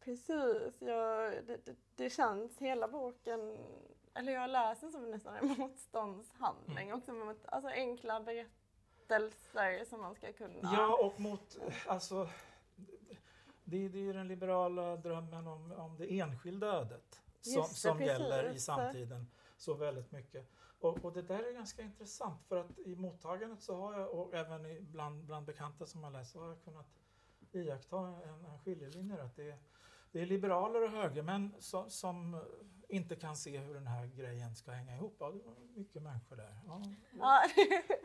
precis, 0.00 0.72
jag, 0.82 1.32
det, 1.46 1.56
det, 1.64 1.76
det 1.96 2.10
känns 2.10 2.58
hela 2.58 2.88
boken, 2.88 3.58
eller 4.14 4.32
jag 4.32 4.50
läst 4.50 4.80
den 4.80 4.92
som 4.92 5.10
nästan 5.10 5.36
en 5.36 5.48
motståndshandling 5.58 6.88
Mm. 6.88 6.98
också, 6.98 7.12
mot, 7.12 7.46
alltså 7.46 7.70
enkla 7.70 8.20
berättelser 8.20 9.84
som 9.84 10.00
man 10.00 10.14
ska 10.14 10.32
kunna. 10.32 10.54
Ja, 10.62 10.98
och 11.06 11.20
mot, 11.20 11.58
alltså, 11.86 12.28
det, 13.70 13.88
det 13.88 13.98
är 13.98 14.02
ju 14.02 14.12
den 14.12 14.28
liberala 14.28 14.96
drömmen 14.96 15.46
om, 15.46 15.72
om 15.72 15.96
det 15.96 16.18
enskilda 16.20 16.66
ödet 16.66 17.22
som, 17.40 17.62
det, 17.62 17.68
som 17.68 18.00
gäller 18.00 18.50
i 18.50 18.58
samtiden 18.58 19.26
så 19.56 19.74
väldigt 19.74 20.12
mycket. 20.12 20.50
Och, 20.80 21.04
och 21.04 21.12
det 21.12 21.22
där 21.22 21.48
är 21.48 21.52
ganska 21.52 21.82
intressant 21.82 22.44
för 22.48 22.56
att 22.56 22.78
i 22.78 22.96
mottagandet 22.96 23.62
så 23.62 23.76
har 23.76 24.00
jag, 24.00 24.10
och 24.10 24.34
även 24.34 24.66
i, 24.66 24.80
bland, 24.80 25.24
bland 25.24 25.46
bekanta 25.46 25.86
som 25.86 26.04
har 26.04 26.10
läst, 26.10 26.32
så 26.32 26.40
har 26.40 26.48
jag 26.48 26.64
kunnat 26.64 26.86
iaktta 27.52 27.98
en, 27.98 28.44
en 28.44 28.58
skiljelinje. 28.58 29.22
Att 29.22 29.36
det, 29.36 29.50
är, 29.50 29.58
det 30.12 30.20
är 30.20 30.26
liberaler 30.26 30.82
och 30.82 30.90
högermän 30.90 31.54
som, 31.58 31.90
som 31.90 32.40
inte 32.88 33.16
kan 33.16 33.36
se 33.36 33.58
hur 33.58 33.74
den 33.74 33.86
här 33.86 34.06
grejen 34.06 34.54
ska 34.56 34.70
hänga 34.70 34.96
ihop. 34.96 35.16
Ja, 35.20 35.30
det 35.30 35.42
var 35.44 35.54
mycket 35.74 36.02
människor 36.02 36.36
där. 36.36 36.60
Ja. 36.66 36.82
Ja. 37.18 37.42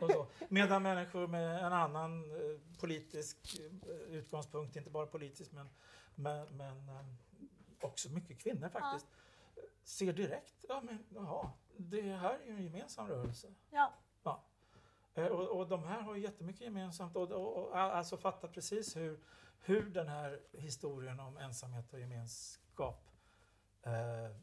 Och 0.00 0.10
så. 0.10 0.26
Medan 0.48 0.82
människor 0.82 1.26
med 1.26 1.64
en 1.64 1.72
annan 1.72 2.30
eh, 2.30 2.60
politisk 2.80 3.60
eh, 3.60 3.90
utgångspunkt, 3.90 4.76
inte 4.76 4.90
bara 4.90 5.06
politisk 5.06 5.52
men, 5.52 5.68
men, 6.14 6.56
men 6.56 6.88
eh, 6.88 7.04
också 7.80 8.08
mycket 8.12 8.38
kvinnor 8.38 8.68
faktiskt, 8.68 9.06
ser 9.84 10.12
direkt, 10.12 10.64
ja 10.68 10.80
men 10.80 11.04
jaha, 11.08 11.50
det 11.76 12.02
här 12.02 12.38
är 12.38 12.46
ju 12.46 12.52
en 12.56 12.64
gemensam 12.64 13.08
rörelse. 13.08 13.54
ja. 14.22 14.44
Eh, 15.14 15.26
Och, 15.26 15.58
och 15.58 15.68
de 15.68 15.84
här 15.84 16.00
har 16.02 16.14
ju 16.14 16.22
jättemycket 16.22 16.60
gemensamt 16.62 17.16
och, 17.16 17.30
och, 17.32 17.56
och 17.56 17.76
alltså 17.78 18.16
fattar 18.16 18.48
precis 18.48 18.96
hur, 18.96 19.20
hur 19.60 19.82
den 19.90 20.08
här 20.08 20.40
historien 20.52 21.20
om 21.20 21.36
ensamhet 21.36 21.92
och 21.92 22.00
gemenskap, 22.00 23.08
eh, 23.82 24.36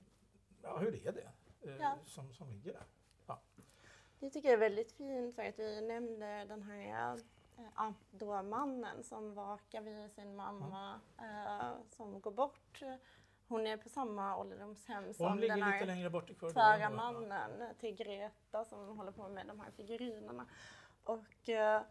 ja 0.64 0.78
hur 0.78 1.08
är 1.08 1.12
det 1.12 1.30
eh, 1.70 1.76
Ja. 1.80 1.98
som, 2.06 2.34
som 2.34 2.50
ligger 2.50 2.74
där. 2.74 2.84
Det 4.20 4.30
tycker 4.30 4.50
jag 4.50 4.54
är 4.54 4.60
väldigt 4.60 4.92
fint 4.92 5.36
för 5.36 5.44
att 5.44 5.60
vi 5.60 5.82
nämnde 5.82 6.46
den 6.46 6.64
här 6.64 7.14
eh, 7.58 7.64
ja, 7.76 7.94
då 8.12 8.44
mannen 8.44 9.04
som 9.04 9.34
vakar 9.34 9.82
vid 9.82 10.12
sin 10.12 10.36
mamma 10.36 11.00
eh, 11.18 11.72
som 11.90 12.22
går 12.22 12.32
bort. 12.32 12.82
Hon 13.48 13.68
är 13.68 13.78
på 13.78 13.90
samma 13.90 14.38
ålderdomshem 14.38 15.14
som 15.14 15.26
den 15.48 15.62
här 15.64 15.80
tvära 16.54 16.90
mannen 16.90 17.76
till 17.80 17.96
Greta 17.96 18.66
som 18.66 18.98
håller 18.98 19.12
på 19.12 19.30
med 19.30 19.48
de 19.48 19.60
här 19.60 19.72
figurinerna. 19.72 20.46
Och 21.04 21.50
eh, 21.50 21.82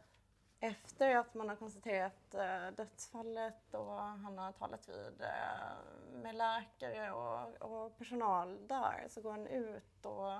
efter 0.60 1.16
att 1.16 1.34
man 1.34 1.48
har 1.48 1.56
konstaterat 1.56 2.34
eh, 2.34 2.70
dödsfallet 2.76 3.74
och 3.74 3.96
han 3.96 4.38
har 4.38 4.52
talat 4.52 4.88
vid 4.88 5.20
eh, 5.20 6.22
med 6.22 6.34
läkare 6.34 7.12
och, 7.12 7.62
och 7.62 7.98
personal 7.98 8.66
där 8.66 9.06
så 9.08 9.20
går 9.20 9.30
han 9.30 9.46
ut 9.46 10.06
och 10.06 10.32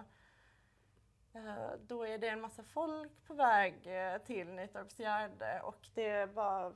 eh, 1.33 1.73
då 1.87 2.07
är 2.07 2.19
det 2.19 2.29
en 2.29 2.41
massa 2.41 2.63
folk 2.63 3.13
på 3.27 3.35
väg 3.35 3.75
eh, 3.85 4.19
till 4.19 4.47
Nytorpsgärde 4.49 5.61
och 5.61 5.89
det 5.95 6.35
bara 6.35 6.73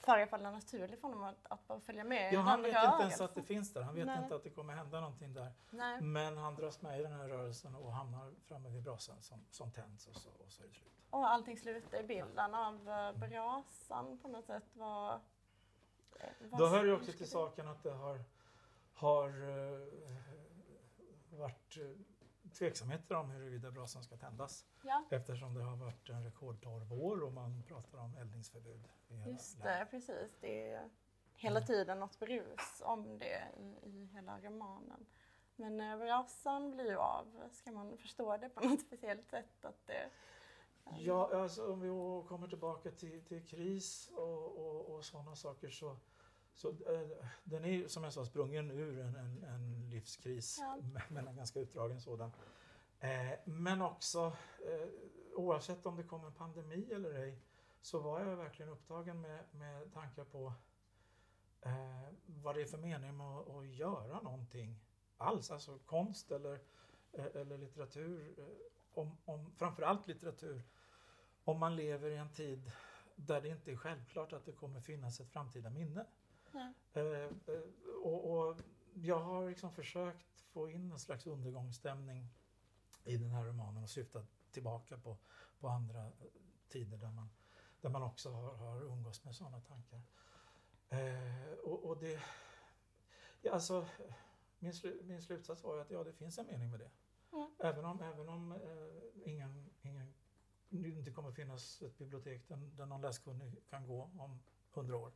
förefaller 0.00 0.50
naturligt 0.50 1.00
för 1.00 1.08
honom 1.08 1.22
att, 1.22 1.36
att 1.42 1.68
bara 1.68 1.80
följa 1.80 2.04
med 2.04 2.32
Ja, 2.32 2.40
han 2.40 2.62
vet 2.62 2.84
inte 2.84 3.02
ens 3.02 3.20
att 3.20 3.34
det 3.34 3.42
finns 3.42 3.72
där. 3.72 3.82
Han 3.82 3.94
vet 3.94 4.06
Nej. 4.06 4.22
inte 4.22 4.34
att 4.34 4.44
det 4.44 4.50
kommer 4.50 4.74
hända 4.74 5.00
någonting 5.00 5.34
där. 5.34 5.52
Nej. 5.70 6.00
Men 6.00 6.36
han 6.36 6.56
dras 6.56 6.82
med 6.82 7.00
i 7.00 7.02
den 7.02 7.12
här 7.12 7.28
rörelsen 7.28 7.74
och 7.74 7.92
hamnar 7.92 8.34
framme 8.44 8.68
vid 8.68 8.82
brasan 8.82 9.22
som, 9.22 9.44
som 9.50 9.72
tänds 9.72 10.06
och 10.06 10.16
så, 10.16 10.28
och 10.44 10.52
så 10.52 10.62
är 10.62 10.66
det 10.66 10.72
slut. 10.72 10.92
Och 11.10 11.28
allting 11.28 11.56
slutar 11.56 12.00
i 12.00 12.02
bilden 12.02 12.54
av 12.54 12.88
uh, 12.88 13.28
brasan 13.28 14.18
på 14.18 14.28
något 14.28 14.46
sätt 14.46 14.76
var... 14.76 15.14
eh, 16.20 16.28
vad 16.40 16.60
Då 16.60 16.66
hör 16.66 16.84
hur 16.84 16.96
också 16.96 17.12
till 17.12 17.30
saken 17.30 17.68
att 17.68 17.82
det 17.82 17.92
har, 17.92 18.24
har 18.94 19.28
eh, 19.28 19.88
varit 21.38 21.76
eh, 21.76 21.84
tveksamheter 22.50 23.14
om 23.14 23.30
huruvida 23.30 23.70
brasan 23.70 24.02
ska 24.02 24.16
tändas. 24.16 24.66
Ja, 24.82 25.04
Eftersom 25.10 25.54
det 25.54 25.62
har 25.62 25.76
varit 25.76 26.08
en 26.08 26.24
rekordtorr 26.24 26.84
vår 26.84 27.22
och 27.22 27.32
man 27.32 27.62
pratar 27.68 27.98
om 27.98 28.16
eldningsförbud. 28.16 28.88
just 29.26 29.62
det, 29.62 29.86
precis. 29.90 30.36
Det 30.40 30.70
är 30.70 30.90
hela 31.34 31.60
tiden 31.60 32.00
något 32.00 32.18
brus 32.18 32.82
om 32.84 33.18
det 33.18 33.42
i, 33.56 33.88
i 33.88 34.04
hela 34.12 34.40
romanen. 34.40 35.06
Men 35.56 35.80
uh, 35.80 35.98
brasan 35.98 36.70
blir 36.70 36.90
ju 36.90 36.96
av. 36.96 37.48
Ska 37.52 37.72
man 37.72 37.98
förstå 37.98 38.36
det 38.36 38.48
på 38.48 38.60
något 38.68 38.80
speciellt 38.80 39.28
sätt? 39.28 39.64
Att 39.64 39.86
det, 39.86 40.10
Ja, 40.98 41.30
alltså 41.34 41.72
om 41.72 41.80
vi 41.80 41.88
kommer 42.28 42.48
tillbaka 42.48 42.90
till, 42.90 43.24
till 43.24 43.46
kris 43.46 44.10
och, 44.16 44.58
och, 44.58 44.94
och 44.94 45.04
sådana 45.04 45.36
saker 45.36 45.70
så, 45.70 45.96
så 46.54 46.68
eh, 46.68 47.26
den 47.44 47.64
är 47.64 47.88
som 47.88 48.04
jag 48.04 48.12
sa 48.12 48.24
sprungen 48.24 48.70
ur 48.70 49.00
en, 49.00 49.16
en, 49.16 49.44
en 49.44 49.88
livskris, 49.90 50.58
Ja. 50.60 50.78
men 51.08 51.28
en 51.28 51.36
ganska 51.36 51.60
utdragen 51.60 52.00
sådan. 52.00 52.32
Eh, 53.00 53.32
men 53.44 53.82
också, 53.82 54.36
eh, 54.66 54.88
oavsett 55.34 55.86
om 55.86 55.96
det 55.96 56.02
kom 56.02 56.24
en 56.24 56.32
pandemi 56.32 56.92
eller 56.92 57.14
ej, 57.14 57.42
så 57.82 57.98
var 57.98 58.20
jag 58.20 58.36
verkligen 58.36 58.72
upptagen 58.72 59.20
med, 59.20 59.44
med 59.50 59.92
tankar 59.92 60.24
på 60.24 60.52
eh, 61.60 62.08
vad 62.26 62.54
det 62.54 62.62
är 62.62 62.66
för 62.66 62.78
mening 62.78 63.16
med 63.16 63.26
att, 63.26 63.48
att 63.48 63.66
göra 63.66 64.20
någonting 64.20 64.80
alls, 65.16 65.50
alltså 65.50 65.78
konst 65.78 66.30
eller, 66.30 66.60
eller 67.12 67.58
litteratur. 67.58 68.34
Om, 68.94 69.16
om, 69.24 69.52
framförallt 69.56 70.06
litteratur, 70.06 70.62
om 71.44 71.58
man 71.58 71.76
lever 71.76 72.10
i 72.10 72.16
en 72.16 72.32
tid 72.32 72.72
där 73.16 73.40
det 73.40 73.48
inte 73.48 73.72
är 73.72 73.76
självklart 73.76 74.32
att 74.32 74.44
det 74.44 74.52
kommer 74.52 74.80
finnas 74.80 75.20
ett 75.20 75.30
framtida 75.32 75.70
minne. 75.70 76.06
Eh, 76.92 77.02
eh, 77.02 77.30
och, 78.02 78.30
och 78.30 78.60
jag 78.94 79.18
har 79.20 79.48
liksom 79.48 79.72
försökt 79.72 80.40
få 80.40 80.68
in 80.70 80.92
en 80.92 80.98
slags 80.98 81.26
undergångsstämning 81.26 82.28
i 83.04 83.16
den 83.16 83.30
här 83.30 83.44
romanen 83.44 83.82
och 83.82 83.90
syftat 83.90 84.26
tillbaka 84.50 84.98
på, 84.98 85.16
på 85.60 85.68
andra 85.68 86.12
tider 86.68 86.98
där 86.98 87.10
man, 87.10 87.30
där 87.80 87.90
man 87.90 88.02
också 88.02 88.30
har, 88.30 88.54
har 88.54 88.82
umgås 88.82 89.24
med 89.24 89.34
sådana 89.34 89.60
tankar. 89.60 90.02
Eh, 90.88 91.52
och, 91.64 91.84
och 91.84 91.98
det, 91.98 92.20
ja, 93.42 93.52
alltså, 93.52 93.86
min, 94.58 94.74
slu, 94.74 95.02
min 95.04 95.22
slutsats 95.22 95.64
var 95.64 95.74
ju 95.74 95.80
att 95.80 95.90
ja, 95.90 96.04
det 96.04 96.12
finns 96.12 96.38
en 96.38 96.46
mening 96.46 96.70
med 96.70 96.80
det. 96.80 96.90
Mm. 97.32 97.50
Även 97.58 97.84
om, 97.84 98.02
även 98.02 98.28
om 98.28 98.52
eh, 98.52 99.32
ingen, 99.32 99.70
ingen, 99.82 100.14
det 100.68 100.88
inte 100.88 101.10
kommer 101.10 101.32
finnas 101.32 101.82
ett 101.82 101.98
bibliotek 101.98 102.48
där, 102.48 102.56
där 102.56 102.86
någon 102.86 103.00
läskunnig 103.00 103.68
kan 103.70 103.86
gå 103.86 104.10
om 104.18 104.40
hundra 104.70 104.96
år. 104.96 105.12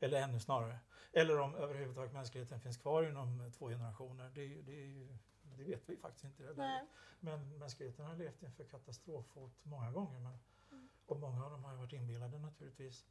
Eller 0.00 0.22
ännu 0.22 0.40
snarare. 0.40 0.78
Eller 1.12 1.38
om 1.38 1.54
överhuvudtaget 1.54 2.12
mänskligheten 2.12 2.60
finns 2.60 2.76
kvar 2.76 3.02
inom 3.02 3.52
två 3.58 3.68
generationer. 3.68 4.30
Det, 4.34 4.42
är 4.42 4.62
det, 4.62 4.72
är 4.72 5.18
det 5.56 5.64
vet 5.64 5.88
vi 5.88 5.96
faktiskt 5.96 6.24
inte. 6.24 6.42
i 6.42 6.46
det 6.46 6.52
läget. 6.52 6.88
Men 7.20 7.58
mänskligheten 7.58 8.04
har 8.06 8.16
levt 8.16 8.42
inför 8.42 8.64
katastrofhot 8.64 9.52
många 9.62 9.90
gånger. 9.90 10.20
Men, 10.20 10.38
Mm. 10.72 10.88
och 11.06 11.18
många 11.20 11.44
av 11.44 11.50
dem 11.50 11.64
har 11.64 11.72
ju 11.72 11.78
varit 11.78 11.92
inbillade 11.92 12.38
naturligtvis. 12.38 13.06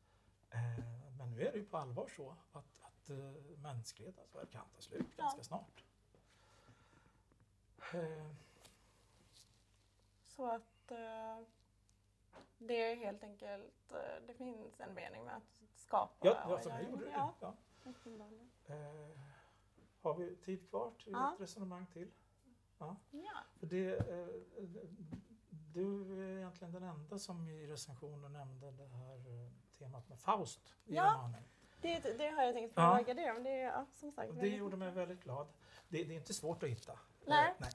Eh, 0.52 0.60
men 1.18 1.32
nu 1.32 1.42
är 1.48 1.52
det 1.52 1.58
ju 1.58 1.66
på 1.66 1.78
allvar 1.78 2.08
så 2.16 2.36
att, 2.52 2.82
att 2.82 3.10
eh, 3.10 3.18
mänsklighetens 3.58 4.36
värld 4.36 4.50
kan 4.52 4.66
ta 4.76 4.82
slut 4.82 5.06
Ja. 5.18 5.24
ganska 5.24 5.44
snart. 5.44 5.84
Eh, 7.94 8.32
Så 10.28 10.46
att 10.52 10.92
eh, 10.92 11.40
det 12.58 12.82
är 12.92 12.96
helt 12.96 13.24
enkelt, 13.24 13.74
det 14.28 14.34
finns 14.34 14.80
en 14.80 14.94
mening 14.94 15.24
med 15.24 15.36
att 15.36 15.79
skapa. 15.90 16.28
ja, 16.28 16.38
ja, 16.50 16.58
för 16.58 16.70
mig 16.70 16.86
gjorde 16.90 17.06
det 17.06 17.12
Ja, 17.12 17.34
ja. 17.40 17.54
Eh, 18.68 18.76
Har 20.02 20.14
vi 20.14 20.36
tid 20.36 20.70
kvar 20.70 20.92
till 21.04 21.12
Ja. 21.12 21.34
ett 21.34 21.42
resonemang 21.42 21.86
till? 21.94 22.12
Ja. 22.78 22.96
För 23.60 23.66
det, 23.68 23.94
eh, 23.98 24.28
du 25.50 26.14
är 26.24 26.38
egentligen 26.38 26.74
den 26.74 26.84
enda 26.84 27.20
som 27.20 27.48
i 27.48 27.68
recensionen 27.68 28.34
nämnde 28.34 28.72
det 28.72 28.88
här 28.88 29.16
eh, 29.16 29.52
temat 29.78 30.10
med 30.10 30.20
Faust 30.20 30.76
i 30.86 30.96
Ja. 30.96 31.04
romanen. 31.18 31.44
Det, 31.82 32.00
det 32.18 32.28
har 32.30 32.44
jag 32.44 32.54
tänkt 32.54 32.74
Ja. 32.76 32.96
fråga 32.98 33.14
dig 33.14 33.32
om. 33.32 33.44
Det 33.44 33.50
är 33.62 33.64
ja, 33.66 33.86
som 33.94 34.12
sagt 34.12 34.30
det 34.32 34.36
väldigt 34.36 34.60
gjorde 34.60 34.78
mig 34.78 34.92
väldigt 34.92 35.24
glad. 35.24 35.48
Det, 35.88 36.04
det 36.04 36.14
är 36.14 36.18
inte 36.18 36.34
svårt 36.34 36.64
att 36.64 36.70
hitta. 36.70 37.00
Nej. 37.26 37.48
Eh, 37.50 37.56
nej. 37.60 37.72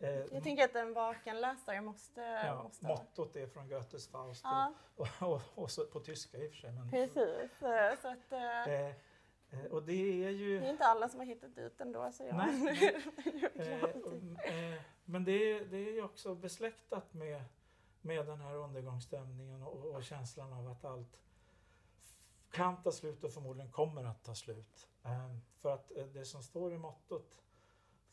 Eh, 0.00 0.10
Jag 0.10 0.42
tänker 0.42 0.64
att 0.64 0.74
en 0.74 0.94
vaken 0.94 1.40
läsare 1.40 1.80
måste... 1.80 2.20
ja, 2.20 2.62
måste 2.62 2.86
mottot 2.86 3.36
är 3.36 3.46
från 3.46 3.68
Goethes 3.68 4.08
Faust 4.08 4.40
ja, 4.44 4.72
och, 4.96 5.08
och, 5.20 5.40
och 5.54 5.70
så 5.70 5.84
på 5.86 6.00
tyska 6.00 6.38
i 6.38 6.48
och 6.48 6.52
för 6.52 6.58
sig. 6.58 6.72
Men, 6.72 6.90
precis. 6.90 7.62
Eh, 7.62 7.98
Så 8.02 8.08
att, 8.08 8.32
eh, 8.32 8.94
Eh, 9.50 9.64
och 9.64 9.82
det 9.82 10.24
är 10.24 10.30
ju... 10.30 10.60
det 10.60 10.66
är 10.66 10.70
inte 10.70 10.84
alla 10.84 11.08
som 11.08 11.20
har 11.20 11.26
hittat 11.26 11.54
dit 11.54 11.80
ändå. 11.80 12.12
Så 12.12 12.24
jag 12.24 12.36
Nej, 12.36 12.94
Eh, 13.54 13.82
och, 13.84 14.44
eh, 14.46 14.80
men 15.04 15.24
det 15.24 15.32
är, 15.32 15.64
det 15.64 15.76
är 15.76 15.92
ju 15.92 16.02
också 16.02 16.34
besläktat 16.34 17.14
med, 17.14 17.44
med 18.00 18.26
den 18.26 18.40
här 18.40 18.54
undergångsstämningen 18.54 19.62
och, 19.62 19.84
och 19.94 20.02
känslan 20.04 20.52
av 20.52 20.68
att 20.68 20.84
allt 20.84 21.20
kan 22.50 22.82
ta 22.82 22.92
slut 22.92 23.24
och 23.24 23.32
förmodligen 23.32 23.72
kommer 23.72 24.04
att 24.04 24.24
ta 24.24 24.34
slut. 24.34 24.88
För 25.60 25.74
att 25.74 25.92
det 26.12 26.24
som 26.24 26.42
står 26.42 26.72
i 26.72 26.78
mottot 26.78 27.36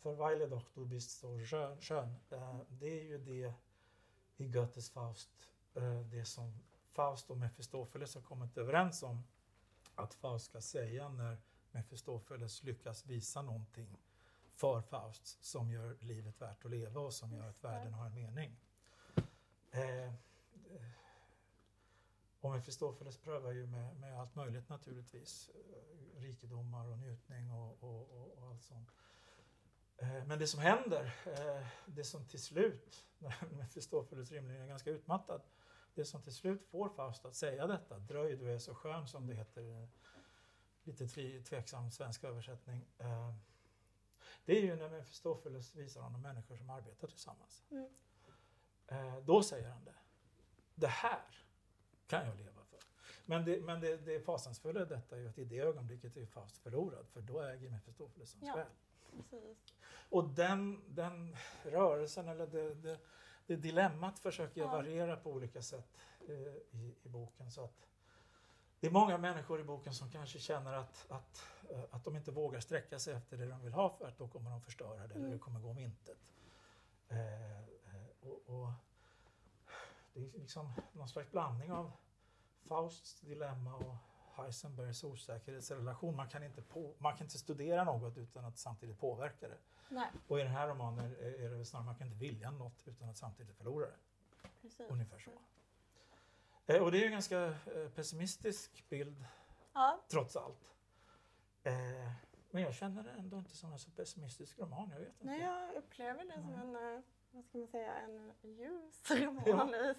för 0.05 0.13
Weile 0.15 0.47
doch 0.47 0.65
du 0.73 0.85
bist 0.85 1.19
so 1.19 1.39
schön, 1.45 1.81
schön 1.81 2.15
eh, 2.29 2.59
det 2.69 2.99
är 2.99 3.03
ju 3.03 3.17
det 3.17 3.53
i 4.37 4.47
Goethes 4.47 4.89
Faust, 4.89 5.29
eh, 5.73 5.99
det 5.99 6.25
som 6.25 6.53
Faust 6.91 7.31
och 7.31 7.37
Mefistofeles 7.37 8.15
har 8.15 8.21
kommit 8.21 8.57
överens 8.57 9.03
om 9.03 9.23
att 9.95 10.13
Faust 10.13 10.45
ska 10.45 10.61
säga 10.61 11.09
när 11.09 11.37
Mefistofeles 11.71 12.63
lyckas 12.63 13.05
visa 13.05 13.41
någonting 13.41 13.97
för 14.55 14.81
Faust 14.81 15.45
som 15.45 15.71
gör 15.71 15.97
livet 15.99 16.41
värt 16.41 16.65
att 16.65 16.71
leva 16.71 16.99
och 17.01 17.13
som 17.13 17.33
gör 17.33 17.49
att 17.49 17.63
världen 17.63 17.93
har 17.93 18.05
en 18.05 18.13
mening. 18.13 18.57
Eh, 19.71 20.05
eh, 20.05 20.13
och 22.41 22.51
Mefistofeles 22.51 23.17
prövar 23.17 23.51
ju 23.51 23.67
med, 23.67 23.95
med 23.95 24.19
allt 24.19 24.35
möjligt 24.35 24.69
naturligtvis. 24.69 25.49
Eh, 25.55 26.19
rikedomar 26.21 26.87
och 26.87 26.97
njutning 26.97 27.51
och, 27.51 27.83
och, 27.83 28.11
och, 28.11 28.37
och 28.37 28.49
allt 28.49 28.63
sånt. 28.63 28.89
Eh, 29.97 30.25
men 30.25 30.39
det 30.39 30.47
som 30.47 30.59
händer, 30.59 31.15
eh, 31.25 31.67
det 31.85 32.03
som 32.03 32.25
till 32.27 32.41
slut, 32.43 33.05
när 33.17 33.35
Mefistofeles 33.57 34.31
rimligen 34.31 34.61
är 34.61 34.67
ganska 34.67 34.89
utmattad, 34.89 35.41
det 35.93 36.05
som 36.05 36.21
till 36.21 36.33
slut 36.35 36.65
får 36.65 36.89
Faust 36.89 37.25
att 37.25 37.35
säga 37.35 37.67
detta, 37.67 37.99
dröj 37.99 38.37
du 38.37 38.51
är 38.51 38.59
så 38.59 38.75
skön 38.75 39.07
som 39.07 39.27
det 39.27 39.33
heter, 39.33 39.81
eh, 39.81 39.87
lite 40.83 41.07
tve, 41.07 41.41
tveksam 41.41 41.91
svensk 41.91 42.23
översättning. 42.23 42.85
Det 44.45 44.57
är 44.57 44.61
ju 44.61 44.75
när 44.75 44.89
Mefistofeles 44.89 45.75
visar 45.75 46.01
honom 46.01 46.21
människor 46.21 46.57
som 46.57 46.69
arbetar 46.69 47.07
tillsammans. 47.07 47.63
Mm. 47.71 47.89
Då 49.25 49.43
säger 49.43 49.69
han 49.69 49.85
det. 49.85 49.95
Det 50.75 50.87
här 50.87 51.45
kan 52.07 52.25
jag 52.27 52.37
leva 52.37 52.63
för. 52.65 52.79
Men 53.25 53.45
det, 53.45 53.61
men 53.61 53.81
det, 53.81 53.97
det 53.97 54.19
fasansfulla 54.19 54.81
i 54.81 54.85
detta 54.85 55.15
är 55.15 55.19
ju 55.19 55.29
att 55.29 55.37
i 55.37 55.45
det 55.45 55.59
ögonblicket 55.59 56.17
är 56.17 56.25
Faust 56.25 56.57
förlorad 56.57 57.07
för 57.07 57.21
då 57.21 57.41
äger 57.41 57.69
Mefistofeles 57.69 58.33
hans 58.33 58.47
Ja. 58.47 58.53
själ. 58.53 58.67
Precis. 59.29 59.57
Och 60.09 60.29
den, 60.29 60.81
den 60.95 61.35
rörelsen 61.63 62.27
eller 62.27 62.47
det, 62.47 62.73
det, 62.75 62.99
det 63.47 63.55
dilemmat 63.55 64.19
försöker 64.19 64.61
jag 64.61 64.67
Ja. 64.67 64.71
variera 64.71 65.15
på 65.17 65.31
olika 65.31 65.61
sätt 65.61 65.97
eh, 66.27 66.35
i, 66.79 66.95
i 67.03 67.09
boken. 67.09 67.51
Så 67.51 67.63
att 67.63 67.87
det 68.79 68.87
är 68.87 68.91
många 68.91 69.17
människor 69.17 69.59
i 69.59 69.63
boken 69.63 69.93
som 69.93 70.11
kanske 70.11 70.39
känner 70.39 70.73
att, 70.73 71.05
att, 71.11 71.47
eh, 71.69 71.83
att 71.91 72.03
de 72.03 72.15
inte 72.15 72.31
vågar 72.31 72.59
sträcka 72.59 72.99
sig 72.99 73.13
efter 73.13 73.37
det 73.37 73.45
de 73.45 73.61
vill 73.63 73.73
ha 73.73 73.89
för 73.89 74.07
att 74.07 74.17
då 74.17 74.27
kommer 74.27 74.49
de 74.51 74.61
förstöra 74.61 74.97
det 74.97 75.03
eller 75.03 75.15
Mm. 75.15 75.31
det 75.31 75.37
kommer 75.39 75.59
gå 75.59 75.69
om 75.69 75.79
intet. 75.79 76.17
Eh, 77.07 77.51
eh, 77.61 78.05
och, 78.21 78.41
och 78.45 78.71
det 80.13 80.19
är 80.19 80.39
liksom 80.39 80.73
någon 80.93 81.09
slags 81.09 81.31
blandning 81.31 81.71
av 81.71 81.91
Fausts 82.67 83.19
dilemma 83.21 83.75
och 83.75 83.95
Heisenbergs 84.37 85.03
osäkerhetsrelation. 85.03 86.15
Man 86.15 86.27
kan, 86.29 86.43
inte 86.43 86.61
på, 86.61 86.93
man 86.97 87.17
kan 87.17 87.25
inte 87.25 87.37
studera 87.37 87.83
något 87.83 88.17
utan 88.17 88.45
att 88.45 88.57
samtidigt 88.57 88.99
påverka 88.99 89.47
det. 89.47 89.57
Nej, 89.89 90.07
Och 90.27 90.39
i 90.39 90.43
den 90.43 90.51
här 90.51 90.67
romanen 90.67 91.15
är 91.19 91.49
det 91.57 91.65
snarare 91.65 91.85
man 91.85 91.95
kan 91.95 92.07
inte 92.07 92.19
vilja 92.19 92.51
något 92.51 92.87
utan 92.87 93.09
att 93.09 93.17
samtidigt 93.17 93.55
förlora 93.57 93.85
det. 93.85 93.97
precis. 94.61 94.89
Ungefär 94.89 95.19
så. 95.19 95.31
Eh, 96.73 96.83
Och 96.83 96.91
det 96.91 97.01
är 97.01 97.05
en 97.05 97.11
ganska 97.11 97.45
eh, 97.45 97.89
pessimistisk 97.95 98.85
bild 98.89 99.25
Ja, 99.73 99.99
trots 100.07 100.35
allt. 100.35 100.71
Eh, 101.63 101.73
Men 102.51 102.63
jag 102.63 102.73
känner 102.73 103.03
det 103.03 103.11
ändå 103.11 103.37
inte 103.37 103.55
som 103.57 103.73
en 103.73 103.79
så 103.79 103.91
pessimistisk 103.91 104.59
roman. 104.59 104.89
Jag 104.91 104.99
vet 104.99 105.07
inte. 105.07 105.25
nej, 105.25 105.41
jag 105.41 105.75
upplever 105.75 106.25
det 106.25 106.33
som 106.41 106.53
en, 106.53 106.73
vad 107.31 107.45
ska 107.45 107.57
man 107.57 107.67
säga, 107.67 107.95
en 107.95 108.33
ljus 108.41 109.11
roman. 109.11 109.75
i- 109.75 109.95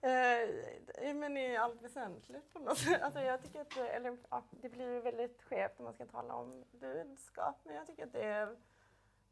Eh, 0.00 1.14
men 1.14 1.36
i 1.36 1.56
allt 1.56 1.82
väsentligt 1.82 2.52
på 2.52 2.58
något 2.58 2.78
sätt. 2.78 3.02
Alltså 3.02 3.20
jag 3.20 3.42
tycker 3.42 3.60
att 3.60 3.70
det, 3.74 3.88
eller, 3.88 4.16
ja, 4.30 4.42
det 4.50 4.68
blir 4.68 5.00
väldigt 5.00 5.42
skevt 5.42 5.72
om 5.78 5.84
man 5.84 5.94
ska 5.94 6.06
tala 6.06 6.34
om 6.34 6.64
budskap. 6.72 7.56
Men 7.64 7.74
jag 7.76 7.86
tycker 7.86 8.06
att 8.06 8.12
det 8.12 8.22
är, 8.24 8.56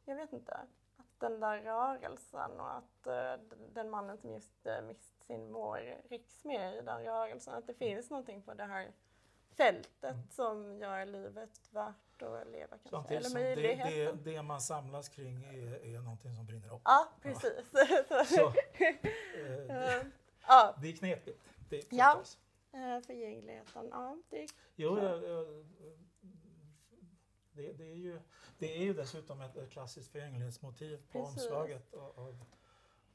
jag 0.05 0.17
vet 0.17 0.33
inte, 0.33 0.53
att 0.53 0.69
den 1.19 1.41
där 1.41 1.59
rörelsen 1.61 2.61
och 2.61 2.75
att 2.77 3.05
d- 3.05 3.57
den 3.73 3.91
mannen 3.91 4.19
som 4.19 4.31
just 4.33 4.67
uh, 4.67 4.83
mist 4.87 5.23
sin 5.27 5.53
mor 5.53 5.97
rycks 6.11 6.45
med 6.45 6.75
i 6.77 6.81
den 6.81 7.05
rörelsen. 7.05 7.55
Att 7.55 7.67
det 7.67 7.75
finns 7.75 8.11
någonting 8.11 8.43
på 8.43 8.55
det 8.55 8.65
här 8.65 8.93
fältet 9.57 9.97
Mm. 10.15 10.29
som 10.31 10.79
gör 10.79 11.07
livet 11.07 11.51
värt 11.73 12.23
att 12.23 12.47
leva 12.49 12.69
kanske. 12.69 12.89
Samtidigt 12.91 13.21
Eller 13.21 13.31
som 13.31 13.41
det, 13.41 13.45
möjligheten. 13.57 14.23
det, 14.25 14.31
det 14.33 14.43
man 14.43 14.61
samlas 14.61 15.09
kring 15.09 15.45
är, 15.45 15.85
är 15.97 16.01
någonting 16.01 16.35
som 16.35 16.47
brinner 16.47 16.75
upp. 16.75 16.81
Ja, 16.85 17.09
precis. 17.23 17.71
Så, 18.09 18.25
Så, 18.25 18.47
eh, 18.73 18.95
det, 19.67 20.01
eh, 20.01 20.07
ja, 20.47 20.75
det 20.81 20.89
är 20.89 20.93
knepigt. 20.97 21.43
Det, 21.69 21.93
Ja. 21.93 22.17
förstås. 22.19 22.39
eh, 22.73 23.01
förgängligheten. 23.01 23.89
Ja, 23.91 24.17
det 24.31 24.43
är 24.43 24.49
Jo, 24.77 24.99
jag, 24.99 25.25
jag, 25.25 25.67
det, 27.53 27.73
det, 27.73 27.85
är 27.91 27.95
ju, 27.95 28.21
det 28.59 28.77
är 28.77 28.83
ju 28.83 28.95
dessutom 28.95 29.41
ett, 29.41 29.57
ett 29.57 29.71
klassiskt 29.71 30.13
förgänglighetsmotiv 30.13 30.97
på 31.13 31.19
Precis. 31.25 31.43
omslaget 31.43 31.95
av, 31.95 32.19
av, 32.21 32.45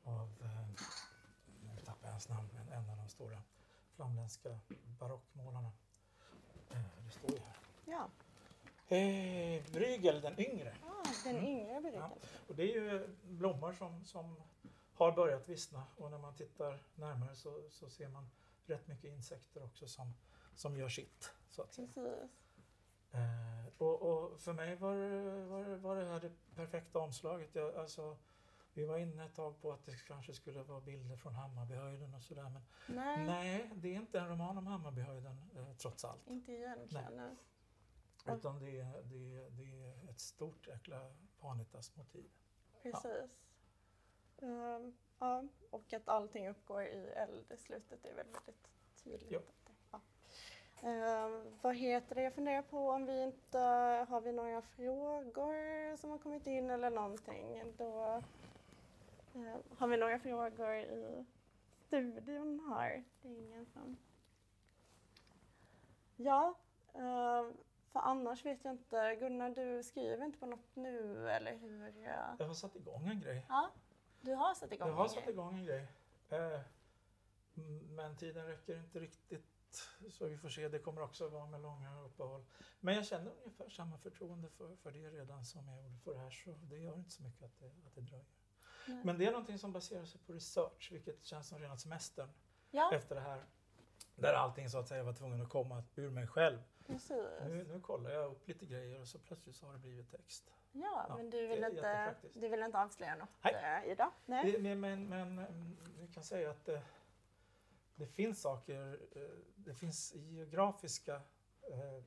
av 0.03 0.29
eh, 0.43 0.67
nu 1.63 1.77
tappar 1.85 2.07
jag 2.07 2.11
hans 2.11 2.29
namn, 2.29 2.47
men 2.53 2.67
en 2.69 2.89
av 2.89 2.97
de 2.97 3.09
stora 3.09 3.41
flamländska 3.95 4.59
barockmålarna. 4.99 5.71
Eh, 6.71 6.77
Det 7.05 7.11
står 7.11 7.31
ju 7.31 7.39
här. 7.39 7.55
ja. 7.85 8.09
Eh, 8.97 9.63
Bruegel 9.71 10.21
den 10.21 10.39
yngre. 10.39 10.73
Ah, 10.87 11.07
den 11.23 11.47
yngre 11.47 11.81
Beriken. 11.81 12.01
Ja. 12.01 12.17
Och 12.47 12.55
det 12.55 12.63
är 12.63 12.67
ju 12.81 13.07
blommor 13.23 13.73
som, 13.73 14.05
som 14.05 14.35
har 15.05 15.11
börjat 15.11 15.49
vissna 15.49 15.83
och 15.97 16.11
när 16.11 16.17
man 16.17 16.35
tittar 16.35 16.79
närmare 16.95 17.35
så, 17.35 17.69
så 17.69 17.89
ser 17.89 18.09
man 18.09 18.29
rätt 18.65 18.87
mycket 18.87 19.11
insekter 19.13 19.63
också 19.63 19.87
som, 19.87 20.13
som 20.55 20.77
gör 20.77 20.89
sitt. 20.89 21.33
Så 21.49 21.61
att. 21.61 21.75
Precis. 21.75 21.97
Eh, 23.11 23.65
och, 23.77 24.01
och 24.01 24.39
för 24.39 24.53
mig 24.53 24.75
var, 24.75 24.95
var, 25.45 25.75
var 25.75 25.95
det 25.95 26.05
här 26.05 26.19
det 26.19 26.31
perfekta 26.55 26.99
omslaget. 26.99 27.55
Jag, 27.55 27.75
alltså, 27.75 28.17
vi 28.73 28.85
var 28.85 28.97
inne 28.97 29.25
ett 29.25 29.35
tag 29.35 29.61
på 29.61 29.71
att 29.71 29.85
det 29.85 29.95
kanske 30.07 30.33
skulle 30.33 30.63
vara 30.63 30.81
bilder 30.81 31.15
från 31.15 31.35
Hammarbyhöjden 31.35 32.13
och 32.13 32.23
sådär. 32.23 32.49
Men 32.49 32.61
Nej, 32.87 33.25
nej, 33.25 33.71
det 33.75 33.95
är 33.95 33.95
inte 33.95 34.19
en 34.19 34.29
roman 34.29 34.57
om 34.57 34.67
Hammarbyhöjden 34.67 35.51
eh, 35.55 35.75
trots 35.77 36.05
allt. 36.05 36.29
inte 36.29 36.51
egentligen. 36.51 37.15
Nej. 37.15 38.37
Utan 38.37 38.59
det 38.59 38.79
är, 38.79 39.03
det, 39.03 39.35
är, 39.35 39.49
det 39.49 39.83
är 39.83 40.09
ett 40.09 40.19
stort 40.19 40.67
jäkla 40.67 41.13
Vanitas-motiv. 41.39 42.29
Precis. 42.83 43.11
Ehm, 44.41 44.93
ja, 45.19 45.43
och 45.69 45.93
att 45.93 46.09
allting 46.09 46.49
uppgår 46.49 46.83
i 46.83 47.11
eld 47.15 47.51
i 47.51 47.57
slutet 47.57 48.05
är 48.05 48.13
väl 48.13 48.25
väldigt 48.25 48.69
tydligt. 49.03 49.31
Ja. 49.31 49.39
Ja. 49.91 50.01
Ehm, 50.89 51.57
vad 51.61 51.75
heter 51.75 52.15
det? 52.15 52.21
Jag 52.21 52.33
funderar 52.33 52.61
på 52.61 52.89
om 52.89 53.05
vi 53.05 53.23
inte 53.23 53.59
har 54.09 54.21
vi 54.21 54.31
några 54.31 54.61
frågor 54.61 55.95
som 55.97 56.09
har 56.09 56.17
kommit 56.17 56.47
in 56.47 56.69
eller 56.69 56.89
någonting. 56.89 57.73
Då 57.77 58.21
eh, 59.35 59.57
har 59.77 59.87
vi 59.87 59.97
några 59.97 60.19
frågor 60.19 60.75
i 60.75 61.25
studion 61.87 62.59
här. 62.69 63.03
Det 63.21 63.27
är 63.29 63.37
ingen 63.39 63.65
som... 63.65 63.97
Ja, 66.15 66.55
ehm, 66.93 67.57
för 67.91 67.99
annars 67.99 68.45
vet 68.45 68.63
jag 68.63 68.73
inte. 68.73 69.15
Gunnar, 69.15 69.49
du 69.49 69.83
skriver 69.83 70.25
inte 70.25 70.39
på 70.39 70.45
något 70.45 70.75
nu 70.75 71.29
eller 71.29 71.57
hur? 71.57 71.93
Jag 72.39 72.47
har 72.47 72.53
satt 72.53 72.75
igång 72.75 73.07
en 73.07 73.19
grej. 73.19 73.45
Ja, 73.49 73.71
du 74.21 74.33
har 74.33 74.53
satt 74.53 74.71
igång 74.71 74.87
Jag 74.87 74.95
har 74.95 75.07
satt 75.07 75.29
igång 75.29 75.57
en 75.57 75.65
grej. 75.65 75.87
Eh, 76.29 76.59
men 77.89 78.15
tiden 78.15 78.45
räcker 78.47 78.77
inte 78.77 78.99
riktigt. 78.99 79.45
Så 80.09 80.25
vi 80.25 80.37
får 80.37 80.49
se. 80.49 80.67
Det 80.67 80.79
kommer 80.79 81.01
också 81.01 81.29
vara 81.29 81.45
med 81.45 81.61
långa 81.61 82.01
uppehåll. 82.01 82.45
Men 82.79 82.95
jag 82.95 83.05
känner 83.05 83.31
ungefär 83.31 83.69
samma 83.69 83.97
förtroende 83.97 84.49
för, 84.49 84.75
för 84.75 84.91
det 84.91 85.09
redan 85.09 85.45
som 85.45 85.67
jag 85.67 85.83
gjorde 85.83 85.99
för 85.99 86.13
det 86.13 86.19
här. 86.19 86.29
Så 86.29 86.51
det 86.51 86.77
gör 86.77 86.95
inte 86.95 87.11
så 87.11 87.23
mycket 87.23 87.43
att 87.43 87.59
det, 87.59 87.65
att 87.65 87.95
det 87.95 88.01
dröjer. 88.01 88.25
Nej. 88.87 89.01
Men 89.03 89.17
det 89.17 89.25
är 89.25 89.31
någonting 89.31 89.57
som 89.59 89.73
baserar 89.73 90.05
sig 90.05 90.21
på 90.21 90.33
research, 90.33 90.89
vilket 90.91 91.25
känns 91.25 91.47
som 91.47 91.59
rena 91.59 91.77
semestern 91.77 92.29
Ja, 92.71 92.91
efter 92.93 93.15
det 93.15 93.21
här. 93.21 93.45
Där 94.15 94.33
allting 94.33 94.69
så 94.69 94.77
att 94.77 94.87
säga 94.87 95.03
var 95.03 95.13
tvungen 95.13 95.41
att 95.41 95.49
komma 95.49 95.83
ur 95.95 96.09
mig 96.09 96.27
själv. 96.27 96.57
Precis. 96.91 97.47
Nu, 97.47 97.65
nu 97.67 97.79
kollar 97.79 98.09
jag 98.09 98.31
upp 98.31 98.47
lite 98.47 98.65
grejer 98.65 99.01
och 99.01 99.07
så 99.07 99.19
plötsligt 99.19 99.55
så 99.55 99.65
har 99.65 99.73
det 99.73 99.79
blivit 99.79 100.11
text. 100.11 100.53
Ja, 100.71 101.05
Ja, 101.07 101.15
men 101.17 101.29
du 101.29 101.47
vill, 101.47 101.63
inte, 101.63 102.15
du 102.33 102.49
vill 102.49 102.63
inte 102.63 102.79
avslöja 102.79 103.15
något 103.15 103.29
Nej. 103.41 103.83
eh, 103.83 103.91
idag? 103.91 104.11
Nej. 104.25 104.51
Det, 104.51 104.59
men, 104.59 104.79
men, 104.79 105.09
men 105.09 105.39
mm, 105.39 105.77
vi 105.99 106.07
kan 106.07 106.23
säga 106.23 106.51
att 106.51 106.65
det, 106.65 106.81
det 107.95 108.07
finns 108.07 108.41
saker, 108.41 108.99
eh, 109.15 109.21
det 109.55 109.73
finns 109.73 110.13
geografiska 110.15 111.15
eh, 111.61 112.03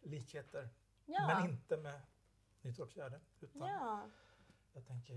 likheter, 0.00 0.68
ja. 1.06 1.26
men 1.26 1.50
inte 1.50 1.76
med 1.76 2.00
Nittorpsgärde. 2.60 3.20
Utan 3.40 3.68
ja, 3.68 4.10
jag 4.72 4.86
tänker 4.86 5.14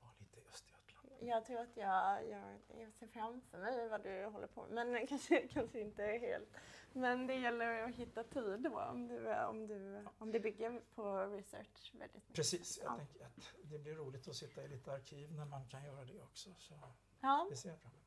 vara 0.00 0.12
lite 0.18 0.40
i 0.40 0.44
Östergötland. 0.48 1.28
jag 1.28 1.44
tror 1.44 1.60
att 1.60 1.76
jag, 1.76 2.28
jag, 2.28 2.58
jag 2.80 2.92
ser 2.92 3.06
framför 3.06 3.58
mig 3.58 3.88
vad 3.88 4.02
du 4.02 4.24
håller 4.24 4.46
på 4.46 4.66
med, 4.66 4.86
men 4.86 5.06
kanske, 5.08 5.48
kanske 5.48 5.80
inte 5.80 6.02
helt. 6.02 6.48
Men 6.96 7.26
det 7.26 7.34
gäller 7.34 7.82
att 7.82 7.94
hitta 7.94 8.24
tid 8.24 8.60
då, 8.62 8.80
om 8.80 9.08
du, 9.08 9.34
om 9.34 9.66
du, 9.66 10.04
om 10.18 10.32
det 10.32 10.40
bygger 10.40 10.80
på 10.94 11.16
research 11.26 11.90
väldigt 11.94 12.14
mycket. 12.14 12.34
Precis, 12.34 12.78
jag 12.82 12.92
Ja. 12.92 12.96
tänker 12.96 13.24
att 13.24 13.52
det 13.64 13.78
blir 13.78 13.94
roligt 13.94 14.28
att 14.28 14.34
sitta 14.36 14.62
i 14.62 14.68
lite 14.68 14.92
arkiv 14.92 15.32
när 15.32 15.44
man 15.44 15.68
kan 15.68 15.84
göra 15.84 16.04
det 16.04 16.22
också. 16.22 16.50
Så 16.58 16.74
Ja, 17.20 17.46
det 17.50 17.56
ser 17.56 17.68
jag 17.68 17.78
fram 17.80 17.92
emot. 17.92 18.04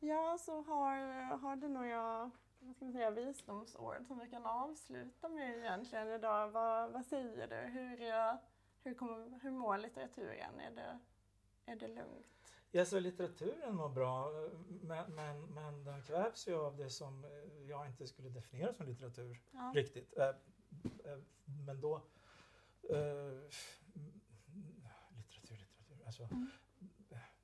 ja 0.00 0.38
så 0.38 0.62
har, 0.62 0.96
har 1.36 1.56
du 1.56 1.68
några 1.68 2.30
vad 2.58 2.76
ska 2.76 2.84
man 2.84 2.92
säga, 2.92 3.10
visdomsord 3.10 4.06
som 4.06 4.18
vi 4.18 4.30
kan 4.30 4.46
avsluta 4.46 5.28
med 5.28 5.58
egentligen 5.58 6.08
idag? 6.08 6.50
Vad, 6.50 6.92
vad 6.92 7.06
säger 7.06 7.46
du? 7.48 7.56
Hur, 7.56 8.00
eh, 8.02 8.34
hur, 8.82 8.94
kommer, 8.94 9.40
hur 9.42 9.50
mår 9.50 9.78
litteraturen? 9.78 10.60
Är 10.60 10.70
det, 10.70 10.98
är 11.66 11.76
det 11.76 11.88
lugnt? 11.88 12.35
Ja, 12.76 12.84
så 12.84 13.00
litteraturen 13.00 13.74
mår 13.76 13.88
bra, 13.88 14.30
men, 14.82 15.14
men, 15.14 15.42
men 15.42 15.84
den 15.84 16.02
kvävs 16.02 16.48
ju 16.48 16.54
av 16.54 16.76
det 16.76 16.90
som 16.90 17.26
jag 17.68 17.86
inte 17.86 18.06
skulle 18.06 18.28
definiera 18.28 18.72
som 18.74 18.86
litteratur 18.86 19.40
Ja. 19.52 19.72
riktigt. 19.74 20.16
Eh, 20.18 20.26
eh, 20.28 20.34
Men 21.66 21.80
då... 21.80 21.94
eh, 22.90 23.40
Litteratur, 25.16 25.66
litteratur. 25.78 26.06
Alltså, 26.06 26.22
Mm. 26.22 26.48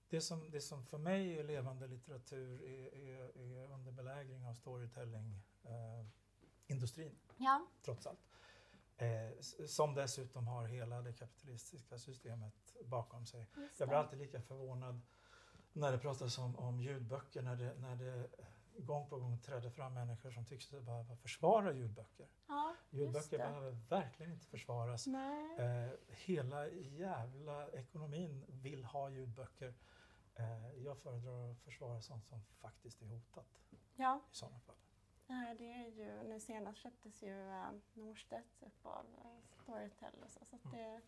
det, 0.08 0.20
som, 0.20 0.50
det 0.50 0.60
som 0.60 0.84
för 0.84 0.98
mig 0.98 1.38
är 1.38 1.44
levande 1.44 1.86
litteratur 1.86 2.62
är, 2.62 2.94
är, 2.94 3.38
är 3.38 3.70
under 3.72 3.92
belägring 3.92 4.46
av 4.46 4.54
storytelling-industrin, 4.54 7.16
Ja. 7.36 7.66
trots 7.82 8.06
allt. 8.06 8.20
Eh, 8.96 9.30
som 9.66 9.94
dessutom 9.94 10.46
har 10.48 10.64
hela 10.66 11.02
det 11.02 11.12
kapitalistiska 11.12 11.98
systemet 11.98 12.76
bakom 12.84 13.26
sig. 13.26 13.48
Jag 13.78 13.88
blir 13.88 13.98
alltid 13.98 14.18
lika 14.18 14.40
förvånad 14.42 15.00
när 15.72 15.92
det 15.92 15.98
pratades 15.98 16.38
om, 16.38 16.56
om 16.56 16.80
ljudböcker, 16.80 17.42
när 17.42 17.56
det, 17.56 17.74
när 17.78 17.96
det 17.96 18.28
gång 18.76 19.08
på 19.08 19.18
gång 19.18 19.38
trädde 19.38 19.70
fram 19.70 19.94
människor 19.94 20.30
som 20.30 20.44
tyckte 20.44 20.70
sig 20.70 20.80
behöva 20.80 21.16
försvara 21.16 21.72
ljudböcker. 21.72 22.26
Ja, 22.46 22.74
ljudböcker 22.90 23.38
behöver 23.38 23.70
verkligen 23.88 24.32
inte 24.32 24.46
försvaras. 24.46 25.06
Eh, 25.06 25.90
hela 26.08 26.68
jävla 26.68 27.68
ekonomin 27.68 28.44
vill 28.48 28.84
ha 28.84 29.10
ljudböcker. 29.10 29.74
Eh, 30.34 30.84
jag 30.84 30.98
föredrar 30.98 31.50
att 31.50 31.60
försvara 31.60 32.00
sånt 32.00 32.26
som 32.26 32.42
faktiskt 32.42 33.02
är 33.02 33.06
hotat. 33.06 33.60
Ja. 33.96 34.20
I 34.32 34.36
sådana 34.36 34.60
fall. 34.60 34.76
Nej, 35.26 35.54
det 35.58 35.72
är 35.72 35.88
ju, 35.88 36.28
nu 36.28 36.40
senast 36.40 36.78
köptes 36.78 37.22
ju 37.22 37.48
äh, 37.50 37.70
Norstedts 37.92 38.62
upp 38.62 38.86
av 38.86 39.06
äh, 39.24 39.62
Storytel 39.62 40.14
och 40.24 40.30
så, 40.30 40.40
så 40.44 40.58
mm. 40.64 40.78
det, 40.78 41.00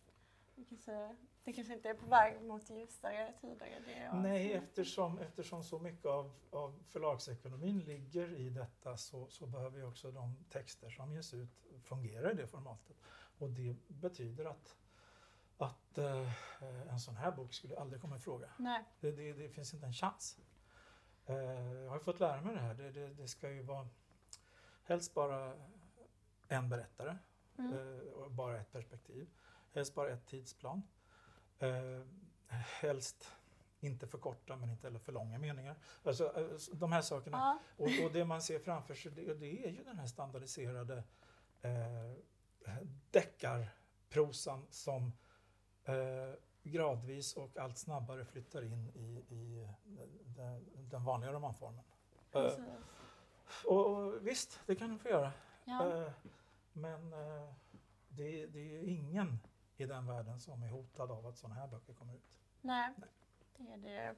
kanske, 0.63 1.15
det 1.43 1.53
kanske 1.53 1.73
inte 1.73 1.89
är 1.89 1.93
på 1.93 2.05
väg 2.05 2.41
mot 2.41 2.69
ljusare 2.69 3.33
tider. 3.41 4.11
Nej, 4.13 4.53
eftersom, 4.53 5.19
eftersom 5.19 5.63
så 5.63 5.79
mycket 5.79 6.05
av, 6.05 6.31
av 6.51 6.83
förlagsekonomin 6.89 7.79
ligger 7.79 8.33
i 8.33 8.49
detta 8.49 8.97
så, 8.97 9.27
så 9.27 9.45
behöver 9.45 9.77
ju 9.77 9.85
också 9.85 10.11
de 10.11 10.35
texter 10.49 10.89
som 10.89 11.13
ges 11.13 11.33
ut 11.33 11.65
fungera 11.83 12.31
i 12.31 12.35
det 12.35 12.47
formatet. 12.47 12.97
Och 13.37 13.49
det 13.49 13.75
betyder 13.87 14.45
att 14.45 14.75
att 15.57 15.97
eh, 15.97 16.91
en 16.91 16.99
sån 16.99 17.15
här 17.15 17.31
bok 17.31 17.53
skulle 17.53 17.77
aldrig 17.79 18.01
komma 18.01 18.15
i 18.15 18.19
fråga. 18.19 18.49
Nej. 18.57 18.83
Det, 18.99 19.11
det, 19.11 19.33
det 19.33 19.49
finns 19.49 19.73
inte 19.73 19.85
en 19.85 19.93
chans. 19.93 20.37
Eh, 21.25 21.35
jag 21.83 21.91
har 21.91 21.99
fått 21.99 22.19
lära 22.19 22.41
mig 22.41 22.55
det 22.55 22.61
här. 22.61 22.73
Det, 22.73 22.91
det, 22.91 23.07
det 23.07 23.27
ska 23.27 23.51
ju 23.51 23.61
vara 23.61 23.87
helst 24.83 25.13
bara 25.13 25.53
en 26.47 26.69
berättare 26.69 27.17
mm. 27.57 27.73
eh, 27.73 27.99
och 27.99 28.31
bara 28.31 28.59
ett 28.59 28.71
perspektiv. 28.71 29.29
Helst 29.75 29.95
bara 29.95 30.09
ett 30.09 30.25
tidsplan. 30.25 30.81
Eh, 31.59 32.01
helst 32.47 33.31
inte 33.79 34.07
för 34.07 34.17
korta 34.17 34.55
men 34.55 34.69
inte 34.69 34.87
heller 34.87 34.99
för 34.99 35.11
långa 35.11 35.39
meningar. 35.39 35.75
Alltså, 36.03 36.39
eh, 36.39 36.77
de 36.77 36.91
här 36.91 37.01
sakerna. 37.01 37.37
Ja. 37.37 37.59
Och, 37.83 38.05
och, 38.05 38.11
det 38.13 38.25
man 38.25 38.41
ser 38.41 38.59
framför 38.59 38.93
sig 38.93 39.11
det, 39.11 39.33
det 39.33 39.65
är 39.65 39.69
ju 39.69 39.83
den 39.83 39.99
här 39.99 40.07
standardiserade 40.07 41.03
eh, 41.61 42.11
deckarprosan 43.11 44.65
som 44.69 45.13
eh, 45.83 46.33
gradvis 46.63 47.33
och 47.33 47.57
allt 47.57 47.77
snabbare 47.77 48.25
flyttar 48.25 48.61
in 48.61 48.89
i, 48.95 49.35
i 49.35 49.69
den, 50.25 50.65
den 50.89 51.03
vanliga 51.03 51.31
romanformen. 51.31 51.83
Eh, 52.31 52.53
och, 53.65 53.85
och, 53.85 54.27
visst, 54.27 54.59
det 54.65 54.75
kan 54.75 54.89
den 54.89 54.99
få 54.99 55.09
göra. 55.09 55.31
Ja. 55.65 56.01
Eh, 56.01 56.11
men 56.73 57.13
eh, 57.13 57.53
det, 58.09 58.45
det, 58.45 58.59
är 58.59 58.69
ju 58.69 58.85
ingen 58.85 59.39
i 59.77 59.85
den 59.85 60.07
världen 60.07 60.39
som 60.39 60.63
är 60.63 60.67
hotad 60.67 61.11
av 61.11 61.27
att 61.27 61.37
sådana 61.37 61.55
här 61.55 61.67
böcker 61.67 61.93
kommer 61.93 62.13
ut. 62.13 62.39
Nej, 62.61 62.93
Nej. 62.97 63.09
det 63.57 63.73
är 63.73 63.77
det. 63.77 64.15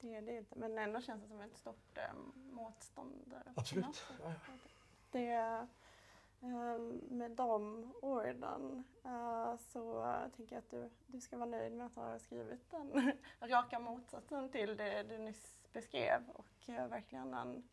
Det 0.00 0.14
är 0.14 0.22
det 0.22 0.36
inte, 0.36 0.58
men 0.58 0.78
ändå 0.78 1.00
känns 1.00 1.22
det 1.22 1.28
som 1.28 1.40
ett 1.40 1.56
stort 1.56 1.98
äh, 1.98 2.14
motstånd. 2.52 3.34
Absolut. 3.56 4.06
Det, 5.10 5.66
Ehm, 6.42 7.00
med 7.08 7.30
de 7.30 7.84
orden 8.02 8.84
uh, 9.06 9.56
så 9.56 10.14
tänker 10.36 10.56
jag 10.56 10.62
att 10.62 10.70
du, 10.70 10.90
du 11.06 11.20
ska 11.20 11.36
vara 11.36 11.50
nöjd 11.50 11.72
med 11.72 11.86
att 11.86 11.94
ha 11.94 12.18
skrivit 12.18 12.70
den 12.70 13.12
raka 13.40 13.78
motsatsen 13.78 14.48
till 14.48 14.76
det 14.76 15.02
du 15.02 15.18
nyss 15.18 15.56
beskrev 15.72 16.22
och 16.28 16.68
uh, 16.68 16.86
verkligen 16.86 17.34
en 17.34 17.68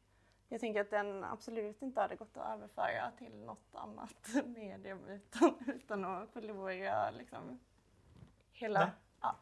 jag 0.49 0.59
tänker 0.59 0.81
att 0.81 0.89
den 0.89 1.23
absolut 1.23 1.81
inte 1.81 2.01
hade 2.01 2.15
gått 2.15 2.37
att 2.37 2.53
överföra 2.53 3.11
till 3.17 3.35
något 3.35 3.75
annat 3.75 4.27
medium 4.45 5.05
utan, 5.05 5.53
utan 5.67 6.05
att 6.05 6.29
förlora 6.29 7.11
liksom 7.11 7.59
hela... 8.51 8.91
Ja. 9.21 9.35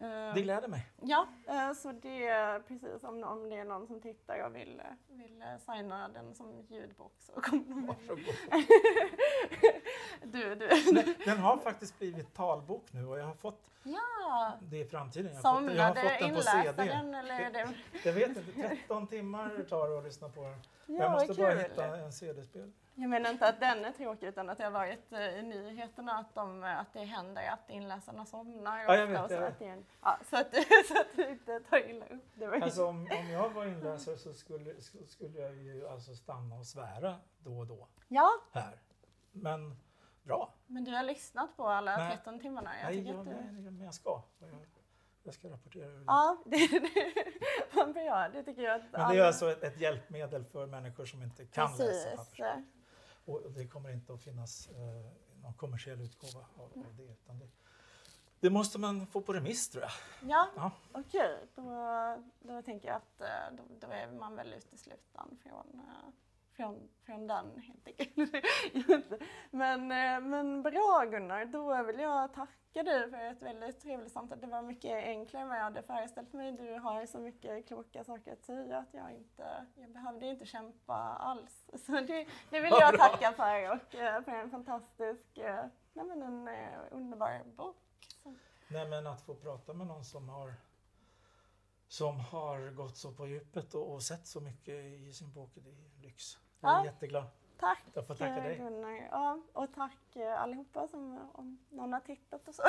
Eh, 0.00 0.34
det 0.34 0.42
gläder 0.42 0.68
mig. 0.68 0.86
Ja, 1.02 1.26
eh, 1.46 1.72
så 1.72 1.92
det 1.92 2.26
är 2.26 2.60
precis 2.60 3.04
om, 3.04 3.24
om 3.24 3.50
det 3.50 3.56
är 3.56 3.64
någon 3.64 3.86
som 3.86 4.00
tittar 4.00 4.46
och 4.46 4.56
vill, 4.56 4.82
vill 5.08 5.44
signa 5.58 6.08
den 6.08 6.34
som 6.34 6.66
ljudbok 6.68 7.12
så 7.18 7.32
kommer 7.32 7.64
de 7.64 7.86
Varsågod. 7.86 8.24
du, 10.32 10.54
du. 10.54 10.92
Den, 10.92 11.14
den 11.24 11.38
har 11.38 11.56
faktiskt 11.56 11.98
blivit 11.98 12.34
talbok 12.34 12.92
nu 12.92 13.06
och 13.06 13.18
jag 13.18 13.24
har 13.24 13.34
fått 13.34 13.70
ja. 13.82 14.52
det 14.60 14.78
i 14.78 14.84
framtiden. 14.84 15.34
Jag 15.34 15.42
har, 15.42 15.62
fått, 15.62 15.76
jag 15.76 15.84
har 15.84 15.94
fått 15.94 16.20
den 16.20 16.34
på 16.34 16.42
CD. 16.42 16.84
Den, 16.84 17.14
eller 17.14 17.50
det? 17.50 17.74
Jag 18.04 18.12
vet 18.12 18.28
inte, 18.28 18.52
13 18.52 19.06
timmar 19.06 19.64
tar 19.68 19.88
det 19.88 19.98
att 19.98 20.04
lyssna 20.04 20.28
på 20.28 20.42
den. 20.42 20.62
Ja, 20.86 21.02
jag 21.02 21.12
måste 21.12 21.34
bara 21.34 21.54
hitta 21.54 21.96
en 21.96 22.12
CD-spel. 22.12 22.72
Jag 23.00 23.10
menar 23.10 23.30
inte 23.30 23.48
att 23.48 23.60
den 23.60 23.84
är 23.84 23.92
tråkig 23.92 24.26
utan 24.26 24.50
att 24.50 24.58
det 24.58 24.64
har 24.64 24.70
varit 24.70 25.12
eh, 25.12 25.38
i 25.38 25.42
nyheterna 25.42 26.12
att, 26.12 26.34
de, 26.34 26.64
att 26.64 26.92
det 26.92 27.04
händer 27.04 27.48
att 27.50 27.70
inläsarna 27.70 28.26
somnar. 28.26 28.78
Ja, 28.78 28.96
jag 28.96 29.06
vet, 29.06 29.22
och 29.22 29.30
så, 29.30 29.36
Att 29.44 29.58
det, 29.58 29.84
ja, 30.02 30.18
så, 30.30 30.36
att, 30.36 30.54
så 30.88 31.00
att 31.00 31.16
du 31.16 31.28
inte 31.28 31.60
tar 31.60 31.90
illa 31.90 32.06
upp. 32.06 32.24
Det 32.34 32.46
var 32.46 32.60
alltså, 32.60 32.86
om, 32.86 33.08
om 33.20 33.30
jag 33.30 33.50
var 33.50 33.66
inläsare 33.66 34.18
så 34.18 34.34
skulle, 34.34 34.80
skulle 35.06 35.38
jag 35.38 35.54
ju 35.56 35.88
alltså 35.88 36.14
stanna 36.14 36.56
och 36.56 36.66
svära 36.66 37.16
då 37.38 37.58
och 37.58 37.66
då. 37.66 37.88
Ja. 38.08 38.30
Här. 38.52 38.80
Men 39.32 39.76
bra. 40.22 40.54
Men 40.66 40.84
du 40.84 40.94
har 40.94 41.02
lyssnat 41.02 41.56
på 41.56 41.68
alla 41.68 41.96
nej. 41.96 42.16
13 42.16 42.40
timmarna? 42.40 42.70
Jag 42.82 42.94
nej, 42.94 43.08
jag, 43.08 43.26
du... 43.26 43.30
men 43.70 43.80
jag 43.80 43.94
ska. 43.94 44.22
Jag, 44.38 44.50
jag 45.22 45.34
ska 45.34 45.48
rapportera. 45.48 46.04
Ja, 46.06 46.42
det, 46.44 46.56
det, 46.56 47.12
vad 47.72 47.94
bra. 47.94 48.28
Det 48.32 48.42
tycker 48.42 48.62
jag 48.62 48.74
att 48.74 48.92
Men 48.92 49.10
det 49.10 49.18
är 49.18 49.24
alltså 49.24 49.50
ett, 49.50 49.62
ett, 49.62 49.80
hjälpmedel 49.80 50.44
för 50.44 50.66
människor 50.66 51.06
som 51.06 51.22
inte 51.22 51.46
kan 51.46 51.68
Precis. 51.68 52.04
läsa 52.04 52.62
och 53.28 53.52
det 53.52 53.66
kommer 53.66 53.90
inte 53.90 54.14
att 54.14 54.22
finnas 54.22 54.68
eh, 54.68 55.10
någon 55.42 55.54
kommersiell 55.54 56.00
utgåva 56.00 56.46
av, 56.56 56.72
av 56.86 56.96
det. 56.96 57.02
Utan 57.02 57.38
det, 57.38 57.48
det 58.40 58.50
måste 58.50 58.78
man 58.78 59.06
få 59.06 59.20
på 59.20 59.32
remiss 59.32 59.68
tror 59.68 59.82
jag. 59.82 59.92
Ja, 60.30 60.48
ja. 60.56 60.72
okej. 60.92 61.34
Okay. 61.34 61.46
Då, 61.54 62.52
då 62.54 62.62
tänker 62.62 62.88
jag 62.88 62.96
att 62.96 63.20
eh, 63.20 63.56
då, 63.56 63.62
då 63.80 63.92
är 63.92 64.12
man 64.12 64.36
väl 64.36 64.52
utesluten 64.52 65.38
från 65.42 65.80
eh, 65.80 66.10
från, 66.58 66.88
från 67.06 67.26
den 67.26 67.58
helt 67.58 67.86
enkelt. 67.86 69.12
men, 69.50 69.92
eh, 69.92 70.20
men 70.20 70.62
bra 70.62 71.04
Gunnar, 71.10 71.44
då 71.44 71.82
vill 71.82 72.00
jag 72.00 72.34
tacka 72.34 72.82
dig 72.82 73.10
för 73.10 73.24
ett 73.24 73.42
väldigt 73.42 73.80
trevligt 73.80 74.12
samtal. 74.12 74.40
Det 74.40 74.46
var 74.46 74.62
mycket 74.62 75.04
enklare 75.04 75.42
än 75.42 75.48
vad 75.48 75.58
jag 75.58 75.62
hade 75.62 75.82
föreställt 75.82 76.32
mig. 76.32 76.52
Du 76.52 76.78
har 76.78 77.06
så 77.06 77.18
mycket 77.18 77.66
kloka 77.66 78.04
saker 78.04 78.32
att 78.32 78.44
säga 78.44 78.78
att 78.78 78.94
jag 78.94 79.12
inte, 79.12 79.66
jag 79.74 79.90
behövde 79.90 80.26
inte 80.26 80.46
kämpa 80.46 80.94
alls. 80.94 81.64
Så 81.86 81.92
det, 81.92 82.26
det 82.50 82.60
vill 82.60 82.72
jag 82.80 82.98
tacka 82.98 83.32
för 83.32 83.72
och 83.72 83.94
eh, 83.94 84.22
för 84.22 84.32
en 84.32 84.50
fantastisk, 84.50 85.38
eh, 85.38 85.64
nej 85.92 86.04
men 86.04 86.22
en 86.22 86.48
underbar 86.90 87.42
bok. 87.56 87.76
Nej 88.68 88.88
men 88.88 89.06
att 89.06 89.22
få 89.22 89.34
prata 89.34 89.74
med 89.74 89.86
någon 89.86 90.04
som 90.04 90.28
har 90.28 90.54
som 91.88 92.20
har 92.20 92.70
gått 92.70 92.96
så 92.96 93.12
på 93.12 93.26
djupet 93.26 93.74
och, 93.74 93.92
och 93.92 94.02
sett 94.02 94.26
så 94.26 94.40
mycket 94.40 94.74
i 94.74 95.12
sin 95.12 95.32
bok, 95.32 95.50
det 95.54 95.70
är 95.70 96.02
lyx. 96.02 96.38
Jag 96.60 96.70
är 96.70 96.76
ja. 96.78 96.84
jätteglad. 96.84 97.24
Tack 97.60 97.84
jag 97.94 98.06
får 98.06 98.14
tacka 98.14 98.42
dig. 98.42 98.58
Gunnar. 98.58 99.08
Ja, 99.10 99.40
och 99.52 99.74
tack 99.74 100.16
eh, 100.16 100.42
allihopa 100.42 100.88
som 100.88 101.30
om 101.32 101.58
någon 101.70 101.92
har 101.92 102.00
tittat 102.00 102.48
och 102.48 102.54
så, 102.54 102.62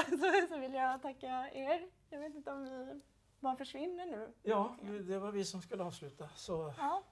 så 0.50 0.58
vill 0.58 0.74
jag 0.74 1.02
tacka 1.02 1.50
er. 1.54 1.88
Jag 2.10 2.20
vet 2.20 2.36
inte 2.36 2.52
om 2.52 2.64
vi 2.64 3.02
bara 3.40 3.56
försvinner 3.56 4.06
nu. 4.06 4.34
Ja, 4.44 4.76
det 5.08 5.20
var 5.20 5.32
vi 5.32 5.46
som 5.46 5.62
skulle 5.62 5.84
avsluta. 5.84 6.30
Så 6.36 6.74
ja. 6.78 7.04